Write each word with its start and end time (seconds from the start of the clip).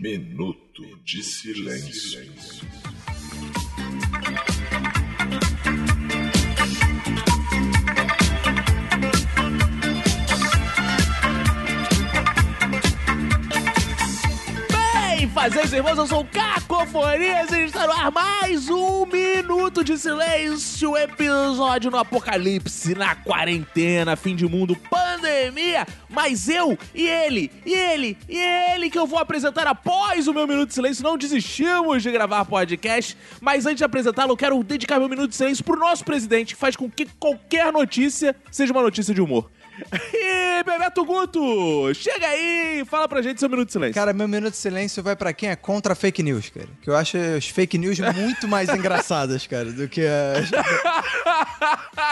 Minuto 0.00 0.82
de 1.04 1.22
silêncio. 1.22 2.32
Bem, 14.70 15.28
fazendo 15.28 15.74
irmãos, 15.74 15.98
eu 15.98 16.06
sou 16.06 16.20
o 16.20 16.24
Cacofonias 16.24 17.50
e 17.52 17.64
está 17.64 17.86
no 17.86 17.92
ar 17.92 18.10
mais 18.10 18.70
um 18.70 19.04
Minuto 19.04 19.84
de 19.84 19.98
Silêncio, 19.98 20.96
episódio 20.96 21.90
no 21.90 21.98
apocalipse, 21.98 22.94
na 22.94 23.14
quarentena, 23.14 24.16
fim 24.16 24.34
de 24.34 24.46
mundo, 24.46 24.74
pandemia, 25.28 25.86
mas 26.08 26.48
eu 26.48 26.78
e 26.94 27.06
ele, 27.06 27.50
e 27.64 27.74
ele, 27.74 28.16
e 28.28 28.38
ele 28.38 28.90
que 28.90 28.98
eu 28.98 29.06
vou 29.06 29.18
apresentar 29.18 29.66
após 29.66 30.26
o 30.26 30.32
meu 30.32 30.46
Minuto 30.46 30.68
de 30.68 30.74
Silêncio, 30.74 31.04
não 31.04 31.18
desistimos 31.18 32.02
de 32.02 32.10
gravar 32.10 32.44
podcast, 32.46 33.16
mas 33.40 33.66
antes 33.66 33.78
de 33.78 33.84
apresentá-lo, 33.84 34.32
eu 34.32 34.36
quero 34.36 34.62
dedicar 34.64 34.98
meu 34.98 35.08
Minuto 35.08 35.30
de 35.30 35.36
Silêncio 35.36 35.62
pro 35.62 35.78
nosso 35.78 36.04
presidente, 36.04 36.54
que 36.54 36.60
faz 36.60 36.74
com 36.74 36.90
que 36.90 37.06
qualquer 37.18 37.72
notícia 37.72 38.34
seja 38.50 38.72
uma 38.72 38.82
notícia 38.82 39.14
de 39.14 39.20
humor. 39.20 39.50
E 40.12 40.62
Bebeto 40.64 41.04
Guto, 41.04 41.94
chega 41.94 42.26
aí, 42.26 42.84
fala 42.88 43.08
pra 43.08 43.22
gente 43.22 43.38
seu 43.38 43.48
minuto 43.48 43.66
de 43.66 43.72
silêncio. 43.72 43.94
Cara, 43.94 44.12
meu 44.12 44.26
minuto 44.26 44.50
de 44.50 44.56
silêncio 44.56 45.02
vai 45.02 45.14
pra 45.14 45.32
quem 45.32 45.50
é 45.50 45.56
contra 45.56 45.94
fake 45.94 46.22
news, 46.22 46.50
cara. 46.50 46.68
Que 46.82 46.90
eu 46.90 46.96
acho 46.96 47.16
as 47.16 47.46
fake 47.48 47.78
news 47.78 47.98
muito 48.00 48.48
mais 48.48 48.68
engraçadas, 48.68 49.46
cara, 49.46 49.70
do 49.72 49.88
que 49.88 50.02
as... 50.04 50.50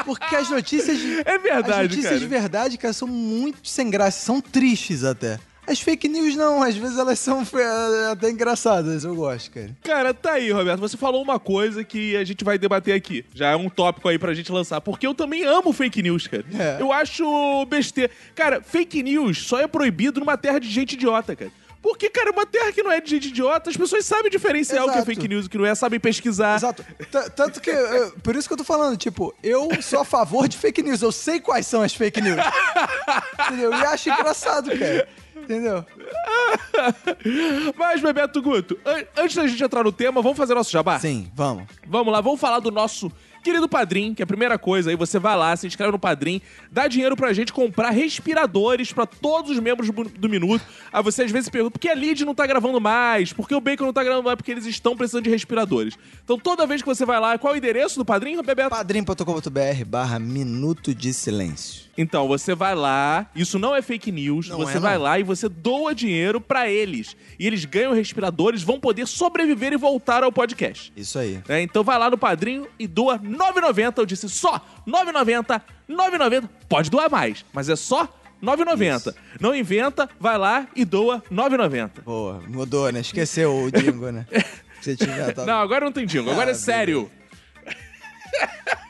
Porque 0.05 0.37
as 0.37 0.49
notícias... 0.49 0.99
É 1.25 1.39
verdade, 1.39 1.73
As 1.73 1.83
notícias 1.83 2.05
cara. 2.05 2.19
de 2.19 2.27
verdade, 2.27 2.79
cara, 2.79 2.95
são 2.95 3.09
muito 3.09 3.69
sem 3.69 3.91
graça, 3.91 4.25
são 4.25 4.41
tristes 4.41 5.03
até. 5.05 5.39
As 5.67 5.81
fake 5.81 6.09
news 6.09 6.37
não, 6.37 6.63
às 6.63 6.77
vezes 6.77 6.97
elas 6.99 7.19
são 7.19 7.41
é, 7.55 8.13
até 8.13 8.31
engraçadas, 8.31 9.05
eu 9.05 9.15
gosto, 9.17 9.51
cara. 9.51 9.71
Cara, 9.83 10.15
tá 10.15 10.33
aí, 10.33 10.51
Roberto. 10.53 10.79
Você 10.81 10.97
falou 10.97 11.23
uma 11.23 11.39
coisa 11.41 11.83
que 11.83 12.17
a 12.17 12.23
gente 12.25 12.45
vai 12.45 12.57
debater 12.59 12.95
aqui. 12.95 13.25
Já 13.35 13.49
é 13.51 13.57
um 13.57 13.69
tópico 13.69 14.09
aí 14.09 14.19
pra 14.19 14.33
gente 14.35 14.53
lançar. 14.53 14.81
Porque 14.81 15.07
eu 15.07 15.15
também 15.15 15.45
amo 15.45 15.73
fake 15.73 16.03
news, 16.03 16.27
cara. 16.27 16.45
É. 16.57 16.81
Eu 16.81 16.93
acho 16.93 17.67
besteira. 17.67 18.11
Cara, 18.35 18.61
fake 18.63 19.03
news 19.03 19.43
só 19.47 19.59
é 19.61 19.67
proibido 19.67 20.21
numa 20.21 20.37
terra 20.37 20.59
de 20.61 20.69
gente 20.71 20.93
idiota, 20.93 21.35
cara. 21.35 21.51
Porque, 21.83 22.11
cara, 22.11 22.33
uma 22.33 22.45
terra 22.45 22.73
que 22.73 22.83
não 22.83 22.91
é 22.91 23.01
de 23.01 23.09
gente 23.09 23.29
idiota, 23.29 23.71
as 23.71 23.77
pessoas 23.77 24.05
sabem 24.05 24.29
diferenciar 24.29 24.83
o 24.83 24.87
que 24.87 24.91
é 24.91 24.95
Exato. 24.95 25.07
fake 25.07 25.29
news 25.29 25.45
e 25.45 25.47
o 25.47 25.51
que 25.51 25.57
não 25.59 25.67
é, 25.67 25.73
sabem 25.73 26.01
pesquisar. 26.01 26.57
Exato. 26.57 26.85
T- 26.99 27.31
Tanto 27.31 27.61
que, 27.61 27.71
eh, 27.71 28.11
por 28.25 28.35
isso 28.35 28.49
que 28.49 28.55
eu 28.55 28.59
tô 28.59 28.65
falando, 28.65 28.97
tipo, 28.97 29.33
eu 29.41 29.69
sou 29.83 30.01
a 30.01 30.05
favor 30.05 30.49
de 30.49 30.57
fake 30.57 30.83
news, 30.83 31.01
eu 31.01 31.13
sei 31.13 31.39
quais 31.39 31.65
são 31.65 31.83
as 31.83 31.95
fake 31.95 32.21
news. 32.21 32.41
Entendeu? 33.47 33.71
E 33.71 33.75
acho 33.85 34.11
engraçado, 34.11 34.71
cara. 34.77 35.09
Entendeu? 35.47 35.85
Mas, 37.79 38.01
Bebeto 38.03 38.43
Guto, 38.43 38.79
an- 38.85 39.05
antes 39.23 39.37
da 39.37 39.47
gente 39.47 39.63
entrar 39.63 39.85
no 39.85 39.93
tema, 39.93 40.21
vamos 40.21 40.37
fazer 40.37 40.55
nosso 40.55 40.71
jabá? 40.73 40.99
Sim, 40.99 41.31
vamos. 41.35 41.65
Vamos 41.87 42.13
lá, 42.13 42.21
vamos 42.21 42.41
falar 42.41 42.59
do 42.61 42.71
nosso 42.71 43.11
querido 43.45 43.69
Padrim, 43.69 44.13
que 44.13 44.21
é 44.21 44.25
a 44.25 44.27
primeira 44.27 44.59
coisa 44.59 44.91
aí, 44.91 44.97
você 44.97 45.21
vai 45.21 45.37
lá, 45.37 45.55
se 45.57 45.69
inscreve 45.69 45.93
no 45.93 46.01
Padrim, 46.01 46.43
dá 46.69 46.89
dinheiro 46.89 47.15
pra 47.15 47.33
gente 47.33 47.53
comprar 47.53 47.91
respiradores 47.91 48.93
pra 48.93 49.07
todos 49.07 49.53
os 49.53 49.61
membros 49.61 49.89
do, 50.19 50.29
Minuto. 50.29 50.65
Aí 50.93 51.01
você 51.01 51.23
às 51.23 51.31
vezes 51.31 51.49
pergunta, 51.49 51.71
por 51.71 51.79
que 51.79 51.89
a 51.89 51.95
Lid 51.95 52.25
não 52.25 52.35
tá 52.35 52.45
gravando 52.45 52.81
mais? 52.81 53.33
Por 53.33 53.47
que 53.47 53.55
o 53.55 53.61
Bacon 53.61 53.85
não 53.87 53.93
tá 53.93 54.03
gravando 54.03 54.25
mais? 54.25 54.35
Porque 54.37 54.51
eles 54.51 54.67
estão 54.67 54.97
precisando 54.97 55.23
de 55.25 55.31
respiradores. 55.31 55.97
Então 56.25 56.37
toda 56.41 56.67
vez 56.67 56.83
que 56.83 56.89
você 56.89 57.05
vai 57.07 57.21
lá, 57.21 57.39
qual 57.39 57.53
é 57.53 57.57
o 57.57 57.59
endereço 57.59 57.97
do 58.01 58.05
Padrim, 58.05 58.37
Bebeto? 58.43 58.71
padrim.com.br 58.71 59.85
barra 59.87 60.19
minuto 60.19 60.93
de 60.93 61.15
silêncio. 61.15 61.86
Então, 61.97 62.29
você 62.29 62.55
vai 62.55 62.75
lá, 62.75 63.27
isso 63.35 63.59
não 63.59 63.75
é 63.75 63.81
fake 63.81 64.13
news, 64.13 64.49
Não 64.49 64.59
você 64.59 64.77
é, 64.77 64.81
vai 64.81 64.99
lá 64.99 65.19
e 65.19 65.23
você 65.23 65.49
doa 65.49 65.95
dinheiro 65.95 66.41
pra 66.41 66.69
eles. 66.69 67.17
E 67.39 67.47
eles 67.47 67.65
ganham 67.65 67.93
respiradores, 67.93 68.63
vão 68.63 68.79
poder 68.79 69.07
sobreviver 69.07 69.73
e 69.73 69.77
voltar 69.77 70.23
ao 70.23 70.31
podcast. 70.31 70.93
Isso 70.97 71.19
aí. 71.19 71.41
É, 71.49 71.61
então 71.61 71.83
vai 71.83 71.99
lá 71.99 72.11
no 72.11 72.19
padrinho 72.19 72.67
e 72.79 72.87
doa 72.87 73.19
9,90. 73.19 73.99
Eu 73.99 74.07
disse 74.07 74.29
só 74.29 74.61
9,90, 74.87 75.61
9,90. 75.89 76.49
Pode 76.69 76.91
doar 76.91 77.11
mais, 77.11 77.45
mas 77.53 77.69
é 77.69 77.77
só 77.77 78.09
9,90. 78.43 79.15
Não 79.41 79.55
inventa, 79.55 80.09
vai 80.21 80.37
lá 80.37 80.69
e 80.77 80.85
doa 80.85 81.23
9,90. 81.33 82.03
Boa, 82.05 82.43
mudou, 82.47 82.91
né? 82.93 83.01
Esqueceu 83.01 83.57
o 83.57 83.71
Dingo, 83.71 84.11
né? 84.11 84.27
Você 84.81 84.95
tinha 84.95 85.33
tá... 85.33 85.45
Não, 85.45 85.59
agora 85.59 85.85
não 85.85 85.91
tem 85.91 86.07
dingo, 86.07 86.31
agora 86.31 86.51
é 86.51 86.53
Ah, 86.53 86.55
sério. 86.55 87.11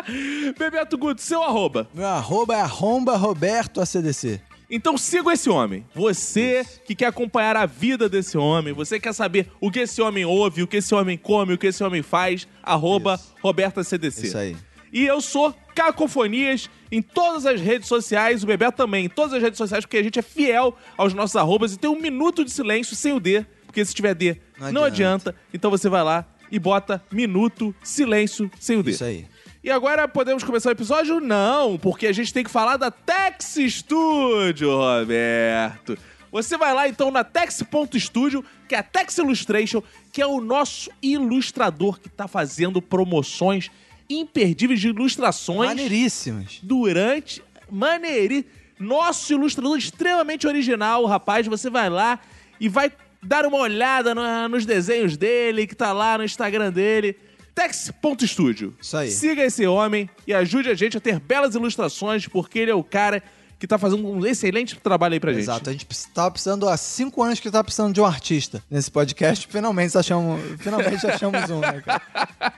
Bebeto 0.58 0.96
Guto, 0.96 1.20
seu 1.20 1.42
arroba. 1.42 1.88
Meu 1.92 2.06
arroba 2.06 2.54
é 2.54 2.60
arromba 2.60 3.16
Roberto 3.16 3.80
ACDC. 3.80 4.40
Então 4.70 4.96
siga 4.96 5.32
esse 5.32 5.50
homem. 5.50 5.84
Você 5.94 6.64
que 6.86 6.94
quer 6.94 7.06
acompanhar 7.06 7.56
a 7.56 7.66
vida 7.66 8.08
desse 8.08 8.38
homem, 8.38 8.72
você 8.72 8.98
quer 8.98 9.12
saber 9.12 9.48
o 9.60 9.70
que 9.70 9.80
esse 9.80 10.00
homem 10.00 10.24
ouve, 10.24 10.62
o 10.62 10.66
que 10.66 10.78
esse 10.78 10.94
homem 10.94 11.18
come, 11.18 11.52
o 11.52 11.58
que 11.58 11.66
esse 11.66 11.84
homem 11.84 12.00
faz, 12.02 12.48
arroba 12.62 13.20
Roberta 13.42 13.84
CDC. 13.84 14.26
Isso 14.28 14.38
aí. 14.38 14.56
E 14.90 15.04
eu 15.06 15.20
sou 15.20 15.54
Cacofonias 15.74 16.70
em 16.90 17.00
todas 17.02 17.44
as 17.46 17.60
redes 17.60 17.88
sociais, 17.88 18.42
o 18.42 18.46
Bebeto 18.46 18.76
também, 18.76 19.06
em 19.06 19.08
todas 19.08 19.34
as 19.34 19.42
redes 19.42 19.58
sociais, 19.58 19.84
porque 19.84 19.96
a 19.98 20.02
gente 20.02 20.18
é 20.18 20.22
fiel 20.22 20.76
aos 20.96 21.12
nossos 21.14 21.36
arrobas 21.36 21.72
e 21.74 21.78
tem 21.78 21.90
um 21.90 22.00
minuto 22.00 22.44
de 22.44 22.50
silêncio 22.50 22.94
sem 22.96 23.12
o 23.12 23.20
D, 23.20 23.44
porque 23.66 23.84
se 23.84 23.94
tiver 23.94 24.14
D, 24.14 24.36
não, 24.58 24.72
Não 24.72 24.84
adianta. 24.84 25.30
adianta. 25.30 25.36
Então 25.52 25.70
você 25.70 25.88
vai 25.88 26.02
lá 26.02 26.26
e 26.50 26.58
bota 26.58 27.02
minuto 27.10 27.74
silêncio 27.82 28.50
sem 28.60 28.76
o 28.78 28.82
D. 28.82 28.90
Isso 28.90 29.04
aí. 29.04 29.26
E 29.64 29.70
agora 29.70 30.08
podemos 30.08 30.42
começar 30.42 30.70
o 30.70 30.72
episódio? 30.72 31.20
Não, 31.20 31.78
porque 31.78 32.08
a 32.08 32.12
gente 32.12 32.34
tem 32.34 32.42
que 32.42 32.50
falar 32.50 32.76
da 32.76 32.90
Tex 32.90 33.58
Studio, 33.68 34.76
Roberto. 34.76 35.96
Você 36.32 36.56
vai 36.56 36.74
lá 36.74 36.88
então 36.88 37.12
na 37.12 37.22
Tex.studio, 37.22 38.44
que 38.66 38.74
é 38.74 38.78
a 38.78 38.82
Tex 38.82 39.18
Illustration, 39.18 39.80
que 40.12 40.20
é 40.20 40.26
o 40.26 40.40
nosso 40.40 40.90
ilustrador 41.00 42.00
que 42.00 42.08
tá 42.08 42.26
fazendo 42.26 42.82
promoções 42.82 43.70
imperdíveis 44.10 44.80
de 44.80 44.88
ilustrações 44.88 45.68
Maneiríssimas. 45.68 46.58
durante. 46.60 47.40
Maneiri. 47.70 48.44
Nosso 48.80 49.32
ilustrador 49.32 49.78
extremamente 49.78 50.44
original, 50.44 51.04
rapaz. 51.04 51.46
Você 51.46 51.70
vai 51.70 51.88
lá 51.88 52.18
e 52.58 52.68
vai 52.68 52.90
dar 53.22 53.46
uma 53.46 53.58
olhada 53.58 54.12
nos 54.48 54.66
desenhos 54.66 55.16
dele, 55.16 55.68
que 55.68 55.74
tá 55.76 55.92
lá 55.92 56.18
no 56.18 56.24
Instagram 56.24 56.72
dele. 56.72 57.16
Tex.studio. 57.54 58.74
Isso 58.80 58.96
aí. 58.96 59.10
Siga 59.10 59.42
esse 59.44 59.66
homem 59.66 60.08
e 60.26 60.32
ajude 60.32 60.70
a 60.70 60.74
gente 60.74 60.96
a 60.96 61.00
ter 61.00 61.20
belas 61.20 61.54
ilustrações, 61.54 62.26
porque 62.26 62.58
ele 62.58 62.70
é 62.70 62.74
o 62.74 62.84
cara 62.84 63.22
que 63.62 63.66
tá 63.68 63.78
fazendo 63.78 64.08
um 64.08 64.26
excelente 64.26 64.74
trabalho 64.74 65.14
aí 65.14 65.20
pra 65.20 65.32
gente. 65.32 65.42
Exato, 65.42 65.70
a 65.70 65.72
gente 65.72 65.86
tava 66.12 66.32
precisando 66.32 66.68
há 66.68 66.76
cinco 66.76 67.22
anos 67.22 67.38
que 67.38 67.48
tava 67.48 67.62
precisando 67.62 67.94
de 67.94 68.00
um 68.00 68.04
artista 68.04 68.60
nesse 68.68 68.90
podcast. 68.90 69.46
Finalmente 69.46 69.96
achamos, 69.96 70.40
finalmente 70.58 71.06
achamos 71.06 71.48
um, 71.48 71.60
né, 71.60 71.80
cara? 71.80 72.02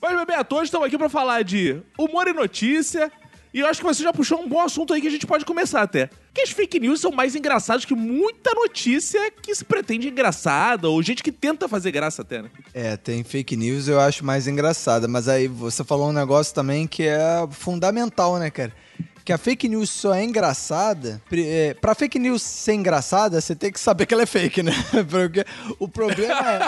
Mas, 0.00 0.16
Bebeto, 0.18 0.54
hoje 0.54 0.64
estamos 0.66 0.86
aqui 0.86 0.96
pra 0.96 1.08
falar 1.08 1.42
de 1.42 1.82
humor 1.98 2.28
e 2.28 2.32
notícia. 2.32 3.10
E 3.52 3.60
eu 3.60 3.66
acho 3.66 3.80
que 3.80 3.86
você 3.86 4.02
já 4.02 4.12
puxou 4.12 4.40
um 4.40 4.48
bom 4.48 4.60
assunto 4.60 4.92
aí 4.92 5.00
que 5.00 5.06
a 5.06 5.10
gente 5.10 5.26
pode 5.26 5.44
começar 5.44 5.82
até. 5.82 6.10
Que 6.34 6.42
as 6.42 6.50
fake 6.50 6.78
news 6.78 7.00
são 7.00 7.10
mais 7.10 7.34
engraçadas 7.34 7.84
que 7.84 7.94
muita 7.94 8.52
notícia 8.54 9.30
que 9.42 9.54
se 9.54 9.64
pretende 9.64 10.08
engraçada, 10.08 10.88
ou 10.88 11.02
gente 11.02 11.22
que 11.22 11.32
tenta 11.32 11.66
fazer 11.66 11.90
graça 11.90 12.22
até, 12.22 12.42
né? 12.42 12.50
É, 12.74 12.96
tem 12.96 13.24
fake 13.24 13.56
news 13.56 13.88
eu 13.88 13.98
acho 14.00 14.24
mais 14.24 14.46
engraçada, 14.46 15.08
mas 15.08 15.28
aí 15.28 15.48
você 15.48 15.82
falou 15.82 16.10
um 16.10 16.12
negócio 16.12 16.54
também 16.54 16.86
que 16.86 17.04
é 17.04 17.46
fundamental, 17.50 18.38
né, 18.38 18.50
cara? 18.50 18.72
Que 19.24 19.32
a 19.32 19.38
fake 19.38 19.68
news 19.68 19.90
só 19.90 20.14
é 20.14 20.24
engraçada. 20.24 21.20
É, 21.32 21.74
pra 21.74 21.94
fake 21.94 22.18
news 22.18 22.40
ser 22.42 22.72
engraçada, 22.74 23.40
você 23.40 23.54
tem 23.54 23.70
que 23.70 23.78
saber 23.80 24.06
que 24.06 24.14
ela 24.14 24.22
é 24.22 24.26
fake, 24.26 24.62
né? 24.62 24.72
Porque 25.10 25.44
o 25.78 25.86
problema 25.88 26.40
é. 26.54 26.60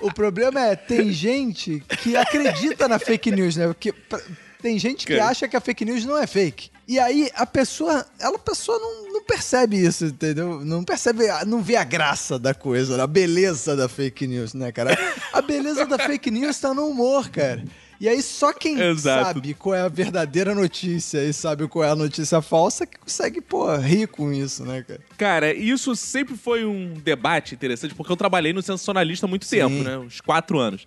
o 0.00 0.12
problema 0.12 0.60
é, 0.66 0.76
tem 0.76 1.12
gente 1.12 1.82
que 2.02 2.16
acredita 2.16 2.88
na 2.88 2.98
fake 2.98 3.30
news, 3.30 3.56
né? 3.56 3.66
Porque 3.66 3.92
pra- 3.92 4.20
tem 4.68 4.78
gente 4.78 5.06
que 5.06 5.18
acha 5.18 5.48
que 5.48 5.56
a 5.56 5.60
fake 5.60 5.82
news 5.82 6.04
não 6.04 6.18
é 6.18 6.26
fake. 6.26 6.70
E 6.86 6.98
aí 6.98 7.30
a 7.34 7.46
pessoa, 7.46 8.04
ela 8.20 8.36
a 8.36 8.38
pessoa 8.38 8.78
não, 8.78 9.14
não 9.14 9.24
percebe 9.24 9.78
isso, 9.78 10.04
entendeu? 10.04 10.62
Não 10.62 10.84
percebe, 10.84 11.24
não 11.46 11.62
vê 11.62 11.76
a 11.76 11.84
graça 11.84 12.38
da 12.38 12.52
coisa, 12.52 13.02
a 13.02 13.06
beleza 13.06 13.74
da 13.74 13.88
fake 13.88 14.26
news, 14.26 14.52
né, 14.52 14.70
cara? 14.70 14.90
A 15.32 15.40
beleza 15.40 15.86
da 15.86 15.98
fake 15.98 16.30
news 16.30 16.60
tá 16.60 16.74
no 16.74 16.86
humor, 16.86 17.30
cara. 17.30 17.64
E 17.98 18.08
aí 18.08 18.22
só 18.22 18.52
quem 18.52 18.78
Exato. 18.78 19.24
sabe 19.24 19.54
qual 19.54 19.74
é 19.74 19.80
a 19.80 19.88
verdadeira 19.88 20.54
notícia 20.54 21.24
e 21.24 21.32
sabe 21.32 21.66
qual 21.66 21.84
é 21.84 21.88
a 21.88 21.96
notícia 21.96 22.42
falsa 22.42 22.86
que 22.86 22.98
consegue, 22.98 23.40
pô, 23.40 23.74
rir 23.76 24.06
com 24.06 24.30
isso, 24.30 24.64
né, 24.64 24.84
cara? 24.86 25.00
Cara, 25.16 25.52
isso 25.52 25.96
sempre 25.96 26.36
foi 26.36 26.64
um 26.66 26.92
debate 26.92 27.54
interessante, 27.54 27.94
porque 27.94 28.12
eu 28.12 28.16
trabalhei 28.16 28.52
no 28.52 28.60
sensacionalista 28.60 29.24
há 29.24 29.28
muito 29.28 29.46
Sim. 29.46 29.56
tempo, 29.56 29.82
né? 29.82 29.96
Uns 29.96 30.20
quatro 30.20 30.58
anos. 30.58 30.86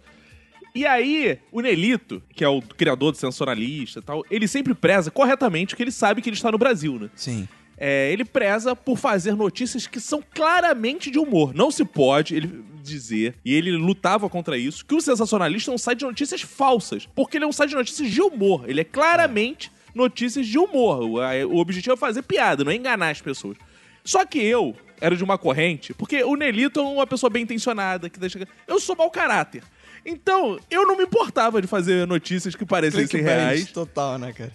E 0.73 0.85
aí, 0.85 1.38
o 1.51 1.59
Nelito, 1.59 2.23
que 2.33 2.44
é 2.44 2.47
o 2.47 2.62
criador 2.62 3.12
do 3.12 3.18
sensacionalista 3.18 4.00
e 4.00 4.01
tal, 4.01 4.25
ele 4.31 4.47
sempre 4.47 4.73
preza 4.73 5.12
corretamente 5.12 5.75
que 5.75 5.83
ele 5.83 5.91
sabe 5.91 6.21
que 6.21 6.29
ele 6.29 6.35
está 6.35 6.51
no 6.51 6.57
Brasil, 6.57 6.97
né? 6.97 7.09
Sim. 7.15 7.47
É, 7.77 8.12
ele 8.12 8.23
preza 8.23 8.75
por 8.75 8.95
fazer 8.95 9.35
notícias 9.35 9.88
que 9.88 10.00
são 10.00 10.23
claramente 10.33 11.09
de 11.09 11.18
humor. 11.18 11.53
Não 11.53 11.71
se 11.71 11.83
pode 11.83 12.35
ele 12.35 12.63
dizer, 12.81 13.35
e 13.44 13.53
ele 13.53 13.71
lutava 13.71 14.29
contra 14.29 14.57
isso, 14.57 14.85
que 14.85 14.95
o 14.95 15.01
sensacionalista 15.01 15.71
é 15.71 15.73
um 15.73 15.77
site 15.77 16.00
de 16.00 16.06
notícias 16.06 16.41
falsas. 16.41 17.07
Porque 17.15 17.38
ele 17.38 17.45
é 17.45 17.47
um 17.47 17.51
site 17.51 17.71
de 17.71 17.75
notícias 17.75 18.09
de 18.09 18.21
humor. 18.21 18.63
Ele 18.68 18.81
é 18.81 18.83
claramente 18.83 19.71
notícias 19.94 20.47
de 20.47 20.57
humor. 20.57 21.01
O, 21.01 21.15
o 21.53 21.57
objetivo 21.57 21.95
é 21.95 21.97
fazer 21.97 22.21
piada, 22.21 22.63
não 22.63 22.71
é 22.71 22.75
enganar 22.75 23.09
as 23.09 23.21
pessoas. 23.21 23.57
Só 24.03 24.25
que 24.25 24.39
eu 24.39 24.75
era 25.00 25.15
de 25.15 25.23
uma 25.23 25.38
corrente, 25.38 25.94
porque 25.94 26.23
o 26.23 26.35
Nelito 26.35 26.79
é 26.79 26.83
uma 26.83 27.07
pessoa 27.07 27.29
bem 27.29 27.44
intencionada, 27.44 28.09
que 28.09 28.19
deixa. 28.19 28.47
Eu 28.68 28.79
sou 28.79 28.95
mau 28.95 29.09
caráter. 29.09 29.63
Então, 30.06 30.59
eu 30.69 30.86
não 30.86 30.98
me 30.98 31.03
importava 31.03 31.62
de 31.62 31.68
fazer 31.68 32.07
notícias 32.07 32.56
que 32.56 32.65
parecessem 32.65 33.21
reais. 33.21 33.71
total, 33.71 34.18
né, 34.18 34.33
cara? 34.33 34.51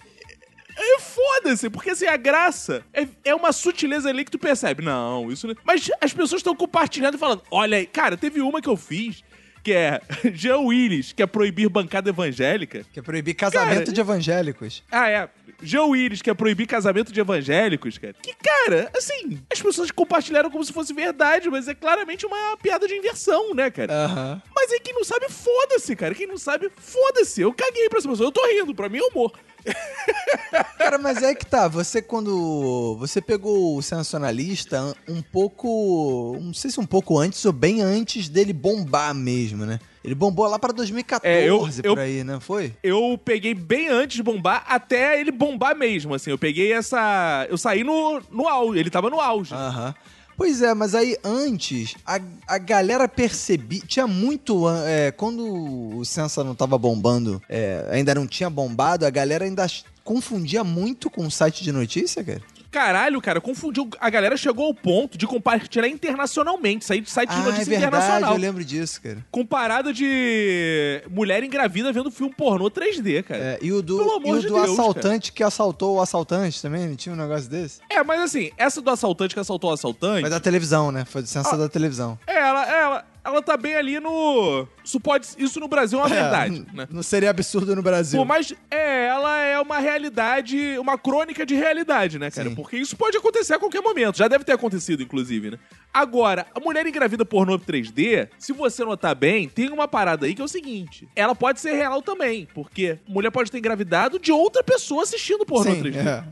É 0.79 0.99
foda-se, 0.99 1.69
porque 1.71 1.89
assim, 1.89 2.05
a 2.05 2.15
graça 2.15 2.83
é, 2.93 3.07
é 3.25 3.33
uma 3.33 3.51
sutileza 3.51 4.09
ali 4.09 4.23
que 4.23 4.29
tu 4.29 4.37
percebe. 4.37 4.83
Não, 4.83 5.31
isso 5.31 5.47
não. 5.47 5.55
Mas 5.63 5.89
as 5.99 6.13
pessoas 6.13 6.39
estão 6.39 6.55
compartilhando 6.55 7.15
e 7.15 7.17
falando: 7.17 7.41
olha 7.49 7.77
aí, 7.77 7.87
cara, 7.87 8.15
teve 8.15 8.41
uma 8.41 8.61
que 8.61 8.69
eu 8.69 8.77
fiz. 8.77 9.23
Que 9.63 9.73
é 9.73 9.99
Jean 10.33 10.59
Willis, 10.59 11.11
que 11.11 11.21
é 11.21 11.25
proibir 11.25 11.67
bancada 11.67 12.09
evangélica. 12.09 12.85
Que 12.93 12.99
é 12.99 13.01
proibir 13.01 13.33
casamento 13.33 13.79
Cara, 13.79 13.91
de 13.91 13.99
evangélicos. 13.99 14.83
Ah, 14.89 15.09
é. 15.09 15.27
Jean 15.61 15.85
Willis, 15.85 16.21
que 16.21 16.29
é 16.29 16.33
proibir 16.33 16.67
casamento 16.67 17.11
de 17.11 17.19
evangélicos, 17.19 17.97
cara. 17.97 18.13
Que, 18.21 18.33
cara, 18.33 18.91
assim, 18.95 19.39
as 19.51 19.61
pessoas 19.61 19.91
compartilharam 19.91 20.49
como 20.51 20.63
se 20.63 20.71
fosse 20.73 20.93
verdade, 20.93 21.49
mas 21.49 21.67
é 21.67 21.73
claramente 21.73 22.25
uma 22.25 22.57
piada 22.57 22.87
de 22.87 22.93
inversão, 22.95 23.53
né, 23.53 23.69
cara? 23.71 23.93
Aham. 23.93 24.41
Mas 24.55 24.71
aí 24.71 24.79
quem 24.79 24.93
não 24.93 25.03
sabe, 25.03 25.27
foda-se, 25.29 25.95
cara. 25.95 26.13
Quem 26.13 26.27
não 26.27 26.37
sabe, 26.37 26.71
foda-se. 26.77 27.41
Eu 27.41 27.53
caguei 27.53 27.89
pra 27.89 27.99
essa 27.99 28.09
pessoa. 28.09 28.27
Eu 28.27 28.31
tô 28.31 28.45
rindo, 28.47 28.75
pra 28.75 28.89
mim 28.89 28.99
é 28.99 29.03
humor. 29.03 29.31
Cara, 30.77 30.97
mas 30.97 31.21
é 31.21 31.35
que 31.35 31.45
tá, 31.45 31.67
você 31.67 32.01
quando. 32.01 32.95
Você 32.99 33.21
pegou 33.21 33.75
o 33.75 33.81
sensacionalista 33.81 34.95
um 35.07 35.21
pouco. 35.21 36.37
Não 36.41 36.53
sei 36.53 36.71
se 36.71 36.79
um 36.79 36.85
pouco 36.85 37.17
antes 37.19 37.43
ou 37.45 37.51
bem 37.51 37.81
antes 37.81 38.29
dele 38.29 38.53
bombar 38.53 39.13
mesmo, 39.13 39.65
né? 39.65 39.79
Ele 40.03 40.15
bombou 40.15 40.47
lá 40.47 40.57
pra 40.57 40.71
2014 40.71 41.27
É, 41.27 41.49
eu- 41.49 41.59
por 41.59 41.83
eu- 41.83 41.99
aí, 41.99 42.23
né? 42.23 42.39
Foi? 42.39 42.73
Eu 42.81 43.19
peguei 43.23 43.53
bem 43.53 43.89
antes 43.89 44.15
de 44.15 44.23
bombar, 44.23 44.63
até 44.67 45.19
ele 45.19 45.31
bombar 45.31 45.75
mesmo, 45.75 46.13
assim. 46.15 46.29
Eu 46.31 46.37
peguei 46.37 46.71
essa... 46.71 47.45
Eu 47.49 47.57
saí 47.57 47.83
no, 47.83 48.21
no 48.31 48.47
auge, 48.47 48.79
ele 48.79 48.89
tava 48.89 49.09
no 49.09 49.19
auge. 49.19 49.53
Aham. 49.53 49.93
Pois 50.37 50.61
é, 50.61 50.71
mas 50.75 50.93
aí 50.93 51.17
antes, 51.23 51.95
a, 52.05 52.19
a 52.47 52.57
galera 52.59 53.07
percebia. 53.07 53.81
Tinha 53.87 54.05
muito. 54.05 54.69
é, 54.85 55.11
quando 55.11 55.97
o 55.97 56.05
Sensa 56.05 56.43
não 56.43 56.53
tava 56.53 56.77
bombando, 56.77 57.41
é, 57.49 57.89
ainda 57.91 58.13
não 58.13 58.27
tinha 58.27 58.47
bombado, 58.47 59.03
a 59.03 59.09
galera 59.09 59.45
ainda 59.45 59.65
confundia 60.03 60.63
muito 60.63 61.09
com 61.09 61.25
o 61.25 61.31
site 61.31 61.63
de 61.63 61.71
notícia, 61.71 62.23
cara. 62.23 62.41
Caralho, 62.71 63.21
cara, 63.21 63.39
confundiu. 63.41 63.89
A 63.99 64.09
galera 64.09 64.35
chegou 64.37 64.65
ao 64.65 64.73
ponto 64.73 65.17
de 65.17 65.25
compartilhar 65.25 65.87
internacionalmente, 65.87 66.85
sair 66.85 67.01
de 67.01 67.09
site 67.09 67.29
de 67.29 67.35
Ah, 67.35 67.39
é 67.39 67.43
notícia 67.43 67.65
verdade, 67.65 67.85
internacional. 67.95 68.33
eu 68.33 68.39
lembro 68.39 68.63
disso, 68.63 69.01
cara. 69.01 69.25
Com 69.31 69.45
parada 69.45 69.93
de 69.93 71.01
mulher 71.09 71.43
engravida 71.43 71.91
vendo 71.91 72.11
filme 72.11 72.33
pornô 72.35 72.69
3D, 72.69 73.23
cara. 73.23 73.43
É, 73.43 73.59
e 73.61 73.71
o 73.71 73.81
do, 73.81 73.97
Pelo 73.97 74.09
e 74.09 74.15
amor 74.17 74.37
o 74.37 74.41
de 74.41 74.47
do 74.47 74.53
Deus, 74.53 74.71
assaltante 74.71 75.31
que 75.31 75.43
assaltou 75.43 75.97
o 75.97 76.01
assaltante 76.01 76.61
também, 76.61 76.87
não 76.87 76.95
tinha 76.95 77.13
um 77.13 77.17
negócio 77.17 77.49
desse? 77.49 77.79
É, 77.89 78.03
mas 78.03 78.21
assim, 78.21 78.51
essa 78.57 78.81
do 78.81 78.89
assaltante 78.89 79.33
que 79.33 79.39
assaltou 79.39 79.69
o 79.69 79.73
assaltante. 79.73 80.21
Foi 80.21 80.29
da 80.29 80.39
televisão, 80.39 80.91
né? 80.91 81.05
Foi 81.05 81.21
do 81.21 81.27
senso 81.27 81.49
Ah. 81.53 81.57
da 81.57 81.69
televisão. 81.69 82.17
É, 82.27 82.37
ela, 82.37 82.65
ela, 82.65 83.05
ela 83.27 83.41
tá 83.41 83.57
bem 83.57 83.75
ali 83.75 83.99
no. 83.99 84.67
Isso, 84.83 84.99
pode, 84.99 85.27
isso 85.37 85.59
no 85.59 85.67
Brasil 85.67 85.99
é 85.99 86.01
uma 86.03 86.07
verdade, 86.09 86.65
É, 86.73 86.75
né? 86.77 86.87
Não 86.89 87.03
seria 87.03 87.29
absurdo 87.29 87.75
no 87.75 87.81
Brasil. 87.81 88.17
Pô, 88.19 88.25
mas 88.25 88.53
é, 88.71 89.07
ela 89.07 89.37
é 89.39 89.59
uma 89.59 89.79
realidade, 89.79 90.77
uma 90.79 90.97
crônica 90.97 91.45
de 91.45 91.53
realidade, 91.55 92.17
né, 92.17 92.31
cara? 92.31 92.49
Sim. 92.49 92.55
Porque 92.55 92.77
isso 92.77 92.95
pode 92.95 93.17
acontecer 93.17 93.53
a 93.55 93.59
qualquer 93.59 93.81
momento. 93.81 94.17
Já 94.17 94.27
deve 94.27 94.43
ter 94.43 94.53
acontecido, 94.53 95.03
inclusive, 95.03 95.51
né? 95.51 95.59
Agora, 95.93 96.45
a 96.55 96.59
mulher 96.59 96.85
engravida 96.85 97.25
pornô 97.25 97.57
3D, 97.59 98.29
se 98.37 98.53
você 98.53 98.83
notar 98.85 99.15
bem, 99.15 99.49
tem 99.49 99.69
uma 99.69 99.87
parada 99.87 100.25
aí 100.25 100.33
que 100.33 100.41
é 100.41 100.45
o 100.45 100.47
seguinte: 100.47 101.07
ela 101.15 101.35
pode 101.35 101.59
ser 101.59 101.73
real 101.73 102.01
também, 102.01 102.47
porque 102.53 102.97
mulher 103.07 103.31
pode 103.31 103.51
ter 103.51 103.57
engravidado 103.57 104.19
de 104.19 104.31
outra 104.31 104.63
pessoa 104.63 105.03
assistindo 105.03 105.45
pornô 105.45 105.71
Sim, 105.73 105.81
3D. 105.83 105.95
é. 106.07 106.23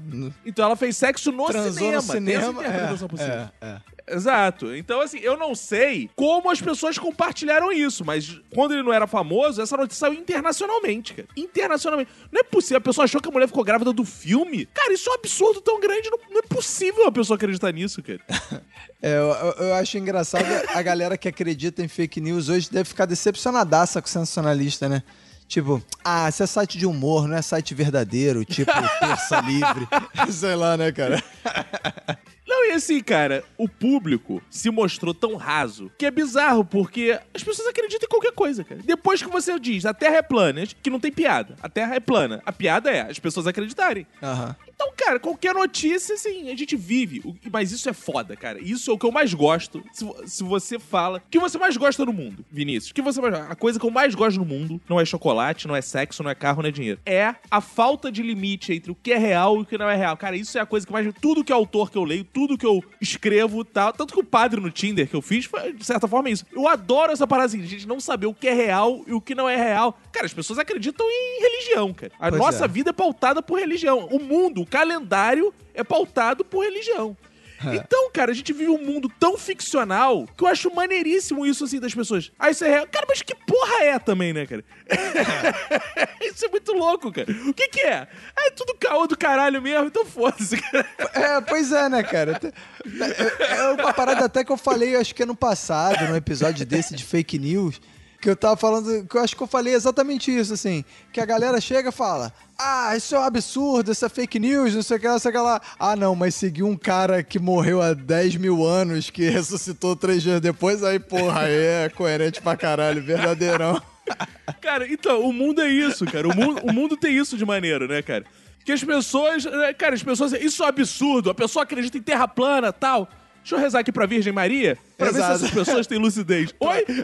Então 0.46 0.66
ela 0.66 0.76
fez 0.76 0.96
sexo 0.96 1.32
no 1.32 1.46
Transou 1.48 1.74
cinema. 1.74 2.02
no 2.02 2.08
Tem 2.26 2.36
essa 2.36 2.46
cinema. 2.48 2.62
interpretação 2.62 3.06
É, 3.06 3.10
possível. 3.10 3.34
é, 3.34 3.50
é. 3.62 3.78
Exato. 4.08 4.76
Então, 4.76 5.02
assim, 5.02 5.18
eu 5.20 5.36
não 5.36 5.56
sei 5.56 6.10
como 6.16 6.52
as 6.52 6.62
pessoas 6.62 6.98
compartilharam 6.98 7.72
isso, 7.72 8.06
mas 8.06 8.40
quando 8.54 8.74
ele 8.74 8.84
não 8.84 8.94
era 8.94 9.08
famoso, 9.08 9.62
essa 9.62 9.76
notícia 9.76 10.08
saiu 10.08 10.20
internacionalmente, 10.20 11.14
cara. 11.14 11.28
Internacionalmente. 11.36 12.12
Não 12.32 12.40
é 12.40 12.44
possível. 12.44 12.78
A 12.78 12.82
pessoa 12.82 13.06
achou 13.06 13.20
que 13.20 13.28
a 13.28 13.32
mulher 13.32 13.48
ficou 13.48 13.64
grávida 13.64 13.92
do 13.92 14.06
filme? 14.06 14.68
Cara, 14.74 14.94
isso 14.94 15.10
é 15.10 15.12
um 15.12 15.16
absurdo 15.16 15.60
tão 15.62 15.80
grande. 15.80 16.10
Não, 16.12 16.20
não 16.30 16.40
é 16.40 16.44
possível 16.44 17.08
a 17.08 17.12
pessoa 17.12 17.36
acreditar 17.36 17.72
nisso, 17.72 18.02
cara. 18.04 18.20
É, 19.02 19.18
eu, 19.18 19.66
eu- 19.68 19.74
acho 19.76 19.98
engraçado 20.00 20.46
a 20.74 20.82
galera 20.82 21.16
que 21.16 21.28
acredita 21.28 21.84
em 21.84 21.88
fake 21.88 22.20
news 22.20 22.50
hoje 22.50 22.72
deve 22.72 22.86
ficar 22.90 23.06
decepcionadaça 23.06 24.02
com 24.02 24.08
o 24.08 24.10
sensacionalista, 24.10 24.90
né? 24.90 25.04
Tipo, 25.48 25.82
ah, 26.04 26.28
isso 26.28 26.44
é 26.44 26.48
site 26.48 26.78
de 26.78 26.86
humor, 26.86 27.28
não 27.28 27.38
é 27.38 27.42
site 27.42 27.74
verdadeiro, 27.76 28.44
tipo 28.44 28.72
Terça 29.00 29.40
Livre. 29.42 29.88
Sei 30.32 30.56
lá, 30.56 30.76
né, 30.76 30.92
cara? 30.92 31.24
Não, 32.48 32.64
e 32.68 32.72
assim, 32.74 33.02
cara, 33.02 33.44
o 33.58 33.68
público 33.68 34.42
se 34.52 34.70
mostrou 34.70 35.16
tão 35.16 35.36
raso 35.36 35.92
que 35.98 36.06
é 36.06 36.12
bizarro, 36.12 36.64
porque 36.64 37.20
as 37.34 37.44
pessoas 37.44 37.68
acreditam 37.68 38.06
em 38.06 38.10
qualquer 38.10 38.34
coisa, 38.34 38.64
cara. 38.64 38.82
Depois 38.86 39.22
que 39.22 39.30
você 39.30 39.60
diz 39.60 39.84
a 39.84 39.96
Terra 39.96 40.18
é 40.18 40.22
plana, 40.22 40.64
que 40.68 40.90
não 40.92 41.00
tem 41.00 41.12
piada. 41.12 41.56
A 41.62 41.68
Terra 41.68 41.96
é 41.96 42.00
plana. 42.00 42.44
A 42.46 42.52
piada 42.52 42.92
é 42.92 43.02
as 43.02 43.18
pessoas 43.18 43.48
acreditarem. 43.48 44.06
Aham. 44.22 44.56
Então, 44.76 44.92
cara, 44.96 45.20
qualquer 45.20 45.54
notícia, 45.54 46.16
assim, 46.16 46.50
a 46.52 46.56
gente 46.56 46.76
vive. 46.76 47.24
Mas 47.52 47.72
isso 47.72 47.90
é 47.90 47.94
foda, 47.94 48.36
cara. 48.36 48.60
Isso 48.62 48.92
é 48.92 48.94
o 48.94 48.98
que 48.98 49.06
eu 49.06 49.12
mais 49.12 49.34
gosto. 49.34 49.82
Se, 49.94 50.06
se 50.26 50.44
você 50.44 50.78
fala. 50.78 51.20
O 51.20 51.30
que 51.30 51.40
você 51.40 51.58
mais 51.58 51.78
gosta 51.78 52.06
no 52.06 52.12
mundo, 52.12 52.46
Vinícius? 52.52 52.92
O 52.92 52.94
que 52.94 53.02
você 53.02 53.22
mais 53.22 53.34
A 53.34 53.56
coisa 53.56 53.80
que 53.80 53.86
eu 53.86 53.92
mais 53.92 54.14
gosto 54.14 54.38
no 54.38 54.46
mundo 54.46 54.82
não 54.90 55.00
é 55.00 55.06
chocolate, 55.06 55.68
não 55.68 55.76
é 55.76 55.82
sexo, 55.82 56.22
não 56.22 56.30
é 56.30 56.36
carro, 56.36 56.62
não 56.62 56.70
é 56.70 56.72
dinheiro. 56.72 57.00
É 57.06 57.36
a 57.50 57.62
falta 57.62 58.12
de 58.12 58.22
limite 58.22 58.74
entre 58.74 58.92
o 58.92 58.96
que 58.96 59.14
é 59.14 59.18
real 59.18 59.58
e 59.58 59.62
o 59.62 59.66
que 59.66 59.78
não 59.78 59.90
é 59.90 59.96
real. 59.96 60.18
Cara, 60.18 60.36
isso 60.36 60.58
é 60.58 60.62
a 60.62 60.66
coisa 60.66 60.86
que 60.86 60.92
mais. 60.92 61.08
Tudo 61.22 61.44
que 61.44 61.52
é 61.52 61.56
autor 61.56 61.90
que 61.90 61.98
eu 61.98 62.04
leio, 62.04 62.26
tudo 62.26 62.58
que 62.58 62.66
eu 62.66 62.84
escrevo 63.00 63.64
tal. 63.64 63.94
Tanto 63.94 64.14
que 64.14 64.20
o 64.20 64.24
padre 64.24 64.60
no 64.60 64.70
Tinder 64.70 65.08
que 65.08 65.16
eu 65.16 65.22
fiz, 65.22 65.46
foi, 65.46 65.72
de 65.74 65.86
certa 65.86 66.08
forma, 66.08 66.30
isso. 66.30 66.46
Eu 66.52 66.68
adoro 66.68 67.14
essa 67.14 67.26
parada 67.26 67.48
assim, 67.48 67.62
de 67.62 67.68
gente 67.68 67.88
não 67.88 68.00
saber 68.00 68.26
o 68.26 68.34
que 68.34 68.48
é 68.48 68.54
real 68.54 69.04
e 69.08 69.14
o 69.14 69.22
que 69.22 69.34
não 69.34 69.48
é 69.48 69.56
real. 69.56 69.98
Cara, 70.12 70.26
as 70.26 70.34
pessoas 70.34 70.60
acreditam 70.60 71.06
em 71.10 71.42
religião, 71.42 71.94
cara. 71.94 72.12
A 72.20 72.30
Pois 72.30 72.42
nossa 72.42 72.66
é. 72.66 72.68
vida 72.68 72.90
é 72.90 72.94
pautada 72.94 73.42
por 73.42 73.60
religião. 73.60 74.08
O 74.12 74.20
mundo, 74.20 74.65
o 74.66 74.68
calendário 74.68 75.54
é 75.74 75.84
pautado 75.84 76.44
por 76.44 76.64
religião. 76.64 77.16
É. 77.64 77.76
Então, 77.76 78.12
cara, 78.12 78.32
a 78.32 78.34
gente 78.34 78.52
vive 78.52 78.70
um 78.70 78.84
mundo 78.84 79.10
tão 79.20 79.38
ficcional 79.38 80.28
que 80.36 80.44
eu 80.44 80.48
acho 80.48 80.74
maneiríssimo 80.74 81.46
isso, 81.46 81.64
assim, 81.64 81.80
das 81.80 81.94
pessoas. 81.94 82.32
Ah, 82.38 82.50
isso 82.50 82.66
é 82.66 82.70
real. 82.70 82.88
Cara, 82.88 83.06
mas 83.08 83.22
que 83.22 83.34
porra 83.34 83.84
é 83.84 84.00
também, 84.00 84.34
né, 84.34 84.46
cara? 84.46 84.64
isso 86.22 86.46
é 86.46 86.50
muito 86.50 86.74
louco, 86.74 87.12
cara. 87.12 87.32
O 87.48 87.54
que 87.54 87.70
que 87.70 87.80
é? 87.80 88.08
Ah, 88.36 88.48
é 88.48 88.50
tudo 88.50 88.76
caô 88.76 89.08
do 89.08 89.18
caralho 89.18 89.62
mesmo, 89.62 89.88
então 89.88 90.06
foda-se, 90.06 90.58
cara. 90.58 90.86
É, 91.14 91.42
pois 91.42 91.72
é, 91.72 91.88
né, 91.88 92.04
cara? 92.04 92.40
É 92.44 93.56
é 93.58 93.70
uma 93.70 93.94
parada 93.94 94.26
até 94.26 94.44
que 94.44 94.52
eu 94.52 94.58
falei, 94.58 94.96
acho 94.96 95.16
que 95.16 95.24
ano 95.24 95.36
passado, 95.36 96.06
num 96.08 96.16
episódio 96.16 96.66
desse 96.66 96.94
de 96.94 97.06
fake 97.06 97.40
news, 97.40 97.80
que 98.26 98.30
eu 98.32 98.36
tava 98.36 98.58
falando, 98.58 99.06
que 99.08 99.16
eu 99.16 99.22
acho 99.22 99.36
que 99.36 99.44
eu 99.44 99.46
falei 99.46 99.76
exatamente 99.76 100.36
isso, 100.36 100.52
assim, 100.52 100.84
que 101.14 101.22
a 101.22 101.26
galera 101.26 101.62
chega 101.62 101.90
e 101.90 101.92
fala, 101.92 102.34
ah, 102.58 102.96
isso 102.98 103.14
é 103.14 103.20
um 103.20 103.22
absurdo, 103.22 103.92
isso 103.92 104.04
é 104.04 104.10
fake 104.10 104.40
news, 104.40 104.74
não 104.74 104.82
sei 104.82 104.98
o 104.98 105.00
que 105.00 105.06
lá, 105.06 105.14
não 105.14 105.20
sei 105.20 105.30
o 105.30 105.34
que 105.34 105.40
lá. 105.40 105.62
Ah, 105.78 105.96
não, 105.96 106.16
mas 106.16 106.34
seguiu 106.34 106.66
um 106.66 106.76
cara 106.76 107.22
que 107.22 107.38
morreu 107.38 107.84
há 107.84 107.94
10 107.94 108.38
mil 108.38 108.66
anos, 108.66 109.12
que 109.12 109.30
ressuscitou 109.30 109.96
três 109.96 110.24
dias 110.24 110.42
depois, 110.42 110.84
aí, 110.84 110.98
porra, 110.98 111.42
aí 111.42 111.54
é 111.54 111.90
coerente 111.96 112.42
pra 112.42 112.58
caralho, 112.58 113.04
verdadeirão. 113.04 113.80
Cara, 114.60 114.92
então, 114.92 115.22
o 115.22 115.32
mundo 115.32 115.62
é 115.62 115.68
isso, 115.68 116.06
cara. 116.06 116.28
O 116.28 116.36
mundo, 116.36 116.62
o 116.64 116.72
mundo 116.72 116.96
tem 116.96 117.18
isso 117.18 117.36
de 117.36 117.44
maneiro, 117.44 117.88
né, 117.88 118.04
cara? 118.04 118.24
Que 118.64 118.72
as 118.72 118.84
pessoas. 118.84 119.46
né, 119.46 119.74
Cara, 119.74 119.96
as 119.96 120.04
pessoas. 120.04 120.32
Isso 120.34 120.62
é 120.62 120.66
um 120.68 120.70
absurdo. 120.70 121.32
A 121.32 121.34
pessoa 121.34 121.64
acredita 121.64 121.98
em 121.98 122.02
terra 122.02 122.28
plana 122.28 122.72
tal. 122.72 123.10
Deixa 123.46 123.58
eu 123.58 123.60
rezar 123.60 123.80
aqui 123.82 123.92
pra 123.92 124.08
Virgem 124.08 124.34
Maria 124.34 124.76
pra 124.98 125.06
ver 125.12 125.14
se 125.14 125.20
Exato. 125.20 125.34
essas 125.36 125.52
pessoas 125.52 125.86
têm 125.86 126.00
lucidez. 126.00 126.50
Oi? 126.60 126.84
Deixa, 126.88 127.04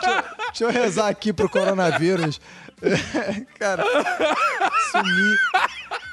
deixa- 0.00 0.24
deixa 0.48 0.64
eu 0.64 0.70
rezar 0.70 1.08
aqui 1.08 1.30
pro 1.30 1.46
coronavírus. 1.46 2.40
Cara, 3.58 3.84
sumir. 4.90 5.38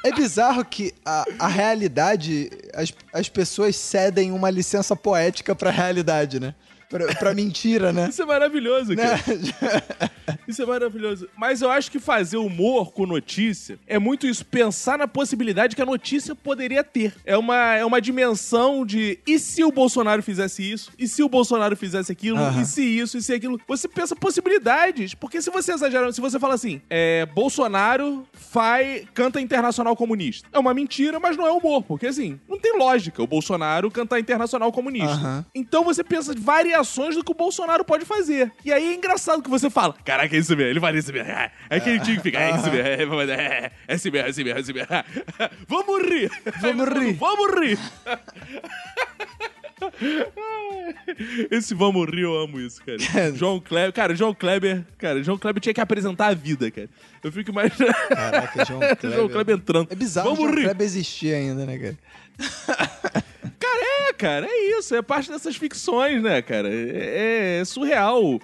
É 0.04 0.12
bizarro 0.12 0.66
que 0.66 0.94
a, 1.06 1.24
a 1.40 1.48
realidade, 1.48 2.50
as, 2.74 2.94
as 3.14 3.30
pessoas 3.30 3.78
cedem 3.78 4.34
uma 4.34 4.50
licença 4.50 4.94
poética 4.94 5.56
pra 5.56 5.72
realidade, 5.72 6.38
né? 6.38 6.54
Pra, 6.90 7.14
pra 7.16 7.34
mentira, 7.34 7.92
né? 7.92 8.08
Isso 8.10 8.22
é 8.22 8.26
maravilhoso, 8.26 8.96
cara. 8.96 9.16
né? 9.16 10.10
Isso 10.48 10.62
é 10.62 10.66
maravilhoso. 10.66 11.28
Mas 11.38 11.62
eu 11.62 11.70
acho 11.70 11.92
que 11.92 12.00
fazer 12.00 12.38
humor 12.38 12.92
com 12.94 13.06
notícia 13.06 13.78
é 13.86 14.00
muito 14.00 14.26
isso, 14.26 14.46
pensar 14.46 14.98
na 14.98 15.08
possibilidade 15.08 15.76
que 15.76 15.82
a 15.82 15.86
notícia 15.86 16.34
poderia 16.34 16.84
ter. 16.84 17.14
É 17.26 17.38
uma, 17.38 17.76
é 17.76 17.84
uma 17.84 18.00
dimensão 18.00 18.86
de 18.86 19.20
e 19.28 19.38
se 19.38 19.64
o 19.64 19.72
Bolsonaro 19.72 20.24
fizesse 20.24 20.64
isso? 20.64 20.92
E 20.98 21.08
se 21.08 21.22
o 21.22 21.30
Bolsonaro 21.30 21.76
fizesse 21.76 22.12
aquilo? 22.12 22.38
Aham. 22.38 22.62
E 22.62 22.66
se 22.66 22.82
isso? 22.82 23.18
E 23.18 23.22
se 23.22 23.34
aquilo? 23.34 23.60
Você 23.68 23.88
pensa 23.88 24.16
possibilidades. 24.16 25.14
Porque 25.14 25.42
se 25.42 25.50
você 25.50 25.74
exagera, 25.74 26.12
se 26.14 26.22
você 26.22 26.40
fala 26.40 26.54
assim, 26.54 26.82
é, 26.90 27.26
Bolsonaro 27.26 28.26
faz, 28.34 29.04
canta 29.14 29.42
internacional 29.42 29.96
comunista. 29.96 30.48
É 30.54 30.60
uma 30.60 30.74
mentira, 30.74 31.20
mas 31.20 31.36
não 31.36 31.46
é 31.46 31.52
humor. 31.52 31.84
Porque 31.84 32.08
assim, 32.08 32.40
não 32.48 32.58
tem 32.60 32.78
lógica 32.78 33.22
o 33.22 33.28
Bolsonaro 33.28 33.92
cantar 33.92 34.20
internacional 34.20 34.72
comunista. 34.72 35.08
Aham. 35.12 35.46
Então 35.54 35.84
você 35.84 36.04
pensa 36.04 36.34
em 36.34 36.77
variações 36.78 37.16
do 37.16 37.24
que 37.24 37.32
o 37.32 37.36
Bolsonaro 37.36 37.84
pode 37.84 38.06
fazer. 38.06 38.52
E 38.64 38.72
aí 38.72 38.92
é 38.92 38.94
engraçado 38.94 39.42
que 39.42 39.50
você 39.50 39.70
fala, 39.70 39.94
cara, 39.94 40.18
Caraca, 40.18 40.36
é 40.36 40.40
isso 40.40 40.56
mesmo. 40.56 40.72
Ele 40.72 40.80
faria 40.80 41.00
isso 41.00 41.14
mesmo. 41.14 41.30
É, 41.30 41.52
é 41.70 41.76
aquele 41.78 42.00
time 42.00 42.18
que 42.18 42.24
fica. 42.24 42.40
É 42.40 42.56
isso 42.56 42.72
mesmo. 42.72 43.22
É, 43.22 43.34
é, 43.34 43.72
é 43.88 43.96
esse 43.96 44.12
mesmo, 44.12 44.28
é 44.28 44.30
esse 44.30 44.44
mesmo, 44.44 44.58
é 44.58 44.62
esse 44.62 44.74
mesmo. 44.74 44.88
Vamos 45.68 46.10
rir. 46.10 46.32
Vamos 46.62 46.90
rir. 46.90 47.14
Vamos 47.16 47.60
rir. 47.60 47.80
Esse 51.52 51.76
Vamos 51.76 52.10
Rir, 52.10 52.22
eu 52.22 52.36
amo 52.36 52.60
isso, 52.60 52.82
cara. 52.84 52.98
João 53.36 53.60
Kleber. 53.60 53.94
Cara, 53.94 54.16
João 54.16 54.34
Kleber. 54.34 54.84
Cara, 54.98 55.24
João 55.24 55.38
Kleber 55.38 55.62
tinha 55.62 55.74
que 55.74 55.82
apresentar 55.82 56.28
a 56.28 56.34
vida, 56.34 56.72
cara. 56.72 56.90
Eu 57.24 57.32
fico 57.32 57.52
imaginando. 57.52 57.94
Caraca, 58.10 58.66
João 58.66 58.80
Kleber. 58.80 59.12
João 59.12 59.30
Kleber 59.30 59.56
entrando. 59.56 59.88
É 59.92 59.96
bizarro 59.96 60.30
Vamos 60.30 60.40
o 60.40 60.48
João 60.48 60.56
rir. 60.56 60.64
Kleber 60.64 60.86
existir 60.86 61.34
ainda, 61.34 61.66
né, 61.66 61.78
cara? 61.78 61.98
Cara, 64.18 64.48
é, 64.50 64.78
isso. 64.78 64.96
É 64.96 65.02
parte 65.02 65.30
dessas 65.30 65.56
ficções, 65.56 66.22
né, 66.22 66.42
cara? 66.42 66.70
É, 66.70 67.60
é 67.60 67.66
surreal. 67.66 68.40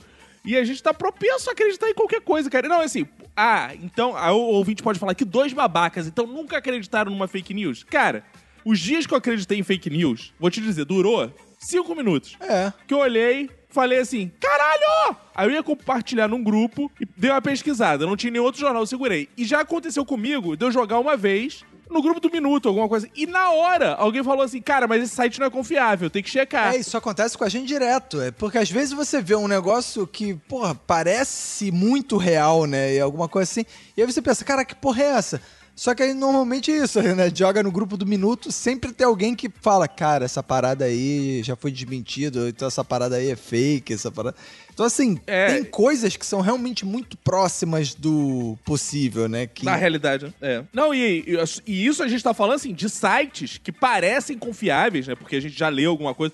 E 0.45 0.57
a 0.57 0.63
gente 0.63 0.83
tá 0.83 0.93
propenso 0.93 1.49
a 1.49 1.53
acreditar 1.53 1.89
em 1.89 1.93
qualquer 1.93 2.21
coisa, 2.21 2.49
cara. 2.49 2.67
Não, 2.67 2.81
é 2.81 2.85
assim, 2.85 3.07
ah, 3.35 3.71
então, 3.81 4.15
aí 4.15 4.31
o 4.31 4.37
ouvinte 4.37 4.83
pode 4.83 4.99
falar 4.99 5.15
que 5.15 5.25
dois 5.25 5.53
babacas, 5.53 6.05
então 6.05 6.27
nunca 6.27 6.57
acreditaram 6.57 7.11
numa 7.11 7.27
fake 7.27 7.53
news. 7.53 7.83
Cara, 7.83 8.23
os 8.65 8.79
dias 8.79 9.07
que 9.07 9.13
eu 9.13 9.17
acreditei 9.17 9.57
em 9.57 9.63
fake 9.63 9.89
news, 9.89 10.33
vou 10.39 10.51
te 10.51 10.61
dizer, 10.61 10.85
durou 10.85 11.33
cinco 11.57 11.95
minutos. 11.95 12.37
É. 12.41 12.71
Que 12.85 12.93
eu 12.93 12.99
olhei, 12.99 13.49
falei 13.69 13.99
assim, 13.99 14.31
caralho! 14.39 15.17
Aí 15.33 15.47
eu 15.47 15.51
ia 15.51 15.63
compartilhar 15.63 16.27
num 16.27 16.43
grupo 16.43 16.91
e 16.99 17.05
dei 17.17 17.31
uma 17.31 17.41
pesquisada. 17.41 18.05
Não 18.05 18.17
tinha 18.17 18.31
nenhum 18.31 18.43
outro 18.43 18.59
jornal, 18.59 18.83
eu 18.83 18.87
segurei. 18.87 19.29
E 19.37 19.45
já 19.45 19.61
aconteceu 19.61 20.05
comigo 20.05 20.55
de 20.55 20.65
eu 20.65 20.71
jogar 20.71 20.99
uma 20.99 21.17
vez 21.17 21.63
no 21.93 22.01
grupo 22.01 22.19
do 22.19 22.29
Minuto, 22.29 22.67
alguma 22.67 22.89
coisa. 22.89 23.07
E 23.15 23.25
na 23.25 23.51
hora, 23.51 23.93
alguém 23.93 24.23
falou 24.23 24.43
assim, 24.43 24.61
cara, 24.61 24.87
mas 24.87 25.03
esse 25.03 25.15
site 25.15 25.39
não 25.39 25.47
é 25.47 25.49
confiável, 25.49 26.09
tem 26.09 26.23
que 26.23 26.29
checar. 26.29 26.73
É, 26.73 26.77
isso 26.77 26.97
acontece 26.97 27.37
com 27.37 27.43
a 27.43 27.49
gente 27.49 27.67
direto. 27.67 28.19
É 28.19 28.31
porque 28.31 28.57
às 28.57 28.69
vezes 28.69 28.93
você 28.93 29.21
vê 29.21 29.35
um 29.35 29.47
negócio 29.47 30.05
que, 30.05 30.33
porra, 30.33 30.75
parece 30.75 31.71
muito 31.71 32.17
real, 32.17 32.65
né? 32.65 32.95
E 32.95 32.99
alguma 32.99 33.29
coisa 33.29 33.49
assim. 33.49 33.65
E 33.95 34.01
aí 34.01 34.11
você 34.11 34.21
pensa, 34.21 34.43
cara, 34.43 34.65
que 34.65 34.75
porra 34.75 35.03
é 35.03 35.05
essa? 35.05 35.41
Só 35.75 35.95
que 35.95 36.03
aí 36.03 36.13
normalmente 36.13 36.71
é 36.71 36.83
isso, 36.83 37.01
né? 37.01 37.31
Joga 37.33 37.63
no 37.63 37.71
grupo 37.71 37.97
do 37.97 38.05
minuto, 38.05 38.51
sempre 38.51 38.93
tem 38.93 39.07
alguém 39.07 39.33
que 39.33 39.49
fala, 39.61 39.87
cara, 39.87 40.23
essa 40.25 40.43
parada 40.43 40.85
aí 40.85 41.41
já 41.43 41.55
foi 41.55 41.71
desmentido, 41.71 42.47
então 42.47 42.67
essa 42.67 42.83
parada 42.85 43.15
aí 43.15 43.31
é 43.31 43.35
fake, 43.35 43.91
essa 43.93 44.11
parada. 44.11 44.35
Então, 44.71 44.85
assim, 44.85 45.19
É. 45.25 45.47
tem 45.53 45.63
coisas 45.63 46.15
que 46.15 46.25
são 46.25 46.41
realmente 46.41 46.85
muito 46.85 47.17
próximas 47.17 47.93
do 47.95 48.57
possível, 48.63 49.27
né? 49.27 49.47
Que... 49.47 49.65
Na 49.65 49.75
realidade, 49.75 50.33
é. 50.41 50.63
Não, 50.71 50.93
e, 50.93 51.23
e- 51.27 51.37
e 51.65 51.85
isso 51.87 52.03
a 52.03 52.07
gente 52.07 52.23
tá 52.23 52.33
falando, 52.33 52.55
assim, 52.57 52.73
de 52.73 52.87
sites 52.89 53.57
que 53.57 53.71
parecem 53.71 54.37
confiáveis, 54.37 55.07
né? 55.07 55.15
Porque 55.15 55.35
a 55.35 55.41
gente 55.41 55.57
já 55.57 55.69
leu 55.69 55.89
alguma 55.91 56.13
coisa. 56.13 56.33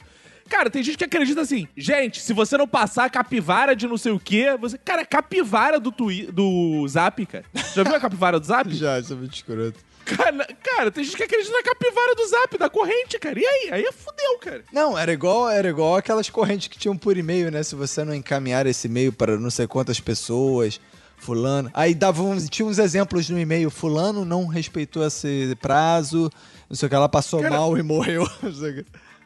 Cara, 0.49 0.69
tem 0.69 0.81
gente 0.81 0.97
que 0.97 1.03
acredita 1.03 1.41
assim, 1.41 1.67
gente, 1.77 2.19
se 2.21 2.33
você 2.33 2.57
não 2.57 2.67
passar 2.67 3.05
a 3.05 3.09
capivara 3.09 3.75
de 3.75 3.87
não 3.87 3.97
sei 3.97 4.11
o 4.11 4.19
quê, 4.19 4.57
você... 4.59 4.77
Cara, 4.79 5.05
capivara 5.05 5.79
do, 5.79 5.91
twi... 5.91 6.25
do 6.31 6.85
Zap, 6.87 7.23
cara. 7.27 7.45
Já 7.75 7.83
viu 7.83 7.95
a 7.95 7.99
capivara 7.99 8.39
do 8.39 8.45
Zap? 8.45 8.69
Já, 8.73 8.99
isso 8.99 9.13
é 9.13 9.15
muito 9.15 9.35
escroto. 9.35 9.79
Cara, 10.05 10.47
cara, 10.63 10.91
tem 10.91 11.03
gente 11.03 11.15
que 11.15 11.23
acredita 11.23 11.53
na 11.55 11.61
capivara 11.61 12.15
do 12.15 12.27
Zap, 12.27 12.57
da 12.57 12.67
corrente, 12.67 13.19
cara. 13.19 13.39
E 13.39 13.45
aí? 13.45 13.69
Aí 13.73 13.83
é 13.83 13.91
fudeu, 13.91 14.39
cara. 14.39 14.63
Não, 14.73 14.97
era 14.97 15.13
igual, 15.13 15.47
era 15.47 15.69
igual 15.69 15.95
aquelas 15.97 16.29
correntes 16.31 16.67
que 16.67 16.79
tinham 16.79 16.97
por 16.97 17.15
e-mail, 17.15 17.51
né? 17.51 17.61
Se 17.61 17.75
você 17.75 18.03
não 18.03 18.15
encaminhar 18.15 18.65
esse 18.65 18.87
e-mail 18.87 19.13
para 19.13 19.37
não 19.37 19.51
sei 19.51 19.67
quantas 19.67 19.99
pessoas, 19.99 20.81
fulano. 21.19 21.69
Aí 21.75 21.93
dava 21.93 22.23
uns, 22.23 22.49
tinha 22.49 22.65
uns 22.65 22.79
exemplos 22.79 23.29
no 23.29 23.39
e-mail, 23.39 23.69
fulano 23.69 24.25
não 24.25 24.47
respeitou 24.47 25.05
esse 25.05 25.55
prazo, 25.61 26.31
não 26.67 26.75
sei 26.75 26.87
o 26.87 26.89
que, 26.89 26.95
ela 26.95 27.09
passou 27.09 27.41
Cara- 27.41 27.55
mal 27.57 27.77
e 27.77 27.83
morreu. 27.83 28.27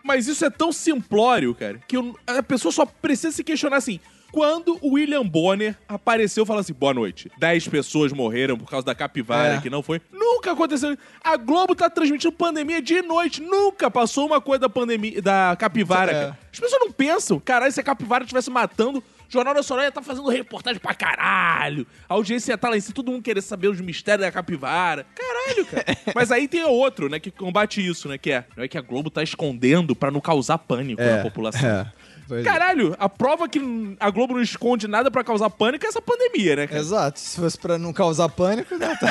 Mas 0.03 0.27
isso 0.27 0.43
é 0.45 0.49
tão 0.49 0.71
simplório, 0.71 1.55
cara, 1.55 1.79
que 1.87 1.95
eu- 1.97 2.15
a 2.27 2.43
pessoa 2.43 2.71
só 2.71 2.85
precisa 2.85 3.31
se 3.31 3.43
questionar 3.43 3.77
assim. 3.77 3.99
Quando 4.31 4.79
o 4.81 4.93
William 4.95 5.23
Bonner 5.23 5.77
apareceu 5.87 6.43
e 6.43 6.47
falou 6.47 6.59
assim: 6.59 6.73
boa 6.73 6.91
noite, 6.93 7.31
10 7.37 7.67
pessoas 7.67 8.11
morreram 8.11 8.57
por 8.57 8.67
causa 8.67 8.83
da 8.83 8.95
capivara 8.95 9.55
É. 9.55 9.61
que 9.61 9.69
não 9.69 9.83
foi. 9.83 10.01
Nunca 10.11 10.51
aconteceu. 10.53 10.97
A 11.23 11.37
Globo 11.37 11.75
tá 11.75 11.87
transmitindo 11.87 12.31
pandemia 12.31 12.81
de 12.81 13.01
noite. 13.03 13.41
Nunca 13.43 13.91
passou 13.91 14.25
uma 14.25 14.41
coisa 14.41 14.61
da 14.61 14.69
pandemia, 14.69 15.21
da 15.21 15.55
capivara, 15.57 16.11
É. 16.11 16.33
As 16.51 16.59
pessoas 16.59 16.79
não 16.81 16.91
pensam, 16.91 17.39
caralho, 17.39 17.71
se 17.71 17.79
a 17.79 17.83
capivara 17.83 18.23
estivesse 18.23 18.49
matando. 18.49 19.03
Jornal 19.33 19.55
Nacional 19.55 19.83
ia 19.83 19.89
estar 19.89 20.03
fazendo 20.03 20.29
reportagem 20.29 20.79
pra 20.79 20.93
caralho. 20.93 21.87
A 22.07 22.13
audiência 22.13 22.51
ia 22.51 22.55
estar 22.55 22.69
lá 22.69 22.77
em 22.77 22.79
cima, 22.79 22.93
todo 22.93 23.11
mundo 23.11 23.23
querer 23.23 23.41
saber 23.41 23.67
os 23.67 23.81
mistérios 23.81 24.25
da 24.25 24.31
capivara. 24.31 25.07
Caralho, 25.15 25.65
cara. 25.65 25.85
Mas 26.13 26.31
aí 26.31 26.47
tem 26.47 26.63
outro, 26.63 27.09
né, 27.09 27.19
que 27.19 27.31
combate 27.31 27.85
isso, 27.85 28.07
né? 28.07 28.17
Que 28.17 28.31
é, 28.31 28.45
não 28.55 28.63
é 28.63 28.67
que 28.67 28.77
a 28.77 28.81
Globo 28.81 29.09
tá 29.09 29.23
escondendo 29.23 29.95
pra 29.95 30.11
não 30.11 30.21
causar 30.21 30.59
pânico 30.59 31.01
na 31.01 31.23
população. 31.23 31.67
É, 31.67 32.39
é. 32.39 32.43
Caralho, 32.43 32.95
a 32.99 33.09
prova 33.09 33.49
que 33.49 33.59
a 33.99 34.09
Globo 34.11 34.35
não 34.35 34.41
esconde 34.41 34.87
nada 34.87 35.09
pra 35.09 35.23
causar 35.23 35.49
pânico 35.49 35.85
é 35.85 35.89
essa 35.89 36.01
pandemia, 36.01 36.55
né, 36.55 36.67
cara? 36.67 36.79
Exato, 36.79 37.19
se 37.19 37.39
fosse 37.39 37.57
pra 37.57 37.77
não 37.79 37.91
causar 37.91 38.29
pânico, 38.29 38.75
né? 38.77 38.95
Tá. 38.99 39.07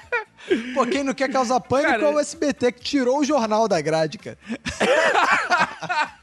Pô, 0.74 0.86
quem 0.86 1.04
não 1.04 1.14
quer 1.14 1.30
causar 1.30 1.60
pânico 1.60 1.90
Cara, 1.90 2.02
é 2.02 2.14
o 2.14 2.18
SBT, 2.18 2.72
que 2.72 2.82
tirou 2.82 3.20
o 3.20 3.24
jornal 3.24 3.68
da 3.68 3.80
grade, 3.80 4.18
cara. 4.18 4.38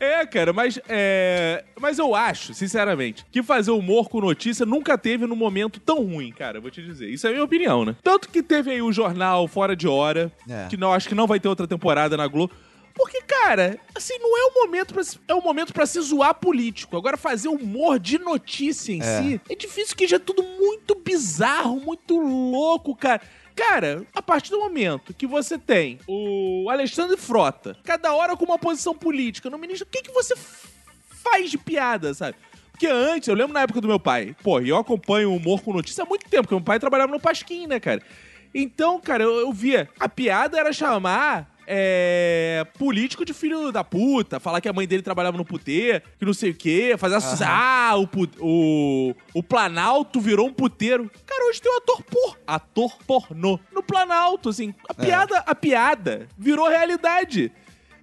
É, 0.00 0.24
cara, 0.26 0.52
mas 0.52 0.78
é, 0.88 1.64
mas 1.80 1.98
eu 1.98 2.14
acho, 2.14 2.54
sinceramente, 2.54 3.24
que 3.30 3.42
fazer 3.42 3.70
humor 3.70 4.08
com 4.08 4.20
notícia 4.20 4.64
nunca 4.64 4.96
teve 4.96 5.26
num 5.26 5.36
momento 5.36 5.80
tão 5.80 6.04
ruim, 6.04 6.30
cara. 6.32 6.60
Vou 6.60 6.70
te 6.70 6.82
dizer. 6.82 7.08
Isso 7.08 7.26
é 7.26 7.30
a 7.30 7.32
minha 7.32 7.44
opinião, 7.44 7.84
né? 7.84 7.96
Tanto 8.02 8.28
que 8.28 8.42
teve 8.42 8.70
aí 8.70 8.80
o 8.82 8.92
jornal 8.92 9.46
Fora 9.48 9.74
de 9.74 9.88
Hora, 9.88 10.30
É. 10.48 10.66
que 10.68 10.76
não 10.76 10.92
acho 10.92 11.08
que 11.08 11.14
não 11.14 11.26
vai 11.26 11.40
ter 11.40 11.48
outra 11.48 11.66
temporada 11.66 12.16
na 12.16 12.26
Globo. 12.26 12.54
Porque, 12.94 13.22
cara, 13.22 13.78
assim, 13.94 14.18
não 14.18 14.36
é 14.36 14.42
o 14.50 14.54
momento 14.66 14.92
pra, 14.92 15.04
se- 15.04 15.20
é 15.28 15.32
o 15.34 15.40
momento 15.40 15.72
para 15.72 15.86
se 15.86 16.00
zoar 16.00 16.34
político. 16.34 16.96
Agora, 16.96 17.16
fazer 17.16 17.46
humor 17.48 17.96
de 18.00 18.18
notícia 18.18 18.92
em 18.92 19.00
É. 19.00 19.04
si 19.22 19.40
é 19.48 19.54
difícil, 19.54 19.94
que 19.96 20.04
já 20.06 20.16
é 20.16 20.18
tudo 20.18 20.42
muito 20.42 20.96
bizarro, 20.96 21.78
muito 21.80 22.18
louco, 22.18 22.96
cara. 22.96 23.20
Cara, 23.58 24.06
a 24.14 24.22
partir 24.22 24.52
do 24.52 24.60
momento 24.60 25.12
que 25.12 25.26
você 25.26 25.58
tem 25.58 25.98
o 26.06 26.70
Alexandre 26.70 27.16
Frota, 27.16 27.76
cada 27.82 28.14
hora 28.14 28.36
com 28.36 28.44
uma 28.44 28.56
posição 28.56 28.94
política 28.94 29.50
no 29.50 29.58
ministro, 29.58 29.84
o 29.84 29.90
que, 29.90 30.00
que 30.00 30.12
você 30.12 30.36
faz 31.10 31.50
de 31.50 31.58
piada, 31.58 32.14
sabe? 32.14 32.36
Porque 32.70 32.86
antes, 32.86 33.28
eu 33.28 33.34
lembro 33.34 33.52
na 33.52 33.62
época 33.62 33.80
do 33.80 33.88
meu 33.88 33.98
pai, 33.98 34.36
pô, 34.44 34.60
e 34.60 34.68
eu 34.68 34.76
acompanho 34.76 35.32
o 35.32 35.36
humor 35.36 35.60
com 35.60 35.72
notícia 35.72 36.04
há 36.04 36.06
muito 36.06 36.28
tempo, 36.28 36.44
porque 36.44 36.54
meu 36.54 36.62
pai 36.62 36.78
trabalhava 36.78 37.10
no 37.10 37.18
Pasquim, 37.18 37.66
né, 37.66 37.80
cara? 37.80 38.00
Então, 38.54 39.00
cara, 39.00 39.24
eu, 39.24 39.40
eu 39.40 39.52
via. 39.52 39.88
A 39.98 40.08
piada 40.08 40.56
era 40.56 40.72
chamar 40.72 41.57
é, 41.70 42.66
político 42.78 43.24
de 43.24 43.34
filho 43.34 43.70
da 43.70 43.84
puta, 43.84 44.40
falar 44.40 44.60
que 44.60 44.68
a 44.68 44.72
mãe 44.72 44.88
dele 44.88 45.02
trabalhava 45.02 45.36
no 45.36 45.44
puteiro, 45.44 46.02
que 46.18 46.24
não 46.24 46.32
sei 46.32 46.50
o 46.50 46.54
quê, 46.54 46.96
fazer 46.96 47.16
associação. 47.16 47.46
Ah, 47.50 47.92
o, 47.96 48.08
o, 48.40 49.14
o 49.34 49.42
Planalto 49.42 50.18
virou 50.18 50.48
um 50.48 50.52
puteiro. 50.52 51.10
Cara, 51.26 51.48
hoje 51.48 51.60
tem 51.60 51.70
um 51.70 51.76
ator 51.76 52.02
por 52.02 52.38
ator 52.46 52.96
pornô 53.06 53.60
no 53.70 53.82
Planalto, 53.82 54.48
assim. 54.48 54.74
A 54.88 54.94
piada, 54.94 55.38
a 55.38 55.54
piada 55.54 56.26
virou 56.38 56.68
realidade. 56.68 57.52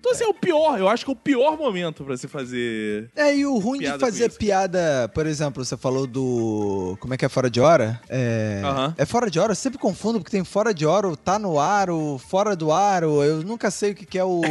Então, 0.06 0.14
assim, 0.14 0.24
é 0.24 0.28
o 0.28 0.36
pior. 0.36 0.78
Eu 0.78 0.88
acho 0.88 1.04
que 1.04 1.10
é 1.10 1.14
o 1.14 1.16
pior 1.16 1.58
momento 1.58 2.04
pra 2.04 2.16
se 2.16 2.28
fazer. 2.28 3.10
É, 3.16 3.36
e 3.36 3.44
o 3.44 3.58
ruim 3.58 3.80
Piada 3.80 3.98
de 3.98 4.04
com 4.04 4.06
fazer 4.06 4.30
isso. 4.30 4.38
piada, 4.38 5.10
por 5.16 5.26
exemplo, 5.26 5.66
você 5.66 5.76
falou 5.76 6.06
do. 6.06 6.96
Como 7.00 7.16
é 7.16 7.18
que 7.18 7.26
é 7.26 7.30
fora 7.30 7.50
de 7.50 7.60
hora? 7.60 8.00
É. 8.08 8.62
Aham. 8.64 8.94
É 9.00 9.04
fora 9.04 9.32
de 9.32 9.40
hora? 9.40 9.54
Eu 9.54 9.56
sempre 9.56 9.80
confundo, 9.80 10.20
porque 10.20 10.30
tem 10.30 10.44
fora 10.44 10.76
de 10.76 10.86
hora, 10.86 11.08
o 11.08 11.18
tá 11.18 11.40
no 11.40 11.60
ar, 11.60 11.90
o 11.90 12.20
fora 12.20 12.56
do 12.56 12.72
ar, 12.72 13.04
o... 13.04 13.24
eu 13.24 13.42
nunca 13.42 13.72
sei 13.72 13.94
o 13.94 13.96
que, 13.96 14.06
que 14.06 14.20
é 14.20 14.24
o. 14.24 14.42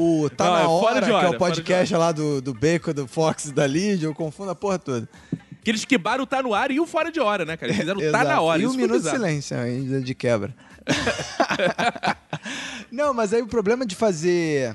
O 0.00 0.30
tá 0.34 0.46
Não, 0.46 0.56
é 0.56 0.62
na 0.62 0.68
fora 0.68 0.86
hora, 0.86 1.00
de 1.00 1.06
que 1.06 1.12
é 1.12 1.14
hora, 1.14 1.28
o 1.28 1.38
fora 1.38 1.52
de 1.52 1.60
podcast 1.60 1.94
lá 1.96 2.10
do, 2.10 2.40
do 2.40 2.54
Bacon, 2.54 2.94
do 2.94 3.06
Fox 3.06 3.50
da 3.50 3.66
Lídia, 3.66 4.06
eu 4.06 4.14
confundo 4.14 4.52
a 4.52 4.54
porra 4.54 4.78
toda. 4.78 5.06
Que 5.62 5.70
eles 5.70 5.84
quebaram 5.84 6.24
o 6.24 6.26
tá 6.26 6.42
no 6.42 6.54
ar 6.54 6.70
e 6.70 6.80
o 6.80 6.86
fora 6.86 7.12
de 7.12 7.20
hora, 7.20 7.44
né, 7.44 7.58
cara? 7.58 7.70
Eles 7.72 7.80
fizeram 7.80 7.98
o 7.98 8.02
tá 8.02 8.08
Exato. 8.20 8.28
na 8.28 8.40
hora. 8.40 8.62
E 8.62 8.66
um 8.66 8.70
Isso 8.70 8.78
foi 8.78 8.82
minuto 8.82 8.96
de 9.02 9.04
bizarro. 9.04 9.18
silêncio 9.18 9.58
ainda 9.58 10.00
de 10.00 10.14
quebra. 10.14 10.54
Não, 12.90 13.12
mas 13.12 13.34
aí 13.34 13.42
o 13.42 13.46
problema 13.46 13.84
de 13.84 13.94
fazer 13.94 14.74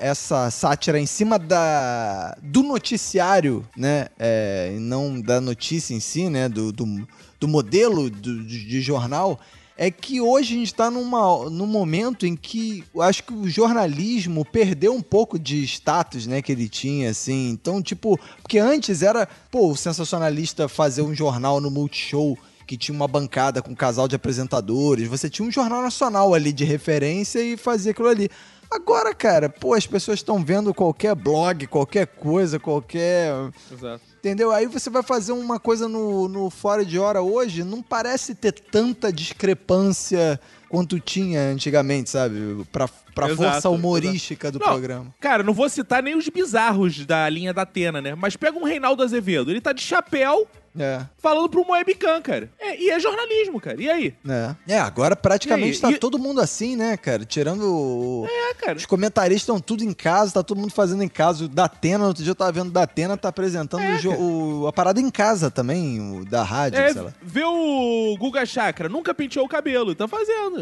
essa 0.00 0.50
sátira 0.50 0.98
em 0.98 1.06
cima 1.06 1.38
da, 1.38 2.36
do 2.42 2.62
noticiário, 2.62 3.66
né? 3.76 4.08
É, 4.18 4.76
não 4.78 5.20
da 5.20 5.40
notícia 5.40 5.94
em 5.94 6.00
si, 6.00 6.28
né? 6.28 6.48
Do, 6.48 6.72
do, 6.72 7.06
do 7.38 7.48
modelo 7.48 8.10
do- 8.10 8.44
de, 8.44 8.80
jornal. 8.80 9.38
É 9.76 9.90
que 9.90 10.20
hoje 10.20 10.54
a 10.54 10.58
gente 10.58 10.66
está 10.66 10.90
num 10.90 11.66
momento 11.66 12.26
em 12.26 12.36
que 12.36 12.84
eu 12.94 13.00
acho 13.02 13.24
que 13.24 13.32
o 13.32 13.48
jornalismo 13.48 14.44
perdeu 14.44 14.94
um 14.94 15.00
pouco 15.00 15.38
de 15.38 15.64
status, 15.64 16.26
né, 16.26 16.42
que 16.42 16.52
ele 16.52 16.68
tinha, 16.68 17.10
assim. 17.10 17.48
Então, 17.50 17.82
tipo, 17.82 18.20
porque 18.42 18.58
antes 18.58 19.02
era, 19.02 19.26
pô, 19.50 19.70
o 19.70 19.76
sensacionalista 19.76 20.68
fazer 20.68 21.02
um 21.02 21.14
jornal 21.14 21.60
no 21.60 21.70
Multishow 21.70 22.38
que 22.66 22.76
tinha 22.76 22.94
uma 22.94 23.08
bancada 23.08 23.60
com 23.60 23.72
um 23.72 23.74
casal 23.74 24.06
de 24.06 24.14
apresentadores. 24.14 25.08
Você 25.08 25.28
tinha 25.28 25.48
um 25.48 25.50
jornal 25.50 25.82
nacional 25.82 26.32
ali 26.32 26.52
de 26.52 26.64
referência 26.64 27.40
e 27.42 27.56
fazia 27.56 27.90
aquilo 27.90 28.08
ali. 28.08 28.30
Agora, 28.74 29.14
cara, 29.14 29.50
pô, 29.50 29.74
as 29.74 29.86
pessoas 29.86 30.20
estão 30.20 30.42
vendo 30.42 30.72
qualquer 30.72 31.14
blog, 31.14 31.66
qualquer 31.66 32.06
coisa, 32.06 32.58
qualquer. 32.58 33.30
Exato. 33.70 34.02
Entendeu? 34.18 34.50
Aí 34.50 34.66
você 34.66 34.88
vai 34.88 35.02
fazer 35.02 35.32
uma 35.32 35.60
coisa 35.60 35.86
no, 35.86 36.26
no 36.26 36.48
Fora 36.48 36.82
de 36.82 36.98
Hora 36.98 37.20
hoje, 37.20 37.64
não 37.64 37.82
parece 37.82 38.34
ter 38.34 38.52
tanta 38.52 39.12
discrepância 39.12 40.40
quanto 40.70 40.98
tinha 40.98 41.40
antigamente, 41.50 42.08
sabe? 42.08 42.64
Pra, 42.72 42.88
pra 43.14 43.28
Exato, 43.28 43.42
força 43.52 43.70
humorística 43.70 44.50
do 44.50 44.58
Não, 44.58 44.66
programa. 44.66 45.14
Cara, 45.20 45.42
não 45.42 45.52
vou 45.52 45.68
citar 45.68 46.02
nem 46.02 46.14
os 46.16 46.28
bizarros 46.28 47.04
da 47.06 47.28
linha 47.28 47.52
da 47.52 47.62
Atena, 47.62 48.00
né? 48.00 48.14
Mas 48.14 48.36
pega 48.36 48.58
um 48.58 48.64
Reinaldo 48.64 49.02
Azevedo. 49.02 49.50
Ele 49.50 49.60
tá 49.60 49.72
de 49.72 49.82
chapéu 49.82 50.46
É. 50.78 51.00
falando 51.18 51.58
um 51.60 51.72
webcam, 51.72 52.22
cara. 52.22 52.50
É, 52.58 52.80
e 52.80 52.88
é 52.90 52.98
jornalismo, 52.98 53.60
cara. 53.60 53.80
E 53.82 53.90
aí? 53.90 54.14
É. 54.26 54.74
é, 54.74 54.78
agora 54.78 55.14
praticamente 55.14 55.80
tá? 55.80 55.90
E- 55.90 55.98
todo 55.98 56.18
mundo 56.18 56.40
assim, 56.40 56.76
né, 56.76 56.96
cara? 56.96 57.24
Tirando. 57.26 57.62
o- 57.64 58.26
É, 58.26 58.54
cara. 58.54 58.78
Os 58.78 58.86
comentaristas 58.86 59.42
estão 59.42 59.60
tudo 59.60 59.84
em 59.84 59.92
casa, 59.92 60.32
tá 60.32 60.42
todo 60.42 60.58
mundo 60.58 60.72
fazendo 60.72 61.02
em 61.02 61.08
casa. 61.08 61.44
O 61.44 61.48
Datena, 61.48 62.06
outro 62.06 62.22
dia 62.22 62.30
eu 62.30 62.34
tava 62.34 62.52
vendo 62.52 62.68
o 62.68 62.72
Datena, 62.72 63.16
tá 63.18 63.28
apresentando 63.28 63.82
É, 63.82 63.98
o 64.18 64.66
a 64.66 64.72
parada 64.72 64.98
em 65.00 65.10
casa 65.10 65.50
também, 65.50 66.00
o 66.00 66.24
da 66.24 66.42
rádio, 66.42 66.78
É, 66.80 66.92
sei 66.92 67.02
lá. 67.02 67.12
vê 67.22 67.44
o 67.44 68.16
Guga 68.18 68.46
Chakra. 68.46 68.88
Nunca 68.88 69.12
penteou 69.12 69.44
o 69.44 69.48
cabelo. 69.48 69.94
Tá 69.94 70.08
fazendo. 70.08 70.58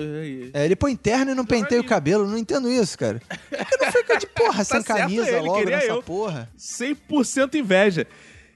É, 0.53 0.65
ele 0.65 0.75
põe 0.75 0.97
terno 0.97 1.31
e 1.31 1.35
não 1.35 1.47
penteia 1.47 1.81
o 1.81 1.85
cabelo, 1.85 2.27
não 2.27 2.37
entendo 2.41 2.71
isso, 2.71 2.99
cara. 2.99 3.21
Que 3.69 3.77
não 3.85 3.93
fica 3.93 4.17
de 4.19 4.27
porra, 4.27 4.63
sem 4.65 4.83
Tá 4.83 4.87
certo 4.95 5.03
camisa 5.03 5.29
ele, 5.29 5.41
logo 5.47 5.65
nessa 5.65 5.87
eu. 5.87 6.03
porra? 6.03 6.51
100% 6.59 7.55
inveja. 7.55 8.07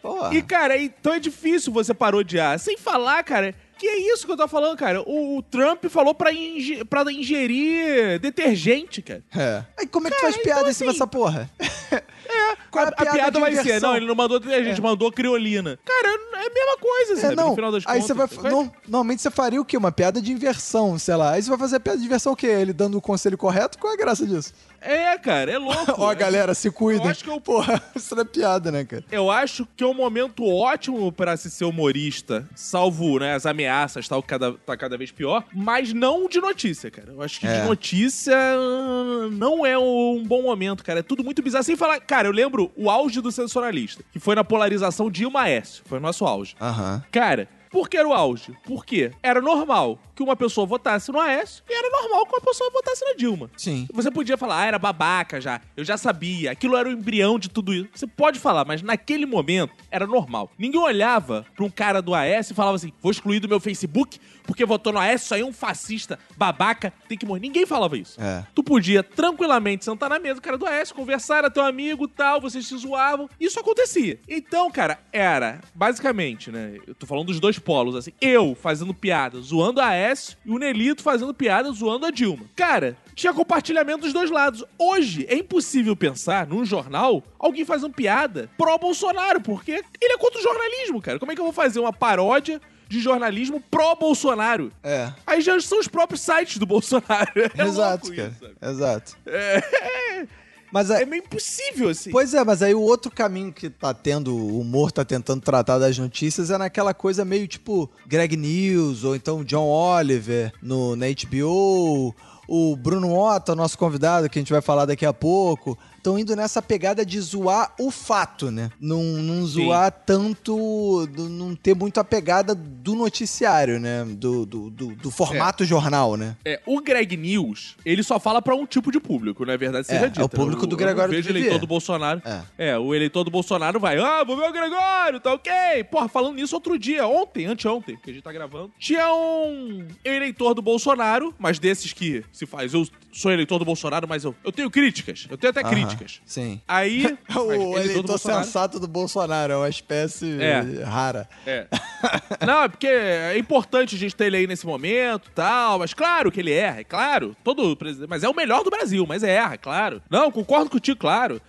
Porra. 0.03 0.35
E, 0.35 0.43
cara, 0.43 0.76
então 0.76 1.14
é 1.14 1.19
difícil 1.19 1.73
você 1.73 1.95
parodiar. 1.95 2.59
Sem 2.59 2.76
falar, 2.76 3.23
cara, 3.23 3.55
que 3.85 3.91
é 3.91 4.12
isso 4.14 4.25
que 4.26 4.33
eu 4.33 4.37
tô 4.37 4.49
falando, 4.49 4.76
cara. 4.79 5.03
O, 5.03 5.37
o 5.38 5.43
Trump 5.43 5.85
falou 5.87 6.14
pra, 6.14 6.33
inge- 6.33 6.85
pra 6.85 7.03
ingerir 7.12 8.19
detergente, 8.19 9.03
cara. 9.03 9.23
É. 9.37 9.62
Aí 9.79 9.87
como 9.87 10.09
é 10.09 10.11
que 10.11 10.17
tu 10.17 10.21
Cara, 10.21 10.33
faz 10.33 10.43
piada 10.43 10.61
então, 10.61 10.71
em 10.71 10.75
cima 10.75 10.91
assim, 10.91 10.99
dessa 10.99 11.07
porra? 11.07 11.50
É, 12.26 12.57
Qual 12.71 12.85
a, 12.85 12.88
é 12.88 12.91
a 12.91 12.95
a 12.95 12.97
piada, 12.97 13.12
piada 13.12 13.31
de 13.33 13.41
vai 13.41 13.55
ser, 13.55 13.61
inversão? 13.61 13.91
não, 13.91 13.97
ele 13.97 14.07
não 14.07 14.14
mandou 14.14 14.41
detergente, 14.41 14.81
mandou 14.81 15.12
criolina. 15.12 15.79
Cara, 15.85 16.09
é 16.09 16.47
a 16.47 16.50
mesma 16.53 16.79
coisa, 16.81 17.12
É, 17.12 17.17
sabe? 17.17 17.37
não. 17.37 17.50
No 17.50 17.55
final 17.55 17.71
das 17.71 17.85
aí 17.87 18.00
contas. 18.00 18.07
você 18.07 18.14
vai. 18.14 18.26
Vai- 18.53 18.73
normalmente 18.88 19.23
você 19.23 19.31
faria 19.31 19.61
o 19.61 19.64
quê? 19.64 19.76
Uma 19.76 19.93
piada 19.93 20.21
de 20.21 20.33
inversão, 20.33 20.99
sei 20.99 21.14
lá. 21.14 21.33
Aí 21.33 21.43
você 21.43 21.50
vai 21.50 21.59
fazer 21.59 21.76
a 21.76 21.81
piada 21.81 21.99
de 22.00 22.07
inversão 22.07 22.33
o 22.33 22.37
quê? 22.37 22.47
Ele 22.47 22.73
dando 22.73 22.97
o 22.97 23.00
conselho 23.00 23.37
correto? 23.38 23.79
Qual 23.79 23.93
é 23.93 23.95
a 23.95 23.99
graça 23.99 24.26
disso? 24.26 24.53
É, 24.85 25.17
cara, 25.19 25.50
é 25.50 25.59
louco. 25.59 25.95
Ó, 25.99 26.14
galera, 26.14 26.55
se 26.55 26.71
cuidem. 26.71 27.05
Eu 27.05 27.11
acho 27.11 27.25
que 27.25 27.31
eu- 27.31 27.41
Porra, 27.41 27.83
isso 27.97 28.14
não 28.14 28.23
é 28.23 28.25
piada, 28.25 28.71
né, 28.71 28.85
cara? 28.85 29.05
Eu 29.11 29.31
acho 29.31 29.67
que 29.76 29.83
é 29.83 29.87
um 29.87 29.95
momento 29.95 30.45
ótimo 30.47 31.11
pra 31.11 31.37
se 31.37 31.50
ser 31.50 31.64
humorista, 31.64 32.49
salvo 32.55 33.19
né, 33.19 33.35
as 33.35 33.47
ameaças, 33.47 34.07
tal, 34.09 34.23
que 34.23 34.29
cada, 34.29 34.53
tá 34.53 34.76
cada 34.76 34.97
vez 34.97 35.11
pior, 35.11 35.45
mas 35.55 35.93
não 35.93 36.29
de 36.29 36.41
notícia, 36.41 36.91
cara. 36.91 37.12
Eu 37.12 37.23
acho 37.23 37.41
que 37.41 37.47
É. 37.47 37.61
de 37.62 37.67
notícia 37.69 38.35
ah, 38.37 39.29
não 39.33 39.64
é 39.64 39.76
um 39.79 40.23
bom 40.26 40.43
momento, 40.43 40.85
cara. 40.85 41.00
É 41.00 41.03
tudo 41.03 41.25
muito 41.25 41.43
bizarro. 41.43 41.64
Sem 41.64 41.76
falar, 41.76 42.00
cara, 42.00 42.29
eu 42.29 42.33
lembro 42.33 42.71
o 42.76 42.91
auge 42.91 43.21
do 43.21 43.33
sensacionalista, 43.33 44.03
que 44.12 44.19
foi 44.19 44.35
na 44.35 44.45
polarização 44.45 45.11
Dilma 45.11 45.43
Aécio. 45.43 45.83
Foi 45.87 45.99
o 45.99 46.00
nosso 46.00 46.25
auge. 46.25 46.55
Aham. 46.61 47.03
Cara, 47.11 47.49
por 47.75 47.88
que 47.88 47.97
era 47.97 48.07
o 48.07 48.12
auge? 48.12 48.57
Porque 48.62 49.11
era 49.21 49.40
normal 49.40 49.99
que 50.14 50.23
uma 50.23 50.37
pessoa 50.37 50.64
votasse 50.64 51.11
no 51.11 51.19
Aécio 51.19 51.64
e 51.69 51.75
era 51.75 51.90
normal 51.90 52.25
que 52.25 52.37
uma 52.37 52.40
pessoa 52.40 52.71
votasse 52.71 53.04
na 53.04 53.14
Dilma. 53.14 53.50
Sim. 53.57 53.88
Você 53.93 54.12
podia 54.12 54.38
falar, 54.38 54.61
ah, 54.61 54.66
era 54.66 54.78
babaca 54.78 55.40
já, 55.40 55.61
eu 55.76 55.85
já 55.85 55.97
sabia, 55.97 56.52
aquilo 56.52 56.76
era 56.76 56.88
o 56.88 56.93
embrião 56.93 57.37
de 57.37 57.50
tudo 57.50 57.75
isso. 57.75 57.88
Você 57.93 58.07
pode 58.07 58.38
falar, 58.38 58.64
mas 58.64 58.81
naquele 58.81 59.26
momento 59.26 59.73
era 59.90 60.07
normal. 60.07 60.52
Ninguém 60.57 60.81
olhava 60.81 61.45
pra 61.57 61.64
um 61.64 61.69
cara 61.69 62.00
do 62.00 62.14
AS 62.14 62.49
e 62.49 62.54
falava 62.54 62.76
assim: 62.76 62.93
vou 63.02 63.11
excluir 63.11 63.40
do 63.40 63.49
meu 63.49 63.59
Facebook 63.59 64.21
porque 64.47 64.64
votou 64.64 64.93
no 64.93 64.99
AS, 64.99 65.23
isso 65.23 65.35
aí 65.35 65.40
é 65.40 65.45
um 65.45 65.52
fascista, 65.52 66.19
babaca, 66.37 66.93
tem 67.09 67.16
que 67.16 67.26
morrer. 67.26 67.40
Ninguém 67.40 67.66
falava 67.66 67.97
isso. 67.97 68.21
É. 68.21 68.47
Tu 68.54 68.62
podia 68.62 69.02
tranquilamente 69.02 69.85
sentar 69.85 70.11
na 70.11 70.19
mesa, 70.19 70.38
o 70.38 70.43
cara 70.43 70.59
do 70.59 70.66
AS, 70.66 70.93
conversar, 70.93 71.38
era 71.38 71.50
teu 71.50 71.64
amigo 71.64 72.07
tal, 72.07 72.40
vocês 72.40 72.66
se 72.66 72.76
zoavam. 72.76 73.28
Isso 73.40 73.59
acontecia. 73.59 74.21
Então, 74.28 74.71
cara, 74.71 74.99
era 75.12 75.61
basicamente, 75.75 76.50
né? 76.50 76.76
Eu 76.87 76.95
tô 76.95 77.07
falando 77.07 77.26
dos 77.26 77.40
dois 77.40 77.59
polos, 77.64 77.97
assim. 77.97 78.12
Eu 78.21 78.54
fazendo 78.54 78.92
piada, 78.94 79.40
zoando 79.40 79.80
a 79.80 79.88
AS 79.88 80.37
e 80.44 80.50
o 80.50 80.59
Nelito 80.59 81.02
fazendo 81.02 81.33
piada, 81.35 81.71
zoando 81.73 82.06
a 82.06 82.11
Dilma. 82.11 82.44
Cara, 82.54 82.97
tinha 83.14 83.33
compartilhamento 83.33 84.02
dos 84.02 84.12
dois 84.12 84.30
lados. 84.30 84.64
Hoje 84.78 85.26
é 85.28 85.35
impossível 85.35 85.97
pensar 85.97 86.47
num 86.47 86.64
jornal 86.64 87.23
alguém 87.38 87.64
fazendo 87.64 87.92
piada 87.92 88.50
pró-Bolsonaro, 88.59 89.40
porque 89.40 89.83
ele 90.00 90.12
é 90.14 90.18
contra 90.18 90.38
o 90.38 90.42
jornalismo, 90.42 91.00
cara. 91.00 91.18
Como 91.18 91.33
é 91.33 91.35
que 91.35 91.40
eu 91.40 91.44
vou 91.44 91.52
fazer 91.52 91.80
uma 91.80 91.92
paródia 91.92 92.61
de 92.88 93.00
jornalismo 93.00 93.61
pró-Bolsonaro? 93.71 94.71
É. 94.83 95.11
Aí 95.26 95.40
já 95.40 95.59
são 95.61 95.80
os 95.80 95.88
próprios 95.88 96.21
sites 96.21 96.59
do 96.59 96.66
Bolsonaro. 96.66 97.33
É 97.56 97.62
Exato, 97.62 98.14
cara. 98.14 98.28
isso? 98.28 98.50
Exato. 98.62 99.16
Mas 99.25 99.35
É 99.35 100.43
a- 100.90 101.07
meio 101.07 101.22
impossível, 101.22 101.88
assim. 101.88 102.11
Pois 102.11 102.35
é, 102.35 102.42
mas 102.44 102.62
aí 102.62 102.75
o 102.75 102.81
outro 102.81 103.11
caminho 103.11 103.53
que 103.53 103.70
tá 103.70 103.94
tendo, 103.94 104.35
o 104.35 104.61
humor 104.61 104.90
tá 104.90 105.05
tentando 105.05 105.40
tratar 105.40 105.79
das 105.79 105.96
notícias 105.98 106.51
é 106.51 106.59
naquela 106.59 106.92
coisa 106.92 107.25
meio 107.25 107.46
tipo 107.46 107.88
Greg 108.07 108.37
News, 108.37 109.05
ou 109.05 109.14
então 109.14 109.44
John 109.44 109.66
Oliver 109.68 110.53
no, 110.62 110.96
na 110.96 111.07
HBO, 111.07 112.14
o 112.48 112.77
Bruno 112.77 113.16
Otto, 113.16 113.55
nosso 113.55 113.79
convidado, 113.79 114.29
que 114.29 114.38
a 114.38 114.42
gente 114.42 114.53
vai 114.53 114.61
falar 114.62 114.85
daqui 114.87 115.07
a 115.07 115.12
pouco, 115.12 115.79
estão 116.05 116.19
indo 116.19 116.37
nessa 116.37 116.61
pegada 116.61 117.05
de 117.05 117.19
zoar 117.19 117.73
o 117.81 117.90
fato, 117.90 118.51
né? 118.51 118.71
Não, 118.79 119.03
não 119.03 119.47
Sim. 119.47 119.64
zoar 119.64 119.90
tanto, 119.90 121.09
não 121.31 121.57
ter 121.57 121.75
muito 121.75 121.99
a 121.99 122.05
pegada 122.05 122.55
do 122.55 122.95
noticiário, 122.95 123.81
né? 123.81 124.05
Do, 124.05 124.45
do, 124.45 124.69
do, 124.69 124.95
do 124.97 125.11
formato 125.11 125.64
jornal, 125.64 126.14
né? 126.19 126.37
É, 126.45 126.61
o 126.67 126.79
Greg 126.83 127.17
News, 127.17 127.77
ele 127.87 128.03
só 128.03 128.21
fala 128.21 128.43
pra 128.43 128.55
um 128.55 128.67
tipo 128.67 128.93
de 128.93 129.01
público, 129.01 129.47
não 129.47 129.55
é 129.55 129.57
verdade? 129.57 129.87
É, 129.88 129.95
Seja 129.95 130.05
é 130.05 130.09
dita. 130.11 130.25
o 130.25 130.29
público 130.29 130.64
Eu- 130.64 130.67
do 130.67 130.75
eu 130.75 130.79
Gregório 130.79 131.09
não 131.11 131.17
vejo 131.17 131.33
do 131.33 131.38
eleitor 131.38 131.59
do 131.59 131.67
Bolsonaro. 131.67 132.21
É. 132.59 132.69
É. 132.73 132.79
o 132.79 132.95
eleitor 132.95 133.25
do 133.25 133.31
Bolsonaro 133.31 133.81
vai, 133.81 133.99
ah, 133.99 134.23
vou 134.25 134.37
ver 134.37 134.47
o 134.49 134.53
Gregório, 134.53 135.21
tá 135.21 135.33
ok. 135.33 135.51
Porra, 135.90 136.07
falando 136.09 136.35
nisso 136.37 136.55
outro 136.55 136.79
dia, 136.79 137.07
ontem, 137.07 137.47
anteontem, 137.47 137.97
que 137.97 138.11
a 138.11 138.12
gente 138.12 138.23
tá 138.23 138.33
gravando, 138.33 138.71
tinha 138.79 139.11
um 139.14 139.87
eleitor 140.05 140.53
do 140.53 140.61
Bolsonaro, 140.61 141.35
mas 141.38 141.59
desses 141.59 141.95
que 141.95 142.23
se 142.31 142.45
faz, 142.45 142.75
eu 142.75 142.87
sou 143.11 143.33
eleitor 143.33 143.59
do 143.59 143.64
Bolsonaro, 143.64 144.07
mas 144.07 144.25
eu, 144.25 144.35
eu 144.45 144.53
tenho 144.53 144.71
críticas, 144.71 145.27
eu 145.31 145.38
tenho 145.38 145.51
até 145.51 145.61
Aham, 145.62 145.71
críticas. 145.71 145.93
Sim. 146.26 146.61
Aí, 146.66 147.16
O 147.37 147.78
eleitor 147.78 148.18
sensato 148.18 148.78
do 148.80 148.87
Bolsonaro, 148.88 149.52
é 149.52 149.57
uma 149.57 149.68
espécie 149.68 150.40
É. 150.40 150.83
rara. 150.85 151.28
É. 151.46 151.66
Não, 152.46 152.62
é 152.64 152.68
porque 152.68 152.87
é 152.87 153.38
importante 153.38 153.94
a 153.94 153.98
gente 153.98 154.14
ter 154.14 154.26
ele 154.26 154.37
aí 154.38 154.46
nesse 154.46 154.66
momento 154.66 155.30
tal, 155.35 155.78
mas 155.78 155.94
claro 155.94 156.30
que 156.33 156.40
ele 156.40 156.52
erra, 156.52 156.80
é 156.80 156.85
claro. 156.85 157.37
Todo 157.44 157.76
presidente. 157.76 158.09
Mas 158.09 158.22
é 158.22 158.28
o 158.28 158.35
melhor 158.35 158.62
do 158.62 158.70
Brasil, 158.70 159.04
mas 159.07 159.22
erra, 159.22 159.54
é 159.54 159.59
claro. 159.59 160.02
Não, 160.11 160.30
concordo 160.30 160.70
contigo, 160.70 160.98
claro. 160.98 161.40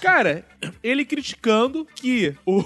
Cara, 0.00 0.44
ele 0.82 1.04
criticando 1.04 1.86
que 1.94 2.34
o, 2.46 2.64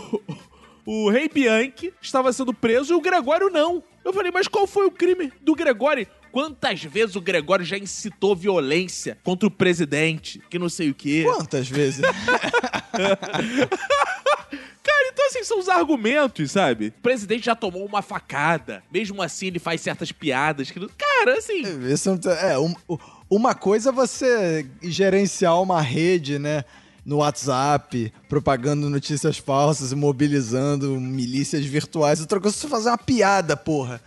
o 0.86 1.10
rei 1.10 1.28
Bianchi 1.28 1.92
estava 2.00 2.32
sendo 2.32 2.54
preso 2.54 2.92
e 2.92 2.96
o 2.96 3.00
Gregório 3.00 3.50
não. 3.50 3.82
Eu 4.04 4.12
falei, 4.12 4.30
mas 4.32 4.48
qual 4.48 4.66
foi 4.66 4.86
o 4.86 4.90
crime 4.90 5.30
do 5.42 5.54
Gregório? 5.54 6.06
Quantas 6.32 6.82
vezes 6.84 7.16
o 7.16 7.20
Gregório 7.20 7.64
já 7.64 7.76
incitou 7.78 8.34
violência 8.36 9.18
contra 9.24 9.46
o 9.46 9.50
presidente? 9.50 10.40
Que 10.50 10.58
não 10.58 10.68
sei 10.68 10.90
o 10.90 10.94
quê. 10.94 11.24
Quantas 11.24 11.68
vezes? 11.68 12.00
Cara, 14.82 15.08
então 15.12 15.26
assim, 15.26 15.44
são 15.44 15.58
os 15.58 15.68
argumentos, 15.68 16.50
sabe? 16.50 16.88
O 16.88 17.02
presidente 17.02 17.46
já 17.46 17.54
tomou 17.54 17.84
uma 17.84 18.00
facada. 18.02 18.82
Mesmo 18.92 19.20
assim, 19.22 19.48
ele 19.48 19.58
faz 19.58 19.80
certas 19.80 20.10
piadas. 20.12 20.70
Que... 20.70 20.80
Cara, 20.80 21.38
assim. 21.38 21.62
Não 22.06 22.16
tá- 22.18 22.32
é, 22.34 22.58
um- 22.58 22.74
uma 23.28 23.54
coisa 23.54 23.90
é 23.90 23.92
você 23.92 24.66
gerenciar 24.82 25.60
uma 25.60 25.80
rede, 25.80 26.38
né? 26.38 26.64
No 27.04 27.16
WhatsApp, 27.18 28.12
propagando 28.28 28.90
notícias 28.90 29.38
falsas 29.38 29.92
e 29.92 29.94
mobilizando 29.96 31.00
milícias 31.00 31.64
virtuais. 31.64 32.20
Outra 32.20 32.38
coisa 32.38 32.54
é 32.56 32.60
você 32.60 32.68
fazer 32.68 32.90
uma 32.90 32.98
piada, 32.98 33.56
porra. 33.56 34.00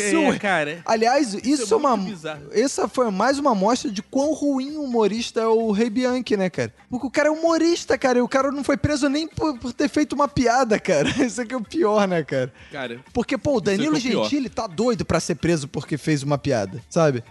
É, 0.00 0.12
Isso- 0.12 0.40
cara. 0.40 0.80
Aliás, 0.84 1.34
isso, 1.34 1.74
é 1.74 1.76
é 1.76 1.78
uma. 1.78 1.96
bizarro. 1.96 2.42
Essa 2.52 2.88
foi 2.88 3.10
mais 3.10 3.38
uma 3.38 3.52
amostra 3.52 3.90
de 3.90 4.02
quão 4.02 4.32
ruim 4.32 4.76
humorista 4.76 5.40
é 5.40 5.46
o 5.46 5.70
Rei 5.72 5.90
Bianchi, 5.90 6.36
né, 6.36 6.48
cara? 6.48 6.72
Porque 6.88 7.06
o 7.06 7.10
cara 7.10 7.28
é 7.28 7.30
humorista, 7.30 7.98
cara, 7.98 8.18
e 8.18 8.22
o 8.22 8.28
cara 8.28 8.50
não 8.50 8.64
foi 8.64 8.76
preso 8.76 9.08
nem 9.08 9.26
por, 9.26 9.58
por 9.58 9.72
ter 9.72 9.88
feito 9.88 10.12
uma 10.14 10.28
piada, 10.28 10.78
cara. 10.78 11.08
Isso 11.24 11.40
aqui 11.40 11.54
é 11.54 11.56
o 11.56 11.62
pior, 11.62 12.06
né, 12.08 12.22
cara? 12.22 12.52
Cara. 12.70 13.00
Porque, 13.12 13.36
pô, 13.36 13.56
o 13.56 13.60
Danilo 13.60 13.96
Isso 13.96 14.06
é 14.08 14.10
que 14.10 14.16
é. 14.16 14.22
Gentili 14.22 14.48
tá 14.48 14.66
doido 14.66 15.04
pra 15.04 15.20
ser 15.20 15.34
preso 15.36 15.68
porque 15.68 15.96
fez 15.98 16.22
uma 16.22 16.38
piada, 16.38 16.82
sabe? 16.88 17.22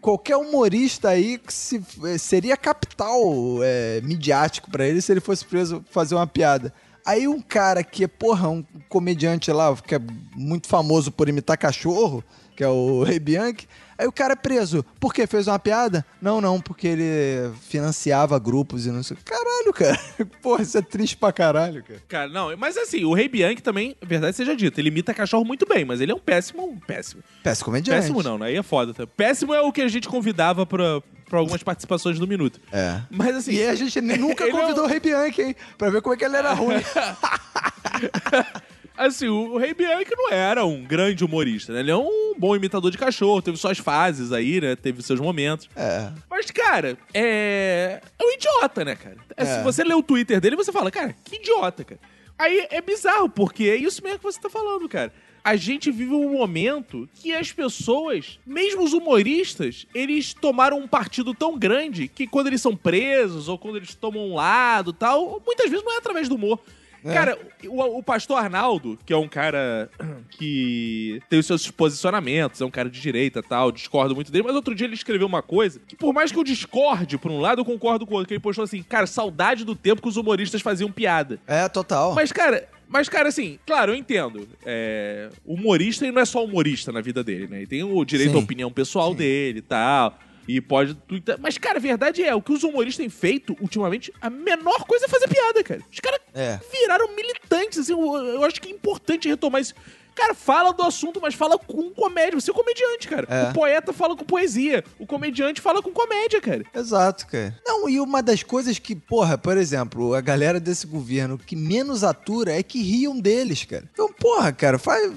Qualquer 0.00 0.36
humorista 0.36 1.08
aí 1.08 1.38
que 1.38 1.52
se, 1.52 1.82
eh, 2.04 2.18
seria 2.18 2.56
capital 2.56 3.20
é, 3.62 4.00
midiático 4.02 4.70
pra 4.70 4.86
ele 4.86 5.00
se 5.00 5.10
ele 5.10 5.20
fosse 5.20 5.44
preso 5.44 5.82
fazer 5.90 6.14
uma 6.14 6.26
piada. 6.26 6.72
Aí 7.10 7.26
um 7.26 7.40
cara 7.40 7.82
que 7.82 8.04
é, 8.04 8.06
porra, 8.06 8.48
um 8.48 8.64
comediante 8.88 9.50
lá, 9.50 9.74
que 9.74 9.96
é 9.96 10.00
muito 10.36 10.68
famoso 10.68 11.10
por 11.10 11.28
imitar 11.28 11.58
cachorro, 11.58 12.22
que 12.54 12.62
é 12.62 12.68
o 12.68 13.02
Rei 13.02 13.18
Bianchi, 13.18 13.68
aí 14.00 14.06
o 14.06 14.12
cara 14.12 14.32
é 14.32 14.36
preso. 14.36 14.84
Por 14.98 15.12
quê? 15.14 15.26
Fez 15.26 15.46
uma 15.46 15.58
piada? 15.58 16.04
Não, 16.20 16.40
não, 16.40 16.60
porque 16.60 16.86
ele 16.88 17.52
financiava 17.68 18.38
grupos 18.38 18.86
e 18.86 18.90
não 18.90 19.02
sei. 19.02 19.16
Caralho, 19.24 19.72
cara. 19.72 19.98
Porra, 20.42 20.62
isso 20.62 20.76
é 20.78 20.82
triste 20.82 21.16
pra 21.16 21.32
caralho, 21.32 21.82
cara. 21.84 22.02
Cara, 22.08 22.28
não, 22.28 22.56
mas 22.56 22.76
assim, 22.76 23.04
o 23.04 23.12
Rei 23.14 23.28
Bianchi 23.28 23.62
também, 23.62 23.96
verdade 24.02 24.36
seja 24.36 24.56
dita, 24.56 24.80
ele 24.80 24.88
imita 24.88 25.14
cachorro 25.14 25.44
muito 25.44 25.66
bem, 25.66 25.84
mas 25.84 26.00
ele 26.00 26.12
é 26.12 26.14
um 26.14 26.18
péssimo, 26.18 26.80
péssimo. 26.86 27.22
Péssimo 27.42 27.64
comediante. 27.66 28.00
Péssimo 28.00 28.22
não, 28.22 28.38
né? 28.38 28.46
Aí 28.46 28.56
é 28.56 28.62
foda. 28.62 28.92
Tá? 28.94 29.06
Péssimo 29.06 29.54
é 29.54 29.60
o 29.60 29.72
que 29.72 29.82
a 29.82 29.88
gente 29.88 30.08
convidava 30.08 30.64
pra, 30.66 31.00
pra 31.28 31.38
algumas 31.38 31.62
participações 31.62 32.18
do 32.18 32.26
Minuto. 32.26 32.60
É. 32.72 33.00
Mas 33.10 33.36
assim. 33.36 33.52
E 33.54 33.64
a 33.66 33.74
gente 33.74 34.00
nunca 34.00 34.44
ele 34.44 34.56
é 34.56 34.60
convidou 34.60 34.84
um- 34.84 34.86
o 34.86 34.90
Rei 34.90 35.00
Bianchi, 35.00 35.42
hein? 35.42 35.56
Pra 35.76 35.90
ver 35.90 36.00
como 36.02 36.14
é 36.14 36.16
que 36.18 36.24
ele 36.24 36.36
era 36.36 36.52
ruim. 36.52 36.76
Assim, 39.00 39.28
o, 39.28 39.56
Rei 39.56 39.72
Bianchi 39.72 40.10
não 40.14 40.30
era 40.30 40.62
um 40.66 40.84
grande 40.84 41.24
humorista, 41.24 41.72
né? 41.72 41.80
Ele 41.80 41.90
é 41.90 41.96
um 41.96 42.34
bom 42.36 42.54
imitador 42.54 42.90
de 42.90 42.98
cachorro, 42.98 43.40
teve 43.40 43.56
suas 43.56 43.78
fases 43.78 44.30
aí, 44.30 44.60
né? 44.60 44.76
Teve 44.76 45.02
seus 45.02 45.18
momentos. 45.18 45.70
É. 45.74 46.10
Mas, 46.28 46.50
cara, 46.50 46.98
é. 47.14 48.02
É 48.18 48.22
um 48.22 48.30
idiota, 48.30 48.84
né, 48.84 48.94
cara? 48.94 49.16
É, 49.34 49.44
Se 49.46 49.62
você 49.62 49.82
lê 49.82 49.94
o 49.94 50.02
Twitter 50.02 50.38
dele, 50.38 50.54
você 50.54 50.70
fala, 50.70 50.90
cara, 50.90 51.16
que 51.24 51.36
idiota, 51.36 51.82
cara. 51.82 51.98
Aí 52.38 52.66
é 52.70 52.82
bizarro, 52.82 53.30
porque 53.30 53.64
é 53.64 53.76
isso 53.76 54.04
mesmo 54.04 54.18
que 54.18 54.24
você 54.24 54.38
tá 54.38 54.50
falando, 54.50 54.86
cara. 54.86 55.10
A 55.42 55.56
gente 55.56 55.90
vive 55.90 56.12
um 56.12 56.32
momento 56.32 57.08
que 57.14 57.32
as 57.32 57.50
pessoas, 57.50 58.38
mesmo 58.46 58.82
os 58.82 58.92
humoristas, 58.92 59.86
eles 59.94 60.34
tomaram 60.34 60.78
um 60.78 60.86
partido 60.86 61.32
tão 61.32 61.58
grande 61.58 62.06
que 62.06 62.26
quando 62.26 62.48
eles 62.48 62.60
são 62.60 62.76
presos 62.76 63.48
ou 63.48 63.56
quando 63.56 63.76
eles 63.76 63.94
tomam 63.94 64.26
um 64.28 64.34
lado 64.34 64.92
tal, 64.92 65.42
muitas 65.44 65.70
vezes 65.70 65.82
não 65.82 65.94
é 65.94 65.96
através 65.96 66.28
do 66.28 66.34
humor. 66.34 66.60
É. 67.04 67.12
Cara, 67.12 67.38
o, 67.66 67.98
o 67.98 68.02
pastor 68.02 68.38
Arnaldo, 68.38 68.98
que 69.04 69.12
é 69.12 69.16
um 69.16 69.28
cara 69.28 69.88
que 70.30 71.20
tem 71.28 71.38
os 71.38 71.46
seus 71.46 71.70
posicionamentos, 71.70 72.60
é 72.60 72.64
um 72.64 72.70
cara 72.70 72.90
de 72.90 73.00
direita 73.00 73.42
tal, 73.42 73.72
discordo 73.72 74.14
muito 74.14 74.30
dele, 74.30 74.44
mas 74.44 74.54
outro 74.54 74.74
dia 74.74 74.86
ele 74.86 74.94
escreveu 74.94 75.26
uma 75.26 75.42
coisa 75.42 75.80
que, 75.86 75.96
por 75.96 76.12
mais 76.12 76.30
que 76.30 76.38
eu 76.38 76.44
discorde 76.44 77.18
por 77.18 77.30
um 77.30 77.40
lado, 77.40 77.60
eu 77.60 77.64
concordo 77.64 78.06
com 78.06 78.14
o 78.14 78.16
outro. 78.16 78.28
Que 78.28 78.34
ele 78.34 78.40
postou 78.40 78.64
assim, 78.64 78.82
cara, 78.82 79.06
saudade 79.06 79.64
do 79.64 79.74
tempo 79.74 80.02
que 80.02 80.08
os 80.08 80.16
humoristas 80.16 80.60
faziam 80.60 80.90
piada. 80.90 81.38
É, 81.46 81.68
total. 81.68 82.14
Mas, 82.14 82.32
cara. 82.32 82.68
Mas, 82.92 83.08
cara, 83.08 83.28
assim, 83.28 83.56
claro, 83.64 83.92
eu 83.92 83.96
entendo. 83.96 84.48
É, 84.66 85.28
o 85.44 85.54
humorista 85.54 86.04
ele 86.04 86.10
não 86.10 86.22
é 86.22 86.24
só 86.24 86.44
humorista 86.44 86.90
na 86.90 87.00
vida 87.00 87.22
dele, 87.22 87.46
né? 87.46 87.58
Ele 87.58 87.66
tem 87.68 87.84
o 87.84 88.04
direito 88.04 88.32
Sim. 88.32 88.36
à 88.36 88.40
opinião 88.40 88.72
pessoal 88.72 89.12
Sim. 89.12 89.16
dele 89.18 89.58
e 89.60 89.62
tal. 89.62 90.18
E 90.48 90.60
pode. 90.60 90.94
tuitar. 90.94 91.38
Mas, 91.40 91.56
cara, 91.58 91.78
a 91.78 91.80
verdade 91.80 92.22
é, 92.22 92.34
o 92.34 92.42
que 92.42 92.52
os 92.52 92.62
humoristas 92.64 92.96
têm 92.96 93.08
feito 93.08 93.56
ultimamente, 93.60 94.12
a 94.20 94.28
menor 94.28 94.84
coisa 94.84 95.04
é 95.04 95.08
fazer 95.08 95.28
piada, 95.28 95.62
cara. 95.62 95.80
Os 95.92 96.00
caras 96.00 96.20
É. 96.34 96.58
viraram 96.72 97.14
militantes, 97.14 97.78
assim. 97.78 97.92
Eu, 97.92 98.14
eu 98.16 98.44
acho 98.44 98.60
que 98.60 98.68
é 98.68 98.72
importante 98.72 99.28
retomar 99.28 99.60
isso. 99.60 99.74
Cara, 100.14 100.34
fala 100.34 100.72
do 100.72 100.82
assunto, 100.82 101.20
mas 101.20 101.34
fala 101.34 101.58
com 101.58 101.90
comédia. 101.90 102.40
Você 102.40 102.50
é 102.50 102.54
um 102.54 102.56
comediante, 102.56 103.08
cara. 103.08 103.26
É. 103.28 103.50
O 103.50 103.52
poeta 103.52 103.92
fala 103.92 104.16
com 104.16 104.24
poesia. 104.24 104.84
O 104.98 105.06
comediante 105.06 105.60
fala 105.60 105.82
com 105.82 105.90
comédia, 105.92 106.40
cara. 106.40 106.64
Exato, 106.74 107.26
cara. 107.26 107.56
Não, 107.64 107.88
e 107.88 108.00
uma 108.00 108.22
das 108.22 108.42
coisas 108.42 108.78
que, 108.78 108.94
porra, 108.94 109.38
por 109.38 109.56
exemplo, 109.56 110.14
a 110.14 110.20
galera 110.20 110.60
desse 110.60 110.86
governo 110.86 111.38
que 111.38 111.56
menos 111.56 112.04
atura 112.04 112.52
é 112.52 112.62
que 112.62 112.82
riam 112.82 113.18
deles, 113.18 113.64
cara. 113.64 113.84
Então, 113.92 114.12
porra, 114.12 114.52
cara, 114.52 114.78
faz. 114.78 115.12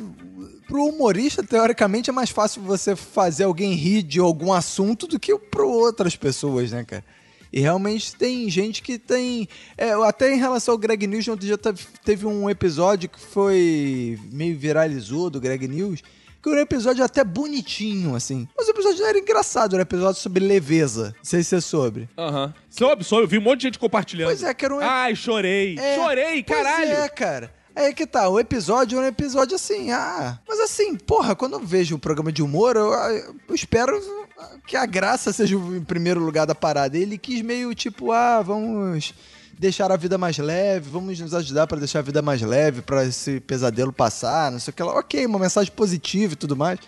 Pro 0.68 0.86
humorista, 0.86 1.44
teoricamente, 1.44 2.10
é 2.10 2.14
mais 2.14 2.30
fácil 2.30 2.62
você 2.62 2.96
fazer 2.96 3.44
alguém 3.44 3.74
rir 3.74 4.02
de 4.02 4.20
algum 4.20 4.52
assunto 4.54 5.06
do 5.06 5.20
que 5.20 5.38
pro 5.38 5.70
outras 5.70 6.16
pessoas, 6.16 6.72
né, 6.72 6.84
cara? 6.86 7.04
E 7.54 7.60
realmente 7.62 8.16
tem 8.16 8.50
gente 8.50 8.82
que 8.82 8.98
tem. 8.98 9.48
é, 9.78 9.92
até 9.92 10.34
em 10.34 10.40
relação 10.40 10.74
ao 10.74 10.78
Greg 10.78 11.06
News, 11.06 11.28
outro 11.28 11.46
dia 11.46 11.58
teve- 11.58 12.26
um 12.26 12.50
episódio 12.50 13.08
que 13.08 13.20
foi 13.20 14.18
meio 14.32 14.58
viralizou 14.58 15.30
do 15.30 15.40
Greg 15.40 15.68
News. 15.68 16.02
Que 16.42 16.50
era 16.50 16.60
um 16.60 16.64
episódio 16.64 17.06
até 17.06 17.24
bonitinho, 17.24 18.16
assim. 18.16 18.50
Mas 18.58 18.68
o 18.68 18.72
episódio 18.72 19.00
não 19.00 19.08
era 19.08 19.18
engraçado, 19.18 19.76
era 19.76 19.82
um 19.82 19.88
episódio 19.88 20.20
sobre 20.20 20.44
leveza. 20.46 21.14
Não 21.18 21.24
sei 21.24 21.42
se 21.42 21.50
você 21.52 21.62
soube. 21.62 22.10
Aham. 22.18 22.54
Soube, 22.70 23.04
soube. 23.06 23.24
Eu 23.24 23.28
vi 23.30 23.38
um 23.38 23.42
monte 23.42 23.60
de 23.62 23.68
gente 23.68 23.80
compartilhando. 23.80 24.28
Pois 24.28 24.44
é, 24.44 24.54
que 24.54 24.66
era 24.66 24.76
um. 24.76 24.80
Ai, 24.82 25.16
chorei. 25.16 25.78
É, 25.80 25.96
Chorei, 25.96 26.44
pois 26.44 26.62
caralho. 26.62 26.92
é, 26.92 27.08
cara. 27.08 27.54
Aí 27.76 27.94
que 27.94 28.06
tá, 28.06 28.30
o 28.30 28.40
episódio 28.40 29.00
é 29.00 29.02
um 29.02 29.06
episódio 29.06 29.56
assim, 29.56 29.92
ah. 29.92 30.40
Mas 30.48 30.60
assim, 30.60 30.96
porra, 30.96 31.36
quando 31.36 31.54
eu 31.54 31.60
vejo 31.60 31.96
um 31.96 32.00
programa 32.00 32.32
de 32.32 32.44
humor, 32.44 32.76
eu, 32.76 32.94
eu 32.94 33.56
espero 33.56 34.00
que 34.68 34.78
a 34.78 34.86
graça 34.86 35.34
seja 35.34 35.58
o 35.58 35.82
primeiro 35.82 36.20
lugar 36.20 36.46
da 36.46 36.54
parada. 36.54 36.98
Ele 36.98 37.18
quis 37.18 37.42
meio 37.42 37.74
tipo, 37.74 38.12
ah, 38.12 38.42
vamos 38.42 39.14
deixar 39.58 39.92
a 39.92 39.98
vida 39.98 40.18
mais 40.18 40.38
leve, 40.38 40.90
vamos 40.90 41.20
nos 41.20 41.34
ajudar 41.34 41.68
pra 41.68 41.80
deixar 41.80 42.00
a 42.00 42.04
vida 42.04 42.22
mais 42.22 42.42
leve, 42.42 42.82
pra 42.82 43.06
esse 43.06 43.40
pesadelo 43.40 43.94
passar, 43.94 44.52
não 44.52 44.60
sei 44.60 44.72
o 44.72 44.76
que 44.76 44.84
lá. 44.84 44.94
Ok, 45.00 45.26
uma 45.26 45.40
mensagem 45.40 45.72
positiva 45.72 46.34
e 46.34 46.38
tudo 46.38 46.56
mais. 46.56 46.80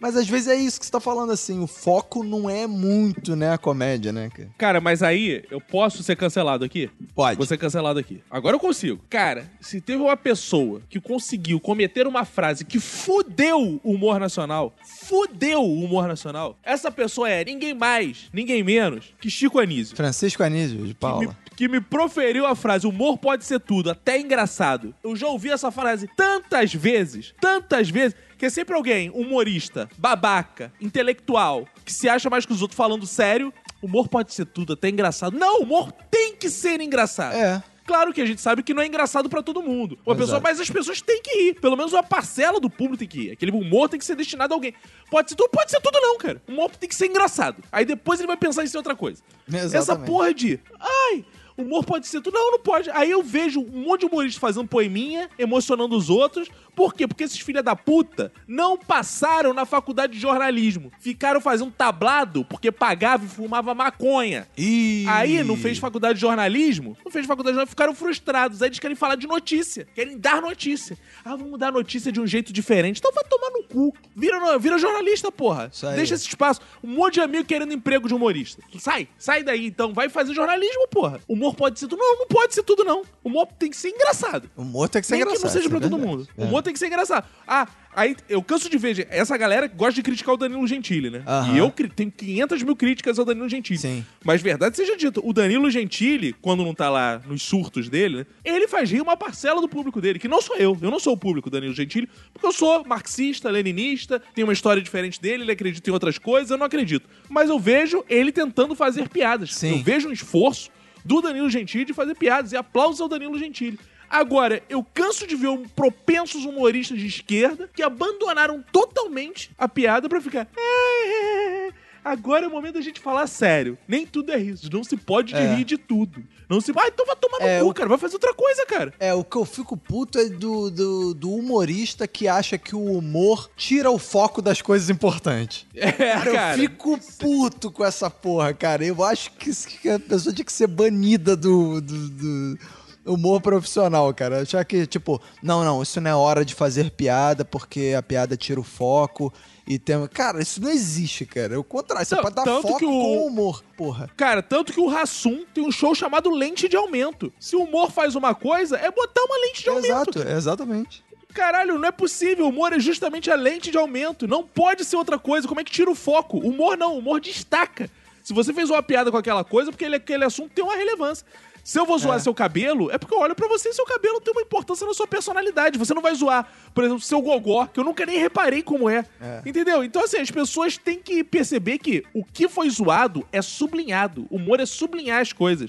Mas 0.00 0.16
às 0.16 0.28
vezes 0.28 0.48
é 0.48 0.56
isso 0.56 0.78
que 0.78 0.86
você 0.86 0.92
tá 0.92 1.00
falando, 1.00 1.32
assim, 1.32 1.62
o 1.62 1.66
foco 1.66 2.22
não 2.22 2.48
é 2.48 2.66
muito, 2.66 3.34
né, 3.34 3.52
a 3.52 3.58
comédia, 3.58 4.12
né, 4.12 4.28
cara? 4.28 4.50
Cara, 4.58 4.80
mas 4.80 5.02
aí 5.02 5.44
eu 5.50 5.60
posso 5.60 6.02
ser 6.02 6.16
cancelado 6.16 6.64
aqui? 6.64 6.90
Pode. 7.14 7.36
Vou 7.36 7.46
ser 7.46 7.56
cancelado 7.56 7.98
aqui. 7.98 8.20
Agora 8.30 8.56
eu 8.56 8.60
consigo. 8.60 9.02
Cara, 9.08 9.50
se 9.60 9.80
teve 9.80 10.02
uma 10.02 10.16
pessoa 10.16 10.80
que 10.88 11.00
conseguiu 11.00 11.60
cometer 11.60 12.06
uma 12.06 12.24
frase 12.24 12.64
que 12.64 12.78
fudeu 12.78 13.80
o 13.82 13.92
humor 13.92 14.20
nacional, 14.20 14.74
fudeu 14.84 15.62
o 15.62 15.84
humor 15.84 16.06
nacional, 16.06 16.58
essa 16.62 16.90
pessoa 16.90 17.28
é 17.28 17.44
ninguém 17.44 17.74
mais, 17.74 18.28
ninguém 18.32 18.62
menos 18.62 19.14
que 19.20 19.30
Chico 19.30 19.58
Anísio. 19.58 19.96
Francisco 19.96 20.42
Anísio, 20.42 20.86
de 20.86 20.94
Paula. 20.94 21.36
Que 21.56 21.68
me 21.68 21.80
proferiu 21.80 22.46
a 22.46 22.54
frase: 22.54 22.86
humor 22.86 23.18
pode 23.18 23.44
ser 23.44 23.58
tudo, 23.58 23.90
até 23.90 24.20
engraçado. 24.20 24.94
Eu 25.02 25.16
já 25.16 25.26
ouvi 25.26 25.50
essa 25.50 25.70
frase 25.70 26.08
tantas 26.14 26.72
vezes, 26.74 27.34
tantas 27.40 27.88
vezes, 27.88 28.14
que 28.36 28.46
é 28.46 28.50
sempre 28.50 28.74
alguém, 28.74 29.10
humorista, 29.10 29.88
babaca, 29.96 30.72
intelectual, 30.80 31.66
que 31.84 31.92
se 31.92 32.08
acha 32.08 32.28
mais 32.28 32.44
que 32.44 32.52
os 32.52 32.62
outros 32.62 32.76
falando 32.76 33.06
sério. 33.06 33.52
Humor 33.82 34.08
pode 34.08 34.34
ser 34.34 34.46
tudo, 34.46 34.74
até 34.74 34.88
engraçado. 34.88 35.36
Não, 35.38 35.60
humor 35.60 35.92
tem 36.10 36.34
que 36.36 36.50
ser 36.50 36.80
engraçado. 36.80 37.34
É. 37.34 37.62
Claro 37.86 38.12
que 38.12 38.20
a 38.20 38.26
gente 38.26 38.40
sabe 38.40 38.64
que 38.64 38.74
não 38.74 38.82
é 38.82 38.86
engraçado 38.86 39.28
pra 39.30 39.42
todo 39.42 39.62
mundo. 39.62 39.96
Uma 40.04 40.14
Exato. 40.14 40.18
pessoa, 40.18 40.40
mas 40.40 40.60
as 40.60 40.68
pessoas 40.68 41.00
têm 41.00 41.22
que 41.22 41.30
rir. 41.30 41.54
Pelo 41.60 41.76
menos 41.76 41.92
uma 41.92 42.02
parcela 42.02 42.58
do 42.58 42.68
público 42.68 42.96
tem 42.96 43.06
que 43.06 43.18
rir. 43.18 43.30
Aquele 43.30 43.52
humor 43.52 43.88
tem 43.88 43.96
que 43.98 44.04
ser 44.04 44.16
destinado 44.16 44.52
a 44.52 44.56
alguém. 44.56 44.74
Pode 45.08 45.30
ser 45.30 45.36
tudo, 45.36 45.48
pode 45.50 45.70
ser 45.70 45.80
tudo 45.80 46.00
não, 46.00 46.18
cara. 46.18 46.42
O 46.48 46.52
humor 46.52 46.70
tem 46.70 46.88
que 46.88 46.94
ser 46.96 47.06
engraçado. 47.06 47.62
Aí 47.70 47.84
depois 47.84 48.18
ele 48.18 48.26
vai 48.26 48.36
pensar 48.36 48.64
em 48.64 48.66
ser 48.66 48.76
outra 48.76 48.96
coisa. 48.96 49.22
Essa 49.52 49.76
Exatamente. 49.78 50.10
porra 50.10 50.34
de, 50.34 50.58
ai, 50.80 51.24
humor 51.56 51.84
pode 51.84 52.06
ser 52.06 52.20
tudo. 52.20 52.34
Não, 52.34 52.52
não 52.52 52.58
pode. 52.58 52.90
Aí 52.90 53.10
eu 53.10 53.22
vejo 53.22 53.60
um 53.60 53.80
monte 53.84 54.00
de 54.00 54.06
humoristas 54.06 54.40
fazendo 54.40 54.68
poeminha, 54.68 55.30
emocionando 55.38 55.96
os 55.96 56.10
outros. 56.10 56.48
Por 56.76 56.92
quê? 56.94 57.08
Porque 57.08 57.24
esses 57.24 57.40
filha 57.40 57.62
da 57.62 57.74
puta 57.74 58.30
não 58.46 58.76
passaram 58.76 59.54
na 59.54 59.64
faculdade 59.64 60.12
de 60.12 60.18
jornalismo. 60.18 60.92
Ficaram 61.00 61.40
fazendo 61.40 61.70
tablado 61.70 62.44
porque 62.44 62.70
pagava 62.70 63.24
e 63.24 63.28
fumava 63.28 63.74
maconha. 63.74 64.46
Ih. 64.58 65.06
Aí 65.08 65.42
não 65.42 65.56
fez 65.56 65.78
faculdade 65.78 66.16
de 66.16 66.20
jornalismo, 66.20 66.94
não 67.02 67.10
fez 67.10 67.24
faculdade 67.24 67.52
de 67.52 67.56
jornalismo, 67.56 67.70
ficaram 67.70 67.94
frustrados. 67.94 68.60
Aí 68.60 68.68
eles 68.68 68.78
querem 68.78 68.94
falar 68.94 69.16
de 69.16 69.26
notícia, 69.26 69.88
querem 69.94 70.18
dar 70.18 70.42
notícia. 70.42 70.98
Ah, 71.24 71.34
vamos 71.34 71.58
dar 71.58 71.72
notícia 71.72 72.12
de 72.12 72.20
um 72.20 72.26
jeito 72.26 72.52
diferente. 72.52 72.98
Então 72.98 73.10
vai 73.10 73.24
tomar 73.24 73.50
no 73.50 73.62
cu. 73.62 73.94
Vira, 74.14 74.58
vira 74.58 74.76
jornalista, 74.78 75.32
porra. 75.32 75.70
Deixa 75.94 76.14
esse 76.14 76.28
espaço. 76.28 76.60
Um 76.84 76.88
monte 76.88 77.14
de 77.14 77.20
amigo 77.22 77.44
querendo 77.44 77.72
emprego 77.72 78.06
de 78.06 78.14
humorista. 78.14 78.62
Sai, 78.78 79.08
sai 79.18 79.42
daí 79.42 79.66
então. 79.66 79.94
Vai 79.94 80.10
fazer 80.10 80.34
jornalismo, 80.34 80.86
porra. 80.88 81.20
Humor 81.26 81.54
pode 81.54 81.80
ser 81.80 81.88
tudo. 81.88 81.98
Não, 81.98 82.18
não 82.18 82.26
pode 82.26 82.54
ser 82.54 82.62
tudo, 82.62 82.84
não. 82.84 83.02
Humor 83.24 83.46
tem 83.58 83.70
que 83.70 83.76
ser 83.76 83.88
engraçado. 83.88 84.50
O 84.54 84.60
humor 84.60 84.90
tem 84.90 85.00
que 85.00 85.06
ser 85.06 85.14
Nem 85.14 85.22
engraçado. 85.22 85.40
que 85.40 85.46
não 85.46 85.52
seja 85.52 85.68
pra 85.70 85.78
é 85.78 85.80
todo 85.80 85.96
mundo. 85.98 86.28
É. 86.36 86.44
Humor 86.44 86.62
tem 86.66 86.72
que 86.72 86.78
ser 86.78 86.86
engraçado. 86.86 87.26
Ah, 87.46 87.66
aí 87.94 88.14
eu 88.28 88.42
canso 88.42 88.68
de 88.68 88.76
ver 88.76 89.06
essa 89.10 89.36
galera 89.36 89.66
gosta 89.66 89.94
de 89.94 90.02
criticar 90.02 90.34
o 90.34 90.36
Danilo 90.36 90.66
Gentili, 90.66 91.10
né? 91.10 91.22
Aham. 91.26 91.54
E 91.54 91.58
eu 91.58 91.70
tenho 91.70 92.10
500 92.10 92.62
mil 92.62 92.76
críticas 92.76 93.18
ao 93.18 93.24
Danilo 93.24 93.48
Gentili. 93.48 93.78
Sim. 93.78 94.04
Mas 94.24 94.42
verdade 94.42 94.76
seja 94.76 94.96
dita, 94.96 95.20
o 95.22 95.32
Danilo 95.32 95.70
Gentili, 95.70 96.34
quando 96.34 96.64
não 96.64 96.74
tá 96.74 96.90
lá 96.90 97.20
nos 97.26 97.42
surtos 97.42 97.88
dele, 97.88 98.18
né? 98.18 98.26
Ele 98.44 98.68
faz 98.68 98.90
rir 98.90 99.00
uma 99.00 99.16
parcela 99.16 99.60
do 99.60 99.68
público 99.68 100.00
dele, 100.00 100.18
que 100.18 100.28
não 100.28 100.42
sou 100.42 100.56
eu. 100.56 100.76
Eu 100.80 100.90
não 100.90 100.98
sou 100.98 101.14
o 101.14 101.16
público 101.16 101.48
Danilo 101.48 101.74
Gentili, 101.74 102.08
porque 102.32 102.46
eu 102.46 102.52
sou 102.52 102.84
marxista, 102.84 103.50
leninista, 103.50 104.20
tenho 104.34 104.46
uma 104.46 104.52
história 104.52 104.82
diferente 104.82 105.20
dele, 105.20 105.44
ele 105.44 105.52
acredita 105.52 105.88
em 105.88 105.92
outras 105.92 106.18
coisas, 106.18 106.50
eu 106.50 106.58
não 106.58 106.66
acredito. 106.66 107.08
Mas 107.28 107.48
eu 107.48 107.58
vejo 107.58 108.04
ele 108.08 108.32
tentando 108.32 108.74
fazer 108.74 109.08
piadas. 109.08 109.54
Sim. 109.54 109.78
Eu 109.78 109.82
vejo 109.82 110.08
um 110.08 110.12
esforço 110.12 110.70
do 111.04 111.20
Danilo 111.20 111.48
Gentili 111.48 111.84
de 111.84 111.94
fazer 111.94 112.16
piadas, 112.16 112.52
e 112.52 112.56
aplausos 112.56 113.00
ao 113.00 113.08
Danilo 113.08 113.38
Gentili. 113.38 113.78
Agora, 114.08 114.62
eu 114.68 114.84
canso 114.94 115.26
de 115.26 115.34
ver 115.36 115.48
um 115.48 115.66
propensos 115.68 116.44
humoristas 116.44 116.98
de 116.98 117.06
esquerda 117.06 117.68
que 117.74 117.82
abandonaram 117.82 118.62
totalmente 118.72 119.50
a 119.58 119.68
piada 119.68 120.08
pra 120.08 120.20
ficar. 120.20 120.48
"É, 120.56 121.70
Agora 122.04 122.44
é 122.44 122.48
o 122.48 122.52
momento 122.52 122.74
da 122.74 122.80
gente 122.80 123.00
falar 123.00 123.26
sério. 123.26 123.76
Nem 123.88 124.06
tudo 124.06 124.30
é 124.30 124.36
riso. 124.36 124.70
Não 124.72 124.84
se 124.84 124.96
pode 124.96 125.32
de 125.32 125.40
É. 125.40 125.56
rir 125.56 125.64
de 125.64 125.76
tudo. 125.76 126.22
Não 126.48 126.60
se. 126.60 126.70
Ah, 126.70 126.86
então 126.86 127.04
vai 127.04 127.16
tomar 127.16 127.40
no 127.40 127.44
É, 127.46 127.58
cu, 127.60 127.66
o- 127.68 127.74
cara. 127.74 127.88
Vai 127.88 127.98
fazer 127.98 128.14
outra 128.14 128.32
coisa, 128.32 128.64
cara. 128.64 128.94
É, 129.00 129.12
o 129.12 129.24
que 129.24 129.34
eu 129.34 129.44
fico 129.44 129.76
puto 129.76 130.16
é 130.16 130.26
do, 130.28 130.70
do, 130.70 131.14
do 131.14 131.32
humorista 131.32 132.06
que 132.06 132.28
acha 132.28 132.56
que 132.56 132.76
o 132.76 132.84
humor 132.84 133.50
tira 133.56 133.90
o 133.90 133.98
foco 133.98 134.40
das 134.40 134.62
coisas 134.62 134.88
importantes. 134.88 135.66
É, 135.74 135.90
Cara, 135.90 136.32
cara. 136.32 136.56
eu 136.56 136.60
fico 136.68 136.96
puto 137.18 137.72
com 137.72 137.84
essa 137.84 138.08
porra, 138.08 138.54
cara. 138.54 138.84
Eu 138.84 139.02
acho 139.02 139.32
que, 139.32 139.50
que 139.80 139.88
a 139.90 139.98
pessoa 139.98 140.32
tinha 140.32 140.44
que 140.44 140.52
ser 140.52 140.68
banida 140.68 141.34
do, 141.34 141.80
do, 141.80 142.08
do 142.10 142.58
humor 143.06 143.40
profissional, 143.40 144.12
cara. 144.12 144.42
Achar 144.42 144.64
que, 144.64 144.86
tipo, 144.86 145.20
não, 145.42 145.64
não, 145.64 145.82
isso 145.82 146.00
não 146.00 146.10
é 146.10 146.14
hora 146.14 146.44
de 146.44 146.54
fazer 146.54 146.90
piada 146.90 147.44
porque 147.44 147.94
a 147.96 148.02
piada 148.02 148.36
tira 148.36 148.60
o 148.60 148.64
foco 148.64 149.32
e 149.66 149.78
tem. 149.78 150.06
Cara, 150.08 150.40
isso 150.42 150.60
não 150.60 150.70
existe, 150.70 151.24
cara. 151.24 151.54
É 151.54 151.58
o 151.58 151.64
contrário. 151.64 152.04
Você 152.06 152.14
Não, 152.16 152.22
pode 152.22 152.34
dar 152.34 152.44
tanto 152.44 152.62
foco 152.62 152.78
que 152.78 152.84
o- 152.84 152.88
com 152.88 153.18
o 153.18 153.26
humor, 153.26 153.64
porra. 153.76 154.10
Cara, 154.16 154.42
tanto 154.42 154.72
que 154.72 154.80
o 154.80 154.86
Rassum 154.88 155.44
tem 155.54 155.64
um 155.64 155.70
show 155.72 155.94
chamado 155.94 156.30
Lente 156.30 156.68
de 156.68 156.76
Aumento. 156.76 157.32
Se 157.40 157.56
o 157.56 157.62
humor 157.62 157.90
faz 157.90 158.14
uma 158.14 158.34
coisa, 158.34 158.76
é 158.76 158.90
botar 158.90 159.22
uma 159.22 159.36
lente 159.46 159.62
de 159.62 159.68
aumento. 159.68 159.86
Exato, 159.86 160.28
exatamente. 160.28 161.04
Caralho, 161.34 161.78
não 161.78 161.88
é 161.88 161.92
possível. 161.92 162.46
O 162.46 162.48
humor 162.48 162.72
é 162.72 162.78
justamente 162.80 163.30
a 163.30 163.34
lente 163.34 163.70
de 163.70 163.76
aumento. 163.76 164.26
Não 164.26 164.42
pode 164.42 164.84
ser 164.84 164.96
outra 164.96 165.18
coisa. 165.18 165.46
Como 165.46 165.60
é 165.60 165.64
que 165.64 165.70
tira 165.70 165.90
o 165.90 165.94
foco? 165.94 166.38
Humor 166.38 166.78
não, 166.78 166.94
o 166.94 166.98
humor 166.98 167.20
destaca. 167.20 167.90
Se 168.24 168.32
você 168.32 168.52
fez 168.54 168.70
uma 168.70 168.82
piada 168.82 169.10
com 169.10 169.16
aquela 169.18 169.44
coisa, 169.44 169.70
porque 169.70 169.84
ele- 169.84 169.96
aquele 169.96 170.24
assunto 170.24 170.50
tem 170.54 170.64
uma 170.64 170.74
relevância. 170.74 171.26
Se 171.66 171.80
eu 171.80 171.84
vou 171.84 171.98
zoar 171.98 172.18
É. 172.18 172.20
seu 172.20 172.32
cabelo, 172.32 172.92
é 172.92 172.96
porque 172.96 173.12
eu 173.12 173.18
olho 173.18 173.34
pra 173.34 173.48
você 173.48 173.70
e 173.70 173.72
seu 173.72 173.84
cabelo 173.84 174.20
tem 174.20 174.32
uma 174.32 174.40
importância 174.42 174.86
na 174.86 174.94
sua 174.94 175.04
personalidade. 175.08 175.76
Você 175.80 175.92
não 175.92 176.00
vai 176.00 176.14
zoar, 176.14 176.48
por 176.72 176.84
exemplo, 176.84 177.00
seu 177.02 177.20
gogó, 177.20 177.66
que 177.66 177.80
eu 177.80 177.82
nunca 177.82 178.06
nem 178.06 178.20
reparei 178.20 178.62
como 178.62 178.88
é. 178.88 179.04
É. 179.20 179.42
Entendeu? 179.44 179.82
Então, 179.82 180.04
assim, 180.04 180.18
as 180.18 180.30
pessoas 180.30 180.78
têm 180.78 181.00
que 181.00 181.24
perceber 181.24 181.78
que 181.78 182.04
o 182.14 182.24
que 182.24 182.48
foi 182.48 182.70
zoado 182.70 183.26
é 183.32 183.42
sublinhado. 183.42 184.28
O 184.30 184.36
humor 184.36 184.60
é 184.60 184.64
sublinhar 184.66 185.20
as 185.20 185.32
coisas. 185.32 185.68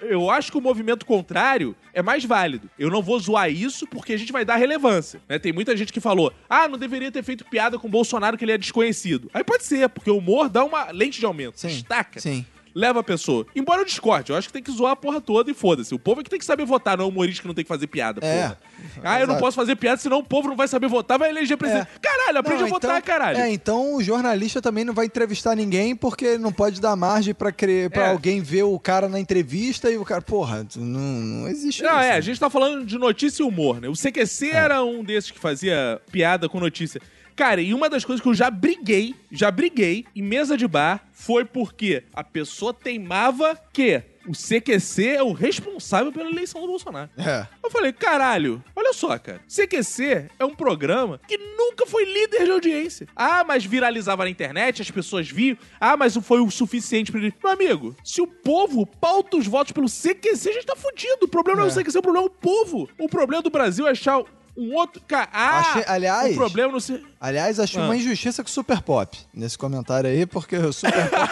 Eu 0.00 0.30
acho 0.30 0.52
que 0.52 0.58
o 0.58 0.60
movimento 0.60 1.04
contrário 1.04 1.74
é 1.92 2.00
mais 2.00 2.24
válido. 2.24 2.70
Eu 2.78 2.88
não 2.88 3.02
vou 3.02 3.18
zoar 3.18 3.50
isso 3.50 3.84
porque 3.88 4.12
a 4.12 4.16
gente 4.16 4.30
vai 4.30 4.44
dar 4.44 4.54
relevância. 4.54 5.20
né? 5.28 5.40
Tem 5.40 5.52
muita 5.52 5.76
gente 5.76 5.92
que 5.92 5.98
falou: 5.98 6.32
ah, 6.48 6.68
não 6.68 6.78
deveria 6.78 7.10
ter 7.10 7.24
feito 7.24 7.44
piada 7.46 7.80
com 7.80 7.88
o 7.88 7.90
Bolsonaro 7.90 8.38
que 8.38 8.44
ele 8.44 8.52
é 8.52 8.58
desconhecido. 8.58 9.28
Aí 9.34 9.42
pode 9.42 9.64
ser, 9.64 9.88
porque 9.88 10.08
o 10.08 10.18
humor 10.18 10.48
dá 10.48 10.64
uma 10.64 10.92
lente 10.92 11.18
de 11.18 11.26
aumento. 11.26 11.58
Sim, 11.58 11.66
Destaca 11.66 12.20
sim. 12.20 12.46
Leva 12.74 13.00
a 13.00 13.02
pessoa. 13.02 13.46
Embora 13.54 13.80
eu 13.80 13.84
discorde, 13.84 14.30
eu 14.32 14.36
acho 14.36 14.48
que 14.48 14.52
tem 14.52 14.62
que 14.62 14.72
zoar 14.72 14.92
a 14.92 14.96
porra 14.96 15.20
toda 15.20 15.50
e 15.50 15.54
foda-se. 15.54 15.94
O 15.94 15.98
povo 15.98 16.20
é 16.20 16.24
que 16.24 16.30
tem 16.30 16.38
que 16.38 16.44
saber 16.44 16.64
votar, 16.64 16.96
não 16.96 17.04
é 17.04 17.06
o 17.06 17.10
humorista 17.10 17.42
que 17.42 17.48
não 17.48 17.54
tem 17.54 17.64
que 17.64 17.68
fazer 17.68 17.86
piada, 17.86 18.20
É. 18.24 18.42
porra. 18.42 18.58
Ah, 19.04 19.20
eu 19.20 19.26
não 19.26 19.34
Exato. 19.34 19.40
posso 19.44 19.56
fazer 19.56 19.76
piada, 19.76 19.96
senão 20.00 20.18
o 20.18 20.24
povo 20.24 20.48
não 20.48 20.56
vai 20.56 20.66
saber 20.66 20.88
votar, 20.88 21.18
vai 21.18 21.30
eleger 21.30 21.56
presidente. 21.56 21.86
Caralho, 22.00 22.38
aprende 22.38 22.62
a 22.64 22.66
votar, 22.66 22.98
então- 22.98 23.02
caralho. 23.02 23.38
É, 23.38 23.50
então 23.50 23.94
o 23.94 24.02
jornalista 24.02 24.60
também 24.60 24.84
não 24.84 24.92
vai 24.94 25.06
entrevistar 25.06 25.54
ninguém 25.54 25.94
porque 25.94 26.36
não 26.38 26.52
pode 26.52 26.80
dar 26.80 26.96
margem 26.96 27.32
pra, 27.34 27.52
crer, 27.52 27.90
pra 27.90 28.06
É. 28.06 28.10
alguém 28.10 28.40
ver 28.40 28.64
o 28.64 28.78
cara 28.78 29.08
na 29.08 29.20
entrevista 29.20 29.90
e 29.90 29.96
o 29.98 30.04
cara, 30.04 30.20
porra, 30.22 30.64
tu- 30.64 30.80
não, 30.80 31.00
não 31.00 31.48
existe 31.48 31.82
Não, 31.82 31.90
isso. 31.90 31.98
é, 32.00 32.10
né? 32.10 32.16
a 32.16 32.20
gente 32.20 32.40
tá 32.40 32.50
falando 32.50 32.84
de 32.84 32.98
notícia 32.98 33.42
e 33.42 33.46
humor, 33.46 33.80
né? 33.80 33.88
O 33.88 33.94
CQC 33.94 34.50
era 34.50 34.82
um 34.82 35.04
desses 35.04 35.30
que 35.30 35.38
fazia 35.38 36.00
piada 36.10 36.48
com 36.48 36.58
notícia. 36.58 37.00
Cara, 37.36 37.60
e 37.60 37.72
uma 37.74 37.88
das 37.88 38.04
coisas 38.04 38.22
que 38.22 38.28
eu 38.28 38.34
já 38.34 38.50
briguei, 38.50 39.14
já 39.30 39.50
briguei 39.50 40.04
em 40.14 40.22
mesa 40.22 40.56
de 40.56 40.66
bar 40.68 41.04
foi 41.12 41.44
porque 41.44 42.04
a 42.12 42.22
pessoa 42.24 42.74
teimava 42.74 43.58
que 43.72 44.02
o 44.24 44.32
CQC 44.32 45.06
é 45.16 45.22
o 45.22 45.32
responsável 45.32 46.12
pela 46.12 46.30
eleição 46.30 46.60
do 46.60 46.68
Bolsonaro. 46.68 47.10
É. 47.18 47.44
Eu 47.62 47.68
falei, 47.72 47.92
caralho, 47.92 48.62
olha 48.76 48.92
só, 48.92 49.18
cara. 49.18 49.40
CQC 49.48 50.28
é 50.38 50.44
um 50.44 50.54
programa 50.54 51.20
que 51.26 51.36
nunca 51.36 51.86
foi 51.86 52.04
líder 52.04 52.44
de 52.44 52.50
audiência. 52.52 53.08
Ah, 53.16 53.42
mas 53.42 53.64
viralizava 53.64 54.22
na 54.22 54.30
internet, 54.30 54.80
as 54.82 54.90
pessoas 54.90 55.28
viam. 55.28 55.56
Ah, 55.80 55.96
mas 55.96 56.14
foi 56.16 56.38
o 56.40 56.50
suficiente 56.50 57.10
pra 57.10 57.20
ele. 57.20 57.34
Meu 57.42 57.52
amigo, 57.52 57.96
se 58.04 58.20
o 58.20 58.26
povo 58.28 58.86
pauta 58.86 59.36
os 59.36 59.46
votos 59.48 59.72
pelo 59.72 59.88
CQC, 59.88 60.50
a 60.50 60.52
gente 60.52 60.66
tá 60.66 60.76
fudido. 60.76 61.24
O 61.24 61.28
problema 61.28 61.60
não 61.62 61.66
é 61.68 61.70
o 61.72 61.72
É. 61.72 61.82
CQC, 61.82 61.98
o 61.98 62.02
problema 62.02 62.26
é 62.26 62.28
o 62.28 62.30
povo. 62.30 62.88
O 63.00 63.08
problema 63.08 63.42
do 63.42 63.50
Brasil 63.50 63.88
é 63.88 63.90
achar 63.90 64.22
um 64.56 64.74
outro. 64.74 65.02
Cara, 65.06 65.28
ah, 65.32 65.58
Achei- 65.60 65.84
aliás- 65.86 66.32
o 66.32 66.36
problema 66.36 66.72
não 66.72 66.80
se. 66.80 67.02
Aliás, 67.20 67.58
acho 67.60 67.78
Ah. 67.80 67.84
uma 67.84 67.96
injustiça 67.96 68.42
com 68.42 68.48
o 68.48 68.52
Super 68.52 68.80
Pop 68.82 69.18
nesse 69.32 69.56
comentário 69.58 70.08
aí, 70.10 70.26
porque 70.26 70.56
o 70.56 70.72
Super 70.72 71.08
Pop. 71.10 71.30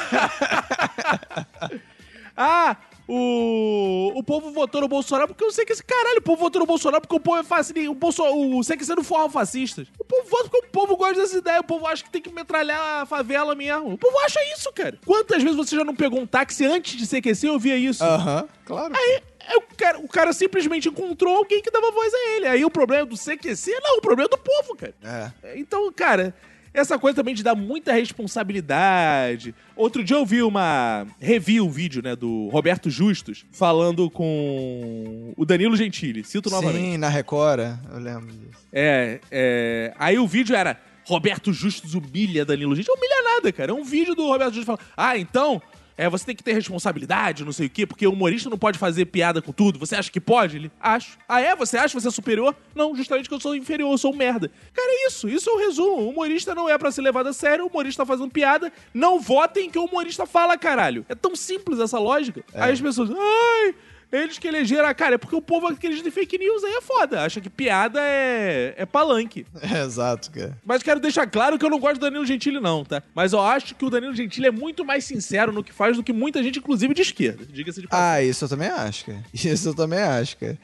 Ah, 2.43 2.77
o, 3.07 4.13
o 4.17 4.23
povo 4.23 4.51
votou 4.53 4.81
no 4.81 4.89
Bolsonaro 4.89 5.29
porque 5.29 5.45
eu 5.45 5.51
sei 5.51 5.65
que 5.67 5.73
esse 5.75 5.85
caralho, 5.85 6.19
o 6.21 6.23
povo 6.23 6.41
votou 6.41 6.61
no 6.61 6.67
Bolsonaro 6.67 7.03
porque 7.03 7.17
o 7.17 7.21
povo 7.21 7.37
é 7.39 7.43
fascista. 7.43 7.91
O, 7.91 7.95
Bolso, 7.95 8.23
o 8.23 8.63
CQC 8.65 8.95
não 8.95 9.05
forra 9.05 9.29
fascistas. 9.29 9.89
O 9.99 10.05
povo 10.05 10.27
vota 10.31 10.49
porque 10.49 10.67
o 10.69 10.71
povo 10.71 10.97
gosta 10.97 11.21
dessa 11.21 11.37
ideia. 11.37 11.61
O 11.61 11.65
povo 11.65 11.87
acha 11.87 12.03
que 12.03 12.09
tem 12.11 12.23
que 12.23 12.33
metralhar 12.33 13.03
a 13.03 13.07
favela 13.07 13.55
mesmo. 13.55 13.93
O 13.93 13.99
povo 13.99 14.17
acha 14.21 14.39
isso, 14.57 14.73
cara. 14.73 14.99
Quantas 15.05 15.43
vezes 15.43 15.57
você 15.57 15.77
já 15.77 15.85
não 15.85 15.95
pegou 15.95 16.19
um 16.21 16.27
táxi 16.27 16.65
antes 16.65 16.97
de 16.97 17.07
CQC 17.07 17.47
e 17.47 17.51
ouvia 17.51 17.77
isso? 17.77 18.03
Aham, 18.03 18.49
claro. 18.65 18.95
Aí 18.97 19.21
o, 19.57 19.63
cara, 19.77 19.99
o 19.99 20.09
cara 20.09 20.33
simplesmente 20.33 20.89
encontrou 20.89 21.37
alguém 21.37 21.63
que 21.63 21.71
dava 21.71 21.91
voz 21.91 22.13
a 22.13 22.31
ele. 22.37 22.47
Aí 22.47 22.65
o 22.65 22.71
problema 22.71 23.07
do 23.07 23.17
CQC, 23.17 23.73
não, 23.83 23.99
o 23.99 24.01
problema 24.01 24.29
é 24.29 24.37
do 24.37 24.39
povo, 24.39 24.77
cara. 24.77 25.35
É. 25.43 25.59
Então, 25.59 25.93
cara, 25.93 26.35
essa 26.73 26.99
coisa 26.99 27.17
também 27.17 27.35
de 27.35 27.43
dar 27.43 27.55
muita 27.55 27.93
responsabilidade. 27.93 29.55
Outro 29.75 30.05
dia 30.05 30.17
eu 30.17 30.25
vi 30.25 30.43
uma. 30.43 31.07
Revi 31.19 31.61
um 31.61 31.69
vídeo, 31.69 32.03
né, 32.03 32.15
do 32.15 32.49
Roberto 32.49 32.89
Justus 32.89 33.45
falando 33.51 34.09
com 34.11 35.33
o 35.37 35.45
Danilo 35.45 35.77
Gentili. 35.77 36.25
Cito 36.25 36.49
novamente. 36.49 36.93
Sim, 36.93 36.97
na 36.97 37.09
Record, 37.09 37.61
é, 37.61 37.79
eu 37.93 37.99
lembro 37.99 38.27
disso. 38.27 38.67
É, 38.73 39.21
é. 39.31 39.95
Aí 39.99 40.19
o 40.19 40.27
vídeo 40.27 40.55
era. 40.55 40.79
Roberto 41.03 41.53
Justus 41.53 41.95
humilha 41.95 42.45
Danilo 42.45 42.77
Gentili. 42.77 42.95
Humilha 42.97 43.23
nada, 43.35 43.51
cara. 43.51 43.73
É 43.73 43.75
um 43.75 43.83
vídeo 43.83 44.15
do 44.15 44.29
Roberto 44.29 44.55
Justus 44.55 44.67
falando. 44.67 44.83
Ah, 44.97 45.19
então. 45.19 45.61
É, 46.01 46.09
você 46.09 46.25
tem 46.25 46.35
que 46.35 46.43
ter 46.43 46.55
responsabilidade, 46.55 47.45
não 47.45 47.53
sei 47.53 47.67
o 47.67 47.71
quê, 47.71 47.87
porque 47.87 48.07
o 48.07 48.13
humorista 48.13 48.49
não 48.49 48.57
pode 48.57 48.79
fazer 48.79 49.05
piada 49.05 49.43
com 49.43 49.53
tudo. 49.53 49.79
Você 49.79 49.95
acha 49.95 50.11
que 50.11 50.19
pode? 50.19 50.57
Ele, 50.57 50.73
acho. 50.81 51.19
Ah, 51.29 51.43
é? 51.43 51.55
Você 51.55 51.77
acha 51.77 51.95
que 51.95 52.01
você 52.01 52.09
é 52.09 52.11
superior? 52.11 52.57
Não, 52.75 52.97
justamente 52.97 53.29
que 53.29 53.35
eu 53.35 53.39
sou 53.39 53.55
inferior, 53.55 53.93
eu 53.93 53.99
sou 53.99 54.15
um 54.15 54.17
merda. 54.17 54.51
Cara, 54.73 54.89
é 54.89 55.09
isso. 55.09 55.29
Isso 55.29 55.51
é 55.51 55.53
o 55.53 55.59
resumo. 55.59 56.05
O 56.05 56.09
humorista 56.09 56.55
não 56.55 56.67
é 56.67 56.79
pra 56.79 56.91
ser 56.91 57.03
levado 57.03 57.27
a 57.27 57.35
sério, 57.35 57.67
o 57.67 57.69
humorista 57.69 58.03
tá 58.03 58.07
fazendo 58.07 58.31
piada. 58.31 58.73
Não 58.95 59.21
votem 59.21 59.69
que 59.69 59.79
o 59.79 59.85
humorista 59.85 60.25
fala, 60.25 60.57
caralho. 60.57 61.05
É 61.07 61.15
tão 61.15 61.37
simples 61.37 61.79
essa 61.79 61.99
lógica. 61.99 62.43
Aí 62.55 62.73
as 62.73 62.81
pessoas, 62.81 63.11
ai, 63.11 63.75
eles 64.13 64.39
que 64.39 64.49
elegeram 64.49 64.89
a 64.89 64.95
cara. 64.95 65.15
É 65.15 65.19
porque 65.19 65.37
o 65.37 65.43
povo 65.43 65.67
acredita 65.69 66.09
em 66.09 66.11
fake 66.11 66.39
news 66.39 66.65
aí 66.65 66.73
é 66.75 66.81
foda. 66.81 67.23
Acha 67.23 67.41
que 67.41 67.49
piada 67.51 68.01
é, 68.03 68.75
é 68.77 68.87
palanque. 68.87 69.47
É, 69.63 69.83
exato, 69.85 70.31
cara. 70.31 70.57
Mas 70.65 70.83
quero 70.83 70.99
deixar 71.01 71.27
claro 71.27 71.59
que 71.59 71.65
eu 71.65 71.71
não 71.71 71.79
gosto 71.79 71.95
do 71.97 72.01
Danilo 72.01 72.25
Gentili, 72.27 72.59
não, 72.61 72.85
tá? 72.85 73.03
Mas 73.15 73.33
eu 73.33 73.41
acho 73.41 73.75
que 73.75 73.85
o 73.85 73.91
Danilo 73.91 74.15
Gentili 74.15 74.47
é 74.47 74.51
muito 74.51 74.85
mais 74.85 75.05
sincero 75.05 75.53
no 75.53 75.63
que 75.63 75.73
faz 75.73 75.97
do 75.97 76.03
que 76.03 76.13
muita 76.13 76.43
gente, 76.43 76.59
inclusive 76.59 76.93
de 76.95 77.03
esquerda. 77.03 77.45
Diga-se 77.47 77.81
de 77.81 77.87
passagem. 77.89 78.13
Ah, 78.15 78.23
isso 78.23 78.45
eu 78.45 78.49
também 78.49 78.69
acho, 78.69 79.05
cara. 79.07 79.25
Isso 79.33 79.69
eu 79.69 79.75
também 79.75 80.01
acho, 80.01 80.37
cara. 80.37 80.59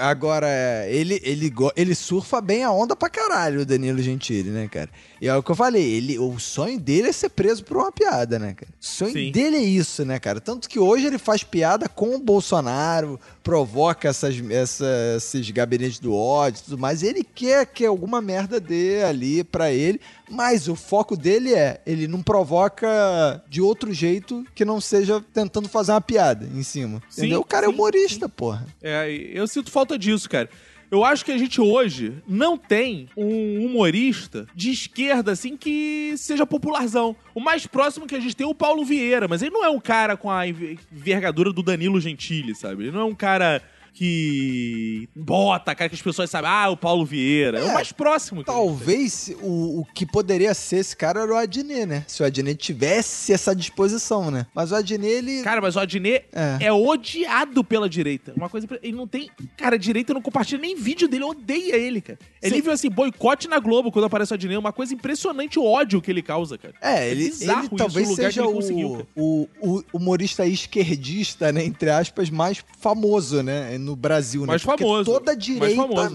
Agora, 0.00 0.48
ele, 0.88 1.20
ele, 1.22 1.50
go- 1.50 1.72
ele 1.76 1.94
surfa 1.94 2.40
bem 2.40 2.64
a 2.64 2.70
onda 2.70 2.96
pra 2.96 3.10
caralho, 3.10 3.60
o 3.60 3.66
Danilo 3.66 4.00
Gentili, 4.00 4.48
né, 4.48 4.68
cara? 4.68 4.88
E 5.20 5.28
é 5.28 5.34
o 5.34 5.42
que 5.42 5.50
eu 5.50 5.56
falei, 5.56 5.82
ele, 5.82 6.18
o 6.18 6.38
sonho 6.38 6.78
dele 6.78 7.08
é 7.08 7.12
ser 7.12 7.30
preso 7.30 7.64
por 7.64 7.78
uma 7.78 7.90
piada, 7.90 8.38
né, 8.38 8.52
cara? 8.54 8.70
O 8.78 8.84
sonho 8.84 9.12
Sim. 9.12 9.32
dele 9.32 9.56
é 9.56 9.62
isso, 9.62 10.04
né, 10.04 10.18
cara? 10.18 10.40
Tanto 10.40 10.68
que 10.68 10.78
hoje 10.78 11.06
ele 11.06 11.16
faz 11.16 11.42
piada 11.42 11.88
com 11.88 12.14
o 12.14 12.18
Bolsonaro, 12.18 13.18
provoca 13.42 14.08
essas, 14.08 14.34
essa- 14.50 15.14
esses 15.16 15.50
gabinetes 15.50 15.98
do 15.98 16.14
ódio 16.14 16.60
e 16.60 16.64
tudo 16.64 16.78
mais. 16.78 17.02
Ele 17.02 17.24
quer 17.24 17.64
que 17.66 17.86
alguma 17.86 18.20
merda 18.20 18.60
dê 18.60 19.02
ali 19.04 19.42
pra 19.42 19.72
ele, 19.72 19.98
mas 20.30 20.68
o 20.68 20.74
foco 20.76 21.16
dele 21.16 21.54
é, 21.54 21.80
ele 21.86 22.06
não 22.06 22.22
provoca 22.22 23.42
de 23.48 23.60
outro 23.62 23.92
jeito 23.94 24.44
que 24.54 24.64
não 24.64 24.80
seja 24.80 25.24
tentando 25.32 25.68
fazer 25.68 25.92
uma 25.92 26.00
piada 26.00 26.46
em 26.54 26.62
cima. 26.62 27.02
Sim, 27.08 27.22
entendeu? 27.22 27.40
O 27.40 27.44
cara 27.44 27.66
é 27.66 27.68
sim, 27.68 27.74
humorista, 27.74 28.28
porra. 28.28 28.66
É, 28.82 29.10
eu 29.32 29.46
sinto 29.46 29.70
falta 29.70 29.98
disso, 29.98 30.28
cara. 30.28 30.48
Eu 30.90 31.04
acho 31.04 31.24
que 31.24 31.32
a 31.32 31.38
gente 31.38 31.60
hoje 31.60 32.12
não 32.28 32.56
tem 32.56 33.08
um 33.16 33.64
humorista 33.66 34.46
de 34.54 34.70
esquerda, 34.70 35.32
assim, 35.32 35.56
que 35.56 36.14
seja 36.16 36.46
popularzão. 36.46 37.16
O 37.34 37.40
mais 37.40 37.66
próximo 37.66 38.06
que 38.06 38.14
a 38.14 38.20
gente 38.20 38.36
tem 38.36 38.46
é 38.46 38.50
o 38.50 38.54
Paulo 38.54 38.84
Vieira, 38.84 39.26
mas 39.26 39.42
ele 39.42 39.50
não 39.50 39.64
é 39.64 39.68
um 39.68 39.80
cara 39.80 40.16
com 40.16 40.30
a 40.30 40.46
enver- 40.46 40.78
envergadura 40.92 41.52
do 41.52 41.62
Danilo 41.62 42.00
Gentili, 42.00 42.54
sabe? 42.54 42.84
Ele 42.84 42.92
não 42.92 43.00
é 43.00 43.04
um 43.04 43.14
cara 43.14 43.62
que 43.96 45.08
bota, 45.16 45.74
cara, 45.74 45.88
que 45.88 45.94
as 45.94 46.02
pessoas 46.02 46.28
sabem, 46.28 46.50
ah, 46.50 46.68
o 46.68 46.76
Paulo 46.76 47.02
Vieira. 47.02 47.58
É, 47.58 47.62
o 47.62 47.68
É, 47.68 47.72
mais 47.72 47.92
próximo. 47.92 48.44
Talvez 48.44 49.34
o, 49.40 49.80
o 49.80 49.86
que 49.94 50.04
poderia 50.04 50.52
ser 50.52 50.76
esse 50.76 50.94
cara 50.94 51.22
era 51.22 51.32
o 51.32 51.36
Adnet, 51.36 51.86
né? 51.86 52.04
Se 52.06 52.22
o 52.22 52.26
Adnet 52.26 52.58
tivesse 52.58 53.32
essa 53.32 53.56
disposição, 53.56 54.30
né? 54.30 54.46
Mas 54.54 54.70
o 54.70 54.74
Adnet, 54.74 55.10
ele... 55.10 55.42
Cara, 55.42 55.62
mas 55.62 55.76
o 55.76 55.80
Adnet 55.80 56.26
É. 56.30 56.66
é. 56.66 56.72
odiado 56.72 57.64
pela 57.64 57.88
direita. 57.88 58.34
Uma 58.36 58.50
coisa. 58.50 58.68
Ele 58.82 58.94
não 58.94 59.06
tem. 59.06 59.30
Cara, 59.56 59.76
a 59.76 59.78
direita 59.78 60.12
não 60.12 60.20
compartilha 60.20 60.60
nem 60.60 60.76
vídeo 60.76 61.08
dele, 61.08 61.24
odeia 61.24 61.76
ele, 61.76 62.02
cara. 62.02 62.18
É 62.42 62.50
Sim. 62.50 62.56
nível 62.56 62.72
assim, 62.74 62.90
boicote 62.90 63.48
na 63.48 63.58
Globo 63.58 63.90
quando 63.90 64.04
aparece 64.04 64.30
o 64.30 64.34
Adnet. 64.34 64.58
Uma 64.58 64.72
coisa 64.74 64.92
impressionante 64.92 65.58
o 65.58 65.64
ódio 65.64 66.02
que 66.02 66.10
ele 66.10 66.20
causa, 66.22 66.58
cara. 66.58 66.74
É, 66.82 67.10
ele, 67.10 67.24
bizarro 67.30 67.68
ele 67.70 67.76
talvez 67.76 68.10
o 68.10 68.14
seja 68.14 68.42
ele 68.42 68.84
o, 68.84 69.06
o, 69.16 69.48
o 69.62 69.82
humorista 69.90 70.44
esquerdista, 70.46 71.50
né, 71.50 71.64
entre 71.64 71.88
aspas, 71.88 72.28
mais 72.28 72.62
famoso, 72.78 73.42
né, 73.42 73.74
no 73.86 73.94
Brasil, 73.94 74.40
né? 74.42 74.48
Mais 74.48 74.64
Porque 74.64 74.82
famoso, 74.82 75.04
toda 75.04 75.36
direita 75.36 76.10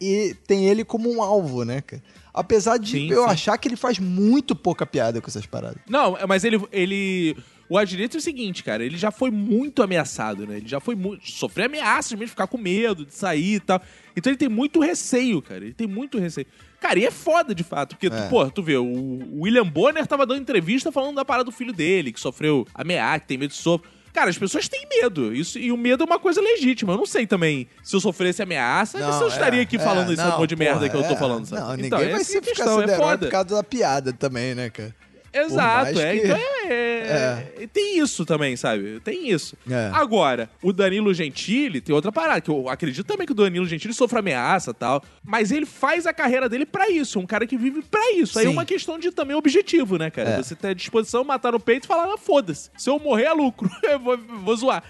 e 0.00 0.34
tem 0.46 0.66
ele 0.68 0.84
como 0.84 1.08
um 1.10 1.22
alvo, 1.22 1.64
né, 1.64 1.80
cara? 1.80 2.02
Apesar 2.34 2.76
de 2.78 2.90
Sim, 2.92 3.10
eu 3.10 3.22
sim. 3.24 3.30
achar 3.30 3.56
que 3.56 3.66
ele 3.68 3.76
faz 3.76 3.98
muito 3.98 4.54
pouca 4.54 4.84
piada 4.84 5.20
com 5.22 5.28
essas 5.28 5.46
paradas. 5.46 5.78
Não, 5.88 6.18
mas 6.28 6.44
ele. 6.44 6.60
ele... 6.72 7.36
O 7.68 7.76
Adnet 7.76 8.14
é 8.14 8.18
o 8.18 8.22
seguinte, 8.22 8.62
cara, 8.62 8.84
ele 8.84 8.96
já 8.96 9.10
foi 9.10 9.28
muito 9.28 9.82
ameaçado, 9.82 10.46
né? 10.46 10.58
Ele 10.58 10.68
já 10.68 10.78
foi 10.78 10.94
muito. 10.94 11.28
Sofreu 11.28 11.66
ameaças 11.66 12.12
mesmo, 12.12 12.26
de 12.26 12.30
ficar 12.30 12.46
com 12.46 12.58
medo 12.58 13.04
de 13.04 13.12
sair 13.12 13.54
e 13.54 13.60
tal. 13.60 13.82
Então 14.14 14.30
ele 14.30 14.36
tem 14.36 14.48
muito 14.48 14.78
receio, 14.80 15.42
cara. 15.42 15.64
Ele 15.64 15.74
tem 15.74 15.86
muito 15.86 16.16
receio. 16.18 16.46
Cara, 16.80 16.98
e 17.00 17.04
é 17.06 17.10
foda 17.10 17.52
de 17.54 17.64
fato, 17.64 17.96
porque, 17.96 18.06
É. 18.06 18.10
tu, 18.10 18.28
pô, 18.28 18.48
tu 18.50 18.62
vê, 18.62 18.76
o 18.76 19.40
William 19.40 19.66
Bonner 19.66 20.06
tava 20.06 20.24
dando 20.26 20.42
entrevista 20.42 20.92
falando 20.92 21.16
da 21.16 21.24
parada 21.24 21.44
do 21.44 21.50
filho 21.50 21.72
dele, 21.72 22.12
que 22.12 22.20
sofreu 22.20 22.64
ameaça, 22.72 23.20
que 23.20 23.26
tem 23.28 23.38
medo 23.38 23.50
de 23.50 23.56
sofrer. 23.56 23.90
Cara, 24.16 24.30
as 24.30 24.38
pessoas 24.38 24.66
têm 24.66 24.88
medo. 24.88 25.30
Isso, 25.34 25.58
e 25.58 25.70
o 25.70 25.76
medo 25.76 26.02
é 26.02 26.06
uma 26.06 26.18
coisa 26.18 26.40
legítima. 26.40 26.94
Eu 26.94 26.96
não 26.96 27.04
sei 27.04 27.26
também 27.26 27.68
se 27.82 27.94
eu 27.94 28.00
sofresse 28.00 28.42
ameaça, 28.42 28.96
se 29.12 29.22
eu 29.22 29.28
estaria 29.28 29.60
aqui 29.60 29.78
falando 29.78 30.10
esse 30.10 30.24
monte 30.24 30.48
de 30.48 30.56
merda 30.56 30.88
que 30.88 30.96
eu 30.96 31.02
tô 31.02 31.12
é. 31.12 31.16
falando, 31.16 31.44
sabe? 31.44 31.60
Não, 31.60 31.70
ninguém 31.72 31.86
então, 31.88 31.98
vai 31.98 32.12
é 32.12 32.24
se 32.24 32.40
ficar 32.40 32.46
questão, 32.46 32.80
sendo 32.80 32.92
é 32.92 32.96
foda. 32.96 33.26
por 33.26 33.30
causa 33.30 33.56
da 33.56 33.62
piada 33.62 34.14
também, 34.14 34.54
né, 34.54 34.70
cara? 34.70 34.94
Exato, 35.32 35.98
é. 36.00 36.12
que- 36.18 36.26
Então 36.26 36.36
é, 36.68 37.52
é- 37.62 37.66
Tem 37.72 37.98
isso 37.98 38.24
também, 38.24 38.56
sabe? 38.56 39.00
Tem 39.00 39.28
isso. 39.30 39.56
É. 39.70 39.90
Agora, 39.92 40.48
o 40.62 40.72
Danilo 40.72 41.12
Gentili 41.14 41.80
tem 41.80 41.94
outra 41.94 42.10
parada, 42.10 42.40
que 42.40 42.50
eu 42.50 42.68
acredito 42.68 43.06
também 43.06 43.26
que 43.26 43.32
o 43.32 43.36
Danilo 43.36 43.66
Gentili 43.66 43.92
sofre 43.94 44.18
ameaça 44.18 44.70
e 44.70 44.74
tal. 44.74 45.02
Mas 45.24 45.50
ele 45.50 45.66
faz 45.66 46.06
a 46.06 46.12
carreira 46.12 46.48
dele 46.48 46.66
pra 46.66 46.88
isso. 46.90 47.18
Um 47.18 47.26
cara 47.26 47.46
que 47.46 47.56
vive 47.56 47.82
pra 47.82 48.12
isso. 48.12 48.38
Aí 48.38 48.46
é 48.46 48.48
Sim. 48.48 48.54
uma 48.54 48.64
questão 48.64 48.98
de 48.98 49.10
também 49.10 49.36
objetivo, 49.36 49.96
né, 49.98 50.10
cara? 50.10 50.30
É. 50.30 50.36
Você 50.42 50.54
ter 50.54 50.68
à 50.68 50.74
disposição, 50.74 51.22
matar 51.24 51.52
no 51.52 51.60
peito 51.60 51.84
e 51.84 51.88
falar, 51.88 52.12
ah, 52.14 52.18
foda-se. 52.18 52.70
Se 52.76 52.88
eu 52.90 52.98
morrer 52.98 53.24
é 53.24 53.32
lucro. 53.32 53.68
eu 53.84 53.98
vou, 54.00 54.16
vou 54.18 54.56
zoar. 54.56 54.82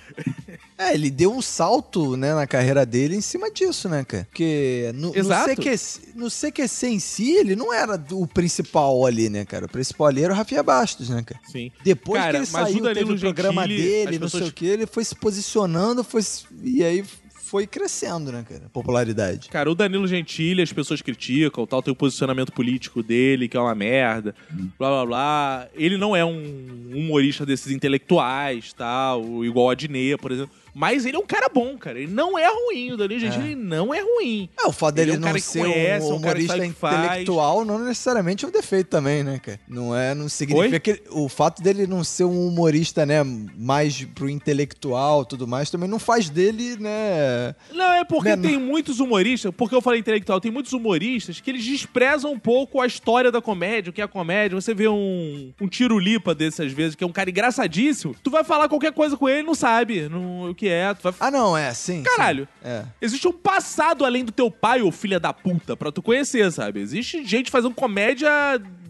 É, 0.79 0.93
ele 0.93 1.11
deu 1.11 1.33
um 1.33 1.41
salto, 1.41 2.17
né, 2.17 2.35
na 2.35 2.47
carreira 2.47 2.85
dele 2.85 3.17
em 3.17 3.21
cima 3.21 3.51
disso, 3.51 3.89
né, 3.89 4.05
cara? 4.05 4.25
Porque 4.25 4.91
no, 4.95 5.09
no, 5.09 5.17
Exato. 5.17 5.55
CQC, 5.55 6.01
no 6.15 6.29
CQC 6.31 6.87
em 6.89 6.99
si, 6.99 7.33
ele 7.33 7.57
não 7.57 7.73
era 7.73 7.99
o 8.13 8.27
principal 8.27 9.07
ali, 9.07 9.31
né, 9.31 9.45
cara? 9.45 9.65
O 9.67 9.69
principal 9.69 10.09
ali 10.09 10.23
era 10.23 10.33
o 10.33 10.37
Rafinha 10.37 10.63
Bastos, 10.63 11.09
né, 11.09 11.23
cara? 11.25 11.41
Sim. 11.51 11.71
Depois 11.83 12.21
Cara, 12.21 12.33
que 12.33 12.37
ele 12.39 12.47
saiu, 12.47 12.83
teve 12.83 12.95
Danilo 12.95 13.15
o 13.15 13.21
programa 13.21 13.63
Gentili, 13.63 13.83
dele, 13.83 14.19
não 14.19 14.29
sei 14.29 14.41
pessoas- 14.41 14.51
o 14.51 14.55
que, 14.55 14.67
ele 14.67 14.87
foi 14.87 15.05
se 15.05 15.15
posicionando, 15.15 16.05
foi 16.05 16.21
e 16.63 16.85
aí 16.85 17.05
foi 17.33 17.67
crescendo, 17.67 18.33
né, 18.33 18.45
cara? 18.47 18.69
Popularidade. 18.73 19.49
Cara, 19.49 19.71
o 19.71 19.75
Danilo 19.75 20.07
Gentili, 20.07 20.61
as 20.63 20.73
pessoas 20.73 21.01
criticam, 21.01 21.65
tal, 21.65 21.81
tem 21.81 21.93
o 21.93 21.97
posicionamento 21.97 22.53
político 22.53 23.03
dele, 23.05 23.49
que 23.49 23.57
é 23.57 23.61
uma 23.61 23.75
merda, 23.75 24.35
blá 24.79 24.91
blá 24.91 25.07
blá. 25.07 25.69
Ele 25.75 25.97
não 25.97 26.15
é 26.15 26.25
um 26.25 26.91
humorista 26.93 27.47
desses 27.47 27.71
intelectuais, 27.73 28.73
tal, 28.73 29.45
igual 29.45 29.71
a 29.71 29.75
Dinê, 29.75 30.17
por 30.19 30.33
exemplo. 30.33 30.51
Mas 30.79 31.07
ele 31.07 31.17
é 31.17 31.19
um 31.19 31.25
cara 31.25 31.49
bom, 31.49 31.79
cara. 31.79 31.99
Ele 31.99 32.13
não 32.13 32.39
é 32.39 32.47
ruim. 32.47 32.93
O 32.93 32.99
Danilo 32.99 33.19
Gentili 33.19 33.55
não 33.55 33.95
é 33.95 34.01
ruim. 34.03 34.47
É, 34.61 34.67
o 34.67 34.73
fato 34.73 34.99
Ele 34.99 35.07
dele 35.07 35.17
é 35.17 35.19
um 35.19 35.21
não 35.21 35.29
cara 35.29 35.41
ser 35.41 35.59
conhece, 35.61 36.07
um 36.07 36.13
um 36.13 36.17
humorista 36.17 36.71
faz. 36.75 37.07
intelectual 37.07 37.65
não 37.65 37.79
necessariamente 37.79 38.45
é 38.45 38.49
um 38.49 38.51
defeito 38.51 38.89
também, 38.89 39.25
né, 39.25 39.39
cara? 39.39 39.59
Não 39.67 39.97
é, 39.97 40.15
não 40.15 40.29
significa 40.29 40.75
Oi? 40.75 40.81
que 40.81 41.03
o 41.11 41.31
fato 41.31 41.63
dele 41.63 41.87
não 41.87 42.05
ser 42.05 42.25
um 42.25 42.47
humorista, 42.47 43.07
né, 43.07 43.25
mais 43.25 44.05
pro 44.05 44.29
intelectual, 44.29 45.25
tudo 45.25 45.47
mais, 45.49 45.71
também 45.71 45.89
não 45.89 45.99
faz 45.99 46.29
dele, 46.29 46.77
né? 46.77 47.55
Não, 47.73 47.93
é 47.95 48.05
porque 48.05 48.37
Menor. 48.37 48.47
tem 48.47 48.59
muitos 48.59 49.01
humoristas, 49.01 49.55
porque 49.57 49.75
eu 49.75 49.81
falei 49.81 50.01
intelectual, 50.01 50.43
tem 50.43 50.51
muitos 50.51 50.75
humoristas 50.75 51.41
que 51.41 51.51
eles 51.51 51.65
desprezam 51.65 52.33
um 52.33 52.39
pouco 52.39 52.83
a 52.83 52.87
história 52.87 53.33
da 53.33 53.41
comédia, 53.41 53.89
o 53.89 53.93
que 53.95 54.03
é 54.03 54.05
a 54.05 54.09
comédia. 54.09 54.61
Você 54.61 54.75
vê 54.75 54.89
um, 54.89 55.55
um 55.59 55.69
tiro-lipa 55.69 56.35
desse 56.35 56.63
às 56.63 56.73
vezes, 56.73 56.95
que 56.95 57.03
é 57.03 57.07
um 57.07 57.13
cara 57.13 57.31
engraçadíssimo, 57.31 58.15
tu 58.23 58.31
vai 58.31 58.45
falar 58.45 58.69
qualquer 58.69 58.93
coisa 58.93 59.17
com 59.17 59.27
ele, 59.27 59.43
não 59.43 59.55
sabe 59.55 60.07
não, 60.11 60.51
o 60.51 60.55
que 60.55 60.66
é. 60.69 60.95
Tu 60.95 61.03
vai... 61.03 61.15
Ah, 61.21 61.31
não, 61.31 61.57
é, 61.57 61.73
sim. 61.75 62.03
Caralho. 62.03 62.49
sim. 62.63 62.69
É. 62.69 62.85
Existe 63.01 63.27
um 63.29 63.33
passado 63.33 64.05
além 64.05 64.25
do 64.25 64.33
teu 64.33 64.51
pai, 64.51 64.83
ô 64.83 64.91
filha 64.91 65.21
da 65.21 65.33
puta, 65.33 65.77
pra 65.77 65.93
tu 65.93 66.03
conhecer, 66.03 66.51
sabe? 66.53 66.81
Existe 66.81 67.25
gente 67.25 67.51
fazendo 67.51 67.75
comédia 67.75 68.31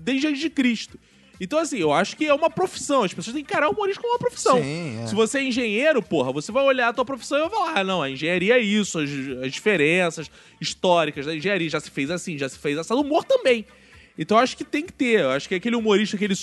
desde 0.00 0.26
antes 0.26 0.40
de 0.40 0.50
Cristo. 0.50 0.98
Então, 1.40 1.58
assim, 1.58 1.78
eu 1.78 1.92
acho 1.92 2.16
que 2.16 2.26
é 2.26 2.32
uma 2.32 2.48
profissão. 2.48 3.02
As 3.02 3.12
pessoas 3.12 3.34
têm 3.34 3.44
que 3.44 3.50
encarar 3.50 3.68
o 3.68 3.72
humorismo 3.72 4.02
como 4.02 4.14
uma 4.14 4.18
profissão. 4.18 4.56
Sim, 4.56 5.02
é. 5.02 5.06
Se 5.06 5.14
você 5.14 5.38
é 5.38 5.44
engenheiro, 5.44 6.02
porra, 6.02 6.32
você 6.32 6.50
vai 6.50 6.64
olhar 6.64 6.88
a 6.88 6.92
tua 6.92 7.04
profissão 7.04 7.38
e 7.38 7.40
vai 7.42 7.50
falar, 7.50 7.78
ah, 7.80 7.84
não, 7.84 8.02
a 8.02 8.10
engenharia 8.10 8.56
é 8.56 8.60
isso, 8.60 8.98
as, 8.98 9.10
as 9.44 9.52
diferenças 9.52 10.30
históricas 10.60 11.26
da 11.26 11.34
engenharia 11.34 11.68
já 11.68 11.80
se 11.80 11.90
fez 11.90 12.10
assim, 12.10 12.38
já 12.38 12.48
se 12.48 12.58
fez 12.58 12.78
assim. 12.78 12.94
O 12.94 13.00
humor 13.00 13.24
também. 13.24 13.66
Então, 14.18 14.38
eu 14.38 14.42
acho 14.42 14.56
que 14.56 14.64
tem 14.64 14.84
que 14.84 14.92
ter. 14.92 15.20
Eu 15.20 15.30
acho 15.30 15.48
que 15.48 15.54
aquele 15.54 15.76
humorista 15.76 16.16
que 16.16 16.24
ele 16.24 16.34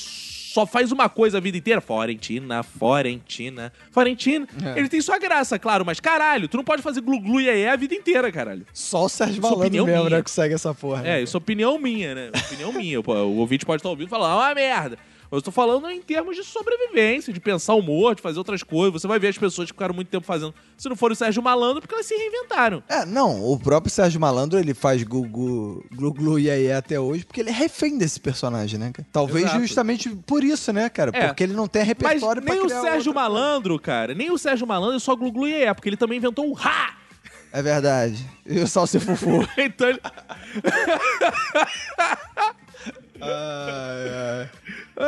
só 0.53 0.67
faz 0.67 0.91
uma 0.91 1.09
coisa 1.09 1.39
a 1.39 1.41
vida 1.41 1.57
inteira, 1.57 1.81
Florentina, 1.81 2.61
Florentina, 2.61 3.73
Florentina, 3.91 4.47
É. 4.63 4.77
ele 4.77 4.87
tem 4.87 5.01
sua 5.01 5.17
graça, 5.17 5.57
claro, 5.57 5.83
mas 5.83 5.99
caralho, 5.99 6.47
tu 6.47 6.57
não 6.57 6.63
pode 6.63 6.83
fazer 6.83 7.01
glu-glu 7.01 7.41
e 7.41 7.49
aí 7.49 7.67
a 7.67 7.75
vida 7.75 7.95
inteira, 7.95 8.31
caralho. 8.31 8.63
Só 8.71 9.05
o 9.05 9.09
Sérgio 9.09 9.41
Malandro 9.41 9.63
mesmo, 9.85 9.85
minha. 9.87 10.17
né, 10.17 10.21
que 10.21 10.29
segue 10.29 10.53
essa 10.53 10.71
porra. 10.71 11.01
né? 11.01 11.19
É, 11.19 11.23
isso 11.23 11.35
é 11.35 11.39
opinião 11.39 11.79
minha, 11.79 12.13
né? 12.13 12.29
Opinião 12.45 12.71
minha. 12.71 13.01
Pô, 13.01 13.13
o 13.15 13.37
ouvinte 13.37 13.65
pode 13.65 13.79
estar 13.79 13.89
ouvindo 13.89 14.07
e 14.07 14.09
falar, 14.11 14.29
é 14.31 14.35
uma 14.35 14.53
merda. 14.53 14.97
Mas 15.33 15.39
eu 15.39 15.41
tô 15.41 15.51
falando 15.51 15.89
em 15.89 15.99
termos 15.99 16.35
de 16.35 16.43
sobrevivência, 16.43 17.33
de 17.33 17.39
pensar 17.39 17.73
humor, 17.73 18.13
de 18.13 18.21
fazer 18.21 18.37
outras 18.37 18.61
coisas. 18.61 19.01
Você 19.01 19.07
vai 19.07 19.17
ver 19.17 19.29
as 19.29 19.37
pessoas 19.37 19.67
que 19.67 19.73
ficaram 19.73 19.95
muito 19.95 20.07
tempo 20.07 20.27
fazendo. 20.27 20.53
Se 20.77 20.87
não 20.87 20.95
for 20.95 21.11
o 21.11 21.15
Sérgio 21.15 21.41
Malandro, 21.41 21.81
porque 21.81 21.95
elas 21.95 22.05
se 22.05 22.13
reinventaram. 22.13 22.83
É, 22.87 23.03
não, 23.03 23.43
o 23.43 23.57
próprio 23.57 23.91
Sérgio 23.91 24.21
Malandro, 24.21 24.59
ele 24.59 24.75
faz 24.75 25.01
Gugu, 25.01 25.83
Glu 25.91 26.13
Glu 26.13 26.39
e 26.39 26.51
aí 26.51 26.71
até 26.71 26.99
hoje, 26.99 27.25
porque 27.25 27.41
ele 27.41 27.49
é 27.49 27.53
refém 27.53 27.97
desse 27.97 28.19
personagem, 28.19 28.79
né, 28.79 28.91
cara? 28.93 29.07
Talvez 29.11 29.45
Exato. 29.45 29.61
justamente 29.61 30.15
por 30.27 30.43
isso, 30.43 30.71
né, 30.71 30.87
cara? 30.87 31.09
É. 31.11 31.25
Porque 31.25 31.41
ele 31.41 31.53
não 31.53 31.67
tem 31.67 31.81
Mas 31.81 31.87
repertório 31.87 32.39
pra 32.39 32.53
nem 32.53 32.63
o 32.63 32.67
criar 32.67 32.81
Sérgio 32.81 33.09
outra. 33.09 33.23
Malandro, 33.23 33.79
cara, 33.79 34.13
nem 34.13 34.31
o 34.31 34.37
Sérgio 34.37 34.67
Malandro 34.67 34.97
é 34.97 34.99
só 34.99 35.15
glu-glu 35.15 35.47
e 35.47 35.63
é, 35.63 35.73
porque 35.73 35.89
ele 35.89 35.97
também 35.97 36.19
inventou 36.19 36.47
o 36.47 36.55
ha! 36.55 36.93
É 37.51 37.59
verdade. 37.59 38.23
E 38.45 38.59
o 38.59 38.67
Salsi 38.67 38.99
Fufu. 38.99 39.49
Então 39.57 39.89
ele... 39.89 39.99
Ah, 43.21 44.47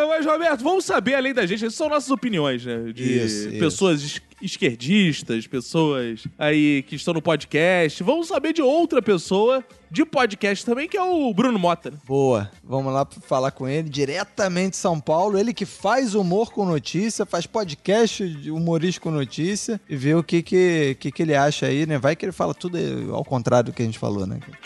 Mas, 0.08 0.26
Roberto, 0.26 0.64
vamos 0.64 0.86
saber 0.86 1.14
além 1.16 1.34
da 1.34 1.46
gente, 1.46 1.64
essas 1.66 1.76
são 1.76 1.90
nossas 1.90 2.10
opiniões, 2.12 2.66
né? 2.66 2.92
De 2.94 3.04
Isso, 3.04 3.50
isso. 3.50 3.60
pessoas 3.60 4.02
es- 4.02 4.22
esquerdistas, 4.42 5.48
pessoas 5.48 6.24
aí 6.38 6.84
que 6.88 6.96
estão 6.96 7.14
no 7.14 7.22
podcast. 7.22 8.04
Vamos 8.04 8.28
saber 8.28 8.54
de 8.54 8.62
outra 8.62 9.02
pessoa 9.02 9.64
de 9.90 10.04
podcast 10.06 10.66
também, 10.66 10.88
que 10.90 10.98
é 10.98 11.02
o 11.04 11.34
Bruno 11.34 11.58
Mota. 11.58 11.92
né? 11.92 11.98
Boa. 12.06 12.52
Vamos 12.64 12.94
lá 12.94 13.08
falar 13.28 13.52
com 13.52 13.68
ele, 13.68 13.88
diretamente 13.90 14.72
de 14.72 14.78
São 14.78 15.00
Paulo. 15.00 15.38
Ele 15.38 15.54
que 15.54 15.66
faz 15.66 16.16
humor 16.16 16.52
com 16.52 16.66
notícia, 16.66 17.26
faz 17.26 17.46
podcast 17.46 18.28
de 18.28 18.52
humorístico 18.52 19.10
com 19.10 19.16
notícia 19.16 19.80
e 19.90 19.96
vê 19.96 20.14
o 20.16 20.24
que 20.24 20.42
que, 20.44 20.98
que 21.00 21.12
que 21.12 21.22
ele 21.22 21.36
acha 21.36 21.68
aí, 21.68 21.86
né? 21.86 21.98
Vai 21.98 22.16
que 22.16 22.26
ele 22.26 22.32
fala 22.32 22.54
tudo 22.54 22.78
ao 23.14 23.24
contrário 23.24 23.72
do 23.72 23.76
que 23.76 23.82
a 23.82 23.86
gente 23.86 24.00
falou, 24.00 24.26
né? 24.28 24.40
cara? 24.42 24.58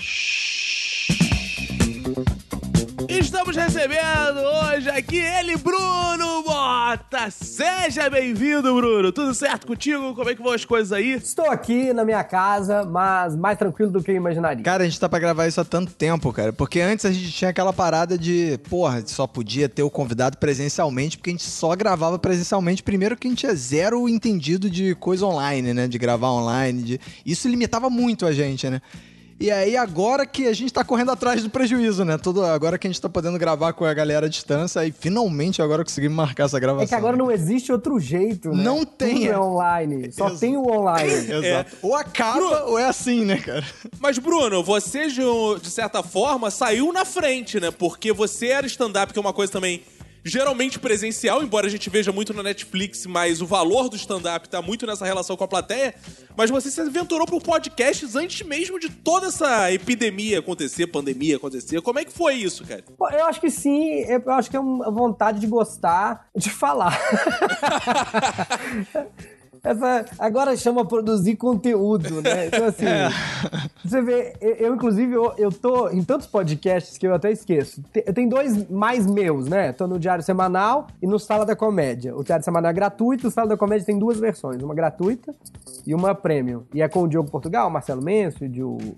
Estamos 3.19 3.53
recebendo 3.53 4.39
hoje 4.39 4.89
aqui 4.89 5.17
ele, 5.17 5.57
Bruno 5.57 6.41
Mota. 6.41 7.29
Seja 7.29 8.09
bem-vindo, 8.09 8.73
Bruno. 8.73 9.11
Tudo 9.11 9.33
certo 9.33 9.67
contigo? 9.67 10.15
Como 10.15 10.29
é 10.29 10.33
que 10.33 10.41
vão 10.41 10.53
as 10.53 10.63
coisas 10.63 10.93
aí? 10.93 11.11
Estou 11.11 11.51
aqui 11.51 11.91
na 11.91 12.05
minha 12.05 12.23
casa, 12.23 12.85
mas 12.85 13.35
mais 13.35 13.57
tranquilo 13.57 13.91
do 13.91 14.01
que 14.01 14.11
eu 14.11 14.15
imaginaria. 14.15 14.63
Cara, 14.63 14.83
a 14.83 14.85
gente 14.85 14.97
tá 14.97 15.09
pra 15.09 15.19
gravar 15.19 15.47
isso 15.47 15.59
há 15.59 15.65
tanto 15.65 15.93
tempo, 15.93 16.31
cara. 16.31 16.53
Porque 16.53 16.79
antes 16.79 17.05
a 17.05 17.11
gente 17.11 17.29
tinha 17.29 17.49
aquela 17.49 17.73
parada 17.73 18.17
de, 18.17 18.57
porra, 18.69 19.03
só 19.05 19.27
podia 19.27 19.67
ter 19.67 19.83
o 19.83 19.89
convidado 19.89 20.37
presencialmente, 20.37 21.17
porque 21.17 21.31
a 21.31 21.33
gente 21.33 21.43
só 21.43 21.75
gravava 21.75 22.17
presencialmente. 22.17 22.81
Primeiro 22.81 23.17
que 23.17 23.27
a 23.27 23.29
gente 23.29 23.39
tinha 23.39 23.53
zero 23.53 24.07
entendido 24.07 24.69
de 24.69 24.95
coisa 24.95 25.25
online, 25.25 25.73
né? 25.73 25.89
De 25.89 25.97
gravar 25.97 26.31
online. 26.31 26.81
De... 26.81 27.01
Isso 27.25 27.49
limitava 27.49 27.89
muito 27.89 28.25
a 28.25 28.31
gente, 28.31 28.69
né? 28.69 28.81
E 29.39 29.49
aí, 29.49 29.77
agora 29.77 30.25
que 30.25 30.47
a 30.47 30.53
gente 30.53 30.73
tá 30.73 30.83
correndo 30.83 31.11
atrás 31.11 31.41
do 31.41 31.49
prejuízo, 31.49 32.03
né? 32.03 32.17
Todo, 32.17 32.43
agora 32.43 32.77
que 32.77 32.85
a 32.85 32.89
gente 32.89 32.99
tá 32.99 33.07
podendo 33.07 33.39
gravar 33.39 33.71
com 33.71 33.85
a 33.85 33.93
galera 33.93 34.25
à 34.25 34.29
distância, 34.29 34.81
aí 34.81 34.91
finalmente 34.91 35.61
agora 35.61 35.81
conseguimos 35.81 36.17
marcar 36.17 36.43
essa 36.43 36.59
gravação. 36.59 36.83
É 36.83 36.87
que 36.87 36.93
agora 36.95 37.15
não 37.15 37.31
existe 37.31 37.71
outro 37.71 37.97
jeito, 38.01 38.49
né? 38.49 38.61
Não 38.61 38.83
tem, 38.83 39.19
Tudo 39.19 39.25
é. 39.27 39.31
é 39.31 39.39
online. 39.39 40.11
Só 40.11 40.25
Exato. 40.25 40.39
tem 40.41 40.57
o 40.57 40.69
online. 40.69 41.13
Exato. 41.47 41.77
Ou 41.81 41.95
acaba 41.95 42.65
ou 42.65 42.77
é 42.77 42.83
assim, 42.85 43.23
né, 43.23 43.37
cara? 43.37 43.63
Mas, 44.01 44.17
Bruno, 44.19 44.61
você, 44.61 45.07
de, 45.07 45.21
um- 45.23 45.57
de 45.57 45.69
certa 45.69 46.03
forma, 46.03 46.51
saiu 46.51 46.91
na 46.91 47.05
frente, 47.05 47.61
né? 47.61 47.71
Porque 47.71 48.11
você 48.11 48.47
era 48.47 48.67
stand-up, 48.67 49.13
que 49.13 49.19
é 49.19 49.21
uma 49.21 49.31
coisa 49.33 49.53
também 49.53 49.81
geralmente 50.23 50.79
presencial, 50.79 51.43
embora 51.43 51.67
a 51.67 51.69
gente 51.69 51.89
veja 51.89 52.11
muito 52.11 52.33
na 52.33 52.43
Netflix, 52.43 53.05
mas 53.05 53.41
o 53.41 53.45
valor 53.45 53.89
do 53.89 53.95
stand-up 53.95 54.47
tá 54.49 54.61
muito 54.61 54.85
nessa 54.85 55.05
relação 55.05 55.35
com 55.35 55.43
a 55.43 55.47
plateia. 55.47 55.95
Mas 56.35 56.49
você 56.49 56.69
se 56.69 56.81
aventurou 56.81 57.25
pro 57.25 57.39
podcasts 57.39 58.15
antes 58.15 58.45
mesmo 58.45 58.79
de 58.79 58.89
toda 58.89 59.27
essa 59.27 59.71
epidemia 59.71 60.39
acontecer, 60.39 60.87
pandemia 60.87 61.37
acontecer. 61.37 61.81
Como 61.81 61.99
é 61.99 62.05
que 62.05 62.11
foi 62.11 62.35
isso, 62.35 62.65
cara? 62.65 62.83
Eu 63.11 63.25
acho 63.25 63.39
que 63.39 63.49
sim, 63.49 64.05
eu 64.07 64.31
acho 64.31 64.49
que 64.49 64.57
é 64.57 64.59
uma 64.59 64.91
vontade 64.91 65.39
de 65.39 65.47
gostar 65.47 66.27
de 66.35 66.49
falar. 66.49 66.97
Essa, 69.63 70.05
agora 70.17 70.55
chama 70.55 70.85
produzir 70.85 71.35
conteúdo, 71.35 72.21
né? 72.21 72.47
Então, 72.47 72.65
assim, 72.65 72.85
você 73.83 74.01
vê, 74.01 74.33
eu, 74.39 74.55
eu, 74.55 74.75
inclusive, 74.75 75.13
eu, 75.13 75.33
eu 75.37 75.51
tô 75.51 75.89
em 75.89 76.03
tantos 76.03 76.27
podcasts 76.27 76.97
que 76.97 77.05
eu 77.05 77.13
até 77.13 77.31
esqueço. 77.31 77.81
Tem, 77.91 78.03
eu 78.05 78.13
tenho 78.13 78.29
dois 78.29 78.69
mais 78.69 79.05
meus, 79.05 79.47
né? 79.47 79.73
Tô 79.73 79.87
no 79.87 79.99
Diário 79.99 80.23
Semanal 80.23 80.87
e 81.01 81.07
no 81.07 81.19
Sala 81.19 81.45
da 81.45 81.55
Comédia. 81.55 82.15
O 82.15 82.23
Diário 82.23 82.43
Semanal 82.43 82.71
é 82.71 82.73
gratuito, 82.73 83.27
o 83.27 83.31
Sala 83.31 83.49
da 83.49 83.57
Comédia 83.57 83.85
tem 83.85 83.99
duas 83.99 84.19
versões, 84.19 84.61
uma 84.61 84.73
gratuita 84.73 85.33
e 85.85 85.93
uma 85.93 86.15
premium. 86.15 86.63
E 86.73 86.81
é 86.81 86.87
com 86.87 87.03
o 87.03 87.07
Diogo 87.07 87.29
Portugal, 87.29 87.67
o 87.67 87.71
Marcelo 87.71 88.01
Mencio, 88.01 88.49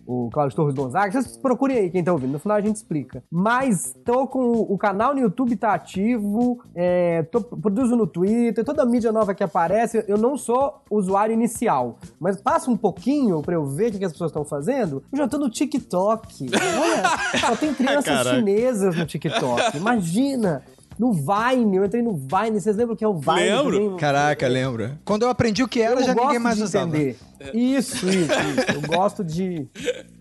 o, 0.06 0.26
o 0.26 0.30
Cláudio 0.32 0.56
Torres 0.56 0.76
Gonzaga. 0.76 1.12
Vocês 1.12 1.38
procurem 1.38 1.78
aí 1.78 1.90
quem 1.90 2.04
tá 2.04 2.12
ouvindo, 2.14 2.34
no 2.34 2.40
final 2.40 2.58
a 2.58 2.62
gente 2.62 2.76
explica. 2.76 3.24
Mas 3.32 3.96
tô 4.06 4.28
com 4.28 4.40
o, 4.40 4.74
o 4.74 4.78
canal 4.78 5.14
no 5.14 5.22
YouTube 5.22 5.56
tá 5.56 5.74
ativo, 5.74 6.64
é, 6.76 7.24
tô, 7.24 7.42
produzo 7.42 7.96
no 7.96 8.06
Twitter, 8.06 8.64
toda 8.64 8.86
mídia 8.86 9.12
nova 9.12 9.34
que 9.34 9.44
aparece, 9.44 10.04
eu 10.08 10.18
não 10.18 10.38
sou 10.38 10.51
usuário 10.90 11.34
inicial, 11.34 11.98
mas 12.20 12.40
passa 12.42 12.70
um 12.70 12.78
pouquinho 12.78 13.42
pra 13.42 13.56
eu 13.56 13.66
ver 13.66 13.90
o 13.90 13.92
que, 13.92 14.00
que 14.00 14.06
as 14.06 14.12
pessoas 14.12 14.32
estão 14.32 14.44
fazendo, 14.46 15.04
eu 15.12 15.18
já 15.18 15.28
tô 15.28 15.38
no 15.38 15.50
TikTok. 15.50 16.48
Olha, 16.54 17.04
só 17.40 17.56
tem 17.56 17.74
crianças 17.74 18.06
Caraca. 18.06 18.36
chinesas 18.36 18.96
no 18.96 19.06
TikTok. 19.06 19.78
Imagina! 19.78 20.64
No 21.02 21.12
Vine, 21.14 21.78
eu 21.78 21.84
entrei 21.86 22.04
no 22.04 22.14
Vine, 22.14 22.62
vocês 22.62 22.76
lembram 22.76 22.94
o 22.94 22.96
que 22.96 23.04
é 23.04 23.08
o 23.08 23.16
Vine? 23.18 23.40
Lembro. 23.50 23.80
Ninguém- 23.80 23.98
Caraca, 23.98 24.48
lembro. 24.48 24.92
Quando 25.04 25.24
eu 25.24 25.30
aprendi 25.30 25.64
o 25.64 25.68
que 25.68 25.82
era, 25.82 26.00
eu 26.00 26.04
já 26.06 26.14
ninguém 26.14 26.38
mais 26.38 26.58
de 26.58 26.64
usava. 26.64 26.86
entender. 26.88 27.18
Isso, 27.56 28.08
isso, 28.08 28.32
isso. 28.32 28.72
Eu 28.76 28.82
gosto 28.88 29.24
de. 29.24 29.68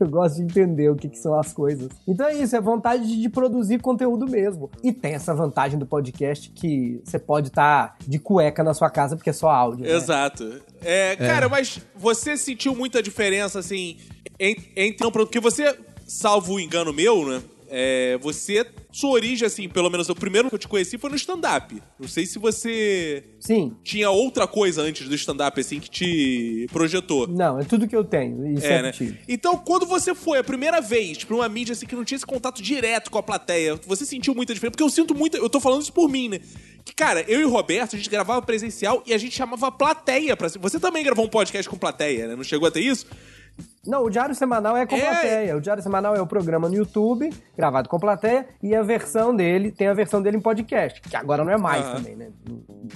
Eu 0.00 0.08
gosto 0.08 0.36
de 0.36 0.42
entender 0.44 0.88
o 0.88 0.96
que, 0.96 1.10
que 1.10 1.18
são 1.18 1.38
as 1.38 1.52
coisas. 1.52 1.90
Então 2.08 2.26
é 2.26 2.32
isso, 2.34 2.56
é 2.56 2.60
vontade 2.62 3.06
de, 3.06 3.20
de 3.20 3.28
produzir 3.28 3.78
conteúdo 3.80 4.26
mesmo. 4.26 4.70
E 4.82 4.90
tem 4.90 5.12
essa 5.12 5.34
vantagem 5.34 5.78
do 5.78 5.84
podcast 5.84 6.48
que 6.50 7.02
você 7.04 7.18
pode 7.18 7.48
estar 7.48 7.96
de 8.08 8.18
cueca 8.18 8.64
na 8.64 8.72
sua 8.72 8.88
casa 8.88 9.16
porque 9.16 9.28
é 9.28 9.34
só 9.34 9.50
áudio. 9.50 9.84
né? 9.84 9.92
Exato. 9.94 10.62
É, 10.82 11.14
Cara, 11.16 11.46
mas 11.46 11.78
você 11.94 12.38
sentiu 12.38 12.74
muita 12.74 13.02
diferença, 13.02 13.58
assim, 13.58 13.98
en- 14.40 14.56
entre... 14.74 15.04
Não, 15.04 15.12
porque 15.12 15.38
você, 15.40 15.76
salvo 16.06 16.54
o 16.54 16.60
engano 16.60 16.90
meu, 16.90 17.28
né? 17.28 17.42
É, 17.70 18.18
você, 18.20 18.66
sua 18.92 19.10
origem, 19.10 19.46
assim, 19.46 19.68
pelo 19.68 19.88
menos 19.88 20.08
o 20.08 20.14
primeiro 20.14 20.48
que 20.48 20.54
eu 20.54 20.58
te 20.58 20.68
conheci 20.68 20.98
foi 20.98 21.08
no 21.10 21.16
stand-up. 21.16 21.80
Não 21.98 22.08
sei 22.08 22.26
se 22.26 22.38
você 22.38 23.24
Sim. 23.38 23.74
tinha 23.84 24.10
outra 24.10 24.46
coisa 24.46 24.82
antes 24.82 25.08
do 25.08 25.14
stand-up, 25.14 25.58
assim, 25.60 25.78
que 25.80 25.88
te 25.88 26.66
projetou. 26.72 27.26
Não, 27.28 27.58
é 27.58 27.64
tudo 27.64 27.86
que 27.86 27.94
eu 27.96 28.04
tenho. 28.04 28.46
E 28.46 28.60
sempre 28.60 28.68
É, 28.74 28.82
né? 28.82 28.92
tive. 28.92 29.18
Então, 29.28 29.56
quando 29.56 29.86
você 29.86 30.14
foi 30.14 30.38
a 30.38 30.44
primeira 30.44 30.80
vez 30.80 31.22
pra 31.24 31.36
uma 31.36 31.48
mídia 31.48 31.72
assim 31.72 31.86
que 31.86 31.94
não 31.94 32.04
tinha 32.04 32.16
esse 32.16 32.26
contato 32.26 32.60
direto 32.62 33.10
com 33.10 33.18
a 33.18 33.22
plateia, 33.22 33.78
você 33.86 34.04
sentiu 34.04 34.34
muita 34.34 34.52
diferença? 34.52 34.72
Porque 34.72 34.82
eu 34.82 34.90
sinto 34.90 35.14
muito, 35.14 35.36
eu 35.36 35.48
tô 35.48 35.60
falando 35.60 35.82
isso 35.82 35.92
por 35.92 36.08
mim, 36.08 36.28
né? 36.28 36.40
Que, 36.84 36.94
cara, 36.94 37.24
eu 37.28 37.40
e 37.40 37.44
o 37.44 37.50
Roberto, 37.50 37.94
a 37.94 37.98
gente 37.98 38.08
gravava 38.10 38.40
presencial 38.42 39.02
e 39.06 39.12
a 39.14 39.18
gente 39.18 39.36
chamava 39.36 39.70
plateia 39.70 40.36
pra. 40.36 40.48
Você 40.48 40.80
também 40.80 41.04
gravou 41.04 41.24
um 41.24 41.28
podcast 41.28 41.68
com 41.68 41.76
plateia, 41.76 42.26
né? 42.26 42.34
Não 42.34 42.42
chegou 42.42 42.66
a 42.66 42.70
ter 42.70 42.80
isso? 42.80 43.06
Não, 43.86 44.04
o 44.04 44.10
Diário 44.10 44.34
Semanal 44.34 44.76
é 44.76 44.84
com 44.84 44.94
É. 44.94 45.00
plateia. 45.00 45.56
O 45.56 45.60
Diário 45.60 45.82
Semanal 45.82 46.14
é 46.14 46.20
o 46.20 46.26
programa 46.26 46.68
no 46.68 46.74
YouTube, 46.74 47.32
gravado 47.56 47.88
com 47.88 47.98
plateia, 47.98 48.46
e 48.62 48.74
a 48.74 48.82
versão 48.82 49.34
dele, 49.34 49.72
tem 49.72 49.86
a 49.88 49.94
versão 49.94 50.20
dele 50.20 50.36
em 50.36 50.40
podcast, 50.40 51.00
que 51.00 51.16
agora 51.16 51.42
não 51.44 51.50
é 51.52 51.56
mais 51.56 51.84
Aham. 51.86 51.94
também, 51.96 52.14
né? 52.16 52.28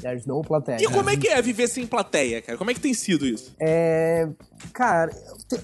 There's 0.03 0.27
no 0.27 0.43
plateia. 0.43 0.77
E 0.81 0.85
como 0.93 1.09
é 1.09 1.17
que 1.17 1.29
é 1.29 1.41
viver 1.41 1.69
sem 1.69 1.87
plateia, 1.87 2.43
cara? 2.43 2.59
Como 2.59 2.71
é 2.71 2.75
que 2.75 2.81
tem 2.81 2.93
sido 2.93 3.25
isso? 3.27 3.55
É. 3.59 4.29
Cara, 4.75 5.11
te- 5.49 5.61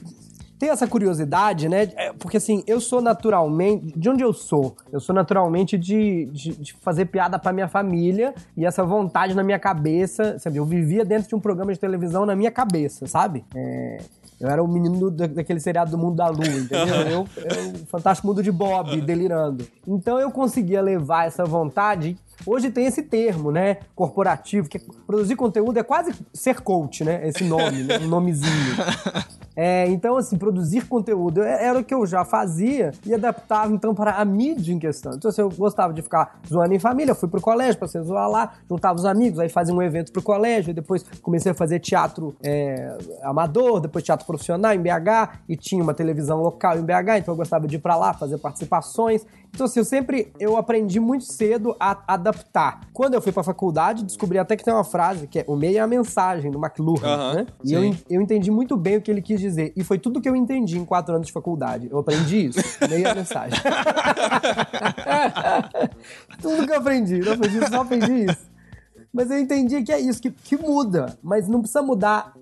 tem 0.58 0.68
essa 0.70 0.86
curiosidade, 0.86 1.68
né? 1.68 1.90
É, 1.96 2.12
Porque 2.14 2.36
assim, 2.38 2.62
eu 2.66 2.80
sou 2.80 3.00
naturalmente. 3.02 3.98
De 3.98 4.08
onde 4.08 4.22
eu 4.22 4.32
sou? 4.32 4.74
Eu 4.92 5.00
sou 5.00 5.14
naturalmente 5.14 5.76
de, 5.78 6.26
de, 6.32 6.54
de 6.56 6.72
fazer 6.80 7.06
piada 7.06 7.38
pra 7.38 7.52
minha 7.52 7.68
família 7.68 8.34
e 8.56 8.64
essa 8.66 8.84
vontade 8.84 9.34
na 9.34 9.42
minha 9.42 9.58
cabeça. 9.58 10.38
Sabe? 10.38 10.58
Eu 10.58 10.64
vivia 10.66 11.02
dentro 11.04 11.28
de 11.28 11.34
um 11.34 11.40
programa 11.40 11.72
de 11.72 11.78
televisão 11.80 12.24
na 12.26 12.36
minha 12.36 12.50
cabeça, 12.50 13.06
sabe? 13.06 13.42
É, 13.54 13.98
Eu 14.40 14.48
era 14.48 14.62
o 14.62 14.66
menino 14.66 14.98
do- 14.98 15.10
da- 15.10 15.26
daquele 15.26 15.60
seriado 15.60 15.90
do 15.90 15.98
Mundo 15.98 16.16
da 16.16 16.28
Lua, 16.28 16.46
entendeu? 16.46 16.94
Eu, 17.06 17.28
eu, 17.36 17.72
o 17.82 17.86
Fantástico 17.86 18.26
Mundo 18.26 18.42
de 18.42 18.50
Bob, 18.50 18.98
delirando. 19.02 19.66
Então 19.86 20.18
eu 20.18 20.30
conseguia 20.30 20.80
levar 20.80 21.26
essa 21.26 21.44
vontade. 21.44 22.16
Hoje 22.46 22.70
tem 22.70 22.86
esse 22.86 23.02
termo, 23.02 23.50
né? 23.50 23.78
Corporativo, 23.94 24.68
que 24.68 24.78
é- 24.78 24.80
produzir 25.06 25.36
conteúdo 25.36 25.78
é 25.78 25.82
quase 25.82 26.12
ser 26.32 26.60
coach, 26.60 27.04
né? 27.04 27.26
Esse 27.28 27.44
nome, 27.44 27.82
né? 27.84 27.98
um 27.98 28.08
nomezinho. 28.08 28.50
É, 29.56 29.86
então, 29.88 30.16
assim, 30.16 30.38
produzir 30.38 30.86
conteúdo 30.86 31.42
é- 31.42 31.64
era 31.66 31.78
o 31.78 31.84
que 31.84 31.92
eu 31.92 32.06
já 32.06 32.24
fazia 32.24 32.92
e 33.04 33.12
adaptava, 33.12 33.70
então, 33.74 33.94
para 33.94 34.12
a 34.12 34.24
mídia 34.24 34.72
em 34.72 34.78
questão. 34.78 35.12
Então, 35.14 35.28
assim, 35.28 35.42
eu 35.42 35.50
gostava 35.50 35.92
de 35.92 36.00
ficar 36.00 36.40
zoando 36.48 36.72
em 36.72 36.78
família, 36.78 37.14
fui 37.14 37.28
pro 37.28 37.40
colégio 37.42 37.76
pra 37.76 37.86
ser 37.88 38.00
zoar 38.02 38.30
lá, 38.30 38.52
juntava 38.70 38.94
os 38.94 39.04
amigos, 39.04 39.38
aí 39.38 39.50
fazia 39.50 39.74
um 39.74 39.82
evento 39.82 40.12
pro 40.12 40.22
colégio, 40.22 40.70
e 40.70 40.72
depois 40.72 41.04
comecei 41.20 41.52
a 41.52 41.54
fazer 41.54 41.78
teatro 41.80 42.34
é, 42.42 42.96
amador, 43.22 43.80
depois 43.80 44.02
teatro 44.04 44.24
profissional 44.24 44.72
em 44.72 44.80
BH, 44.80 45.40
e 45.46 45.56
tinha 45.56 45.82
uma 45.82 45.92
televisão 45.92 46.40
local 46.40 46.78
em 46.78 46.82
BH, 46.82 47.18
então 47.18 47.34
eu 47.34 47.36
gostava 47.36 47.66
de 47.66 47.76
ir 47.76 47.80
pra 47.80 47.96
lá, 47.96 48.14
fazer 48.14 48.38
participações. 48.38 49.26
Então, 49.52 49.66
assim, 49.66 49.80
eu 49.80 49.84
sempre, 49.84 50.32
eu 50.38 50.56
aprendi 50.56 51.00
muito 51.00 51.24
cedo 51.24 51.76
a 51.78 51.98
adaptar. 52.06 52.80
Quando 52.92 53.14
eu 53.14 53.20
fui 53.20 53.32
pra 53.32 53.42
faculdade, 53.42 54.04
descobri 54.04 54.38
até 54.38 54.56
que 54.56 54.64
tem 54.64 54.72
uma 54.72 54.84
frase, 54.84 55.26
que 55.26 55.40
é 55.40 55.44
o 55.46 55.56
meio 55.56 55.76
é 55.76 55.80
a 55.80 55.86
mensagem, 55.86 56.50
do 56.50 56.58
McLuhan, 56.58 57.04
Aham, 57.04 57.34
né? 57.34 57.46
E 57.64 57.72
eu, 57.72 57.94
eu 58.08 58.22
entendi 58.22 58.50
muito 58.50 58.76
bem 58.76 58.96
o 58.96 59.02
que 59.02 59.10
ele 59.10 59.20
quis 59.20 59.40
dizer. 59.40 59.72
E 59.76 59.84
foi 59.84 59.98
tudo 59.98 60.20
que 60.20 60.28
eu 60.28 60.36
entendi 60.36 60.78
em 60.78 60.84
quatro 60.84 61.14
anos 61.14 61.26
de 61.26 61.32
faculdade. 61.32 61.88
Eu 61.90 61.98
aprendi 61.98 62.46
isso. 62.46 62.60
Meia 62.88 63.14
mensagem. 63.14 63.58
tudo 66.40 66.66
que 66.66 66.72
eu 66.72 66.76
aprendi. 66.76 67.18
Não 67.18 67.32
aprendi, 67.32 67.68
só 67.68 67.82
aprendi 67.82 68.30
isso. 68.30 68.50
Mas 69.12 69.30
eu 69.30 69.38
entendi 69.38 69.82
que 69.82 69.92
é 69.92 69.98
isso, 69.98 70.22
que, 70.22 70.30
que 70.30 70.56
muda. 70.56 71.18
Mas 71.22 71.48
não 71.48 71.60
precisa 71.60 71.82
mudar. 71.82 72.32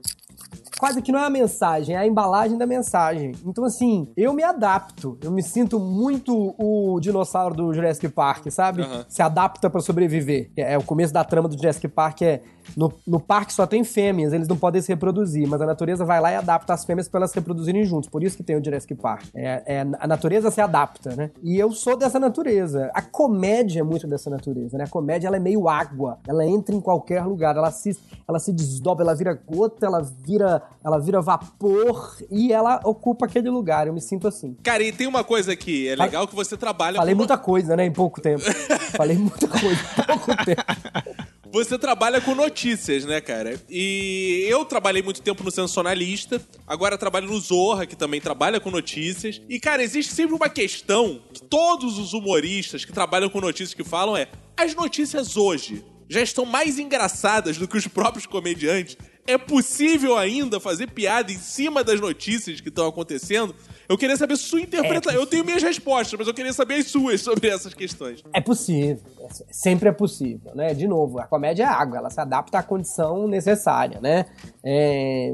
Quase 0.79 1.03
que 1.03 1.11
não 1.11 1.19
é 1.19 1.27
a 1.27 1.31
mensagem, 1.31 1.97
é 1.97 1.99
a 1.99 2.07
embalagem 2.07 2.57
da 2.57 2.67
mensagem. 2.67 3.33
Então, 3.45 3.65
assim, 3.65 4.09
eu 4.17 4.33
me 4.33 4.43
adapto. 4.43 5.19
Eu 5.23 5.31
me 5.31 5.43
sinto 5.43 5.81
muito 5.81 6.55
o 6.57 7.01
dinossauro 7.01 7.55
do 7.55 7.75
Jurassic 7.75 8.09
Park, 8.09 8.49
sabe? 8.51 8.83
Aham. 8.83 9.05
Se 9.09 9.21
adapta 9.21 9.69
pra 9.69 9.81
sobreviver. 9.81 10.51
É, 10.57 10.75
é 10.75 10.79
o 10.79 10.83
começo 10.83 11.13
da 11.13 11.25
trama 11.25 11.49
do 11.49 11.57
Jurassic 11.57 11.89
Park 11.89 12.23
é 12.23 12.43
no, 12.77 12.93
no 13.07 13.21
parque 13.21 13.53
só 13.53 13.67
tem 13.67 13.85
fêmeas, 13.85 14.33
eles 14.33 14.49
não 14.49 14.57
podem 14.57 14.81
se 14.81 14.89
reproduzir, 14.89 15.49
mas 15.49 15.61
a 15.61 15.67
natureza 15.67 16.05
vai 16.05 16.21
lá 16.21 16.33
e 16.33 16.37
adapta 16.37 16.75
as 16.75 16.85
fêmeas 16.85 17.09
pra 17.09 17.19
elas 17.21 17.31
se 17.31 17.37
reproduzirem 17.37 17.85
juntos. 17.85 18.09
Por 18.09 18.23
isso 18.23 18.37
que 18.37 18.43
tem 18.43 18.57
o 18.57 18.65
Jurassic 18.65 18.95
Park. 18.95 19.25
É, 19.35 19.63
é- 19.67 19.87
a 19.99 20.07
natureza 20.07 20.51
se 20.51 20.61
adapta, 20.61 21.15
né? 21.15 21.31
E 21.43 21.59
eu 21.59 21.73
sou 21.73 21.97
dessa 21.97 22.19
natureza. 22.19 22.91
A 22.95 23.03
comédia 23.03 23.81
é 23.81 23.83
muito 23.83 24.07
dessa 24.07 24.31
natureza, 24.31 24.77
né? 24.79 24.85
A 24.85 24.89
comédia 24.89 25.29
ela 25.29 25.37
é 25.37 25.41
meio 25.41 25.69
água. 25.69 26.19
Ela 26.27 26.45
entra 26.47 26.75
em 26.75 26.81
qualquer 26.81 27.25
lugar, 27.25 27.57
ela 27.57 27.71
se, 27.71 27.99
ela 28.27 28.39
se 28.39 28.53
desdobra, 28.53 29.05
ela 29.05 29.15
vira 29.15 29.35
gota, 29.35 29.87
ela 29.87 30.03
vira, 30.03 30.63
ela 30.85 30.99
vira 30.99 31.21
vapor 31.21 32.17
e 32.31 32.53
ela 32.53 32.81
ocupa 32.85 33.27
aquele 33.27 33.51
lugar. 33.51 33.87
Eu 33.87 33.93
me 33.93 34.01
sinto 34.01 34.29
assim. 34.29 34.57
Cara, 34.63 34.83
e 34.83 34.93
tem 34.93 35.07
uma 35.07 35.25
coisa 35.25 35.55
que 35.57 35.89
é 35.89 35.97
legal 35.97 36.27
que 36.27 36.35
você 36.35 36.57
trabalha 36.57 36.97
Falei 36.97 37.15
muita 37.15 37.39
coisa, 37.39 37.77
né? 37.77 37.85
Em 37.85 37.93
pouco 37.93 38.21
tempo. 38.21 38.43
Falei 38.97 39.17
muita 39.17 39.47
coisa 39.49 39.81
em 39.81 40.05
pouco 40.05 40.45
tempo. 40.45 41.29
Você 41.51 41.79
trabalha 41.79 42.21
com 42.21 42.35
notícias, 42.35 43.05
né, 43.07 43.21
cara? 43.21 43.61
E 43.71 44.45
eu 44.49 44.65
trabalhei 44.67 45.03
muito 45.03 45.23
tempo 45.23 45.43
no 45.43 45.51
Sensacionalista, 45.51 46.41
agora 46.67 46.99
trabalho 46.99 47.27
no 47.27 47.41
Zorra, 47.41 47.87
que 47.87 47.97
também 47.97 48.21
trabalha 48.21 48.61
com 48.61 48.71
notícias. 48.71 49.41
E, 49.49 49.59
cara, 49.59 49.83
existe 49.83 50.13
sempre 50.13 50.35
uma 50.35 50.51
questão 50.51 51.23
que 51.33 51.43
todos 51.43 51.99
os 51.99 52.13
humoristas 52.13 52.85
que 52.85 52.93
trabalham 52.93 53.31
com 53.31 53.41
notícias 53.41 53.73
que 53.73 53.83
falam 53.83 54.17
é: 54.17 54.29
as 54.57 54.75
notícias 54.75 55.37
hoje 55.37 55.83
já 56.09 56.21
estão 56.21 56.45
mais 56.45 56.79
engraçadas 56.79 57.57
do 57.57 57.67
que 57.67 57.77
os 57.77 57.87
próprios 57.87 58.27
comediantes. 58.27 58.97
É 59.27 59.37
possível 59.37 60.17
ainda 60.17 60.59
fazer 60.59 60.91
piada 60.91 61.31
em 61.31 61.39
cima 61.39 61.85
das 61.85 62.01
notícias 62.01 62.61
que 62.61 62.69
estão 62.71 62.87
acontecendo? 62.87 63.55
Eu 63.89 63.97
queria 63.97 64.17
saber 64.17 64.37
sua 64.37 64.61
interpretação. 64.61 65.19
eu 65.19 65.27
tenho 65.27 65.45
minhas 65.45 65.63
respostas, 65.63 66.19
mas 66.19 66.29
eu 66.29 66.35
queria 66.35 66.53
saber 66.53 66.75
as 66.75 66.87
suas 66.87 67.21
sobre 67.23 67.49
essas 67.49 67.73
questões. 67.73 68.23
É 68.33 68.41
possível. 68.41 68.99
É- 69.21 69.29
Sempre 69.51 69.89
é 69.89 69.93
possível, 69.93 70.53
né? 70.55 70.75
De 70.75 70.87
novo, 70.87 71.19
a 71.19 71.25
comédia 71.25 71.63
é 71.65 71.67
água, 71.67 71.99
ela 71.99 72.11
se 72.11 72.21
adapta 72.21 72.59
à 72.59 72.63
condição 72.63 73.27
necessária, 73.29 74.01
né? 74.01 74.27
É, 74.65 75.33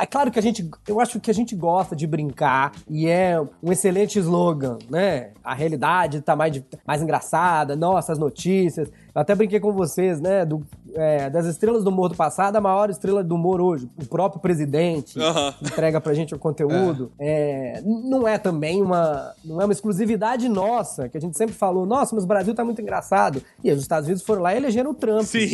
é 0.00 0.06
claro 0.06 0.30
que 0.30 0.38
a 0.38 0.42
gente, 0.42 0.68
eu 0.86 1.00
acho 1.00 1.20
que 1.20 1.30
a 1.30 1.34
gente 1.34 1.54
gosta 1.54 1.94
de 1.96 2.06
brincar 2.06 2.72
e 2.88 3.08
é 3.08 3.40
um 3.62 3.72
excelente 3.72 4.18
slogan, 4.18 4.78
né? 4.90 5.30
A 5.42 5.54
realidade 5.54 6.20
tá 6.20 6.34
mais, 6.36 6.62
mais 6.86 7.02
engraçada, 7.02 7.76
nossas 7.76 8.18
notícias. 8.18 8.88
Eu 9.14 9.20
até 9.20 9.34
brinquei 9.34 9.60
com 9.60 9.72
vocês, 9.72 10.20
né? 10.20 10.44
Do, 10.44 10.64
é, 10.94 11.30
das 11.30 11.46
estrelas 11.46 11.84
do 11.84 11.90
humor 11.90 12.08
do 12.08 12.16
passado, 12.16 12.56
a 12.56 12.60
maior 12.60 12.90
estrela 12.90 13.22
do 13.22 13.34
humor 13.34 13.60
hoje, 13.60 13.88
o 14.00 14.06
próprio 14.06 14.40
presidente 14.40 15.18
entrega 15.60 16.00
pra 16.00 16.14
gente 16.14 16.34
o 16.34 16.38
conteúdo. 16.38 17.12
É, 17.18 17.82
não 17.84 18.26
é 18.26 18.38
também 18.38 18.82
uma, 18.82 19.34
não 19.44 19.60
é 19.60 19.64
uma 19.64 19.72
exclusividade 19.72 20.48
nossa, 20.48 21.08
que 21.08 21.16
a 21.16 21.20
gente 21.20 21.36
sempre 21.36 21.54
falou, 21.54 21.86
nossa, 21.86 22.14
mas 22.14 22.24
o 22.24 22.26
Brasil 22.26 22.54
tá 22.54 22.64
muito 22.64 22.80
engraçado. 22.80 23.42
E 23.62 23.70
os 23.70 23.80
Estados 23.80 24.06
Unidos 24.06 24.22
foram 24.22 24.42
lá 24.42 24.54
e 24.54 24.56
elegeram 24.56 24.90
o 24.90 24.94
Trump. 24.94 25.22
Sim. 25.22 25.48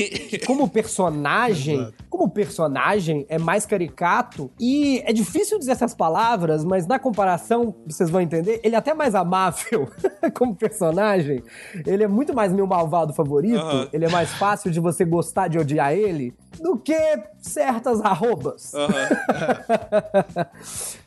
Como 0.47 0.69
personagem, 0.69 1.93
como 2.09 2.29
personagem 2.29 3.27
é 3.29 3.39
mais 3.39 3.65
caricato 3.65 4.51
e 4.59 5.03
é 5.05 5.13
difícil 5.13 5.59
dizer 5.59 5.73
essas 5.73 5.95
palavras, 5.95 6.65
mas 6.65 6.87
na 6.87 6.99
comparação, 6.99 7.75
vocês 7.87 8.11
vão 8.11 8.21
entender, 8.21 8.61
ele 8.63 8.75
é 8.75 8.79
até 8.79 8.95
mais 8.95 9.15
amável 9.15 9.89
como 10.35 10.55
personagem. 10.55 11.43
Ele 11.87 12.05
é 12.05 12.09
muito 12.09 12.35
mais 12.35 12.53
meu 12.53 12.67
malvado 12.67 13.13
favorito, 13.13 13.89
ele 13.93 14.05
é 14.05 14.09
mais 14.09 14.31
fácil 14.31 14.71
de 14.71 14.81
você 14.81 15.05
gostar 15.05 15.28
de 15.49 15.59
odiar 15.59 15.93
ele 15.93 16.35
do 16.61 16.77
que 16.77 16.97
certas 17.41 18.01
arrobas. 18.01 18.73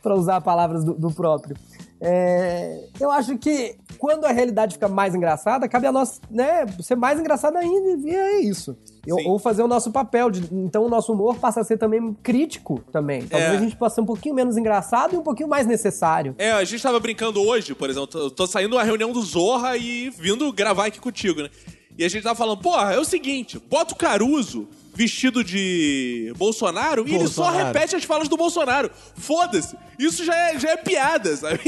para 0.02 0.14
usar 0.14 0.40
palavras 0.40 0.84
do, 0.84 0.94
do 0.94 1.10
próprio. 1.10 1.56
É, 2.04 2.80
eu 2.98 3.12
acho 3.12 3.38
que 3.38 3.76
quando 3.96 4.24
a 4.24 4.32
realidade 4.32 4.74
fica 4.74 4.88
mais 4.88 5.14
engraçada, 5.14 5.68
cabe 5.68 5.86
a 5.86 5.92
nós 5.92 6.20
né, 6.28 6.66
ser 6.80 6.96
mais 6.96 7.20
engraçado 7.20 7.56
ainda 7.56 8.08
e 8.08 8.12
é 8.12 8.40
isso. 8.40 8.76
Eu- 9.06 9.18
ou 9.26 9.38
fazer 9.38 9.62
o 9.62 9.68
nosso 9.68 9.92
papel. 9.92 10.28
de- 10.30 10.52
então 10.52 10.84
o 10.84 10.88
nosso 10.88 11.12
humor 11.12 11.36
passa 11.36 11.60
a 11.60 11.64
ser 11.64 11.76
também 11.76 12.12
crítico 12.20 12.80
também. 12.90 13.24
Talvez 13.26 13.52
É. 13.52 13.56
a 13.56 13.60
gente 13.60 13.76
possa 13.76 13.96
ser 13.96 14.00
um 14.00 14.06
pouquinho 14.06 14.34
menos 14.34 14.56
engraçado 14.56 15.14
e 15.14 15.18
um 15.18 15.22
pouquinho 15.22 15.48
mais 15.48 15.64
necessário. 15.66 16.34
É, 16.38 16.50
a 16.50 16.64
gente 16.64 16.82
tava 16.82 16.98
brincando 16.98 17.40
hoje, 17.40 17.72
por 17.72 17.88
exemplo, 17.88 18.18
eu 18.20 18.30
tô 18.32 18.48
saindo 18.48 18.74
da 18.74 18.82
reunião 18.82 19.12
do 19.12 19.22
Zorra 19.22 19.76
e 19.76 20.10
vindo 20.10 20.52
gravar 20.52 20.86
aqui 20.86 20.98
contigo, 21.00 21.40
né? 21.42 21.50
E 21.98 22.04
a 22.04 22.08
gente 22.08 22.22
tava 22.22 22.34
falando, 22.36 22.58
porra, 22.60 22.92
é 22.94 22.98
o 22.98 23.04
seguinte, 23.04 23.58
bota 23.70 23.94
o 23.94 23.96
Caruso 23.96 24.66
vestido 24.94 25.42
de 25.42 26.32
Bolsonaro 26.36 27.06
e 27.08 27.14
ele 27.14 27.26
só 27.28 27.44
Bolsonaro. 27.44 27.66
repete 27.72 27.96
as 27.96 28.04
falas 28.04 28.28
do 28.28 28.36
Bolsonaro. 28.36 28.90
Foda-se. 29.14 29.76
Isso 29.98 30.24
já 30.24 30.34
é, 30.34 30.58
já 30.58 30.70
é 30.70 30.76
piada, 30.76 31.34
sabe? 31.36 31.60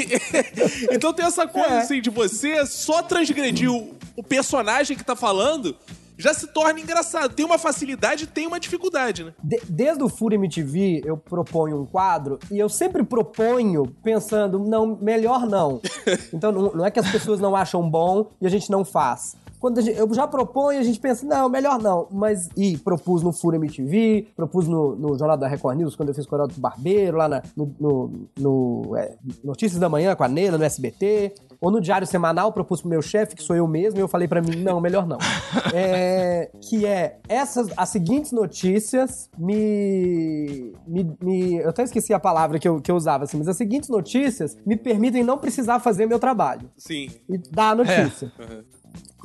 então 0.93 1.13
tem 1.13 1.25
essa 1.25 1.47
coisa, 1.47 1.69
É. 1.75 1.79
assim, 1.79 2.01
de 2.01 2.11
você 2.11 2.67
só 2.67 3.03
transgredir 3.03 3.71
o, 3.73 3.95
o 4.17 4.23
personagem 4.23 4.97
que 4.97 5.05
tá 5.05 5.17
falando 5.17 5.75
já 6.17 6.33
se 6.35 6.47
torna 6.49 6.79
engraçado. 6.81 7.35
Tem 7.35 7.45
uma 7.45 7.59
facilidade 7.59 8.25
e 8.25 8.27
tem 8.27 8.47
uma 8.47 8.61
dificuldade, 8.61 9.25
né? 9.25 9.33
De- 9.43 9.61
desde 9.69 10.03
o 10.05 10.09
Fúria 10.09 10.37
MTV, 10.37 11.03
eu 11.05 11.17
proponho 11.17 11.81
um 11.81 11.87
quadro 11.87 12.39
e 12.51 12.59
eu 12.59 12.69
sempre 12.69 13.03
proponho 13.03 13.87
pensando, 14.03 14.59
não, 14.59 14.97
melhor 15.01 15.47
não. 15.47 15.81
Então 16.33 16.53
não, 16.53 16.73
não 16.73 16.85
é 16.87 16.91
que 16.91 17.01
as 17.01 17.11
pessoas 17.11 17.41
não 17.41 17.57
acham 17.57 17.89
bom 17.89 18.31
e 18.41 18.47
a 18.47 18.51
gente 18.51 18.71
não 18.71 18.85
faz. 18.85 19.35
Quando 19.65 19.79
a 19.79 19.81
gente- 19.81 19.99
eu 19.99 20.13
já 20.13 20.27
proponho, 20.29 20.79
a 20.79 20.83
gente 20.83 21.01
pensa, 21.01 21.25
não, 21.25 21.49
melhor 21.49 21.79
não. 21.81 22.07
Mas, 22.11 22.51
e 22.55 22.77
propus 22.77 23.23
no 23.23 23.33
Fúria 23.33 23.57
MTV, 23.57 24.27
propus 24.37 24.69
no, 24.69 24.95
no 24.95 25.19
Jornal 25.19 25.39
da 25.39 25.49
Record 25.49 25.79
News, 25.79 25.97
quando 25.97 26.11
eu 26.11 26.15
fiz 26.15 26.27
com 26.27 26.35
o 26.35 26.37
Heraldo 26.37 26.53
Barbeiro, 26.59 27.17
lá 27.17 27.27
na- 27.31 27.43
no, 27.57 27.75
no- 27.81 28.13
no, 28.39 28.95
é, 28.95 29.15
Notícias 29.43 29.81
da 29.81 29.89
Manhã 29.89 30.15
com 30.15 30.23
a 30.23 30.29
Neila, 30.29 30.59
no 30.59 30.65
SBT. 30.65 31.33
ou 31.61 31.71
no 31.71 31.81
diário 31.81 32.07
semanal, 32.07 32.53
propus 32.53 32.83
pro 32.83 32.91
meu 32.91 33.01
chefe, 33.01 33.35
que 33.35 33.43
sou 33.43 33.57
eu 33.57 33.67
mesmo, 33.67 33.99
e 33.99 34.03
eu 34.03 34.09
falei 34.09 34.29
para 34.29 34.43
mim, 34.43 34.57
não, 34.57 34.83
melhor 34.83 35.07
não. 35.07 35.17
É, 35.73 36.51
que 36.61 36.85
é, 36.85 37.19
essas, 37.27 37.69
as 37.75 37.89
seguintes 37.89 38.33
notícias 38.33 39.31
me, 39.39 40.75
me, 40.87 41.17
me, 41.23 41.55
Eu 41.57 41.71
até 41.71 41.85
esqueci 41.85 42.13
a 42.13 42.21
palavra 42.21 42.59
que 42.59 42.69
eu, 42.69 42.83
que 42.83 42.91
eu 42.91 42.97
usava, 42.97 43.25
assim, 43.25 43.39
mas 43.39 43.49
as 43.49 43.57
seguintes 43.57 43.89
notícias 43.89 44.59
me 44.67 44.77
permitem 44.77 45.25
não 45.25 45.39
precisar 45.39 45.81
fazer 45.81 46.05
meu 46.05 46.19
trabalho. 46.19 46.69
Sim. 46.77 47.09
E 47.31 47.39
dar 47.39 47.71
a 47.71 47.75
notícia. 47.77 48.31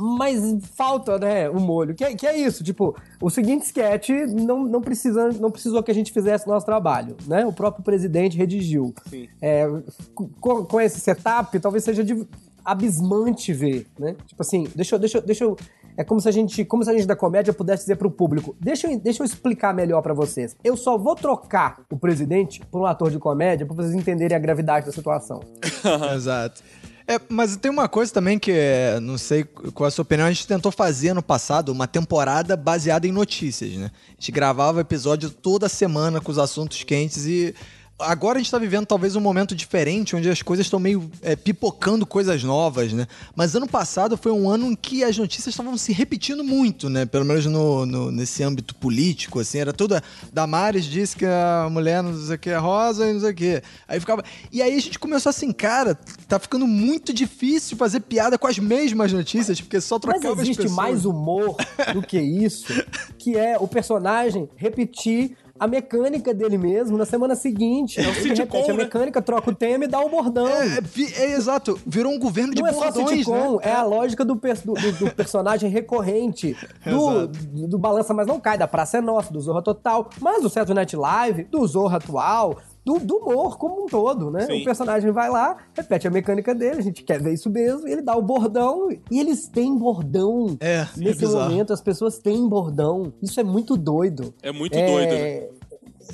Mas 0.01 0.39
falta, 0.75 1.19
né, 1.19 1.49
o 1.49 1.59
molho. 1.59 1.93
Que 1.93 2.05
é, 2.05 2.15
que 2.15 2.25
é 2.25 2.37
isso, 2.37 2.63
tipo, 2.63 2.95
o 3.21 3.29
seguinte 3.29 3.65
sketch 3.65 4.09
não, 4.33 4.63
não, 4.63 4.79
precisa, 4.79 5.29
não 5.33 5.51
precisou 5.51 5.83
que 5.83 5.91
a 5.91 5.93
gente 5.93 6.13
fizesse 6.13 6.47
nosso 6.47 6.65
trabalho, 6.65 7.17
né? 7.27 7.45
O 7.45 7.51
próprio 7.51 7.83
presidente 7.83 8.37
redigiu. 8.37 8.93
Sim. 9.09 9.27
É, 9.41 9.67
com, 10.15 10.63
com 10.63 10.79
esse 10.79 11.01
setup, 11.01 11.59
talvez 11.59 11.83
seja 11.83 12.01
de, 12.01 12.25
abismante 12.63 13.51
ver, 13.51 13.87
né? 13.99 14.15
Tipo 14.25 14.41
assim, 14.41 14.67
deixa 14.73 14.95
eu, 14.95 14.99
deixa 14.99 15.21
deixa 15.21 15.43
eu 15.43 15.57
é 15.97 16.03
como 16.03 16.21
se 16.21 16.29
a 16.29 16.31
gente, 16.31 16.63
como 16.63 16.81
se 16.81 16.89
a 16.89 16.93
gente 16.93 17.05
da 17.05 17.15
comédia 17.15 17.51
pudesse 17.51 17.83
dizer 17.83 17.97
pro 17.97 18.09
público: 18.09 18.55
deixa 18.57 18.89
eu, 18.89 18.97
deixa 18.97 19.21
eu 19.21 19.25
explicar 19.25 19.73
melhor 19.73 20.01
para 20.01 20.13
vocês. 20.13 20.55
Eu 20.63 20.77
só 20.77 20.97
vou 20.97 21.13
trocar 21.13 21.81
o 21.91 21.97
presidente 21.97 22.61
por 22.71 22.79
um 22.79 22.85
ator 22.85 23.11
de 23.11 23.19
comédia 23.19 23.65
pra 23.65 23.75
vocês 23.75 23.93
entenderem 23.93 24.33
a 24.33 24.39
gravidade 24.39 24.85
da 24.85 24.93
situação. 24.93 25.41
Exato. 26.15 26.63
É, 27.09 27.19
mas 27.27 27.57
tem 27.57 27.71
uma 27.71 27.89
coisa 27.89 28.13
também 28.13 28.37
que, 28.37 28.51
é, 28.51 28.99
não 28.99 29.17
sei 29.17 29.43
qual 29.43 29.87
é 29.87 29.87
a 29.87 29.91
sua 29.91 30.03
opinião, 30.03 30.27
a 30.27 30.31
gente 30.31 30.45
tentou 30.45 30.71
fazer 30.71 31.11
no 31.11 31.23
passado 31.23 31.69
uma 31.69 31.87
temporada 31.87 32.55
baseada 32.55 33.07
em 33.07 33.11
notícias, 33.11 33.73
né? 33.73 33.89
A 34.09 34.11
gente 34.11 34.31
gravava 34.31 34.81
episódio 34.81 35.31
toda 35.31 35.67
semana 35.67 36.21
com 36.21 36.31
os 36.31 36.37
assuntos 36.37 36.83
quentes 36.83 37.25
e 37.25 37.55
agora 37.99 38.37
a 38.37 38.41
gente 38.41 38.49
tá 38.49 38.57
vivendo 38.57 38.85
talvez 38.85 39.15
um 39.15 39.21
momento 39.21 39.55
diferente, 39.55 40.15
onde 40.15 40.29
as 40.29 40.41
coisas 40.41 40.65
estão 40.65 40.79
meio 40.79 41.09
é, 41.21 41.35
pipocando 41.35 42.05
coisas 42.05 42.43
novas, 42.43 42.93
né? 42.93 43.07
Mas 43.35 43.55
ano 43.55 43.67
passado 43.67 44.17
foi 44.17 44.31
um 44.31 44.49
ano 44.49 44.67
em 44.67 44.75
que 44.75 45.03
as 45.03 45.17
notícias 45.17 45.53
estavam 45.53 45.77
se 45.77 45.91
repetindo 45.91 46.43
muito, 46.43 46.89
né? 46.89 47.05
Pelo 47.05 47.25
menos 47.25 47.45
no, 47.45 47.85
no, 47.85 48.11
nesse 48.11 48.43
âmbito 48.43 48.73
político, 48.75 49.39
assim, 49.39 49.59
era 49.59 49.73
tudo. 49.73 50.01
Damares 50.31 50.85
disse 50.85 51.15
que 51.15 51.25
a 51.25 51.67
mulher 51.69 52.01
não 52.01 52.17
sei 52.17 52.35
o 52.35 52.39
que 52.39 52.49
é 52.49 52.57
rosa 52.57 53.09
e 53.09 53.13
não 53.13 53.19
sei 53.19 53.31
o 53.31 53.35
que. 53.35 53.61
Aí 53.87 53.99
ficava. 53.99 54.23
E 54.51 54.61
aí 54.61 54.75
a 54.75 54.81
gente 54.81 54.97
começou 54.97 55.29
assim, 55.29 55.51
cara, 55.51 55.97
tá 56.27 56.39
ficando 56.39 56.65
muito 56.65 57.13
difícil 57.13 57.77
fazer 57.77 57.99
piada 58.01 58.37
com 58.37 58.47
as 58.47 58.57
mesmas 58.57 59.11
notícias, 59.11 59.59
porque 59.59 59.81
só 59.81 59.99
trocava 59.99 60.35
Mas 60.35 60.47
existe 60.47 60.69
mais 60.69 61.05
humor 61.05 61.55
do 61.93 62.01
que 62.01 62.19
isso, 62.19 62.73
que 63.17 63.37
é 63.37 63.57
o 63.57 63.67
personagem 63.67 64.49
repetir 64.55 65.35
a 65.59 65.67
mecânica 65.67 66.33
dele 66.33 66.57
mesmo 66.57 66.97
na 66.97 67.05
semana 67.05 67.35
seguinte. 67.35 67.99
É 67.99 68.03
ele 68.03 68.33
repete 68.33 68.67
né? 68.67 68.73
a 68.73 68.77
mecânica, 68.77 69.21
troca 69.21 69.51
o 69.51 69.55
tema 69.55 69.85
e 69.85 69.87
dá 69.87 69.99
o 69.99 70.09
bordão. 70.09 70.47
É, 70.47 70.77
é, 70.77 71.23
é 71.23 71.31
exato. 71.33 71.79
Virou 71.85 72.13
um 72.13 72.19
governo 72.19 72.53
de 72.53 72.61
Não 72.61 72.71
bordões, 72.71 72.95
é 72.95 73.01
só 73.01 73.07
sitcom, 73.07 73.57
né? 73.57 73.61
É 73.63 73.71
a 73.73 73.83
lógica 73.83 74.23
do, 74.23 74.35
do, 74.35 74.91
do 74.99 75.15
personagem 75.15 75.69
recorrente, 75.69 76.55
do, 76.85 77.27
do, 77.27 77.67
do, 77.67 77.77
Balança 77.77 78.13
Mas 78.13 78.27
Não 78.27 78.39
Cai, 78.39 78.57
da 78.57 78.67
Praça 78.67 78.97
é 78.97 79.01
Nossa, 79.01 79.33
do 79.33 79.39
Zorra 79.41 79.61
Total, 79.61 80.09
mas 80.21 80.41
do 80.41 80.49
Saturday 80.49 80.75
Night 80.75 80.95
Live, 80.95 81.43
do 81.45 81.65
Zorra 81.67 81.97
Atual, 81.97 82.57
do, 82.89 83.05
do, 83.05 83.17
humor 83.17 83.57
como 83.57 83.83
um 83.83 83.85
todo, 83.85 84.31
né? 84.31 84.47
Sim. 84.47 84.61
O 84.61 84.63
personagem 84.63 85.11
vai 85.11 85.29
lá, 85.29 85.57
repete 85.75 86.07
a 86.07 86.11
mecânica 86.11 86.55
dele, 86.55 86.79
a 86.79 86.83
gente 86.83 87.03
quer 87.03 87.21
ver 87.21 87.33
isso 87.33 87.49
mesmo, 87.49 87.87
ele 87.87 88.01
dá 88.01 88.15
o 88.15 88.21
bordão, 88.21 88.89
e 88.89 89.19
eles 89.19 89.47
têm 89.47 89.77
bordão. 89.77 90.57
É, 90.59 90.87
Nesse 90.97 91.25
é 91.25 91.27
momento, 91.27 91.71
as 91.71 91.81
pessoas 91.81 92.17
têm 92.17 92.47
bordão. 92.47 93.13
Isso 93.21 93.39
é 93.39 93.43
muito 93.43 93.77
doido. 93.77 94.33
É 94.41 94.51
muito 94.51 94.75
é... 94.75 94.87
doido, 94.87 95.13
né? 95.13 95.58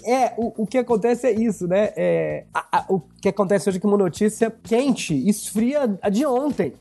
É, 0.03 0.33
o, 0.37 0.63
o 0.63 0.67
que 0.67 0.77
acontece 0.77 1.27
é 1.27 1.31
isso, 1.31 1.67
né? 1.67 1.93
É, 1.95 2.43
a, 2.53 2.79
a, 2.79 2.85
o 2.89 3.01
que 3.21 3.29
acontece 3.29 3.69
hoje 3.69 3.77
é 3.77 3.81
que 3.81 3.87
uma 3.87 3.97
notícia 3.97 4.53
quente 4.63 5.13
esfria 5.27 5.97
a 6.01 6.09
de 6.09 6.25
ontem. 6.25 6.73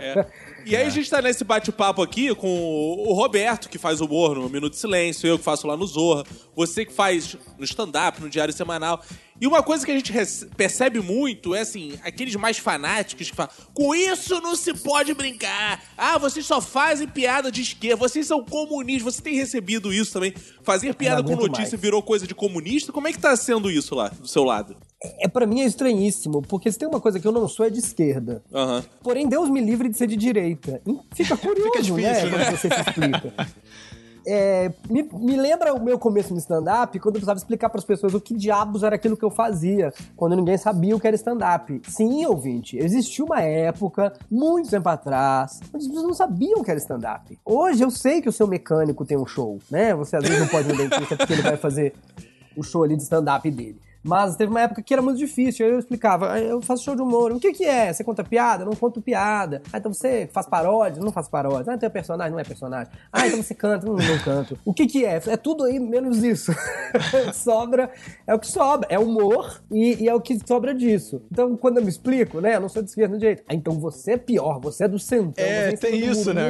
É. 0.00 0.26
E 0.66 0.76
aí 0.76 0.86
a 0.86 0.90
gente 0.90 1.08
tá 1.08 1.22
nesse 1.22 1.44
bate-papo 1.44 2.02
aqui 2.02 2.34
com 2.34 2.46
o 2.46 3.14
Roberto, 3.14 3.70
que 3.70 3.78
faz 3.78 4.02
humor 4.02 4.36
no 4.36 4.50
Minuto 4.50 4.74
de 4.74 4.78
Silêncio, 4.78 5.26
eu 5.26 5.38
que 5.38 5.44
faço 5.44 5.66
lá 5.66 5.76
no 5.76 5.86
Zorra, 5.86 6.24
você 6.54 6.84
que 6.84 6.92
faz 6.92 7.36
no 7.56 7.64
stand-up, 7.64 8.20
no 8.20 8.28
Diário 8.28 8.52
Semanal. 8.52 9.02
E 9.40 9.46
uma 9.46 9.62
coisa 9.62 9.84
que 9.84 9.92
a 9.92 9.94
gente 9.94 10.12
percebe 10.56 11.00
muito 11.00 11.54
é 11.54 11.60
assim, 11.60 11.94
aqueles 12.02 12.34
mais 12.36 12.58
fanáticos 12.58 13.30
que 13.30 13.36
falam: 13.36 13.52
com 13.72 13.94
isso 13.94 14.40
não 14.40 14.56
se 14.56 14.74
pode 14.74 15.14
brincar. 15.14 15.82
Ah, 15.96 16.18
vocês 16.18 16.44
só 16.44 16.60
fazem 16.60 17.06
piada 17.06 17.50
de 17.50 17.62
esquerda, 17.62 17.96
vocês 17.96 18.26
são 18.26 18.44
comunistas. 18.44 19.14
Você 19.14 19.22
tem 19.22 19.34
recebido 19.34 19.92
isso 19.92 20.12
também? 20.12 20.34
Fazer 20.62 20.94
piada 20.94 21.22
com 21.22 21.36
notícia 21.36 21.72
mais. 21.72 21.80
virou 21.80 22.02
coisa 22.02 22.26
de 22.26 22.34
comunista? 22.34 22.92
Como 22.92 23.06
é 23.08 23.12
que 23.12 23.18
tá 23.18 23.36
sendo 23.36 23.70
isso 23.70 23.94
lá, 23.94 24.08
do 24.08 24.26
seu 24.26 24.44
lado? 24.44 24.76
É, 25.20 25.28
para 25.28 25.46
mim 25.46 25.60
é 25.60 25.64
estranhíssimo, 25.64 26.42
porque 26.42 26.72
se 26.72 26.78
tem 26.78 26.88
uma 26.88 27.00
coisa 27.00 27.20
que 27.20 27.26
eu 27.26 27.30
não 27.30 27.46
sou 27.46 27.64
é 27.64 27.70
de 27.70 27.78
esquerda. 27.78 28.42
Uhum. 28.50 28.82
Porém, 29.00 29.28
Deus 29.28 29.48
me 29.48 29.60
livre 29.60 29.88
de 29.88 29.96
ser 29.96 30.08
de 30.08 30.16
direita. 30.16 30.82
Fica 31.14 31.36
curioso, 31.36 31.70
Fica 31.70 31.78
né, 31.78 32.12
difícil, 32.12 32.30
né? 32.30 32.44
Quando 32.44 32.56
você 32.56 32.68
se 32.68 32.80
explica. 32.80 33.34
É, 34.30 34.70
me, 34.90 35.02
me, 35.02 35.36
lembra 35.38 35.72
o 35.72 35.82
meu 35.82 35.98
começo 35.98 36.34
no 36.34 36.38
stand-up, 36.38 36.98
quando 36.98 37.14
eu 37.14 37.20
precisava 37.20 37.38
explicar 37.38 37.70
para 37.70 37.78
as 37.78 37.84
pessoas 37.84 38.12
o 38.12 38.20
que 38.20 38.34
diabos 38.34 38.82
era 38.82 38.96
aquilo 38.96 39.16
que 39.16 39.24
eu 39.24 39.30
fazia, 39.30 39.90
quando 40.14 40.36
ninguém 40.36 40.58
sabia 40.58 40.94
o 40.94 41.00
que 41.00 41.06
era 41.06 41.16
stand-up. 41.16 41.80
Sim, 41.88 42.26
ouvinte, 42.26 42.76
existiu 42.76 43.24
uma 43.24 43.40
época, 43.40 44.12
muito 44.30 44.68
tempo 44.68 44.86
atrás, 44.86 45.60
onde 45.72 45.84
as 45.84 45.88
pessoas 45.88 46.06
não 46.06 46.14
sabiam 46.14 46.60
o 46.60 46.62
que 46.62 46.70
era 46.70 46.78
stand-up. 46.78 47.38
Hoje 47.42 47.82
eu 47.82 47.90
sei 47.90 48.20
que 48.20 48.28
o 48.28 48.32
seu 48.32 48.46
mecânico 48.46 49.02
tem 49.06 49.16
um 49.16 49.26
show, 49.26 49.58
né? 49.70 49.94
Você 49.94 50.16
às 50.16 50.22
vezes 50.22 50.40
não 50.40 50.48
pode 50.48 50.68
no 50.68 50.76
dentista 50.76 51.16
porque 51.16 51.32
ele 51.32 51.42
vai 51.42 51.56
fazer 51.56 51.94
o 52.54 52.62
show 52.62 52.84
ali 52.84 52.96
de 52.96 53.04
stand-up 53.04 53.50
dele. 53.50 53.80
Mas 54.02 54.36
teve 54.36 54.50
uma 54.50 54.60
época 54.60 54.82
que 54.82 54.92
era 54.92 55.02
muito 55.02 55.18
difícil. 55.18 55.66
Aí 55.66 55.72
eu 55.72 55.78
explicava, 55.78 56.32
ah, 56.32 56.40
eu 56.40 56.60
faço 56.60 56.84
show 56.84 56.94
de 56.94 57.02
humor. 57.02 57.32
O 57.32 57.40
que 57.40 57.52
que 57.52 57.64
é? 57.64 57.92
Você 57.92 58.04
conta 58.04 58.22
piada? 58.24 58.62
Eu 58.62 58.66
não 58.66 58.74
conto 58.74 59.00
piada. 59.00 59.62
Ah, 59.72 59.78
então 59.78 59.92
você 59.92 60.28
faz 60.32 60.46
paródia? 60.46 61.02
Não 61.02 61.12
faz 61.12 61.28
paródia. 61.28 61.72
Ah, 61.72 61.74
então 61.74 61.86
é 61.86 61.90
personagem? 61.90 62.32
Não 62.32 62.38
é 62.38 62.44
personagem. 62.44 62.92
Ah, 63.12 63.26
então 63.26 63.42
você 63.42 63.54
canta? 63.54 63.86
Não, 63.86 63.94
não 63.94 64.18
canto. 64.24 64.58
O 64.64 64.72
que 64.72 64.86
que 64.86 65.04
é? 65.04 65.20
É 65.26 65.36
tudo 65.36 65.64
aí 65.64 65.78
menos 65.78 66.22
isso. 66.22 66.52
sobra, 67.34 67.90
é 68.26 68.34
o 68.34 68.38
que 68.38 68.46
sobra. 68.46 68.86
É 68.90 68.98
humor 68.98 69.60
e, 69.70 70.04
e, 70.04 70.08
é 70.08 70.14
o 70.14 70.20
que 70.20 70.38
sobra 70.46 70.74
disso. 70.74 71.22
Então, 71.30 71.56
quando 71.56 71.78
eu 71.78 71.82
me 71.82 71.88
explico, 71.88 72.40
né? 72.40 72.56
Eu 72.56 72.60
não 72.60 72.68
sou 72.68 72.82
de 72.82 72.88
esquerda 72.88 73.16
de 73.16 73.24
jeito. 73.24 73.42
Ah, 73.48 73.54
então 73.54 73.78
você 73.78 74.12
é 74.12 74.16
pior, 74.16 74.60
você 74.60 74.84
é 74.84 74.88
do 74.88 74.98
centro. 74.98 75.42
É, 75.42 75.72
tem 75.72 75.98
isso, 76.04 76.32
né? 76.32 76.48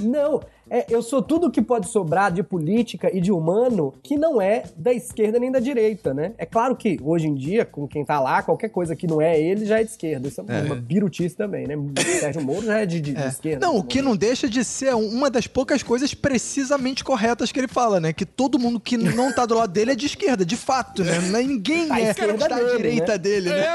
Não, 0.00 0.30
não. 0.30 0.40
É, 0.70 0.86
eu 0.88 1.02
sou 1.02 1.20
tudo 1.20 1.50
que 1.50 1.60
pode 1.60 1.88
sobrar 1.88 2.30
de 2.30 2.42
política 2.44 3.10
e 3.12 3.20
de 3.20 3.32
humano 3.32 3.92
que 4.02 4.16
não 4.16 4.40
é 4.40 4.62
da 4.76 4.92
esquerda 4.92 5.40
nem 5.40 5.50
da 5.50 5.58
direita, 5.58 6.14
né? 6.14 6.32
É 6.38 6.46
claro 6.46 6.76
que 6.76 6.98
hoje 7.02 7.26
em 7.26 7.34
dia, 7.34 7.64
com 7.64 7.88
quem 7.88 8.04
tá 8.04 8.20
lá, 8.20 8.40
qualquer 8.40 8.68
coisa 8.68 8.94
que 8.94 9.06
não 9.06 9.20
é 9.20 9.40
ele 9.40 9.66
já 9.66 9.80
é 9.80 9.84
de 9.84 9.90
esquerda. 9.90 10.28
Isso 10.28 10.40
é, 10.46 10.58
é. 10.60 10.62
uma 10.62 10.76
birutice 10.76 11.34
também, 11.34 11.66
né? 11.66 11.74
Sérgio 12.20 12.42
Moro 12.42 12.64
já 12.64 12.78
é 12.78 12.86
de, 12.86 13.00
de, 13.00 13.16
é. 13.16 13.22
de 13.22 13.28
esquerda. 13.28 13.66
Não, 13.66 13.76
o 13.76 13.82
que 13.82 14.00
não 14.00 14.16
deixa 14.16 14.48
de 14.48 14.64
ser 14.64 14.94
uma 14.94 15.28
das 15.28 15.48
poucas 15.48 15.82
coisas 15.82 16.14
precisamente 16.14 17.02
corretas 17.02 17.50
que 17.50 17.58
ele 17.58 17.68
fala, 17.68 17.98
né? 17.98 18.12
Que 18.12 18.24
todo 18.24 18.58
mundo 18.58 18.78
que 18.78 18.96
não 18.96 19.34
tá 19.34 19.44
do 19.44 19.54
lado 19.54 19.72
dele 19.72 19.92
é 19.92 19.94
de 19.96 20.06
esquerda, 20.06 20.44
de 20.44 20.56
fato, 20.56 21.02
né? 21.02 21.16
É 21.16 21.42
ninguém 21.42 21.88
tá 21.88 22.00
é 22.00 22.12
da 22.14 22.56
à 22.56 22.76
direita 22.76 23.12
né? 23.12 23.18
dele, 23.18 23.50
né? 23.50 23.66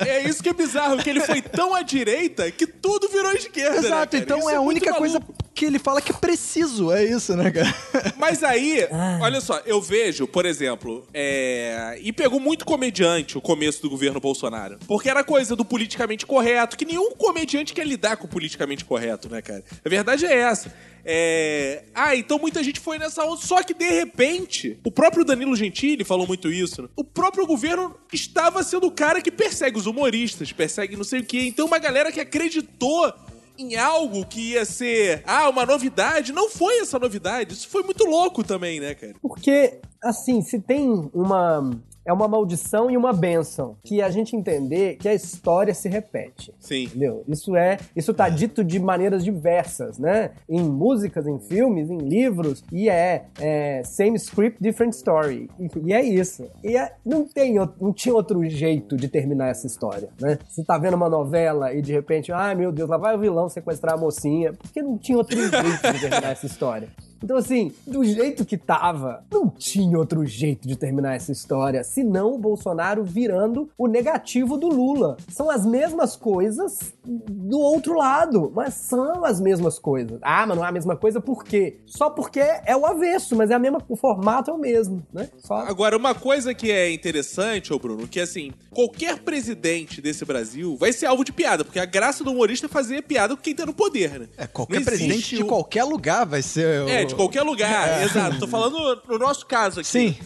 É, 0.00 0.08
é, 0.08 0.28
isso 0.28 0.42
que 0.42 0.48
é 0.48 0.54
bizarro, 0.54 0.96
que 0.98 1.10
ele 1.10 1.20
foi 1.20 1.42
tão 1.42 1.74
à 1.74 1.82
direita 1.82 2.50
que 2.50 2.66
tudo 2.66 3.08
virou 3.08 3.32
esquerda. 3.32 3.80
Né, 3.80 3.86
Exato, 3.86 4.16
né, 4.16 4.22
então 4.22 4.38
isso 4.38 4.50
é 4.50 4.54
a 4.54 4.60
única 4.60 4.94
coisa 4.94 5.20
que 5.58 5.64
ele 5.64 5.80
fala 5.80 6.00
que 6.00 6.12
é 6.12 6.14
preciso, 6.14 6.92
é 6.92 7.04
isso, 7.04 7.34
né, 7.36 7.50
cara? 7.50 7.74
Mas 8.16 8.44
aí, 8.44 8.86
ah. 8.92 9.18
olha 9.20 9.40
só, 9.40 9.60
eu 9.66 9.82
vejo, 9.82 10.28
por 10.28 10.46
exemplo, 10.46 11.04
é... 11.12 11.98
e 12.00 12.12
pegou 12.12 12.38
muito 12.38 12.64
comediante 12.64 13.36
o 13.36 13.40
começo 13.40 13.82
do 13.82 13.90
governo 13.90 14.20
Bolsonaro. 14.20 14.78
Porque 14.86 15.10
era 15.10 15.24
coisa 15.24 15.56
do 15.56 15.64
politicamente 15.64 16.24
correto, 16.24 16.76
que 16.76 16.84
nenhum 16.84 17.10
comediante 17.10 17.74
quer 17.74 17.84
lidar 17.84 18.16
com 18.16 18.26
o 18.26 18.30
politicamente 18.30 18.84
correto, 18.84 19.28
né, 19.28 19.42
cara? 19.42 19.64
A 19.84 19.88
verdade 19.88 20.26
é 20.26 20.32
essa. 20.32 20.72
É... 21.04 21.82
Ah, 21.92 22.14
então 22.14 22.38
muita 22.38 22.62
gente 22.62 22.78
foi 22.78 22.96
nessa 22.96 23.24
onda. 23.24 23.40
Só 23.40 23.60
que, 23.62 23.74
de 23.74 23.90
repente, 23.90 24.78
o 24.84 24.92
próprio 24.92 25.24
Danilo 25.24 25.56
Gentili 25.56 26.04
falou 26.04 26.26
muito 26.26 26.52
isso. 26.52 26.82
Né? 26.82 26.88
O 26.94 27.02
próprio 27.02 27.46
governo 27.46 27.96
estava 28.12 28.62
sendo 28.62 28.86
o 28.86 28.92
cara 28.92 29.20
que 29.20 29.30
persegue 29.30 29.76
os 29.76 29.86
humoristas, 29.86 30.52
persegue 30.52 30.96
não 30.96 31.04
sei 31.04 31.20
o 31.20 31.24
quê. 31.24 31.40
Então, 31.46 31.66
uma 31.66 31.78
galera 31.78 32.12
que 32.12 32.20
acreditou 32.20 33.12
em 33.58 33.76
algo 33.76 34.24
que 34.24 34.52
ia 34.52 34.64
ser, 34.64 35.22
ah, 35.26 35.48
uma 35.48 35.66
novidade. 35.66 36.32
Não 36.32 36.48
foi 36.48 36.80
essa 36.80 36.98
novidade. 36.98 37.54
Isso 37.54 37.68
foi 37.68 37.82
muito 37.82 38.04
louco 38.04 38.44
também, 38.44 38.78
né, 38.78 38.94
cara? 38.94 39.14
Porque, 39.20 39.80
assim, 40.02 40.40
se 40.40 40.60
tem 40.60 41.10
uma 41.12 41.70
é 42.08 42.12
uma 42.12 42.26
maldição 42.26 42.90
e 42.90 42.96
uma 42.96 43.12
benção. 43.12 43.76
Que 43.84 44.00
a 44.00 44.08
gente 44.10 44.34
entender 44.34 44.96
que 44.96 45.06
a 45.06 45.12
história 45.12 45.74
se 45.74 45.90
repete. 45.90 46.54
Sim. 46.58 46.84
Entendeu? 46.84 47.22
Isso 47.28 47.54
é. 47.54 47.76
Isso 47.94 48.14
tá 48.14 48.30
dito 48.30 48.64
de 48.64 48.80
maneiras 48.80 49.22
diversas, 49.22 49.98
né? 49.98 50.30
Em 50.48 50.62
músicas, 50.62 51.26
em 51.26 51.38
filmes, 51.38 51.90
em 51.90 51.98
livros. 51.98 52.64
E 52.72 52.88
é, 52.88 53.26
é 53.38 53.82
same 53.84 54.16
script, 54.16 54.58
different 54.58 54.94
story. 54.94 55.50
E, 55.60 55.68
e 55.84 55.92
é 55.92 56.02
isso. 56.02 56.46
E 56.64 56.78
é, 56.78 56.94
não, 57.04 57.26
tem, 57.26 57.56
não 57.78 57.92
tinha 57.92 58.14
outro 58.14 58.42
jeito 58.48 58.96
de 58.96 59.06
terminar 59.06 59.48
essa 59.48 59.66
história, 59.66 60.08
né? 60.18 60.38
Você 60.48 60.64
tá 60.64 60.78
vendo 60.78 60.94
uma 60.94 61.10
novela 61.10 61.74
e 61.74 61.82
de 61.82 61.92
repente, 61.92 62.32
ai 62.32 62.54
meu 62.54 62.72
Deus, 62.72 62.88
lá 62.88 62.96
vai 62.96 63.14
o 63.14 63.18
vilão 63.18 63.50
sequestrar 63.50 63.94
a 63.94 63.98
mocinha. 63.98 64.54
Porque 64.54 64.80
não 64.80 64.96
tinha 64.96 65.18
outro 65.18 65.36
jeito 65.36 65.92
de 65.92 66.00
terminar 66.00 66.32
essa 66.32 66.46
história. 66.46 66.88
Então, 67.22 67.36
assim, 67.36 67.72
do 67.86 68.04
jeito 68.04 68.44
que 68.44 68.56
tava, 68.56 69.24
não 69.30 69.48
tinha 69.48 69.98
outro 69.98 70.24
jeito 70.24 70.66
de 70.66 70.76
terminar 70.76 71.14
essa 71.16 71.32
história, 71.32 71.82
senão 71.82 72.34
o 72.34 72.38
Bolsonaro 72.38 73.02
virando 73.02 73.68
o 73.76 73.86
negativo 73.86 74.56
do 74.56 74.68
Lula. 74.68 75.16
São 75.28 75.50
as 75.50 75.66
mesmas 75.66 76.16
coisas 76.16 76.92
do 77.04 77.58
outro 77.58 77.96
lado, 77.96 78.52
mas 78.54 78.74
são 78.74 79.24
as 79.24 79.40
mesmas 79.40 79.78
coisas. 79.78 80.18
Ah, 80.22 80.46
mas 80.46 80.56
não 80.56 80.64
é 80.64 80.68
a 80.68 80.72
mesma 80.72 80.96
coisa 80.96 81.20
por 81.20 81.44
quê? 81.44 81.78
Só 81.86 82.10
porque 82.10 82.40
é 82.40 82.76
o 82.76 82.86
avesso, 82.86 83.34
mas 83.34 83.50
é 83.50 83.54
a 83.54 83.58
mesma, 83.58 83.82
o 83.88 83.96
formato 83.96 84.50
é 84.50 84.54
o 84.54 84.58
mesmo, 84.58 85.02
né? 85.12 85.28
Só... 85.38 85.58
Agora, 85.58 85.96
uma 85.96 86.14
coisa 86.14 86.54
que 86.54 86.70
é 86.70 86.92
interessante, 86.92 87.72
ô 87.72 87.78
Bruno, 87.78 88.06
que 88.06 88.20
assim, 88.20 88.52
qualquer 88.70 89.18
presidente 89.20 90.00
desse 90.00 90.24
Brasil 90.24 90.76
vai 90.76 90.92
ser 90.92 91.06
alvo 91.06 91.24
de 91.24 91.32
piada, 91.32 91.64
porque 91.64 91.78
a 91.78 91.84
graça 91.84 92.22
do 92.22 92.30
humorista 92.30 92.66
é 92.66 92.68
fazer 92.68 93.02
piada 93.02 93.34
com 93.34 93.42
quem 93.42 93.54
tá 93.54 93.66
no 93.66 93.74
poder, 93.74 94.20
né? 94.20 94.28
É, 94.36 94.46
qualquer 94.46 94.76
Não 94.76 94.84
presidente 94.84 95.36
de 95.36 95.44
qualquer 95.44 95.84
lugar 95.84 96.24
vai 96.24 96.42
ser. 96.42 96.88
É, 96.88 97.07
de 97.08 97.14
qualquer 97.14 97.42
lugar, 97.42 98.02
exato. 98.02 98.38
Tô 98.38 98.46
falando 98.46 99.02
no 99.08 99.18
nosso 99.18 99.44
caso 99.46 99.80
aqui. 99.80 99.88
Sim. 99.88 100.16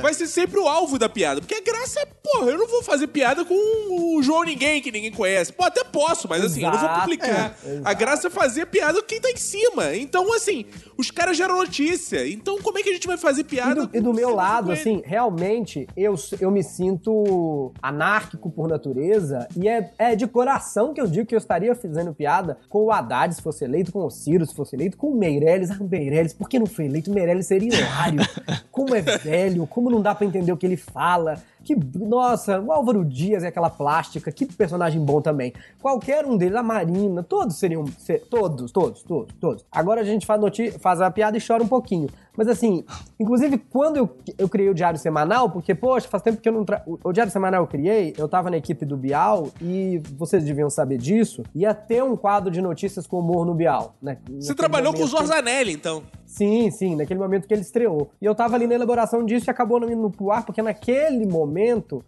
Vai 0.00 0.14
ser 0.14 0.26
sempre 0.26 0.58
o 0.58 0.68
alvo 0.68 0.98
da 0.98 1.08
piada. 1.08 1.40
Porque 1.40 1.54
a 1.54 1.60
graça 1.60 2.00
é, 2.00 2.06
porra, 2.06 2.50
eu 2.50 2.58
não 2.58 2.68
vou 2.68 2.82
fazer 2.82 3.08
piada 3.08 3.44
com 3.44 3.54
o 3.54 4.22
João 4.22 4.44
Ninguém, 4.44 4.80
que 4.80 4.92
ninguém 4.92 5.10
conhece. 5.10 5.52
Pô, 5.52 5.64
até 5.64 5.82
posso, 5.84 6.28
mas 6.28 6.44
assim, 6.44 6.62
eu 6.62 6.70
não 6.70 6.78
vou 6.78 6.88
Exato, 6.88 7.00
publicar. 7.00 7.56
é, 7.64 7.80
a 7.84 7.92
graça 7.92 8.28
é 8.28 8.30
fazer 8.30 8.66
piada 8.66 9.00
com 9.00 9.06
quem 9.06 9.20
tá 9.20 9.30
em 9.30 9.36
cima. 9.36 9.96
Então, 9.96 10.32
assim, 10.32 10.64
os 10.96 11.10
caras 11.10 11.36
geram 11.36 11.56
notícia. 11.56 12.26
Então, 12.28 12.58
como 12.60 12.78
é 12.78 12.82
que 12.82 12.90
a 12.90 12.92
gente 12.92 13.06
vai 13.06 13.16
fazer 13.16 13.40
E 13.40 13.44
piada 13.44 13.86
do, 13.86 13.96
e 13.96 14.00
do 14.00 14.12
meu 14.12 14.34
lado, 14.34 14.70
assim, 14.72 15.02
realmente, 15.04 15.86
eu, 15.96 16.14
eu 16.40 16.50
me 16.50 16.62
sinto 16.62 17.72
anárquico 17.82 18.50
por 18.50 18.68
natureza 18.68 19.48
e 19.56 19.68
é, 19.68 19.90
é 19.98 20.14
de 20.14 20.26
coração 20.26 20.92
que 20.94 21.00
eu 21.00 21.06
digo 21.06 21.26
que 21.26 21.34
eu 21.34 21.38
estaria 21.38 21.74
fazendo 21.74 22.14
piada 22.14 22.58
com 22.68 22.84
o 22.84 22.92
Haddad 22.92 23.34
se 23.34 23.42
fosse 23.42 23.64
eleito, 23.64 23.92
com 23.92 24.04
o 24.04 24.10
Ciro 24.10 24.46
se 24.46 24.54
fosse 24.54 24.76
eleito, 24.76 24.96
com 24.96 25.08
o 25.08 25.16
Meirelles. 25.16 25.70
Ah, 25.70 25.78
Meirelles, 25.80 26.32
por 26.32 26.48
que 26.48 26.58
não 26.58 26.66
foi 26.66 26.86
eleito? 26.86 27.10
O 27.10 27.14
Meirelles 27.14 27.46
seria 27.46 27.68
hilário. 27.74 28.20
Como 28.70 28.94
é 28.94 29.00
velho, 29.00 29.66
como 29.66 29.79
não 29.88 30.02
dá 30.02 30.14
pra 30.14 30.26
entender 30.26 30.50
o 30.50 30.56
que 30.56 30.66
ele 30.66 30.76
fala. 30.76 31.40
Que, 31.62 31.76
nossa, 31.98 32.60
o 32.60 32.72
Álvaro 32.72 33.04
Dias 33.04 33.42
é 33.44 33.48
aquela 33.48 33.70
plástica, 33.70 34.30
que 34.32 34.46
personagem 34.46 35.00
bom 35.04 35.20
também. 35.20 35.52
Qualquer 35.80 36.24
um 36.26 36.36
deles, 36.36 36.56
a 36.56 36.62
Marina, 36.62 37.22
todos 37.22 37.56
seriam. 37.56 37.84
ser- 37.98 38.22
todos, 38.30 38.70
todos, 38.72 39.02
todos, 39.02 39.34
todos. 39.40 39.64
Agora 39.70 40.00
a 40.00 40.04
gente 40.04 40.26
faz, 40.26 40.40
noti- 40.40 40.70
faz 40.72 41.00
a 41.00 41.10
piada 41.10 41.36
e 41.36 41.40
chora 41.46 41.62
um 41.62 41.68
pouquinho. 41.68 42.08
Mas 42.36 42.48
assim, 42.48 42.84
inclusive 43.18 43.58
quando 43.58 43.96
eu, 43.98 44.08
eu 44.38 44.48
criei 44.48 44.70
o 44.70 44.74
Diário 44.74 44.98
Semanal, 44.98 45.50
porque, 45.50 45.74
poxa, 45.74 46.08
faz 46.08 46.22
tempo 46.22 46.40
que 46.40 46.48
eu 46.48 46.52
não. 46.52 46.64
Tra... 46.64 46.82
O, 46.86 47.12
Diário 47.12 47.30
Semanal 47.32 47.62
eu 47.62 47.66
criei, 47.66 48.14
eu 48.16 48.28
tava 48.28 48.48
na 48.50 48.56
equipe 48.56 48.86
do 48.86 48.96
Bial 48.96 49.48
e 49.60 50.00
vocês 50.16 50.44
deviam 50.44 50.70
saber 50.70 50.96
disso. 50.96 51.42
Ia 51.54 51.74
ter 51.74 52.02
um 52.02 52.16
quadro 52.16 52.50
de 52.50 52.62
notícias 52.62 53.06
com 53.06 53.18
humor 53.18 53.44
no 53.44 53.52
Bial. 53.54 53.94
Né? 54.00 54.18
Você 54.38 54.54
trabalhou 54.54 54.92
com 54.92 55.00
o 55.00 55.02
momento 55.02 55.18
Zorzanelli, 55.18 55.72
então. 55.72 56.02
Sim, 56.24 56.70
sim, 56.70 56.94
naquele 56.96 57.18
momento 57.20 57.46
que 57.46 57.52
ele 57.52 57.62
estreou. 57.62 58.10
E 58.22 58.24
eu 58.24 58.34
tava 58.34 58.54
ali 58.54 58.66
na 58.66 58.74
elaboração 58.74 59.24
disso 59.26 59.48
e 59.48 59.50
acabou 59.50 59.80
não 59.80 59.90
indo 59.90 60.08
pro 60.10 60.30
ar, 60.30 60.46
porque 60.46 60.62
naquele 60.62 61.26
momento 61.26 61.49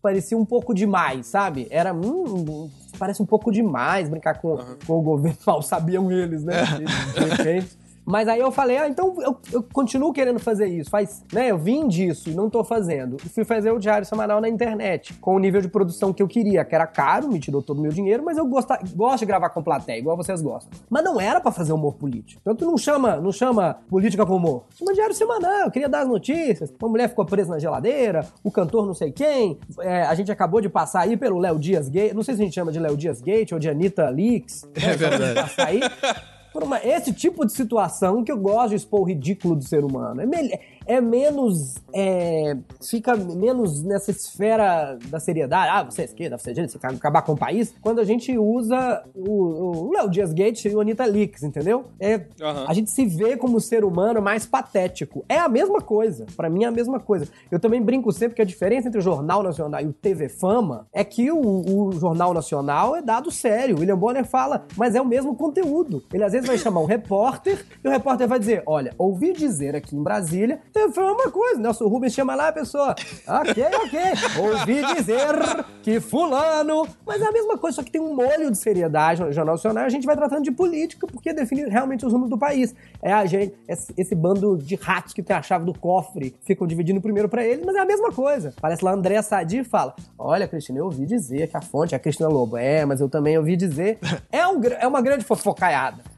parecia 0.01 0.37
um 0.39 0.45
pouco 0.45 0.75
demais, 0.75 1.27
sabe? 1.27 1.67
Era. 1.71 1.93
Hum, 1.93 2.71
parece 2.99 3.23
um 3.23 3.27
pouco 3.27 3.51
demais 3.51 4.09
brincar 4.09 4.41
com, 4.41 4.59
com 4.87 4.99
o 4.99 5.03
governo. 5.03 5.37
Mal 5.47 5.61
sabiam 5.63 6.11
eles, 6.11 6.43
né? 6.45 6.63
De- 6.65 6.85
de 7.21 7.35
repente. 7.37 7.82
Mas 8.05 8.29
aí 8.29 8.41
eu 8.41 8.51
falei, 8.51 8.79
ah, 8.79 8.89
então 8.89 9.15
eu, 9.21 9.37
eu 9.53 9.63
continuo 9.63 10.13
querendo 10.13 10.39
fazer 10.39 10.67
isso. 10.67 10.91
Faz, 10.91 11.25
né? 11.33 11.51
Eu 11.51 11.59
vim 11.59 11.87
disso 11.87 12.31
e 12.31 12.35
não 12.35 12.51
tô 12.51 12.65
fazendo. 12.65 13.17
E 13.25 13.29
fui 13.29 13.45
fazer 13.45 13.71
o 13.71 13.79
diário 13.79 14.07
semanal 14.07 14.41
na 14.41 14.49
internet, 14.49 15.15
com 15.15 15.37
o 15.37 15.39
nível 15.39 15.61
de 15.61 15.69
produção 15.69 16.13
que 16.13 16.23
eu 16.23 16.29
queria, 16.29 16.65
que 16.65 16.75
era 16.75 16.87
caro, 16.87 17.29
me 17.29 17.39
tirou 17.39 17.63
todo 17.63 17.79
o 17.79 17.83
meu 17.83 17.93
dinheiro, 17.93 18.23
mas 18.25 18.37
eu 18.37 18.47
gosta, 18.47 18.79
gosto 18.95 19.21
de 19.21 19.27
gravar 19.27 19.51
com 19.51 19.63
plateia, 19.63 19.99
igual 19.99 20.17
vocês 20.17 20.43
gostam. 20.43 20.71
Mas 20.91 21.05
não 21.05 21.21
era 21.21 21.41
pra 21.41 21.53
fazer 21.53 21.73
humor 21.73 21.95
político. 21.95 22.41
Tanto 22.45 22.65
não 22.65 22.77
chama, 22.77 23.17
não 23.17 23.33
chama 23.33 23.79
política 23.89 24.27
com 24.27 24.37
humor. 24.37 24.65
Chama 24.77 24.93
diário 24.95 25.15
semanal, 25.15 25.65
eu 25.65 25.71
queria 25.71 25.89
dar 25.89 26.01
as 26.01 26.09
notícias. 26.09 26.73
Uma 26.81 26.91
mulher 26.91 27.09
ficou 27.09 27.25
presa 27.25 27.51
na 27.51 27.59
geladeira, 27.59 28.27
o 28.43 28.51
cantor 28.51 28.87
não 28.87 28.95
sei 28.95 29.13
quem. 29.13 29.59
É, 29.81 30.03
a 30.03 30.15
gente 30.15 30.31
acabou 30.31 30.61
de 30.61 30.69
passar 30.69 31.01
aí 31.01 31.17
pelo 31.17 31.39
Léo 31.39 31.59
Dias 31.59 31.89
Gate. 31.89 32.13
Não 32.13 32.23
sei 32.23 32.35
se 32.35 32.43
a 32.43 32.45
gente 32.45 32.55
chama 32.55 32.73
de 32.73 32.79
Léo 32.79 32.97
Dias 32.97 33.21
Gate 33.21 33.53
ou 33.53 33.59
de 33.59 33.69
Anitta 33.69 34.09
Leaks. 34.09 34.63
né? 34.65 34.93
É 34.93 34.97
verdade. 34.97 35.53
Aí. 35.59 35.81
Por 36.53 36.63
uma- 36.63 36.79
esse 36.85 37.13
tipo 37.13 37.47
de 37.47 37.53
situação 37.53 38.23
que 38.23 38.31
eu 38.31 38.37
gosto 38.39 38.71
de 38.71 38.77
expor 38.77 39.01
o 39.01 39.05
ridículo 39.05 39.57
do 39.57 39.65
ser 39.65 39.85
humano. 39.85 40.21
É, 40.21 40.27
mel- 40.27 40.59
é 40.87 41.01
menos. 41.01 41.75
é, 41.95 42.57
fica 42.89 43.17
menos 43.17 43.83
nessa 43.83 44.11
esfera 44.11 44.99
da 45.09 45.19
seriedade. 45.21 45.71
Ah, 45.73 45.83
você 45.83 46.03
é 46.03 46.05
esquerda, 46.05 46.39
você 46.39 46.51
é 46.51 46.53
direita, 46.53 46.73
você 46.73 46.79
quer 46.79 46.95
acabar 46.95 47.23
com 47.23 47.33
o 47.33 47.37
país. 47.39 47.75
Quando 47.81 48.01
a 48.01 48.05
gente 48.05 48.37
usa 48.39 49.05
o 49.15 49.43
o 49.63 49.93
Léo 49.93 50.11
Dias 50.11 50.33
Gate 50.33 50.65
e 50.67 50.75
o 50.75 50.81
Anitta 50.81 51.05
Leaks, 51.05 51.43
entendeu? 51.43 51.85
É, 51.99 52.27
Aham. 52.41 52.65
A 52.69 52.75
gente 52.75 52.91
se 52.91 53.05
vê 53.07 53.37
como 53.37 53.61
ser 53.61 53.85
humano 53.85 54.21
mais 54.21 54.47
patético. 54.47 55.25
É 55.29 55.39
a 55.39 55.49
mesma 55.49 55.81
coisa. 55.81 56.27
Pra 56.37 56.49
mim 56.51 56.65
é 56.65 56.67
a 56.67 56.71
mesma 56.71 57.01
coisa. 57.01 57.29
Eu 57.51 57.59
também 57.59 57.83
brinco 57.83 58.11
sempre 58.13 58.37
que 58.37 58.43
a 58.43 58.45
diferença 58.45 58.89
entre 58.89 58.99
o 58.99 59.03
Jornal 59.03 59.43
Nacional 59.43 59.81
e 59.81 59.87
o 59.87 59.93
TV 59.93 60.29
Fama 60.29 60.87
é 60.93 61.05
que 61.05 61.31
o, 61.31 61.39
o 61.39 61.93
Jornal 61.93 62.33
Nacional 62.35 62.97
é 62.97 63.03
dado 63.03 63.31
sério. 63.31 63.77
O 63.77 63.81
William 63.81 63.97
Bonner 63.99 64.25
fala, 64.25 64.67
mas 64.77 64.95
é 64.95 65.01
o 65.01 65.07
mesmo 65.07 65.35
conteúdo. 65.35 66.03
Ele 66.13 66.25
às 66.25 66.33
vezes 66.33 66.47
vai 66.47 66.59
chamar 66.59 66.81
um 66.81 66.87
repórter 66.87 67.65
e 67.83 67.89
o 67.89 67.91
repórter 67.91 68.29
vai 68.29 68.39
dizer: 68.39 68.63
Olha, 68.67 68.95
ouvi 68.99 69.33
dizer 69.33 69.75
aqui 69.77 69.97
em 69.97 70.03
Brasília, 70.03 70.61
Fama 70.73 71.09
é 71.09 71.13
uma 71.13 71.31
coisa. 71.31 71.61
Nelson 71.61 71.87
Rubens 71.87 72.15
chama 72.15 72.35
lá 72.35 72.49
a 72.49 72.53
pessoa. 72.53 72.95
Ok, 73.27 73.65
ok. 73.85 74.01
Ouvi 74.41 74.95
dizer 74.95 75.65
que 75.83 76.01
Fulano. 76.01 76.87
Mas 77.07 77.21
é 77.21 77.27
a 77.27 77.33
mesma 77.33 77.59
coisa, 77.59 77.77
só 77.77 77.83
que 77.83 77.91
tem 77.91 78.01
um 78.01 78.15
molho 78.15 78.51
de 78.51 78.57
seriedade 78.57 79.23
no 79.23 79.33
Jornal 79.33 79.55
Nacional. 79.55 79.85
A 79.85 79.89
gente 79.89 80.07
vai 80.07 80.17
tratando 80.17 80.43
de 80.43 80.51
política 80.51 81.07
porque 81.07 81.33
define 81.33 81.69
realmente 81.69 82.07
os 82.07 82.13
rumos 82.13 82.31
do 82.31 82.39
país. 82.39 82.75
É 83.03 83.13
a 83.13 83.27
gente, 83.27 83.55
esse, 83.69 83.93
esse 83.97 84.15
bando 84.15 84.57
de 84.57 84.75
ratos 84.77 85.13
que 85.13 85.23
tem 85.23 85.37
a 85.37 85.43
chave 85.43 85.65
do 85.65 85.79
cofre, 85.79 86.35
ficam 86.43 86.67
dividindo 86.67 87.01
primeiro 87.01 87.29
pra 87.29 87.45
eles, 87.45 87.65
mas 87.65 87.75
é 87.75 87.81
a 87.81 87.85
mesma 87.85 88.11
coisa. 88.11 88.55
Parece 88.61 88.85
lá 88.85 88.93
André 88.93 89.21
Sadi 89.23 89.59
e 89.59 89.65
fala: 89.65 89.95
Olha, 90.19 90.49
Cristina, 90.49 90.79
eu 90.79 90.87
ouvi 90.87 91.05
dizer 91.05 91.49
que 91.49 91.57
a 91.57 91.61
fonte 91.61 91.95
é 91.95 91.97
a 91.97 92.01
Cristina 92.01 92.29
Lobo. 92.29 92.57
É, 92.57 92.85
mas 92.85 93.01
eu 93.01 93.09
também 93.09 93.37
ouvi 93.37 93.57
dizer. 93.57 93.99
É, 94.31 94.47
um, 94.47 94.61
é 94.65 94.87
uma 94.87 95.03
grande 95.03 95.25
fofocaiada. 95.25 96.12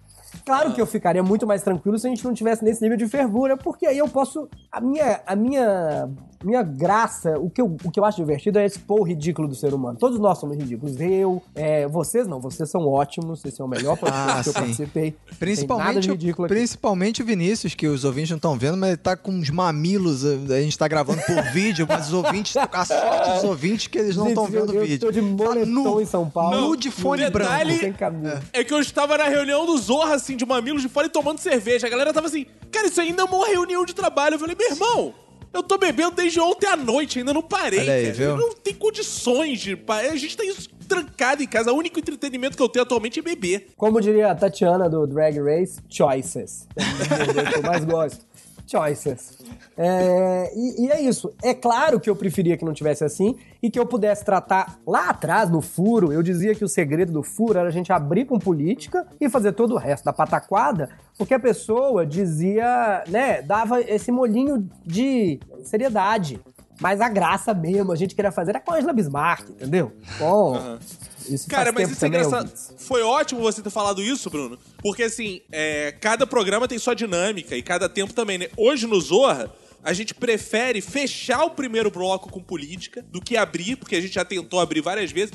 Claro 0.44 0.72
que 0.72 0.80
eu 0.80 0.86
ficaria 0.86 1.22
muito 1.22 1.46
mais 1.46 1.62
tranquilo 1.62 1.98
se 1.98 2.06
a 2.06 2.10
gente 2.10 2.24
não 2.24 2.34
tivesse 2.34 2.62
nesse 2.64 2.82
nível 2.82 2.96
de 2.98 3.06
fervura, 3.08 3.56
porque 3.56 3.86
aí 3.86 3.96
eu 3.98 4.08
posso. 4.08 4.48
A 4.70 4.80
minha, 4.80 5.20
a 5.26 5.34
minha, 5.34 6.08
minha 6.44 6.62
graça, 6.62 7.38
o 7.38 7.48
que, 7.48 7.60
eu, 7.60 7.76
o 7.84 7.90
que 7.90 7.98
eu 7.98 8.04
acho 8.04 8.18
divertido 8.18 8.58
é 8.58 8.66
expor 8.66 9.00
o 9.00 9.02
ridículo 9.04 9.48
do 9.48 9.54
ser 9.54 9.72
humano. 9.72 9.96
Todos 9.98 10.18
nós 10.18 10.38
somos 10.38 10.56
ridículos. 10.56 11.00
Eu, 11.00 11.42
é, 11.54 11.86
vocês 11.88 12.26
não, 12.26 12.40
vocês 12.40 12.68
são 12.70 12.86
ótimos, 12.86 13.42
esse 13.44 13.60
é 13.60 13.64
o 13.64 13.68
melhor 13.68 13.96
podcast 13.98 14.30
Ah, 14.30 14.42
que 14.42 14.48
eu 14.48 14.52
sim. 14.52 14.58
participei. 14.60 15.04
Nada 15.04 15.30
de 15.30 15.36
Principalmente, 15.38 16.10
ridículo 16.10 16.46
aqui. 16.46 16.54
principalmente 16.54 17.22
o 17.22 17.24
Vinícius, 17.24 17.74
que 17.74 17.86
os 17.86 18.04
ouvintes 18.04 18.30
não 18.30 18.36
estão 18.36 18.58
vendo, 18.58 18.76
mas 18.76 18.90
ele 18.90 18.96
tá 18.98 19.16
com 19.16 19.30
uns 19.32 19.48
mamilos. 19.50 20.24
A 20.24 20.60
gente 20.60 20.76
tá 20.78 20.86
gravando 20.88 21.22
por 21.22 21.40
vídeo, 21.52 21.86
mas 21.88 22.08
os 22.08 22.12
ouvintes, 22.12 22.54
a 22.56 22.84
sorte 22.84 23.30
dos 23.34 23.44
ouvintes 23.44 23.86
que 23.86 23.98
eles 23.98 24.16
não 24.16 24.28
estão 24.28 24.44
eu- 24.44 24.50
vendo 24.50 24.70
o 24.70 24.74
eu 24.74 24.82
vídeo. 24.82 24.98
tô 25.06 25.10
de 25.10 25.20
moletom 25.22 25.60
Tá 25.60 25.66
nu, 25.90 26.00
em 26.00 26.06
São 26.06 26.28
Paulo. 26.28 26.60
Nu 26.60 26.76
de 26.76 26.90
fone 26.90 27.24
o 27.26 27.30
branco. 27.30 27.54
Sem 27.78 27.92
camisa. 27.92 28.42
É 28.52 28.62
que 28.62 28.74
eu 28.74 28.80
estava 28.80 29.16
na 29.16 29.24
reunião 29.24 29.64
do 29.64 29.78
Zorra, 29.78 30.16
assim, 30.16 30.33
de 30.36 30.46
mamilos 30.46 30.82
de 30.82 30.88
fora 30.88 31.06
e 31.06 31.10
tomando 31.10 31.38
cerveja. 31.38 31.86
A 31.86 31.90
galera 31.90 32.12
tava 32.12 32.26
assim, 32.26 32.46
cara, 32.70 32.86
isso 32.86 33.00
ainda 33.00 33.22
é 33.22 33.24
uma 33.24 33.46
reunião 33.46 33.84
de 33.84 33.94
trabalho. 33.94 34.34
Eu 34.34 34.38
falei, 34.38 34.56
meu 34.58 34.70
irmão, 34.70 35.14
eu 35.52 35.62
tô 35.62 35.78
bebendo 35.78 36.12
desde 36.12 36.40
ontem 36.40 36.66
à 36.66 36.76
noite, 36.76 37.20
ainda 37.20 37.32
não 37.32 37.42
parei, 37.42 37.80
Olha 37.80 37.92
aí, 37.92 38.02
cara. 38.06 38.14
viu? 38.14 38.36
Não 38.36 38.54
tenho 38.54 38.76
condições 38.76 39.60
de... 39.60 39.78
A 39.88 40.16
gente 40.16 40.36
tá 40.36 40.44
isso 40.44 40.68
trancado 40.88 41.42
em 41.42 41.46
casa. 41.46 41.72
O 41.72 41.76
único 41.76 41.98
entretenimento 41.98 42.56
que 42.56 42.62
eu 42.62 42.68
tenho 42.68 42.82
atualmente 42.82 43.18
é 43.20 43.22
beber. 43.22 43.68
Como 43.76 44.00
diria 44.00 44.30
a 44.30 44.34
Tatiana 44.34 44.88
do 44.88 45.06
Drag 45.06 45.38
Race, 45.40 45.80
choices. 45.88 46.66
É 46.76 47.40
o 47.48 47.52
que 47.52 47.58
eu 47.58 47.62
mais 47.62 47.84
gosto. 47.84 48.24
Choices. 48.66 49.38
É, 49.76 50.52
e, 50.54 50.86
e 50.86 50.90
é 50.90 51.00
isso. 51.00 51.32
É 51.42 51.52
claro 51.52 52.00
que 52.00 52.08
eu 52.08 52.16
preferia 52.16 52.56
que 52.56 52.64
não 52.64 52.72
tivesse 52.72 53.04
assim 53.04 53.36
e 53.62 53.70
que 53.70 53.78
eu 53.78 53.86
pudesse 53.86 54.24
tratar 54.24 54.78
lá 54.86 55.10
atrás, 55.10 55.50
no 55.50 55.60
furo, 55.60 56.12
eu 56.12 56.22
dizia 56.22 56.54
que 56.54 56.64
o 56.64 56.68
segredo 56.68 57.12
do 57.12 57.22
furo 57.22 57.58
era 57.58 57.68
a 57.68 57.72
gente 57.72 57.92
abrir 57.92 58.24
com 58.24 58.38
política 58.38 59.06
e 59.20 59.28
fazer 59.28 59.52
todo 59.52 59.74
o 59.74 59.78
resto 59.78 60.04
da 60.04 60.12
pataquada, 60.12 60.90
porque 61.18 61.34
a 61.34 61.40
pessoa 61.40 62.06
dizia, 62.06 63.04
né, 63.08 63.42
dava 63.42 63.80
esse 63.80 64.10
molhinho 64.10 64.68
de 64.84 65.40
seriedade. 65.62 66.40
Mas 66.84 67.00
a 67.00 67.08
graça 67.08 67.54
mesmo, 67.54 67.92
a 67.92 67.96
gente 67.96 68.14
queria 68.14 68.30
fazer 68.30 68.50
era 68.50 68.60
com 68.60 68.70
a 68.70 68.76
Angela 68.76 68.92
Bismarck, 68.92 69.48
entendeu? 69.48 69.90
Bom, 70.18 70.78
isso 71.26 71.48
Cara, 71.48 71.72
mas 71.72 71.90
isso 71.90 72.04
é 72.04 72.08
engraçado. 72.08 72.52
Foi 72.76 73.00
ótimo 73.00 73.40
você 73.40 73.62
ter 73.62 73.70
falado 73.70 74.02
isso, 74.02 74.28
Bruno. 74.28 74.58
Porque, 74.82 75.04
assim, 75.04 75.40
é, 75.50 75.92
cada 75.98 76.26
programa 76.26 76.68
tem 76.68 76.78
sua 76.78 76.92
dinâmica 76.92 77.56
e 77.56 77.62
cada 77.62 77.88
tempo 77.88 78.12
também, 78.12 78.36
né? 78.36 78.48
Hoje 78.54 78.86
no 78.86 79.00
Zorra, 79.00 79.50
a 79.82 79.94
gente 79.94 80.12
prefere 80.12 80.82
fechar 80.82 81.46
o 81.46 81.52
primeiro 81.52 81.90
bloco 81.90 82.28
com 82.28 82.42
política 82.42 83.00
do 83.10 83.18
que 83.18 83.34
abrir, 83.34 83.76
porque 83.76 83.96
a 83.96 84.00
gente 84.02 84.12
já 84.12 84.24
tentou 84.26 84.60
abrir 84.60 84.82
várias 84.82 85.10
vezes. 85.10 85.32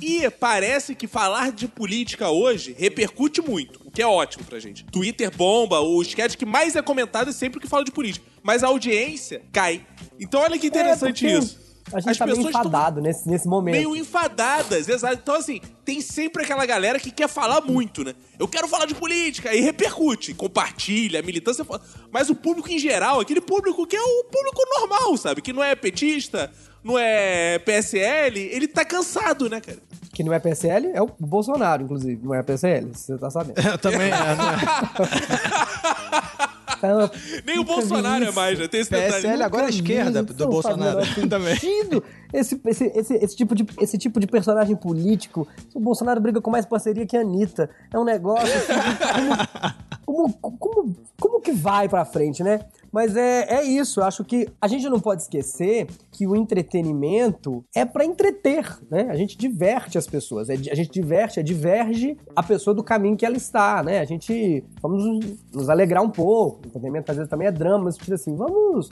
E 0.00 0.30
parece 0.30 0.94
que 0.94 1.08
falar 1.08 1.50
de 1.50 1.66
política 1.66 2.28
hoje 2.28 2.76
repercute 2.78 3.42
muito, 3.42 3.80
o 3.84 3.90
que 3.90 4.02
é 4.02 4.06
ótimo 4.06 4.44
pra 4.44 4.60
gente. 4.60 4.84
Twitter 4.84 5.36
bomba, 5.36 5.80
o 5.80 6.00
sketch 6.00 6.36
que 6.36 6.46
mais 6.46 6.76
é 6.76 6.82
comentado 6.82 7.30
é 7.30 7.32
sempre 7.32 7.58
que 7.58 7.66
fala 7.66 7.82
de 7.82 7.90
política. 7.90 8.31
Mas 8.42 8.64
a 8.64 8.68
audiência 8.68 9.42
cai. 9.52 9.86
Então 10.18 10.40
olha 10.40 10.58
que 10.58 10.66
interessante 10.66 11.26
É, 11.26 11.30
porque 11.32 11.44
isso. 11.46 11.62
A 11.92 11.98
gente 12.00 12.10
as 12.12 12.16
tá 12.18 12.24
meio 12.24 12.36
pessoas 12.36 12.52
tão 12.52 12.60
enfadado 12.62 13.00
nesse, 13.02 13.28
nesse 13.28 13.46
momento. 13.46 13.74
meio 13.74 13.94
enfadadas, 13.96 14.88
exato. 14.88 15.18
Então, 15.22 15.34
assim, 15.34 15.60
tem 15.84 16.00
sempre 16.00 16.42
aquela 16.44 16.64
galera 16.64 16.98
que 16.98 17.10
quer 17.10 17.28
falar 17.28 17.60
muito, 17.60 18.02
né? 18.04 18.14
Eu 18.38 18.48
quero 18.48 18.66
falar 18.68 18.86
de 18.86 18.94
política, 18.94 19.52
e 19.52 19.60
repercute, 19.60 20.32
compartilha, 20.32 21.20
a 21.20 21.22
militância. 21.22 21.64
fala- 21.64 21.82
Mas 22.10 22.30
o 22.30 22.34
público 22.34 22.70
em 22.70 22.78
geral, 22.78 23.20
aquele 23.20 23.40
público 23.42 23.86
que 23.86 23.96
é 23.96 24.00
o 24.00 24.24
público 24.24 24.62
normal, 24.78 25.16
sabe? 25.18 25.42
Que 25.42 25.52
não 25.52 25.62
é 25.62 25.74
petista, 25.74 26.50
não 26.82 26.98
é 26.98 27.58
PSL, 27.58 28.38
ele 28.40 28.68
tá 28.68 28.84
cansado, 28.86 29.50
né, 29.50 29.60
cara? 29.60 29.78
Que 30.14 30.22
não 30.22 30.32
é 30.32 30.38
PSL, 30.38 30.86
é 30.94 31.02
o 31.02 31.10
Bolsonaro, 31.18 31.82
inclusive. 31.82 32.24
Não 32.24 32.34
é 32.34 32.42
PSL, 32.42 32.90
você 32.94 33.18
tá 33.18 33.28
sabendo. 33.28 33.58
Eu 33.66 33.76
também, 33.78 34.10
é, 34.10 34.12
É 36.82 36.94
uma 36.94 37.10
Nem 37.46 37.58
o 37.58 37.64
Bolsonaro 37.64 38.24
é 38.24 38.30
mais, 38.32 38.58
né? 38.58 38.68
Tem 38.68 38.80
esse 38.80 38.90
PSL 38.90 39.20
detalhe. 39.22 39.42
agora 39.42 39.62
é 39.62 39.66
Nunca 39.66 39.76
esquerda 39.76 40.22
do 40.22 40.48
Bolsonaro 40.48 41.00
também. 41.28 41.56
Esse, 42.32 42.60
esse, 42.66 42.84
esse, 42.94 43.14
esse, 43.14 43.36
tipo 43.36 43.54
de, 43.54 43.66
esse 43.80 43.98
tipo 43.98 44.18
de 44.18 44.26
personagem 44.26 44.74
político, 44.74 45.46
o 45.74 45.80
Bolsonaro 45.80 46.20
briga 46.20 46.40
com 46.40 46.50
mais 46.50 46.64
parceria 46.64 47.06
que 47.06 47.16
a 47.16 47.20
Anitta. 47.20 47.68
É 47.92 47.98
um 47.98 48.04
negócio 48.04 48.46
assim, 48.46 48.72
como, 50.06 50.32
como, 50.34 50.58
como, 50.58 50.96
como 51.20 51.40
que 51.40 51.52
vai 51.52 51.88
pra 51.88 52.04
frente, 52.04 52.42
né? 52.42 52.60
Mas 52.92 53.16
é, 53.16 53.46
é 53.54 53.64
isso, 53.64 54.02
acho 54.02 54.22
que 54.22 54.46
a 54.60 54.68
gente 54.68 54.86
não 54.86 55.00
pode 55.00 55.22
esquecer 55.22 55.86
que 56.10 56.26
o 56.26 56.36
entretenimento 56.36 57.64
é 57.74 57.86
pra 57.86 58.04
entreter, 58.04 58.78
né? 58.90 59.06
A 59.08 59.16
gente 59.16 59.36
diverte 59.38 59.96
as 59.96 60.06
pessoas, 60.06 60.50
é, 60.50 60.52
a 60.52 60.74
gente 60.74 60.90
diverte, 60.90 61.40
é, 61.40 61.42
diverge 61.42 62.18
a 62.36 62.42
pessoa 62.42 62.74
do 62.74 62.84
caminho 62.84 63.16
que 63.16 63.24
ela 63.24 63.36
está, 63.36 63.82
né? 63.82 64.00
A 64.00 64.04
gente 64.04 64.62
vamos 64.82 65.02
nos- 65.54 65.70
alegrar 65.70 66.02
um 66.02 66.10
pouco, 66.10 66.60
o 66.64 66.66
entretenimento 66.68 67.10
às 67.10 67.16
vezes 67.16 67.30
também 67.30 67.48
é 67.48 67.52
drama, 67.52 67.84
mas 67.84 67.96
assim, 68.12 68.36
vamos 68.36 68.90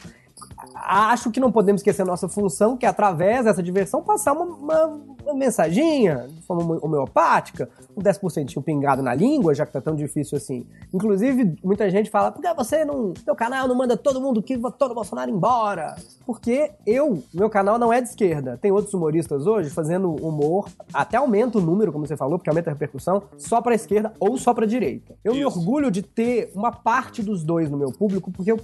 acho 0.75 1.31
que 1.31 1.41
não 1.41 1.53
podemos 1.53 1.81
esquecer 1.81 2.03
a 2.03 2.05
nossa 2.05 2.29
função, 2.29 2.77
que 2.77 2.87
é 2.87 2.89
através 2.89 3.45
dessa 3.45 3.63
diversão 3.63 4.03
passar 4.03 4.33
uma, 4.33 4.45
uma, 4.45 5.01
uma 5.25 5.35
mensaginha 5.35 6.27
de 6.29 6.43
forma 6.43 6.79
homeopática, 6.83 7.69
um 7.97 8.03
10% 8.03 8.63
pingado 8.63 9.03
na 9.03 9.15
língua, 9.15 9.55
já 9.55 9.67
que 9.67 9.73
tá 9.73 9.81
tão 9.81 9.95
difícil 9.95 10.37
assim. 10.37 10.67
Inclusive, 10.93 11.57
muita 11.63 11.91
gente 11.91 12.11
fala, 12.11 12.31
por 12.31 12.43
que 12.43 12.55
você 12.55 12.85
não. 12.85 13.13
Seu 13.25 13.35
canal 13.35 13.69
não 13.69 13.75
manda 13.75 13.97
todo 13.97 14.21
mundo 14.21 14.43
que 14.43 14.57
votou 14.57 14.89
no 14.89 14.95
Bolsonaro 14.95 15.31
embora? 15.31 15.97
Porque 16.27 16.71
eu, 16.87 17.23
meu 17.33 17.49
canal 17.49 17.79
não 17.79 17.93
é 17.93 18.01
de 18.01 18.09
esquerda. 18.09 18.59
Tem 18.61 18.71
outros 18.71 18.95
humoristas 18.95 19.47
hoje 19.47 19.71
fazendo 19.71 20.11
humor, 20.15 20.69
até 20.93 21.17
aumenta 21.17 21.59
o 21.59 21.61
número, 21.61 21.93
como 21.93 22.07
você 22.07 22.17
falou, 22.17 22.39
porque 22.39 22.51
aumenta 22.51 22.71
a 22.71 22.73
repercussão, 22.73 23.23
só 23.39 23.61
pra 23.61 23.75
esquerda 23.75 24.13
ou 24.19 24.37
só 24.37 24.53
pra 24.55 24.67
direita. 24.67 25.15
Eu 25.25 25.35
me 25.35 25.41
Isso. 25.41 25.59
orgulho 25.59 25.91
de 25.91 26.03
ter 26.03 26.51
uma 26.55 26.73
parte 26.73 27.23
dos 27.23 27.45
dois 27.45 27.71
no 27.71 27.77
meu 27.77 27.93
público, 27.93 28.31
porque 28.31 28.51
eu, 28.51 28.59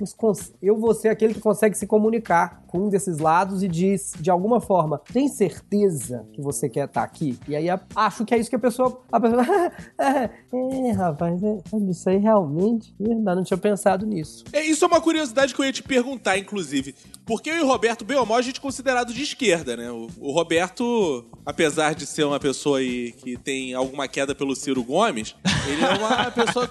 eu 0.62 0.76
vou 0.76 0.94
ser 0.94 1.08
aquele 1.08 1.34
que 1.34 1.40
consegue 1.40 1.76
se 1.76 1.85
comunicar 1.86 2.64
com 2.66 2.86
um 2.86 2.88
desses 2.88 3.18
lados 3.18 3.62
e 3.62 3.68
diz, 3.68 4.12
de 4.18 4.30
alguma 4.30 4.60
forma, 4.60 5.00
tem 5.12 5.28
certeza 5.28 6.26
que 6.32 6.42
você 6.42 6.68
quer 6.68 6.86
estar 6.86 7.02
aqui? 7.02 7.38
E 7.48 7.56
aí 7.56 7.68
acho 7.94 8.24
que 8.24 8.34
é 8.34 8.38
isso 8.38 8.50
que 8.50 8.56
a 8.56 8.58
pessoa. 8.58 9.00
A 9.10 9.20
pessoa 9.20 9.44
é, 9.98 10.92
rapaz, 10.92 11.42
é, 11.42 11.58
isso 11.88 12.08
aí 12.08 12.18
realmente. 12.18 12.94
Verdade, 12.98 13.36
não 13.36 13.44
tinha 13.44 13.56
pensado 13.56 14.04
nisso. 14.04 14.44
É, 14.52 14.62
isso 14.62 14.84
é 14.84 14.88
uma 14.88 15.00
curiosidade 15.00 15.54
que 15.54 15.60
eu 15.60 15.64
ia 15.64 15.72
te 15.72 15.82
perguntar, 15.82 16.38
inclusive. 16.38 16.94
Porque 17.24 17.50
eu 17.50 17.56
e 17.56 17.60
o 17.60 17.66
Roberto 17.66 18.04
Belmó, 18.04 18.36
a 18.36 18.42
gente 18.42 18.58
é 18.58 18.62
considerado 18.62 19.12
de 19.12 19.22
esquerda, 19.22 19.76
né? 19.76 19.90
O, 19.90 20.08
o 20.18 20.32
Roberto, 20.32 21.24
apesar 21.44 21.94
de 21.94 22.06
ser 22.06 22.24
uma 22.24 22.38
pessoa 22.38 22.78
aí 22.78 23.12
que 23.12 23.36
tem 23.36 23.74
alguma 23.74 24.06
queda 24.08 24.34
pelo 24.34 24.54
Ciro 24.54 24.84
Gomes, 24.84 25.34
ele 25.68 25.84
é 25.84 25.94
uma 25.94 26.30
pessoa 26.32 26.68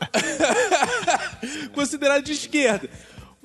considerada 1.74 2.22
de 2.22 2.34
esquerda. 2.34 2.89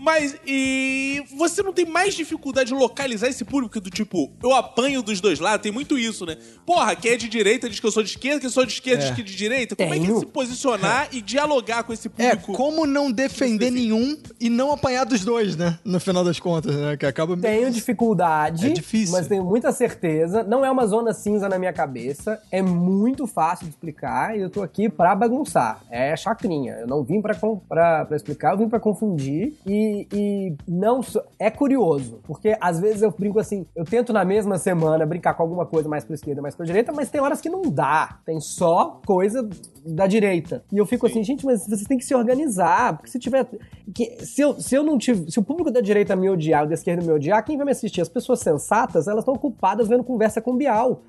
Mas, 0.01 0.37
e 0.47 1.23
você 1.37 1.63
não 1.63 1.73
tem 1.73 1.85
mais 1.87 2.15
dificuldade 2.15 2.69
de 2.69 2.75
localizar 2.75 3.29
esse 3.29 3.45
público 3.45 3.81
do 3.81 3.91
tipo, 3.91 4.31
eu 4.43 4.55
apanho 4.55 5.03
dos 5.03 5.21
dois 5.21 5.39
lados, 5.41 5.63
tem 5.63 5.73
muito 5.73 5.99
isso, 5.99 6.25
né? 6.27 6.37
Porra, 6.67 6.95
quem 6.97 7.13
é 7.13 7.17
de 7.17 7.29
direita 7.29 7.69
diz 7.69 7.79
que 7.81 7.87
eu 7.87 7.91
sou 7.93 8.03
de 8.03 8.11
esquerda, 8.11 8.41
quem 8.41 8.49
sou 8.51 8.65
de 8.65 8.73
esquerda 8.73 9.03
diz 9.05 9.15
que 9.15 9.21
é 9.21 9.25
de 9.25 9.35
direita. 9.37 9.77
Como 9.77 9.95
é 9.95 9.99
que 9.99 10.11
é 10.11 10.15
se 10.19 10.27
posicionar 10.27 11.09
e 11.13 11.21
dialogar 11.21 11.83
com 11.85 11.93
esse 11.93 12.11
É, 12.19 12.31
público? 12.31 12.53
como 12.55 12.87
não 12.87 13.11
defender 13.13 13.71
nenhum 13.71 14.17
e 14.41 14.49
não 14.49 14.73
apanhar 14.73 15.05
dos 15.05 15.25
dois, 15.25 15.57
né? 15.57 15.79
No 15.85 16.01
final 16.01 16.25
das 16.25 16.39
contas, 16.41 16.75
né? 16.75 16.97
Que 16.97 17.07
acaba 17.07 17.37
Tenho 17.37 17.71
dificuldade, 17.71 18.67
É 18.67 18.71
difícil. 18.71 19.13
mas 19.13 19.27
tenho 19.29 19.45
muita 19.45 19.73
certeza. 19.73 20.43
Não 20.43 20.65
é 20.65 20.71
uma 20.71 20.87
zona 20.87 21.13
cinza 21.13 21.49
na 21.49 21.59
minha 21.59 21.73
cabeça. 21.73 22.41
É 22.51 22.63
muito 22.63 23.27
fácil 23.27 23.67
de 23.67 23.71
explicar 23.73 24.37
e 24.37 24.41
eu 24.41 24.51
tô 24.51 24.63
aqui 24.63 24.89
pra 24.89 25.15
bagunçar. 25.15 25.83
É 25.91 26.17
chacrinha. 26.17 26.75
Eu 26.81 26.87
não 26.87 27.03
vim 27.03 27.21
pra, 27.21 27.35
con- 27.35 27.61
pra, 27.69 28.05
pra 28.05 28.17
explicar, 28.17 28.53
eu 28.53 28.59
vim 28.59 28.69
pra 28.69 28.81
confundir 28.81 29.55
e, 29.67 29.90
e 30.13 30.55
não 30.69 31.03
sou- 31.03 31.23
é 31.39 31.51
curioso, 31.51 32.21
porque 32.25 32.57
às 32.61 32.81
vezes 32.81 33.03
eu 33.03 33.11
brinco 33.11 33.39
assim, 33.39 33.67
eu 33.75 33.85
tento 33.85 34.13
na 34.13 34.25
mesma 34.25 34.59
semana 34.59 35.05
brincar 35.07 35.35
com 35.35 35.43
alguma 35.43 35.65
coisa 35.67 35.89
mais 35.89 36.05
pra 36.05 36.15
esquerda, 36.15 36.41
mais 36.43 36.55
pra 36.55 36.65
direita, 36.67 36.93
mas 36.93 37.11
tem 37.11 37.21
horas 37.21 37.41
que 37.41 37.49
não 37.49 37.63
dá. 37.63 38.19
Tem 38.25 38.41
só 38.41 39.01
coisa 39.07 39.49
da 39.85 40.07
direita. 40.07 40.63
E 40.73 40.79
eu 40.79 40.87
fico 40.87 41.07
assim, 41.07 41.23
gente, 41.25 41.45
mas 41.47 41.67
vocês 41.67 41.85
têm 41.85 41.99
que 41.99 42.05
se 42.05 42.15
organizar, 42.15 42.97
porque 42.97 43.11
se 43.11 43.19
tiver 43.19 43.47
que 43.95 44.25
se 44.25 44.41
eu, 44.41 44.61
se 44.61 44.75
eu 44.75 44.83
não 44.83 44.99
tiver, 44.99 45.31
se 45.31 45.39
o 45.39 45.43
público 45.43 45.71
da 45.71 45.81
direita 45.81 46.15
me 46.17 46.29
odiar, 46.31 46.65
o 46.65 46.69
da 46.69 46.75
esquerda 46.75 47.05
me 47.05 47.13
odiar, 47.13 47.45
quem 47.45 47.57
vai 47.57 47.67
me 47.67 47.73
assistir? 47.73 48.01
As 48.01 48.09
pessoas 48.09 48.41
sensatas, 48.41 49.09
elas 49.09 49.21
estão 49.23 49.35
ocupadas 49.35 49.89
vendo 49.89 50.05
conversa 50.05 50.41
com 50.41 50.57
Bial. 50.57 51.03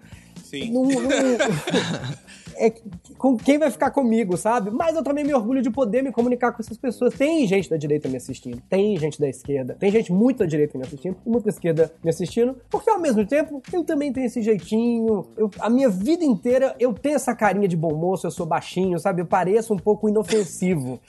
Sim. 0.44 0.72
Não- 0.72 0.84
não- 0.86 1.02
é, 2.56 2.72
com 3.18 3.38
quem 3.38 3.58
vai 3.58 3.70
ficar 3.72 3.92
comigo, 3.92 4.36
sabe? 4.38 4.72
Mas 4.72 4.96
eu 4.96 5.04
também 5.04 5.24
me 5.24 5.34
orgulho 5.34 5.62
de 5.62 5.70
poder 5.70 6.02
me 6.04 6.12
comunicar 6.12 6.52
com 6.52 6.62
essas 6.62 6.78
pessoas. 6.78 7.14
Tem 7.14 7.46
gente 7.48 7.70
da 7.70 7.78
direita 7.78 8.08
me 8.10 8.18
assistindo, 8.18 8.62
tem 8.70 8.98
gente 8.98 9.20
da 9.20 9.28
esquerda, 9.30 9.76
tem 9.80 9.92
gente 9.92 10.12
muito 10.12 10.40
da 10.40 10.46
direita 10.46 10.78
me 10.78 10.84
assistindo 10.86 11.16
muito 11.26 11.44
da 11.46 11.50
esquerda 11.50 11.92
me 12.04 12.10
assistindo, 12.10 12.56
porque 12.70 12.90
ao 12.90 13.00
mesmo 13.00 13.26
tempo 13.26 13.62
eu 13.72 13.84
também 13.84 14.12
tenho 14.14 14.26
esse 14.26 14.42
jeitinho. 14.42 15.26
eu- 15.38 15.50
a 15.60 15.70
minha 15.70 15.90
vida 15.90 16.24
inteira 16.24 16.76
eu 16.80 16.94
tenho 16.94 17.16
essa 17.16 17.36
carinha 17.36 17.68
de 17.68 17.76
bom 17.76 17.94
moço, 17.96 18.28
eu 18.28 18.32
sou 18.32 18.46
baixinho, 18.46 19.00
sabe? 19.00 19.22
Eu 19.22 19.26
pareço 19.26 19.74
um 19.74 19.78
pouco 19.78 20.08
inofensivo. 20.10 21.00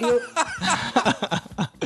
Eu- 0.00 0.20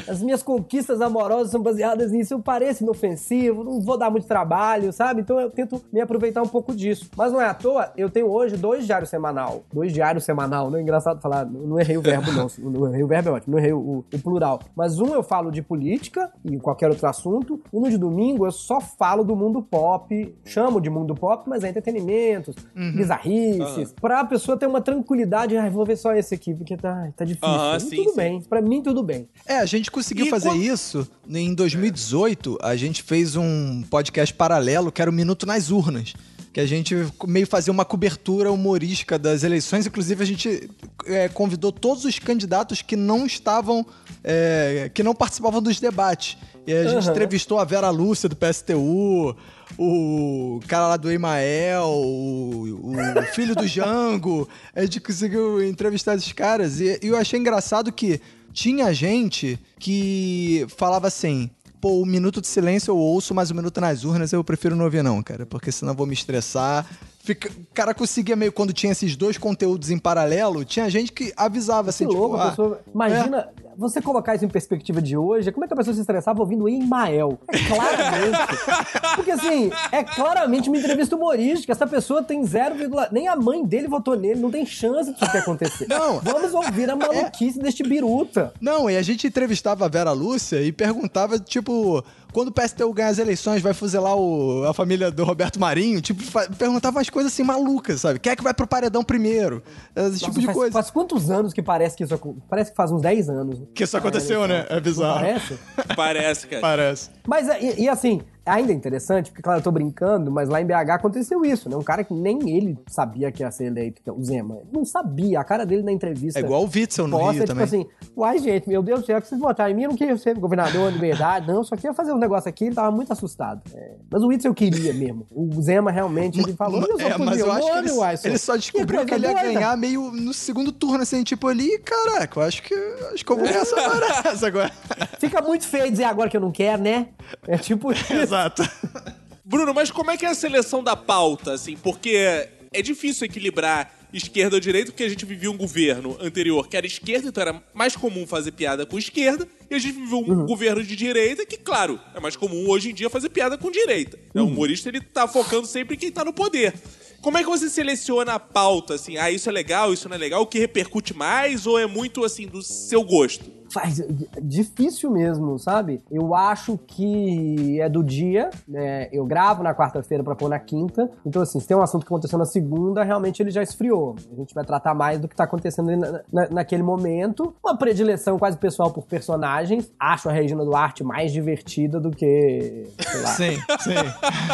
as 0.08 0.22
minhas 0.22 0.42
conquistas 0.42 1.00
amorosas 1.00 1.50
são 1.50 1.62
baseadas 1.62 2.10
nisso. 2.12 2.34
Eu 2.34 2.40
pareço 2.40 2.82
inofensivo, 2.82 3.64
não 3.64 3.80
vou 3.80 3.96
dar 3.96 4.10
muito 4.10 4.26
trabalho, 4.26 4.92
sabe? 4.92 5.20
Então 5.22 5.40
eu 5.40 5.50
tento 5.50 5.80
me 5.92 6.00
aproveitar 6.00 6.42
um 6.42 6.48
pouco 6.48 6.74
disso. 6.74 7.08
Mas 7.16 7.32
não 7.32 7.40
é 7.40 7.46
à 7.46 7.54
toa, 7.54 7.92
eu 7.96 8.10
tenho 8.10 8.26
hoje 8.30 8.53
dois 8.56 8.86
diários 8.86 9.10
semanal. 9.10 9.64
Dois 9.72 9.92
diários 9.92 10.24
semanal, 10.24 10.70
não 10.70 10.78
é 10.78 10.82
engraçado 10.82 11.20
falar, 11.20 11.44
não 11.46 11.78
errei 11.78 11.96
o 11.96 12.02
verbo 12.02 12.32
não. 12.32 12.44
Não 12.58 12.88
errei 12.88 13.02
o 13.02 13.06
verbo 13.06 13.28
é 13.28 13.32
ótimo, 13.32 13.52
não 13.52 13.58
errei 13.58 13.72
o, 13.72 14.04
o 14.12 14.18
plural. 14.20 14.60
Mas 14.76 14.98
um 14.98 15.14
eu 15.14 15.22
falo 15.22 15.50
de 15.50 15.60
política 15.62 16.30
e 16.44 16.58
qualquer 16.58 16.88
outro 16.90 17.06
assunto. 17.06 17.60
E 17.72 17.78
no 17.78 17.88
de 17.90 17.96
domingo 17.98 18.46
eu 18.46 18.52
só 18.52 18.80
falo 18.80 19.24
do 19.24 19.34
mundo 19.36 19.62
pop, 19.62 20.34
chamo 20.44 20.80
de 20.80 20.88
mundo 20.90 21.14
pop, 21.14 21.48
mas 21.48 21.62
é 21.64 21.68
entretenimentos, 21.70 22.54
bizarrices, 22.94 23.92
pra 24.00 24.24
pessoa 24.24 24.56
ter 24.56 24.66
uma 24.66 24.80
tranquilidade. 24.80 25.56
Ah, 25.56 25.68
vou 25.68 25.84
ver 25.84 25.96
só 25.96 26.12
esse 26.14 26.34
aqui, 26.34 26.54
porque 26.54 26.76
tá, 26.76 27.08
tá 27.16 27.24
difícil. 27.24 27.48
E 27.76 27.80
sim, 27.80 27.96
tudo 27.96 28.10
sim. 28.10 28.16
bem, 28.16 28.40
pra 28.42 28.60
mim 28.62 28.82
tudo 28.82 29.02
bem. 29.02 29.28
É, 29.46 29.58
a 29.58 29.66
gente 29.66 29.90
conseguiu 29.90 30.26
E 30.26 30.30
fazer 30.30 30.48
quando- 30.50 30.62
isso 30.62 31.08
em 31.28 31.54
2018. 31.54 32.58
A 32.62 32.76
gente 32.76 33.02
fez 33.02 33.36
um 33.36 33.82
podcast 33.90 34.34
paralelo 34.34 34.90
que 34.90 35.00
era 35.02 35.10
o 35.10 35.14
Minuto 35.14 35.46
nas 35.46 35.70
Urnas. 35.70 36.14
Que 36.54 36.60
a 36.60 36.66
gente 36.66 36.94
meio 37.26 37.46
fazia 37.46 37.72
uma 37.72 37.84
cobertura 37.84 38.50
humorística 38.50 39.18
das 39.18 39.42
eleições. 39.42 39.86
Inclusive, 39.86 40.22
a 40.22 40.26
gente 40.26 40.70
é, 41.04 41.28
convidou 41.28 41.72
todos 41.72 42.04
os 42.04 42.18
candidatos 42.18 42.80
que 42.80 42.94
não 42.94 43.26
estavam. 43.26 43.84
é, 44.22 44.90
que 44.94 45.02
não 45.02 45.14
participavam 45.14 45.60
dos 45.60 45.80
debates. 45.80 46.38
E 46.66 46.72
a 46.72 46.84
gente 46.84 47.02
Aham. 47.04 47.10
entrevistou 47.10 47.58
a 47.58 47.64
Vera 47.64 47.90
Lúcia 47.90 48.26
do 48.28 48.36
PSTU, 48.36 49.36
o 49.76 50.60
cara 50.66 50.88
lá 50.88 50.96
do 50.96 51.10
Emael, 51.10 51.88
o, 51.88 52.86
o 53.18 53.22
filho 53.34 53.54
do 53.54 53.66
Jango. 53.66 54.48
A 54.74 54.80
gente 54.82 55.00
conseguiu 55.00 55.62
entrevistar 55.62 56.14
esses 56.14 56.32
caras. 56.32 56.80
E, 56.80 56.98
e 57.02 57.08
eu 57.08 57.16
achei 57.16 57.38
engraçado 57.38 57.92
que 57.92 58.20
tinha 58.52 58.94
gente 58.94 59.58
que 59.78 60.64
falava 60.76 61.08
assim. 61.08 61.50
Pô, 61.84 62.00
o 62.00 62.06
minuto 62.06 62.40
de 62.40 62.46
silêncio 62.46 62.92
eu 62.92 62.96
ouço, 62.96 63.34
mas 63.34 63.50
o 63.50 63.54
minuto 63.54 63.78
nas 63.78 64.04
urnas 64.04 64.32
eu 64.32 64.42
prefiro 64.42 64.74
não 64.74 64.86
ouvir, 64.86 65.02
não, 65.02 65.22
cara. 65.22 65.44
Porque 65.44 65.70
senão 65.70 65.92
eu 65.92 65.96
vou 65.98 66.06
me 66.06 66.14
estressar. 66.14 66.86
Fica- 67.24 67.48
o 67.48 67.74
cara 67.74 67.94
conseguia 67.94 68.36
meio, 68.36 68.52
quando 68.52 68.70
tinha 68.74 68.92
esses 68.92 69.16
dois 69.16 69.38
conteúdos 69.38 69.90
em 69.90 69.98
paralelo, 69.98 70.62
tinha 70.62 70.90
gente 70.90 71.10
que 71.10 71.32
avisava 71.34 71.88
assim, 71.88 72.04
Que 72.04 72.10
tipo, 72.10 72.20
louco, 72.20 72.36
a 72.36 72.44
ah, 72.44 72.50
pessoa. 72.50 72.80
Imagina, 72.94 73.48
você 73.78 74.02
colocar 74.02 74.34
isso 74.34 74.44
em 74.44 74.48
perspectiva 74.48 75.00
de 75.00 75.16
hoje, 75.16 75.50
como 75.50 75.64
é 75.64 75.68
que 75.68 75.72
a 75.72 75.76
pessoa 75.76 75.94
se 75.94 76.00
estressava 76.00 76.40
ouvindo 76.40 76.68
Emael? 76.68 77.38
É 77.48 77.58
claramente. 77.58 78.38
Porque 79.16 79.30
assim, 79.30 79.70
é 79.90 80.04
claramente 80.04 80.68
uma 80.68 80.76
entrevista 80.76 81.16
humorística. 81.16 81.72
Essa 81.72 81.86
pessoa 81.86 82.22
tem 82.22 82.44
0, 82.44 82.74
nem 83.10 83.26
a 83.26 83.36
mãe 83.36 83.64
dele 83.64 83.88
votou 83.88 84.16
nele, 84.16 84.40
não 84.40 84.50
tem 84.50 84.66
chance 84.66 85.10
disso 85.10 85.32
ter 85.32 85.38
acontecer. 85.38 85.86
Não. 85.88 86.20
Vamos 86.20 86.52
ouvir 86.52 86.90
a 86.90 86.96
maluquice 86.96 87.58
deste 87.58 87.82
biruta. 87.82 88.52
Não, 88.60 88.90
e 88.90 88.98
a 88.98 89.02
gente 89.02 89.26
entrevistava 89.26 89.86
a 89.86 89.88
Vera 89.88 90.12
Lúcia 90.12 90.60
e 90.62 90.70
perguntava, 90.70 91.38
tipo, 91.38 92.04
quando 92.34 92.48
o 92.48 92.52
PSTU 92.52 92.92
ganhar 92.92 93.08
as 93.08 93.18
eleições, 93.18 93.62
vai 93.62 93.72
fuzilar 93.72 94.14
o- 94.14 94.64
a 94.64 94.74
família 94.74 95.10
do 95.10 95.24
Roberto 95.24 95.58
Marinho? 95.58 96.00
Tipo, 96.02 96.22
perguntava 96.58 96.98
umas 96.98 97.08
coisas 97.08 97.32
assim 97.32 97.42
malucas, 97.42 98.00
sabe? 98.02 98.18
Quem 98.18 98.32
é 98.32 98.36
que 98.36 98.42
vai 98.42 98.52
pro 98.52 98.66
paredão 98.66 99.02
primeiro? 99.02 99.62
Esse 99.96 100.18
tipo 100.18 100.26
Nossa, 100.28 100.40
de 100.40 100.46
faz, 100.46 100.56
coisa. 100.58 100.72
faz 100.72 100.90
quantos 100.90 101.30
anos 101.30 101.52
que 101.54 101.62
parece 101.62 101.96
que 101.96 102.04
isso 102.04 102.14
Parece 102.50 102.70
que 102.72 102.76
faz 102.76 102.90
uns 102.92 103.00
10 103.00 103.30
anos. 103.30 103.62
Que 103.74 103.84
isso 103.84 103.96
aconteceu, 103.96 104.46
né? 104.46 104.66
É 104.68 104.74
Não 104.74 104.82
bizarro. 104.82 105.20
parece? 105.20 105.58
Parece, 105.96 106.46
cara. 106.48 106.60
Parece. 106.60 107.10
Mas, 107.26 107.48
e, 107.62 107.82
e 107.82 107.88
assim, 107.88 108.20
ainda 108.44 108.72
é 108.72 108.74
interessante, 108.74 109.30
porque, 109.30 109.42
claro, 109.42 109.60
eu 109.60 109.62
tô 109.64 109.70
brincando, 109.70 110.30
mas 110.30 110.48
lá 110.48 110.60
em 110.60 110.66
BH 110.66 110.90
aconteceu 110.90 111.44
isso, 111.44 111.68
né? 111.68 111.76
Um 111.76 111.82
cara 111.82 112.04
que 112.04 112.12
nem 112.12 112.50
ele 112.50 112.78
sabia 112.86 113.30
que 113.32 113.42
ia 113.42 113.50
ser 113.50 113.64
eleito, 113.66 114.02
que 114.02 114.10
é 114.10 114.12
o 114.12 114.22
Zema. 114.22 114.56
Ele 114.56 114.68
não 114.72 114.84
sabia, 114.84 115.40
a 115.40 115.44
cara 115.44 115.64
dele 115.64 115.82
na 115.82 115.92
entrevista. 115.92 116.38
É 116.38 116.42
igual 116.42 116.62
o 116.62 116.70
Witzel 116.72 117.06
no 117.06 117.18
posta, 117.18 117.32
Rio 117.32 117.40
tipo 117.42 117.48
também. 117.48 117.64
assim, 117.64 117.86
uai, 118.16 118.38
gente, 118.38 118.68
meu 118.68 118.82
Deus 118.82 119.00
do 119.00 119.06
céu, 119.06 119.20
que 119.20 119.28
vocês 119.28 119.40
votaram 119.40 119.70
em 119.70 119.74
mim, 119.74 119.82
eu 119.84 119.90
não 119.90 119.96
queria 119.96 120.16
ser 120.16 120.38
governador 120.38 120.92
de 120.92 120.98
verdade, 120.98 121.46
não, 121.46 121.64
só 121.64 121.74
queria 121.76 121.94
fazer 121.94 122.12
um 122.12 122.18
negócio 122.18 122.48
aqui, 122.48 122.66
ele 122.66 122.74
tava 122.74 122.90
muito 122.90 123.12
assustado. 123.12 123.62
É, 123.74 123.92
mas 124.10 124.22
o 124.22 124.26
Witzel 124.28 124.54
queria 124.54 124.92
mesmo. 124.92 125.26
O 125.30 125.60
Zema 125.62 125.90
realmente, 125.90 126.40
ele 126.40 126.52
falou, 126.54 126.82
só 126.82 127.08
É, 127.08 127.18
mas 127.18 127.38
eu 127.38 127.50
acho 127.52 127.70
que 127.72 127.78
ele, 127.78 127.92
uai, 127.92 128.14
ele 128.24 128.38
só 128.38 128.56
descobriu 128.56 129.00
coisa 129.00 129.06
que 129.06 129.14
ele 129.14 129.26
ia 129.26 129.32
doida. 129.32 129.52
ganhar 129.52 129.76
meio 129.76 130.10
no 130.10 130.34
segundo 130.34 130.70
turno, 130.70 131.02
assim, 131.02 131.22
tipo 131.22 131.48
ali, 131.48 131.78
caraca, 131.78 132.38
eu 132.38 132.44
acho 132.44 132.62
que, 132.62 132.74
acho 133.12 133.24
que 133.24 133.32
eu 133.32 133.36
vou 133.36 133.46
essa 133.48 134.46
agora. 134.46 134.70
Fica 135.18 135.40
muito 135.40 135.66
feio 135.66 135.90
dizer 135.90 136.04
agora 136.04 136.28
que 136.28 136.36
eu 136.36 136.40
não 136.40 136.52
quero, 136.52 136.82
né? 136.82 137.08
É 137.46 137.56
tipo 137.56 137.90
isso. 137.92 138.33
Exato. 138.34 138.62
Bruno, 139.44 139.72
mas 139.74 139.90
como 139.90 140.10
é 140.10 140.16
que 140.16 140.24
é 140.24 140.28
a 140.28 140.34
seleção 140.34 140.82
da 140.82 140.96
pauta, 140.96 141.52
assim? 141.52 141.76
Porque 141.76 142.48
é 142.72 142.82
difícil 142.82 143.26
equilibrar 143.26 143.92
esquerda 144.12 144.56
ou 144.56 144.60
direita, 144.60 144.90
porque 144.90 145.02
a 145.02 145.08
gente 145.08 145.24
vivia 145.24 145.50
um 145.50 145.56
governo 145.56 146.16
anterior 146.20 146.68
que 146.68 146.76
era 146.76 146.86
esquerda, 146.86 147.28
então 147.28 147.42
era 147.42 147.62
mais 147.74 147.96
comum 147.96 148.26
fazer 148.26 148.52
piada 148.52 148.86
com 148.86 148.96
esquerda, 148.96 149.46
e 149.68 149.74
a 149.74 149.78
gente 149.78 149.94
viveu 149.94 150.18
um 150.18 150.46
governo 150.46 150.82
de 150.84 150.94
direita 150.94 151.44
que, 151.44 151.56
claro, 151.56 152.00
é 152.14 152.20
mais 152.20 152.36
comum 152.36 152.68
hoje 152.68 152.90
em 152.90 152.94
dia 152.94 153.10
fazer 153.10 153.28
piada 153.28 153.58
com 153.58 153.70
direita. 153.70 154.18
O 154.34 154.44
humorista, 154.44 154.88
ele 154.88 155.00
tá 155.00 155.26
focando 155.26 155.66
sempre 155.66 155.96
em 155.96 155.98
quem 155.98 156.12
tá 156.12 156.24
no 156.24 156.32
poder. 156.32 156.74
Como 157.20 157.38
é 157.38 157.42
que 157.42 157.48
você 157.48 157.68
seleciona 157.68 158.34
a 158.34 158.38
pauta, 158.38 158.94
assim? 158.94 159.16
Ah, 159.16 159.30
isso 159.30 159.48
é 159.48 159.52
legal, 159.52 159.92
isso 159.92 160.08
não 160.08 160.14
é 160.14 160.18
legal? 160.18 160.42
O 160.42 160.46
que 160.46 160.58
repercute 160.58 161.14
mais 161.14 161.66
ou 161.66 161.78
é 161.78 161.86
muito, 161.86 162.22
assim, 162.22 162.46
do 162.46 162.62
seu 162.62 163.02
gosto? 163.02 163.50
Faz 163.74 164.00
difícil 164.40 165.10
mesmo, 165.10 165.58
sabe? 165.58 166.00
Eu 166.10 166.32
acho 166.34 166.78
que 166.86 167.80
é 167.80 167.88
do 167.88 168.04
dia, 168.04 168.48
né? 168.68 169.08
Eu 169.12 169.26
gravo 169.26 169.62
na 169.64 169.74
quarta-feira 169.74 170.22
pra 170.22 170.36
pôr 170.36 170.48
na 170.48 170.60
quinta. 170.60 171.10
Então, 171.26 171.42
assim, 171.42 171.58
se 171.58 171.66
tem 171.66 171.76
um 171.76 171.82
assunto 171.82 172.02
que 172.06 172.08
aconteceu 172.12 172.38
na 172.38 172.44
segunda, 172.44 173.02
realmente 173.02 173.42
ele 173.42 173.50
já 173.50 173.62
esfriou. 173.62 174.14
A 174.32 174.36
gente 174.36 174.54
vai 174.54 174.64
tratar 174.64 174.94
mais 174.94 175.18
do 175.18 175.26
que 175.26 175.34
tá 175.34 175.42
acontecendo 175.42 175.94
na- 175.96 176.20
na- 176.32 176.48
naquele 176.50 176.84
momento. 176.84 177.52
Uma 177.64 177.76
predileção 177.76 178.38
quase 178.38 178.56
pessoal 178.56 178.92
por 178.92 179.04
personagens. 179.06 179.90
Acho 179.98 180.28
a 180.28 180.32
Regina 180.32 180.64
Duarte 180.64 181.02
mais 181.02 181.32
divertida 181.32 181.98
do 181.98 182.10
que. 182.12 182.86
Sei 183.00 183.20
lá. 183.22 183.28
Sim, 183.34 183.56
sim. 183.80 183.94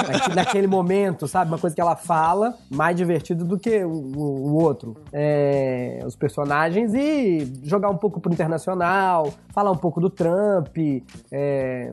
Naque- 0.09 0.35
naquele 0.35 0.67
momento, 0.67 1.29
sabe? 1.29 1.51
Uma 1.51 1.59
coisa 1.59 1.77
que 1.77 1.81
ela 1.83 1.95
fala 1.97 2.55
mais 2.71 2.97
divertido 2.97 3.45
do 3.45 3.59
que 3.59 3.85
o, 3.85 3.91
o- 3.91 4.49
o 4.51 4.55
outro. 4.63 4.97
É, 5.13 5.99
os 6.07 6.17
personagens 6.17 6.95
e 6.95 7.53
jogar 7.63 7.91
um 7.91 7.97
pouco 7.99 8.19
pro 8.21 8.33
internacional, 8.33 9.10
falar 9.53 9.71
um 9.71 9.77
pouco 9.77 10.01
do 10.01 10.11
Trump. 10.11 10.77
é, 11.31 11.93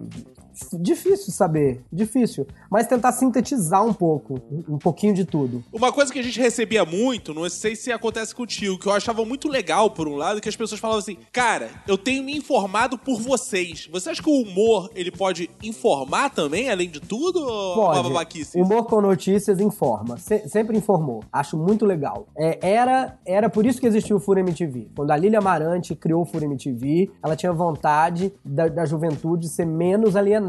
difícil 0.73 1.31
saber, 1.33 1.81
difícil. 1.91 2.47
Mas 2.69 2.87
tentar 2.87 3.11
sintetizar 3.11 3.85
um 3.85 3.93
pouco, 3.93 4.39
um 4.67 4.77
pouquinho 4.77 5.13
de 5.13 5.25
tudo. 5.25 5.63
Uma 5.71 5.91
coisa 5.91 6.11
que 6.11 6.19
a 6.19 6.23
gente 6.23 6.39
recebia 6.39 6.83
muito, 6.85 7.33
não 7.33 7.47
sei 7.49 7.75
se 7.75 7.91
acontece 7.91 8.33
contigo, 8.33 8.77
que 8.79 8.87
eu 8.87 8.91
achava 8.93 9.23
muito 9.25 9.47
legal, 9.47 9.89
por 9.91 10.07
um 10.07 10.15
lado, 10.15 10.41
que 10.41 10.49
as 10.49 10.55
pessoas 10.55 10.79
falavam 10.79 10.99
assim, 10.99 11.17
cara, 11.31 11.69
eu 11.87 11.97
tenho 11.97 12.23
me 12.23 12.35
informado 12.35 12.97
por 12.97 13.19
vocês. 13.21 13.87
Você 13.91 14.09
acha 14.09 14.21
que 14.23 14.29
o 14.29 14.41
humor, 14.41 14.89
ele 14.95 15.11
pode 15.11 15.49
informar 15.63 16.29
também, 16.29 16.69
além 16.69 16.89
de 16.89 16.99
tudo? 16.99 17.39
Ou 17.41 17.47
é 17.47 17.75
uma 17.75 17.93
Pode. 17.93 18.09
babaquice? 18.09 18.59
Humor 18.59 18.85
com 18.85 19.01
notícias 19.01 19.59
informa. 19.59 20.17
Se- 20.17 20.47
sempre 20.47 20.77
informou. 20.77 21.23
Acho 21.31 21.57
muito 21.57 21.85
legal. 21.85 22.27
É, 22.37 22.57
era, 22.61 23.17
era 23.25 23.49
por 23.49 23.65
isso 23.65 23.79
que 23.79 23.87
existiu 23.87 24.17
o 24.17 24.19
Fura 24.19 24.39
MTV. 24.39 24.89
Quando 24.95 25.11
a 25.11 25.17
Lilia 25.17 25.39
Amarante 25.39 25.95
criou 25.95 26.21
o 26.21 26.25
Fura 26.25 26.45
MTV, 26.45 27.11
ela 27.23 27.35
tinha 27.35 27.51
vontade 27.53 28.33
da, 28.43 28.67
da 28.67 28.85
juventude 28.85 29.47
ser 29.49 29.65
menos 29.65 30.15
alienada. 30.15 30.46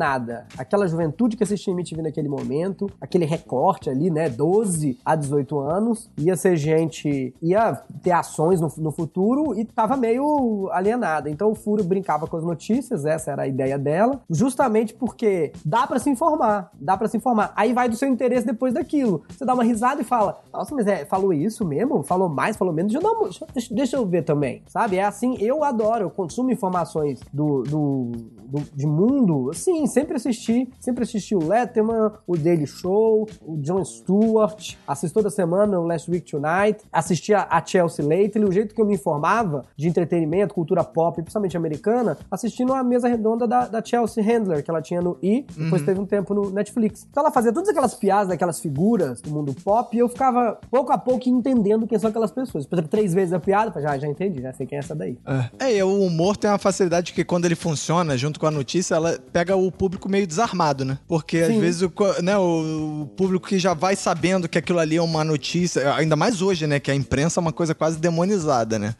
Aquela 0.56 0.86
juventude 0.86 1.36
que 1.36 1.42
assistia 1.42 1.72
MTV 1.72 2.02
naquele 2.02 2.28
momento, 2.28 2.88
aquele 3.00 3.24
recorte 3.24 3.90
ali, 3.90 4.10
né? 4.10 4.28
12 4.28 4.98
a 5.04 5.14
18 5.16 5.58
anos, 5.58 6.10
ia 6.16 6.36
ser 6.36 6.56
gente. 6.56 7.34
ia 7.42 7.74
ter 8.02 8.12
ações 8.12 8.60
no, 8.60 8.72
no 8.78 8.90
futuro 8.92 9.58
e 9.58 9.64
tava 9.64 9.96
meio 9.96 10.68
alienada. 10.72 11.28
Então 11.30 11.50
o 11.50 11.54
Furo 11.54 11.82
brincava 11.84 12.26
com 12.26 12.36
as 12.36 12.44
notícias, 12.44 13.04
essa 13.04 13.30
era 13.32 13.42
a 13.42 13.48
ideia 13.48 13.78
dela, 13.78 14.20
justamente 14.30 14.94
porque 14.94 15.52
dá 15.64 15.86
pra 15.86 15.98
se 15.98 16.08
informar, 16.10 16.70
dá 16.80 16.96
pra 16.96 17.08
se 17.08 17.16
informar. 17.16 17.52
Aí 17.56 17.72
vai 17.72 17.88
do 17.88 17.96
seu 17.96 18.08
interesse 18.08 18.46
depois 18.46 18.74
daquilo. 18.74 19.22
Você 19.28 19.44
dá 19.44 19.54
uma 19.54 19.64
risada 19.64 20.00
e 20.00 20.04
fala: 20.04 20.40
Nossa, 20.52 20.74
mas 20.74 20.86
é, 20.86 21.04
falou 21.04 21.32
isso 21.32 21.64
mesmo? 21.64 22.02
Falou 22.02 22.28
mais, 22.28 22.56
falou 22.56 22.72
menos? 22.72 22.92
Deixa 22.92 23.06
eu, 23.06 23.30
deixa, 23.52 23.74
deixa- 23.74 23.96
eu 23.96 24.06
ver 24.06 24.22
também, 24.22 24.62
sabe? 24.68 24.96
É 24.96 25.04
assim, 25.04 25.36
eu 25.40 25.64
adoro, 25.64 26.04
eu 26.04 26.10
consumo 26.10 26.50
informações 26.52 27.20
do, 27.32 27.62
do, 27.64 28.12
do- 28.46 28.62
de 28.74 28.86
mundo. 28.86 29.50
Sim, 29.54 29.86
sempre 29.88 30.16
assisti, 30.16 30.68
sempre 30.80 31.02
assisti 31.02 31.34
o 31.34 31.46
Letterman, 31.46 32.12
o 32.26 32.36
Daily 32.36 32.66
Show, 32.66 33.28
o 33.44 33.56
Jon 33.58 33.84
Stewart, 33.84 34.74
assisto 34.86 35.14
toda 35.14 35.30
semana 35.30 35.78
o 35.78 35.86
Last 35.86 36.10
Week 36.10 36.30
Tonight, 36.30 36.84
assistia 36.92 37.46
a 37.50 37.64
Chelsea 37.64 38.04
Lately, 38.04 38.44
o 38.44 38.52
jeito 38.52 38.74
que 38.74 38.80
eu 38.80 38.86
me 38.86 38.94
informava 38.94 39.64
de 39.76 39.88
entretenimento, 39.88 40.54
cultura 40.54 40.84
pop, 40.84 41.16
principalmente 41.16 41.56
americana, 41.56 42.16
assistindo 42.30 42.72
a 42.72 42.84
mesa 42.84 43.08
redonda 43.08 43.46
da, 43.46 43.66
da 43.66 43.84
Chelsea 43.84 44.22
Handler, 44.22 44.62
que 44.62 44.70
ela 44.70 44.82
tinha 44.82 45.00
no 45.00 45.18
I, 45.22 45.46
depois 45.56 45.82
teve 45.82 45.98
um 46.00 46.06
tempo 46.06 46.34
no 46.34 46.50
Netflix. 46.50 47.06
Então 47.10 47.22
ela 47.22 47.32
fazia 47.32 47.52
todas 47.52 47.68
aquelas 47.68 47.94
piadas 47.94 48.28
daquelas 48.28 48.60
figuras 48.60 49.20
do 49.20 49.30
mundo 49.30 49.54
pop 49.64 49.96
e 49.96 50.00
eu 50.00 50.08
ficava 50.08 50.58
pouco 50.70 50.92
a 50.92 50.98
pouco 50.98 51.28
entendendo 51.28 51.86
quem 51.86 51.98
são 51.98 52.10
aquelas 52.10 52.30
pessoas. 52.30 52.66
Por 52.66 52.76
exemplo, 52.76 52.90
três 52.90 53.14
vezes 53.14 53.32
a 53.32 53.40
piada, 53.40 53.68
eu 53.68 53.72
falei, 53.72 53.88
já, 53.88 53.98
já 53.98 54.08
entendi, 54.08 54.42
já 54.42 54.52
sei 54.52 54.66
quem 54.66 54.76
é 54.76 54.78
essa 54.80 54.94
daí. 54.94 55.18
É, 55.58 55.76
e 55.76 55.82
o 55.82 56.02
humor 56.02 56.36
tem 56.36 56.50
uma 56.50 56.58
facilidade 56.58 57.12
que 57.12 57.24
quando 57.24 57.44
ele 57.44 57.54
funciona 57.54 58.16
junto 58.16 58.38
com 58.38 58.46
a 58.46 58.50
notícia, 58.50 58.94
ela 58.94 59.18
pega 59.32 59.56
o 59.56 59.67
público 59.72 60.08
meio 60.08 60.26
desarmado, 60.26 60.84
né? 60.84 60.98
Porque 61.06 61.38
às 61.38 61.48
Sim. 61.48 61.60
vezes 61.60 61.82
o, 61.82 61.92
né, 62.22 62.36
o, 62.36 63.02
o 63.02 63.06
público 63.16 63.48
que 63.48 63.58
já 63.58 63.74
vai 63.74 63.94
sabendo 63.96 64.48
que 64.48 64.58
aquilo 64.58 64.78
ali 64.78 64.96
é 64.96 65.02
uma 65.02 65.24
notícia, 65.24 65.94
ainda 65.94 66.16
mais 66.16 66.40
hoje, 66.42 66.66
né? 66.66 66.78
Que 66.80 66.90
a 66.90 66.94
imprensa 66.94 67.38
é 67.38 67.42
uma 67.42 67.52
coisa 67.52 67.74
quase 67.74 67.98
demonizada, 67.98 68.78
né? 68.78 68.94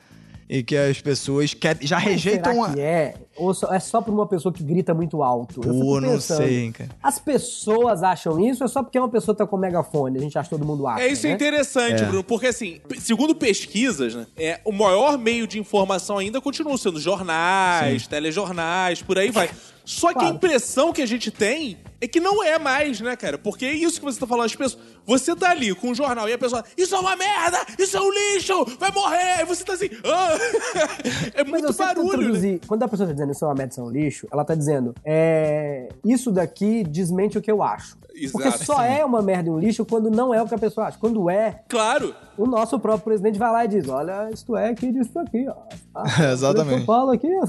E 0.51 0.63
que 0.63 0.75
as 0.75 0.99
pessoas 0.99 1.53
querem, 1.53 1.87
já 1.87 1.99
rejeitam 1.99 2.55
Será 2.55 2.67
a. 2.69 2.73
que 2.73 2.81
é? 2.81 3.15
Ou 3.37 3.53
só- 3.53 3.71
é 3.71 3.79
só 3.79 4.01
por 4.01 4.15
uma 4.15 4.27
pessoa 4.27 4.51
que 4.51 4.63
grita 4.63 4.95
muito 4.95 5.23
alto? 5.23 5.61
Eu 5.63 5.75
fico 5.75 5.79
Pô, 5.85 6.01
não 6.01 6.19
sei, 6.19 6.61
hein, 6.65 6.73
cara. 6.73 6.89
As 7.03 7.19
pessoas 7.19 8.03
acham 8.03 8.41
isso 8.41 8.63
ou 8.63 8.65
é 8.65 8.69
só 8.69 8.83
porque 8.83 8.99
uma 8.99 9.11
pessoa 9.11 9.35
tá 9.35 9.47
com 9.47 9.59
megafone? 9.59 10.17
A 10.17 10.23
gente 10.23 10.39
acha 10.39 10.49
que 10.49 10.57
todo 10.57 10.67
mundo 10.67 10.87
acha. 10.87 11.03
É 11.03 11.09
isso 11.13 11.27
é 11.27 11.29
né? 11.29 11.35
interessante, 11.35 12.03
É. 12.03 12.07
Bruno, 12.07 12.25
porque 12.25 12.47
assim, 12.47 12.81
segundo 12.99 13.35
pesquisas, 13.35 14.15
né, 14.15 14.27
é, 14.39 14.59
o 14.65 14.73
maior 14.73 15.19
meio 15.19 15.47
de 15.47 15.59
informação 15.59 16.17
ainda 16.17 16.41
continua 16.41 16.79
sendo 16.79 16.99
jornais, 16.99 18.07
telejornais, 18.07 19.03
por 19.03 19.19
aí 19.19 19.31
vai. 19.31 19.51
Só 19.89 20.09
que 20.09 20.19
a 20.19 20.21
Claro. 20.21 20.35
impressão 20.37 20.93
que 20.93 21.01
a 21.01 21.07
gente 21.07 21.31
tem 21.31 21.79
é 21.99 22.07
que 22.07 22.21
não 22.21 22.45
é 22.45 22.59
mais, 22.59 23.01
né, 23.01 23.17
cara? 23.17 23.39
Porque 23.39 23.65
é 23.65 23.73
isso 23.73 23.99
que 23.99 24.05
você 24.05 24.21
tá 24.21 24.27
falando, 24.27 24.45
as 24.45 24.55
pessoas. 24.55 24.83
Você 25.07 25.35
tá 25.35 25.49
ali 25.51 25.75
com 25.75 25.89
um 25.89 25.95
jornal 25.95 26.29
e 26.29 26.33
a 26.35 26.39
pessoa, 26.39 26.63
isso 26.77 26.95
é 26.95 26.99
uma 26.99 27.17
merda! 27.17 27.59
Isso 27.79 27.97
é 27.97 28.01
um 28.01 28.11
lixo! 28.13 28.67
Vai 28.79 28.91
morrer! 28.93 29.41
E 29.41 29.45
você 29.47 29.65
tá 29.65 29.73
assim, 29.73 29.89
ah! 30.05 30.37
É 31.35 31.43
muito 31.43 31.73
barulho, 31.73 32.35
né? 32.39 32.61
Quando 32.67 32.83
a 32.83 32.89
pessoa 32.89 33.07
tá 33.07 33.15
dizendo 33.15 33.33
isso 33.33 33.45
é 33.45 33.49
uma 33.49 33.55
merda, 33.55 33.73
isso 33.73 33.81
é 33.81 33.85
um 33.85 33.91
lixo, 33.91 34.29
ela 34.31 34.45
tá 34.45 34.55
dizendo, 34.55 34.95
é, 35.03 35.89
isso 36.05 36.31
daqui 36.31 36.85
desmente 36.85 37.39
o 37.39 37.41
que 37.41 37.51
eu 37.51 37.63
acho. 37.63 37.97
Porque 38.33 38.49
Exato. 38.49 38.65
só 38.67 38.83
é 38.83 39.03
uma 39.03 39.23
merda 39.23 39.49
e 39.49 39.53
um 39.53 39.59
lixo 39.59 39.87
quando 39.87 40.11
não 40.11 40.35
é 40.35 40.43
o 40.43 40.47
que 40.47 40.55
a 40.55 40.59
pessoa 40.59 40.89
acha. 40.89 40.99
Quando 40.99 41.31
é, 41.31 41.63
Claro! 41.67 42.15
O 42.39 42.47
nosso 42.47 42.79
próprio 42.79 43.05
presidente 43.05 43.39
vai 43.39 43.51
lá 43.53 43.65
e 43.65 43.69
diz: 43.69 43.89
Olha, 43.89 44.31
isto 44.31 44.57
é 44.57 44.71
aqui 44.71 44.93
disso 44.93 45.19
aqui, 45.19 45.47
ó. 45.49 45.55
Ah, 45.95 46.05
Exatamente. 46.33 46.77
São 46.79 46.87
Paulo 46.87 47.11
aqui, 47.11 47.29
ó? 47.37 47.45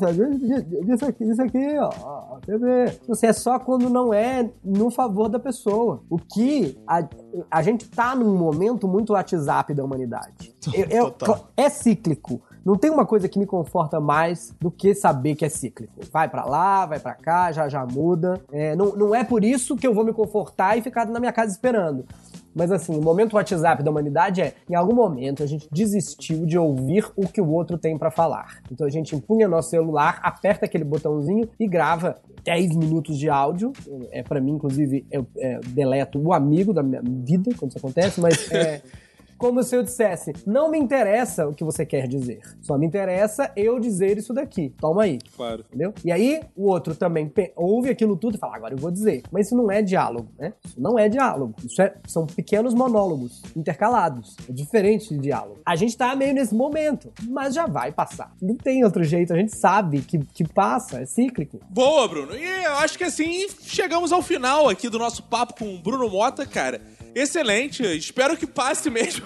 Disso 0.83 1.05
aqui, 1.05 1.25
disso 1.25 1.41
aqui, 1.41 1.77
ó. 1.79 2.37
TV. 2.45 2.99
Você 3.07 3.27
é 3.27 3.33
só 3.33 3.59
quando 3.59 3.89
não 3.89 4.13
é 4.13 4.49
no 4.63 4.89
favor 4.89 5.29
da 5.29 5.39
pessoa. 5.39 6.01
O 6.09 6.17
que 6.17 6.77
a, 6.87 7.07
a 7.51 7.61
gente 7.61 7.87
tá 7.89 8.15
num 8.15 8.35
momento 8.37 8.87
muito 8.87 9.13
WhatsApp 9.13 9.73
da 9.73 9.83
humanidade. 9.83 10.53
Eu- 10.73 10.85
eu- 10.89 11.11
Total. 11.11 11.49
é 11.55 11.69
cíclico. 11.69 12.41
Não 12.65 12.75
tem 12.75 12.89
uma 12.89 13.05
coisa 13.05 13.27
que 13.27 13.39
me 13.39 13.45
conforta 13.45 13.99
mais 13.99 14.53
do 14.59 14.69
que 14.69 14.93
saber 14.93 15.35
que 15.35 15.45
é 15.45 15.49
cíclico. 15.49 15.93
Vai 16.11 16.27
pra 16.29 16.45
lá, 16.45 16.85
vai 16.85 16.99
pra 16.99 17.13
cá, 17.13 17.51
já 17.51 17.67
já 17.69 17.85
muda. 17.85 18.41
É, 18.51 18.75
não, 18.75 18.95
não 18.95 19.15
é 19.15 19.23
por 19.23 19.43
isso 19.43 19.75
que 19.75 19.87
eu 19.87 19.93
vou 19.93 20.03
me 20.03 20.13
confortar 20.13 20.77
e 20.77 20.81
ficar 20.81 21.05
na 21.05 21.19
minha 21.19 21.31
casa 21.31 21.51
esperando. 21.51 22.05
Mas 22.53 22.71
assim, 22.71 22.97
o 22.97 23.01
momento 23.01 23.35
WhatsApp 23.35 23.83
da 23.83 23.91
humanidade 23.91 24.41
é, 24.41 24.53
em 24.69 24.75
algum 24.75 24.93
momento 24.93 25.43
a 25.43 25.45
gente 25.45 25.67
desistiu 25.71 26.45
de 26.45 26.57
ouvir 26.57 27.05
o 27.15 27.27
que 27.27 27.39
o 27.39 27.49
outro 27.49 27.77
tem 27.77 27.97
pra 27.97 28.11
falar. 28.11 28.59
Então 28.71 28.85
a 28.85 28.89
gente 28.89 29.15
empunha 29.15 29.47
nosso 29.47 29.69
celular, 29.69 30.19
aperta 30.23 30.65
aquele 30.65 30.83
botãozinho 30.83 31.47
e 31.59 31.67
grava 31.67 32.17
10 32.43 32.75
minutos 32.75 33.17
de 33.17 33.29
áudio. 33.29 33.71
É 34.11 34.23
para 34.23 34.41
mim, 34.41 34.53
inclusive, 34.53 35.05
eu 35.11 35.25
é, 35.37 35.59
deleto 35.67 36.19
o 36.19 36.33
amigo 36.33 36.73
da 36.73 36.83
minha 36.83 37.01
vida 37.03 37.51
quando 37.57 37.71
isso 37.71 37.77
acontece, 37.77 38.19
mas 38.19 38.51
é, 38.51 38.81
como 39.39 39.63
se 39.63 39.75
eu 39.75 39.81
dissesse: 39.81 40.33
não 40.45 40.69
me 40.69 40.77
interessa 40.77 41.47
o 41.47 41.53
que 41.55 41.63
você 41.63 41.85
quer 41.85 42.07
dizer, 42.07 42.41
só 42.61 42.77
me 42.77 42.85
interessa 42.85 43.51
eu 43.55 43.79
dizer 43.79 44.17
isso 44.17 44.33
daqui. 44.33 44.69
Toma 44.79 45.03
aí. 45.03 45.17
Claro. 45.35 45.63
Entendeu? 45.69 45.93
E 46.05 46.11
aí 46.11 46.41
o 46.55 46.67
outro 46.69 46.93
também 46.93 47.31
ouve 47.55 47.89
aquilo 47.89 48.15
tudo 48.15 48.35
e 48.35 48.37
fala: 48.37 48.55
agora 48.57 48.73
eu 48.73 48.77
vou 48.77 48.91
dizer. 48.91 49.23
Mas 49.31 49.47
isso 49.47 49.55
não 49.55 49.71
é 49.71 49.81
diálogo, 49.81 50.29
né? 50.37 50.53
Isso 50.63 50.79
não 50.79 50.99
é 50.99 51.09
diálogo. 51.09 51.55
Isso 51.63 51.81
é- 51.81 51.95
são 52.05 52.27
pequenos 52.27 52.73
monólogos 52.73 53.41
intercalados. 53.55 54.35
É 54.47 54.51
diferente 54.51 55.09
de 55.13 55.19
diálogo. 55.19 55.61
A 55.65 55.75
gente 55.75 55.97
tá 55.97 56.15
meio 56.15 56.33
nesse 56.33 56.53
momento, 56.53 57.11
mas 57.29 57.53
já 57.53 57.65
vai 57.65 57.91
passar. 57.91 58.35
Não 58.41 58.55
tem 58.55 58.83
outro 58.83 59.03
jeito. 59.03 59.33
A 59.33 59.37
gente 59.37 59.55
sabe 59.55 60.01
que, 60.01 60.19
que 60.19 60.45
passa, 60.47 60.99
é 61.01 61.05
cíclico. 61.05 61.59
Boa, 61.69 62.07
Bruno. 62.07 62.35
E 62.35 62.43
eu 62.65 62.73
acho 62.73 62.97
que 62.97 63.03
assim 63.05 63.47
chegamos 63.61 64.11
ao 64.11 64.21
final 64.21 64.67
aqui 64.67 64.89
do 64.89 64.99
nosso 64.99 65.23
papo 65.23 65.55
com 65.57 65.75
o 65.75 65.79
Bruno 65.79 66.09
Mota, 66.09 66.45
cara. 66.45 66.81
Excelente, 67.15 67.83
espero 67.83 68.37
que 68.37 68.47
passe 68.47 68.89
mesmo. 68.89 69.25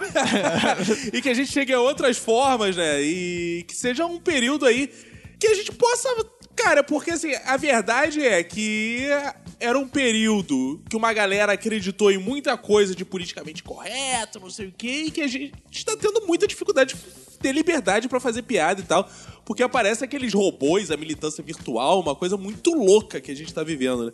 e 1.12 1.22
que 1.22 1.30
a 1.30 1.34
gente 1.34 1.52
chegue 1.52 1.74
a 1.74 1.80
outras 1.80 2.18
formas, 2.18 2.76
né? 2.76 3.02
E 3.02 3.64
que 3.68 3.76
seja 3.76 4.06
um 4.06 4.20
período 4.20 4.66
aí 4.66 4.90
que 5.40 5.48
a 5.48 5.54
gente 5.54 5.72
possa. 5.72 6.10
Cara, 6.56 6.84
porque 6.84 7.12
assim, 7.12 7.34
a 7.46 7.58
verdade 7.58 8.22
é 8.22 8.44
que 8.44 9.08
era 9.60 9.78
um 9.78 9.88
período 9.88 10.82
que 10.90 10.96
uma 10.96 11.12
galera 11.14 11.54
acreditou 11.54 12.12
em 12.12 12.18
muita 12.18 12.58
coisa 12.58 12.94
de 12.94 13.04
politicamente 13.04 13.64
correto, 13.64 14.40
não 14.40 14.50
sei 14.50 14.68
o 14.68 14.74
quê, 14.78 15.06
e 15.08 15.12
que 15.12 15.22
a 15.22 15.28
gente 15.28 15.54
está 15.72 15.98
tendo 15.98 16.28
muita 16.28 16.46
dificuldade 16.46 16.94
de 16.94 17.38
ter 17.40 17.52
liberdade 17.52 18.08
pra 18.08 18.20
fazer 18.20 18.44
piada 18.44 18.82
e 18.82 18.84
tal, 18.84 19.10
porque 19.44 19.64
aparece 19.64 20.04
aqueles 20.04 20.34
robôs, 20.34 20.92
a 20.92 20.98
militância 20.98 21.44
virtual, 21.44 22.00
uma 22.00 22.16
coisa 22.16 22.38
muito 22.38 22.74
louca 22.74 23.20
que 23.20 23.32
a 23.32 23.36
gente 23.36 23.54
tá 23.54 23.64
vivendo, 23.64 24.08
né? 24.08 24.12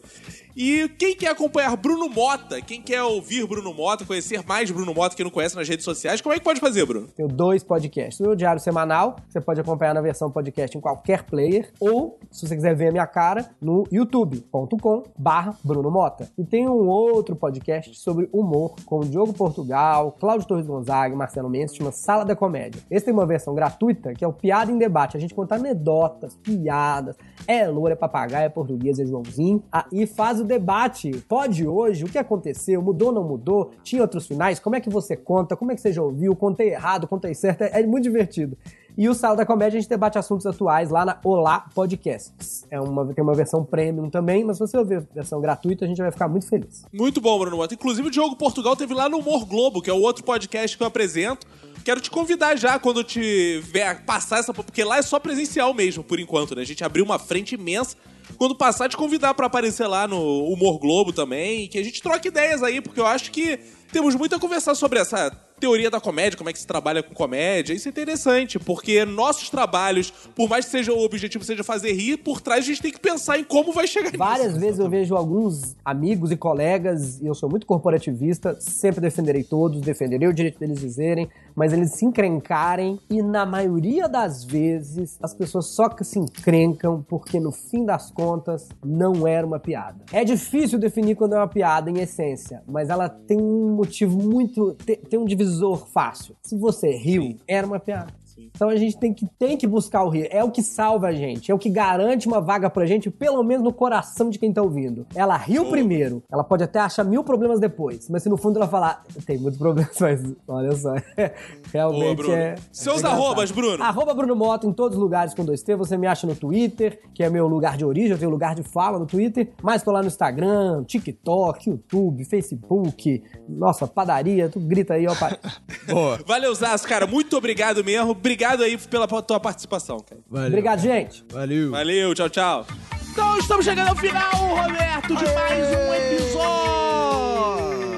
E 0.61 0.89
quem 0.89 1.15
quer 1.15 1.29
acompanhar 1.29 1.73
Bruno 1.77 2.09
Mota, 2.09 2.61
quem 2.61 2.81
quer 2.81 3.01
ouvir 3.01 3.47
Bruno 3.47 3.73
Mota, 3.73 4.03
conhecer 4.03 4.43
mais 4.45 4.69
Bruno 4.69 4.93
Mota 4.93 5.15
que 5.15 5.23
não 5.23 5.31
conhece 5.31 5.55
nas 5.55 5.69
redes 5.69 5.85
sociais, 5.85 6.19
como 6.19 6.35
é 6.35 6.37
que 6.37 6.43
pode 6.43 6.59
fazer, 6.59 6.85
Bruno? 6.85 7.07
Tenho 7.15 7.29
dois 7.29 7.63
podcasts. 7.63 8.19
O 8.19 8.23
meu 8.23 8.35
diário 8.35 8.59
semanal, 8.59 9.15
você 9.29 9.39
pode 9.39 9.61
acompanhar 9.61 9.93
na 9.93 10.01
versão 10.01 10.29
podcast 10.29 10.77
em 10.77 10.81
qualquer 10.81 11.23
player, 11.23 11.71
ou, 11.79 12.19
se 12.29 12.45
você 12.45 12.57
quiser 12.57 12.75
ver 12.75 12.89
a 12.89 12.91
minha 12.91 13.07
cara, 13.07 13.49
no 13.61 13.85
youtube.com 13.89 15.03
barra 15.17 15.55
Bruno 15.63 15.89
Mota. 15.89 16.29
E 16.37 16.43
tem 16.43 16.67
um 16.67 16.89
outro 16.89 17.37
podcast 17.37 17.97
sobre 17.97 18.27
humor, 18.33 18.75
com 18.85 18.99
o 18.99 19.05
Diogo 19.05 19.31
Portugal, 19.31 20.13
Cláudio 20.19 20.45
Torres 20.45 20.67
Gonzaga 20.67 21.15
e 21.15 21.17
Marcelo 21.17 21.49
Mendes, 21.49 21.73
chama 21.73 21.93
Sala 21.93 22.25
da 22.25 22.35
Comédia. 22.35 22.81
Esse 22.91 23.05
tem 23.05 23.13
uma 23.13 23.25
versão 23.25 23.55
gratuita, 23.55 24.13
que 24.13 24.25
é 24.25 24.27
o 24.27 24.33
Piada 24.33 24.69
em 24.69 24.77
Debate. 24.77 25.15
A 25.15 25.21
gente 25.21 25.33
conta 25.33 25.55
anedotas, 25.55 26.35
piadas, 26.35 27.15
é 27.47 27.65
loura, 27.65 27.93
é 27.93 27.95
papagaio, 27.95 28.47
é 28.47 28.49
português, 28.49 28.99
é 28.99 29.05
Joãozinho, 29.05 29.63
ah, 29.71 29.85
e 29.89 30.05
faz 30.05 30.41
o 30.41 30.48
debate. 30.49 31.11
Pode 31.27 31.65
hoje, 31.65 32.03
o 32.03 32.09
que 32.09 32.17
aconteceu, 32.17 32.81
mudou, 32.81 33.11
não 33.11 33.23
mudou, 33.23 33.71
tinha 33.83 34.01
outros 34.01 34.27
finais, 34.27 34.59
como 34.59 34.75
é 34.75 34.81
que 34.81 34.89
você 34.89 35.15
conta, 35.15 35.55
como 35.55 35.71
é 35.71 35.75
que 35.75 35.81
você 35.81 35.93
já 35.93 36.01
ouviu, 36.01 36.35
contei 36.35 36.71
errado, 36.71 37.07
contei 37.07 37.33
certo, 37.33 37.61
é, 37.61 37.81
é 37.81 37.85
muito 37.85 38.03
divertido. 38.03 38.57
E 38.97 39.07
o 39.07 39.13
Sala 39.13 39.37
da 39.37 39.45
Comédia 39.45 39.77
a 39.77 39.81
gente 39.81 39.89
debate 39.89 40.17
assuntos 40.17 40.45
atuais 40.45 40.89
lá 40.89 41.05
na 41.05 41.17
Olá 41.23 41.65
Podcasts. 41.73 42.65
É 42.69 42.81
uma, 42.81 43.05
tem 43.13 43.23
uma 43.23 43.33
versão 43.33 43.63
premium 43.63 44.09
também, 44.09 44.43
mas 44.43 44.57
se 44.57 44.61
você 44.61 44.77
ouvir 44.77 44.97
a 44.97 45.03
versão 45.15 45.39
gratuita, 45.39 45.85
a 45.85 45.87
gente 45.87 46.01
vai 46.01 46.11
ficar 46.11 46.27
muito 46.27 46.47
feliz. 46.47 46.83
Muito 46.91 47.21
bom, 47.21 47.39
Bruno 47.39 47.55
Mota. 47.55 47.73
Inclusive, 47.73 48.09
o 48.09 48.11
Diogo 48.11 48.35
Portugal 48.35 48.75
teve 48.75 48.93
lá 48.93 49.07
no 49.07 49.19
Humor 49.19 49.45
Globo, 49.45 49.81
que 49.81 49.89
é 49.89 49.93
o 49.93 50.01
outro 50.01 50.23
podcast 50.25 50.75
que 50.75 50.83
eu 50.83 50.87
apresento. 50.87 51.47
Quero 51.85 52.01
te 52.01 52.11
convidar 52.11 52.57
já 52.57 52.77
quando 52.77 53.01
tiver 53.03 54.03
passar 54.03 54.39
essa. 54.39 54.53
Porque 54.53 54.83
lá 54.83 54.97
é 54.97 55.01
só 55.01 55.17
presencial 55.17 55.73
mesmo, 55.73 56.03
por 56.03 56.19
enquanto, 56.19 56.53
né? 56.53 56.61
A 56.61 56.65
gente 56.65 56.83
abriu 56.83 57.05
uma 57.05 57.17
frente 57.17 57.55
imensa. 57.55 57.95
Quando 58.39 58.55
passar, 58.55 58.87
te 58.87 58.95
convidar 58.95 59.33
pra 59.33 59.47
aparecer 59.47 59.85
lá 59.85 60.07
no 60.07 60.45
Humor 60.45 60.79
Globo 60.79 61.11
também. 61.11 61.67
Que 61.67 61.77
a 61.77 61.83
gente 61.83 62.01
troque 62.01 62.29
ideias 62.29 62.63
aí, 62.63 62.79
porque 62.79 63.01
eu 63.01 63.05
acho 63.05 63.31
que 63.31 63.59
temos 63.91 64.15
muito 64.15 64.33
a 64.33 64.39
conversar 64.39 64.75
sobre 64.75 64.97
essa 64.97 65.29
teoria 65.59 65.89
da 65.91 65.99
comédia, 65.99 66.37
como 66.37 66.49
é 66.49 66.53
que 66.53 66.59
se 66.59 66.65
trabalha 66.67 67.03
com 67.03 67.13
comédia. 67.13 67.73
Isso 67.73 67.87
é 67.87 67.91
interessante, 67.91 68.57
porque 68.57 69.03
nossos 69.05 69.49
trabalhos, 69.49 70.11
por 70.35 70.49
mais 70.49 70.65
que 70.65 70.71
seja 70.71 70.93
o 70.93 71.03
objetivo 71.03 71.43
seja 71.43 71.63
fazer 71.63 71.91
rir, 71.93 72.17
por 72.17 72.41
trás 72.41 72.63
a 72.63 72.67
gente 72.67 72.81
tem 72.81 72.91
que 72.91 72.99
pensar 72.99 73.37
em 73.39 73.43
como 73.43 73.71
vai 73.71 73.87
chegar 73.87 74.11
Várias 74.17 74.47
nisso. 74.53 74.59
vezes 74.59 74.79
eu 74.79 74.89
vejo 74.89 75.15
alguns 75.15 75.75
amigos 75.83 76.31
e 76.31 76.37
colegas, 76.37 77.19
e 77.21 77.27
eu 77.27 77.35
sou 77.35 77.49
muito 77.49 77.65
corporativista, 77.65 78.57
sempre 78.59 79.01
defenderei 79.01 79.43
todos, 79.43 79.81
defenderei 79.81 80.27
o 80.27 80.33
direito 80.33 80.59
deles 80.59 80.79
dizerem, 80.79 81.27
mas 81.55 81.73
eles 81.73 81.91
se 81.91 82.05
encrencarem, 82.05 82.99
e 83.09 83.21
na 83.21 83.45
maioria 83.45 84.07
das 84.07 84.43
vezes 84.43 85.17
as 85.21 85.33
pessoas 85.33 85.65
só 85.67 85.89
que 85.89 86.03
se 86.03 86.17
encrencam 86.19 87.05
porque 87.07 87.39
no 87.39 87.51
fim 87.51 87.85
das 87.85 88.11
contas 88.11 88.69
não 88.83 89.27
era 89.27 89.45
uma 89.45 89.59
piada. 89.59 89.97
É 90.11 90.23
difícil 90.23 90.79
definir 90.79 91.15
quando 91.15 91.33
é 91.33 91.37
uma 91.37 91.47
piada 91.47 91.89
em 91.89 91.99
essência, 91.99 92.61
mas 92.67 92.89
ela 92.89 93.09
tem 93.09 93.37
um 93.39 93.69
motivo 93.75 94.17
muito. 94.17 94.75
te- 94.85 94.95
tem 94.97 95.19
um 95.19 95.25
divisor 95.25 95.48
fácil. 95.77 96.35
Se 96.43 96.57
você 96.57 96.95
riu, 96.95 97.37
era 97.47 97.65
uma 97.65 97.79
piada. 97.79 98.13
Então 98.53 98.69
a 98.69 98.75
gente 98.75 98.97
tem 98.97 99.13
que, 99.13 99.25
tem 99.37 99.57
que 99.57 99.67
buscar 99.67 100.03
o 100.03 100.09
rir. 100.09 100.27
É 100.31 100.43
o 100.43 100.51
que 100.51 100.61
salva 100.61 101.07
a 101.07 101.11
gente. 101.11 101.51
É 101.51 101.55
o 101.55 101.59
que 101.59 101.69
garante 101.69 102.27
uma 102.27 102.41
vaga 102.41 102.69
pra 102.69 102.85
gente, 102.85 103.09
pelo 103.09 103.43
menos 103.43 103.63
no 103.63 103.73
coração 103.73 104.29
de 104.29 104.37
quem 104.37 104.51
tá 104.51 104.61
ouvindo. 104.61 105.05
Ela 105.15 105.37
riu 105.37 105.69
primeiro. 105.69 106.23
Ela 106.31 106.43
pode 106.43 106.63
até 106.63 106.79
achar 106.79 107.03
mil 107.03 107.23
problemas 107.23 107.59
depois. 107.59 108.09
Mas 108.09 108.23
se 108.23 108.29
no 108.29 108.37
fundo 108.37 108.57
ela 108.57 108.67
falar, 108.67 109.03
tem 109.25 109.37
muitos 109.37 109.59
problemas, 109.59 109.95
mas 109.99 110.21
olha 110.47 110.75
só. 110.75 110.93
Realmente 111.71 112.23
Boa, 112.23 112.37
é. 112.37 112.55
Seus 112.71 113.03
é 113.03 113.07
arrobas, 113.07 113.51
Bruno. 113.51 113.83
Arroba 113.83 114.13
Bruno 114.13 114.35
Mota 114.35 114.67
em 114.67 114.73
todos 114.73 114.97
os 114.97 115.01
lugares 115.01 115.33
com 115.33 115.45
dois 115.45 115.61
T. 115.63 115.75
Você 115.75 115.97
me 115.97 116.07
acha 116.07 116.25
no 116.25 116.35
Twitter, 116.35 116.99
que 117.13 117.23
é 117.23 117.29
meu 117.29 117.47
lugar 117.47 117.77
de 117.77 117.85
origem, 117.85 118.11
eu 118.11 118.17
tenho 118.17 118.31
lugar 118.31 118.55
de 118.55 118.63
fala 118.63 118.99
no 118.99 119.05
Twitter. 119.05 119.51
Mas 119.61 119.83
tô 119.83 119.91
lá 119.91 120.01
no 120.01 120.07
Instagram, 120.07 120.83
TikTok, 120.85 121.69
YouTube, 121.69 122.25
Facebook, 122.25 123.23
nossa, 123.47 123.87
padaria, 123.87 124.49
tu 124.49 124.59
grita 124.59 124.93
aí, 124.95 125.07
ó. 125.07 125.15
pai. 125.15 125.37
Boa. 125.87 126.19
Valeu, 126.25 126.53
Zaço, 126.53 126.87
cara. 126.87 127.05
Muito 127.07 127.37
obrigado 127.37 127.83
mesmo. 127.83 128.15
Obrigado 128.29 128.61
aí 128.61 128.77
pela 128.77 129.07
tua 129.07 129.39
participação, 129.39 129.99
cara. 130.01 130.21
Valeu. 130.29 130.49
Obrigado, 130.49 130.79
gente. 130.81 131.25
Valeu. 131.31 131.71
Valeu, 131.71 132.13
tchau, 132.13 132.29
tchau. 132.29 132.67
Então 133.11 133.39
estamos 133.39 133.65
chegando 133.65 133.87
ao 133.87 133.95
final, 133.95 134.31
Roberto, 134.31 135.15
de 135.15 135.25
mais 135.33 135.67
um 135.67 135.93
episódio. 135.95 137.89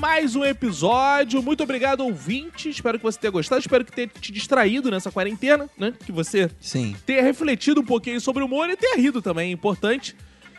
Mais 0.00 0.34
um 0.34 0.42
episódio. 0.46 1.42
Muito 1.42 1.62
obrigado, 1.62 2.00
ouvinte. 2.00 2.70
Espero 2.70 2.96
que 2.98 3.04
você 3.04 3.18
tenha 3.18 3.30
gostado. 3.30 3.60
Espero 3.60 3.84
que 3.84 3.92
tenha 3.92 4.08
te 4.08 4.32
distraído 4.32 4.90
nessa 4.90 5.12
quarentena, 5.12 5.68
né? 5.76 5.92
Que 6.06 6.10
você 6.10 6.50
Sim. 6.58 6.96
tenha 7.04 7.22
refletido 7.22 7.82
um 7.82 7.84
pouquinho 7.84 8.18
sobre 8.18 8.42
o 8.42 8.46
humor 8.46 8.70
e 8.70 8.76
tenha 8.76 8.96
rido 8.96 9.20
também, 9.20 9.50
é 9.50 9.52
importante. 9.52 10.16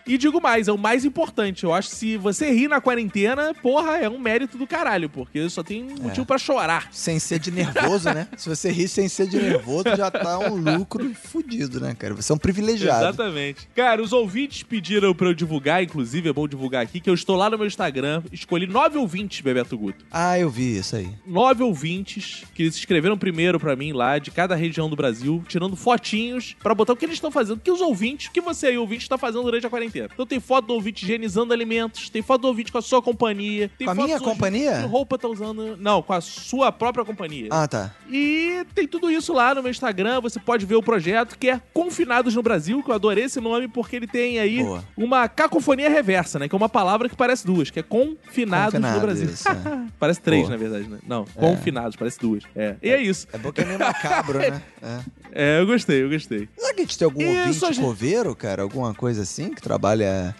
E 0.07 0.17
digo 0.17 0.41
mais, 0.41 0.67
é 0.67 0.71
o 0.71 0.77
mais 0.77 1.03
importante. 1.03 1.63
Eu 1.63 1.73
acho 1.73 1.89
que 1.89 1.95
se 1.95 2.17
você 2.17 2.49
rir 2.51 2.67
na 2.67 2.79
quarentena, 2.79 3.53
porra, 3.53 3.97
é 3.97 4.09
um 4.09 4.17
mérito 4.17 4.57
do 4.57 4.65
caralho, 4.65 5.09
porque 5.09 5.49
só 5.49 5.61
tem 5.61 5.83
motivo 6.01 6.25
pra 6.25 6.37
chorar. 6.37 6.87
Sem 6.91 7.19
ser 7.19 7.39
de 7.39 7.51
nervoso, 7.51 8.09
né? 8.13 8.27
Se 8.37 8.47
você 8.47 8.71
rir 8.71 8.87
sem 8.87 9.09
ser 9.09 9.27
de 9.27 9.37
nervoso, 9.37 9.95
já 9.97 10.09
tá 10.09 10.39
um 10.39 10.55
lucro 10.55 11.13
fudido, 11.13 11.79
né, 11.79 11.95
cara? 11.95 12.13
Você 12.13 12.31
é 12.31 12.35
um 12.35 12.37
privilegiado. 12.37 13.05
Exatamente. 13.05 13.67
Cara, 13.75 14.01
os 14.01 14.13
ouvintes 14.13 14.63
pediram 14.63 15.13
pra 15.13 15.27
eu 15.27 15.33
divulgar, 15.33 15.83
inclusive, 15.83 16.29
é 16.29 16.33
bom 16.33 16.47
divulgar 16.47 16.83
aqui, 16.83 16.99
que 16.99 17.09
eu 17.09 17.13
estou 17.13 17.35
lá 17.35 17.49
no 17.49 17.57
meu 17.57 17.67
Instagram, 17.67 18.23
escolhi 18.31 18.67
nove 18.67 18.97
ouvintes, 18.97 19.41
Bebeto 19.41 19.77
Guto. 19.77 20.05
Ah, 20.11 20.39
eu 20.39 20.49
vi 20.49 20.77
isso 20.77 20.95
aí. 20.95 21.09
Nove 21.25 21.63
ouvintes 21.63 22.43
que 22.53 22.71
se 22.71 22.79
inscreveram 22.79 23.17
primeiro 23.17 23.59
pra 23.59 23.75
mim 23.75 23.91
lá, 23.91 24.19
de 24.19 24.31
cada 24.31 24.55
região 24.55 24.89
do 24.89 24.95
Brasil, 24.95 25.43
tirando 25.47 25.75
fotinhos 25.75 26.55
pra 26.61 26.73
botar 26.73 26.93
o 26.93 26.95
que 26.95 27.05
eles 27.05 27.15
estão 27.15 27.31
fazendo, 27.31 27.57
o 27.57 27.61
que 27.61 27.71
os 27.71 27.81
ouvintes, 27.81 28.27
o 28.27 28.31
que 28.31 28.41
você 28.41 28.67
aí, 28.67 28.77
ouvinte, 28.77 29.03
está 29.03 29.17
fazendo 29.17 29.43
durante 29.43 29.65
a 29.65 29.69
quarentena. 29.69 29.96
Então 30.05 30.25
tem 30.25 30.39
foto 30.39 30.67
do 30.67 30.73
ouvinte 30.73 31.03
higienizando 31.03 31.53
alimentos, 31.53 32.09
tem 32.09 32.21
foto 32.21 32.41
do 32.41 32.47
ouvinte 32.47 32.71
com 32.71 32.77
a 32.77 32.81
sua 32.81 33.01
companhia. 33.01 33.69
Tem 33.77 33.85
Com 33.85 33.91
a 33.91 33.95
minha 33.95 34.19
companhia? 34.19 34.81
Que 34.81 34.87
roupa 34.87 35.17
tá 35.17 35.27
usando. 35.27 35.75
Não, 35.77 36.01
com 36.01 36.13
a 36.13 36.21
sua 36.21 36.71
própria 36.71 37.03
companhia. 37.05 37.47
Ah, 37.51 37.67
tá. 37.67 37.93
E 38.09 38.65
tem 38.75 38.87
tudo 38.87 39.09
isso 39.11 39.33
lá 39.33 39.53
no 39.55 39.61
meu 39.61 39.71
Instagram. 39.71 40.21
Você 40.21 40.39
pode 40.39 40.65
ver 40.65 40.75
o 40.75 40.83
projeto 40.83 41.37
que 41.37 41.49
é 41.49 41.61
Confinados 41.73 42.35
no 42.35 42.41
Brasil, 42.43 42.81
que 42.83 42.89
eu 42.91 42.95
adorei 42.95 43.25
esse 43.25 43.39
nome 43.39 43.67
porque 43.67 43.95
ele 43.95 44.07
tem 44.07 44.39
aí 44.39 44.63
Boa. 44.63 44.83
uma 44.95 45.27
cacofonia 45.27 45.89
reversa, 45.89 46.39
né? 46.39 46.47
Que 46.47 46.55
é 46.55 46.57
uma 46.57 46.69
palavra 46.69 47.07
que 47.09 47.15
parece 47.15 47.45
duas, 47.45 47.69
que 47.69 47.79
é 47.79 47.83
confinados 47.83 48.79
no 48.79 48.99
Brasil. 48.99 49.29
isso, 49.29 49.47
é. 49.47 49.53
parece 49.99 50.21
três, 50.21 50.43
Boa. 50.47 50.51
na 50.51 50.57
verdade, 50.57 50.87
né? 50.89 50.99
Não, 51.07 51.25
confinados, 51.35 51.95
parece 51.95 52.19
duas. 52.19 52.43
É. 52.55 52.75
E 52.81 52.89
é 52.89 53.01
isso. 53.01 53.27
É 53.33 53.37
bom 53.37 53.51
que 53.51 53.61
é 53.61 53.65
meio 53.65 53.79
macabro, 53.79 54.39
né? 54.39 54.61
É. 54.81 54.99
É, 55.39 55.59
eu 55.59 55.67
gostei, 55.67 56.01
eu 56.01 56.09
gostei. 56.09 56.49
Será 56.57 56.73
que 56.73 56.79
a 56.81 56.83
gente 56.83 56.97
tem 56.97 57.05
algum 57.05 57.21
Isso, 57.21 57.63
ouvinte 57.65 57.75
gente- 57.75 57.81
coveiro, 57.85 58.35
cara? 58.35 58.63
Alguma 58.63 58.91
coisa 58.95 59.21
assim 59.21 59.53
que 59.53 59.61
trabalha... 59.61 59.86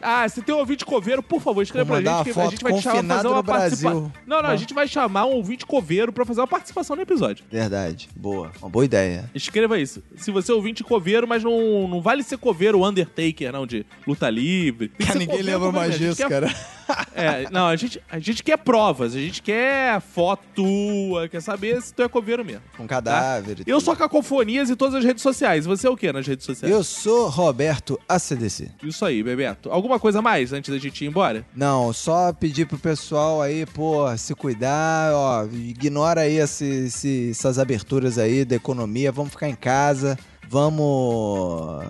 Ah, 0.01 0.27
se 0.27 0.41
tem 0.41 0.53
um 0.53 0.59
ouvinte 0.59 0.85
coveiro, 0.85 1.21
por 1.23 1.41
favor, 1.41 1.61
escreva 1.61 1.85
pra 1.85 2.01
gente 2.01 2.33
que 2.33 2.39
a 2.39 2.49
gente 2.49 2.63
vai 2.63 2.73
te 2.73 2.81
chamar 2.81 3.03
pra 3.03 3.15
fazer 3.15 3.27
uma 3.27 3.43
participação. 3.43 4.13
Não, 4.25 4.41
não, 4.41 4.49
a 4.49 4.55
gente 4.55 4.73
vai 4.73 4.87
chamar 4.87 5.25
um 5.25 5.33
ouvinte 5.33 5.65
coveiro 5.65 6.11
pra 6.11 6.25
fazer 6.25 6.41
uma 6.41 6.47
participação 6.47 6.95
no 6.95 7.01
episódio. 7.01 7.45
Verdade. 7.51 8.09
Boa. 8.15 8.51
Uma 8.61 8.69
boa 8.69 8.85
ideia. 8.85 9.29
Escreva 9.33 9.79
isso. 9.79 10.01
Se 10.15 10.31
você 10.31 10.51
é 10.51 10.55
ouvinte 10.55 10.83
coveiro, 10.83 11.27
mas 11.27 11.43
não, 11.43 11.87
não 11.87 12.01
vale 12.01 12.23
ser 12.23 12.37
coveiro 12.37 12.85
Undertaker, 12.85 13.51
não, 13.51 13.65
de 13.65 13.85
luta 14.05 14.29
livre. 14.29 14.89
Cara, 14.89 15.19
ninguém 15.19 15.41
lembra 15.41 15.71
mais 15.71 15.97
disso, 15.97 16.27
cara. 16.27 16.53
É, 17.13 17.49
não, 17.51 17.67
a 17.67 17.75
gente, 17.75 18.01
a 18.09 18.19
gente 18.19 18.43
quer 18.43 18.57
provas, 18.57 19.15
a 19.15 19.19
gente 19.19 19.41
quer 19.41 19.99
foto 20.01 20.41
tua, 20.55 21.27
quer 21.27 21.41
saber 21.41 21.81
se 21.81 21.93
tu 21.93 22.03
é 22.03 22.07
coveiro 22.07 22.43
mesmo. 22.45 22.61
Com 22.77 22.88
cadáver 22.88 23.57
e 23.65 23.69
Eu 23.69 23.79
sou 23.81 23.95
Cacofonias 23.95 24.69
em 24.69 24.75
todas 24.75 24.95
as 24.95 25.03
redes 25.03 25.21
sociais. 25.23 25.65
Você 25.65 25.88
é 25.88 25.89
o 25.89 25.97
que 25.97 26.11
nas 26.11 26.25
redes 26.27 26.45
sociais? 26.45 26.73
Eu 26.73 26.83
sou 26.83 27.27
Roberto 27.29 27.99
ACDC. 28.07 28.69
Isso 28.83 29.03
aí, 29.05 29.21
Bebeto? 29.23 29.71
Alguma 29.71 29.99
coisa 29.99 30.21
mais 30.21 30.53
antes 30.53 30.73
da 30.73 30.79
gente 30.79 31.03
ir 31.03 31.07
embora? 31.07 31.45
Não, 31.55 31.91
só 31.91 32.31
pedir 32.33 32.65
pro 32.67 32.77
pessoal 32.77 33.41
aí, 33.41 33.65
pô, 33.65 34.05
se 34.17 34.33
cuidar, 34.35 35.11
ó, 35.13 35.45
ignora 35.45 36.21
aí 36.21 36.38
esse, 36.38 36.65
esse- 36.85 37.29
essas 37.31 37.59
aberturas 37.59 38.17
aí 38.17 38.45
da 38.45 38.55
economia, 38.55 39.11
vamos 39.11 39.31
ficar 39.31 39.49
em 39.49 39.55
casa, 39.55 40.17
vamos... 40.49 41.83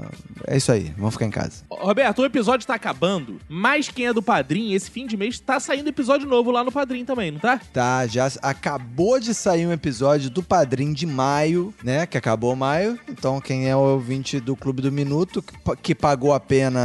É 0.45 0.57
isso 0.57 0.71
aí, 0.71 0.93
vamos 0.97 1.13
ficar 1.13 1.25
em 1.25 1.31
casa. 1.31 1.63
Roberto, 1.69 2.19
o 2.19 2.25
episódio 2.25 2.65
tá 2.65 2.75
acabando, 2.75 3.39
mas 3.49 3.89
quem 3.89 4.07
é 4.07 4.13
do 4.13 4.21
Padrim, 4.21 4.73
esse 4.73 4.89
fim 4.89 5.05
de 5.05 5.17
mês, 5.17 5.39
tá 5.39 5.59
saindo 5.59 5.89
episódio 5.89 6.27
novo 6.27 6.51
lá 6.51 6.63
no 6.63 6.71
Padrim 6.71 7.03
também, 7.03 7.31
não 7.31 7.39
tá? 7.39 7.59
Tá, 7.73 8.07
já 8.07 8.31
acabou 8.41 9.19
de 9.19 9.33
sair 9.33 9.65
um 9.67 9.71
episódio 9.71 10.29
do 10.29 10.41
Padrim 10.43 10.93
de 10.93 11.05
maio, 11.05 11.73
né? 11.83 12.05
Que 12.05 12.17
acabou 12.17 12.55
maio. 12.55 12.99
Então, 13.07 13.41
quem 13.41 13.67
é 13.69 13.75
o 13.75 13.79
ouvinte 13.79 14.39
do 14.39 14.55
Clube 14.55 14.81
do 14.81 14.91
Minuto, 14.91 15.43
que 15.81 15.93
pagou 15.93 16.33
apenas. 16.33 16.81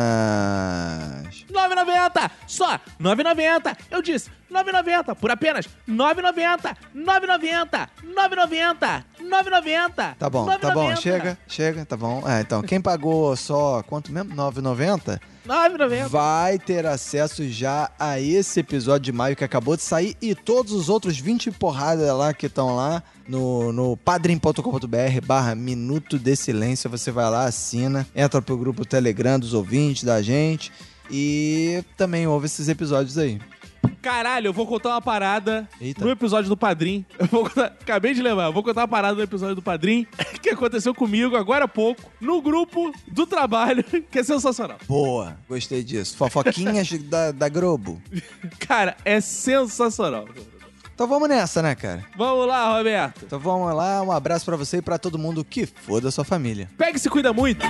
9,90! 1.51 2.31
Só 2.47 2.81
9,90! 3.01 3.77
Eu 3.91 4.03
disse 4.03 4.31
9,90 4.53 5.15
por 5.17 5.31
apenas 5.31 5.67
9,90! 5.89 6.77
9,90! 6.95 7.89
9,90! 8.05 9.05
9,90! 9.21 10.15
Tá 10.19 10.31
bom, 10.31 10.47
tá 10.59 10.71
bom, 10.71 10.95
chega, 10.97 11.39
chega, 11.49 11.85
tá 11.85 11.97
bom. 11.97 12.23
É, 12.29 12.41
então, 12.43 12.63
quem 12.63 12.81
pagou 12.81 13.35
só 13.37 13.83
quanto 13.83 14.13
mesmo? 14.13 14.35
9,90? 14.35 15.19
9,90! 15.47 16.09
Vai 16.09 16.59
ter 16.59 16.87
acesso 16.87 17.49
já 17.49 17.91
a 17.99 18.21
esse 18.21 18.61
episódio 18.61 19.01
de 19.01 19.13
maio 19.13 19.35
que 19.35 19.45
acabou 19.45 19.77
de 19.77 19.83
sair 19.83 20.17
e 20.21 20.35
todos 20.35 20.73
os 20.73 20.89
outros 20.89 21.19
20 21.19 21.51
porradas 21.53 22.09
lá 22.15 22.33
que 22.33 22.47
estão 22.47 22.77
lá 22.77 23.03
no, 23.27 23.73
no 23.73 23.97
padrim.com.br 23.97 25.27
barra 25.27 25.55
Minuto 25.55 26.19
de 26.19 26.37
Silêncio. 26.37 26.91
Você 26.91 27.11
vai 27.11 27.29
lá, 27.31 27.45
assina, 27.45 28.07
entra 28.15 28.43
pro 28.43 28.57
grupo 28.57 28.85
Telegram 28.85 29.39
dos 29.39 29.55
ouvintes 29.55 30.05
da 30.05 30.21
gente 30.21 30.71
e 31.11 31.83
também 31.97 32.27
ouve 32.27 32.47
esses 32.47 32.69
episódios 32.69 33.19
aí. 33.19 33.41
Caralho, 34.01 34.49
eu 34.49 34.53
vou 34.53 34.67
contar 34.67 34.91
uma 34.91 35.01
parada 35.01 35.69
Eita. 35.81 36.05
no 36.05 36.11
episódio 36.11 36.49
do 36.49 36.57
Padrim. 36.57 37.05
Eu 37.19 37.27
vou 37.27 37.45
contar- 37.45 37.67
acabei 37.67 38.13
de 38.15 38.21
lembrar, 38.23 38.47
eu 38.47 38.53
vou 38.53 38.63
contar 38.63 38.81
uma 38.83 38.89
parada 38.89 39.15
no 39.15 39.23
episódio 39.23 39.55
do 39.55 39.63
Padrim 39.63 40.07
que 40.43 40.51
aconteceu 40.51 40.93
comigo 40.95 41.37
agora 41.37 41.67
há 41.67 41.69
pouco, 41.69 42.03
no 42.21 42.43
grupo 42.43 42.93
do 43.07 43.27
trabalho, 43.27 43.85
que 44.11 44.19
é 44.19 44.23
sensacional. 44.25 44.79
Boa, 44.89 45.37
gostei 45.49 45.83
disso. 45.85 46.17
Fofoquinhas 46.17 46.91
da, 47.05 47.31
da 47.31 47.49
Globo. 47.49 48.03
Cara, 48.59 48.97
é 49.05 49.21
sensacional. 49.21 50.27
Então 50.95 51.07
vamos 51.07 51.29
nessa, 51.29 51.63
né, 51.63 51.75
cara? 51.75 52.05
Vamos 52.17 52.47
lá, 52.47 52.77
Roberto. 52.77 53.25
Então 53.25 53.39
vamos 53.39 53.75
lá, 53.75 54.03
um 54.03 54.13
abraço 54.13 54.45
pra 54.45 54.57
você 54.57 54.79
e 54.79 54.83
pra 54.83 54.99
todo 54.99 55.19
mundo 55.19 55.45
que 55.45 55.65
foda 55.67 56.09
a 56.09 56.13
sua 56.13 56.25
família. 56.25 56.69
Pega 56.77 56.97
e 56.97 57.01
se 57.01 57.09
cuida 57.09 57.33
muito. 57.33 57.65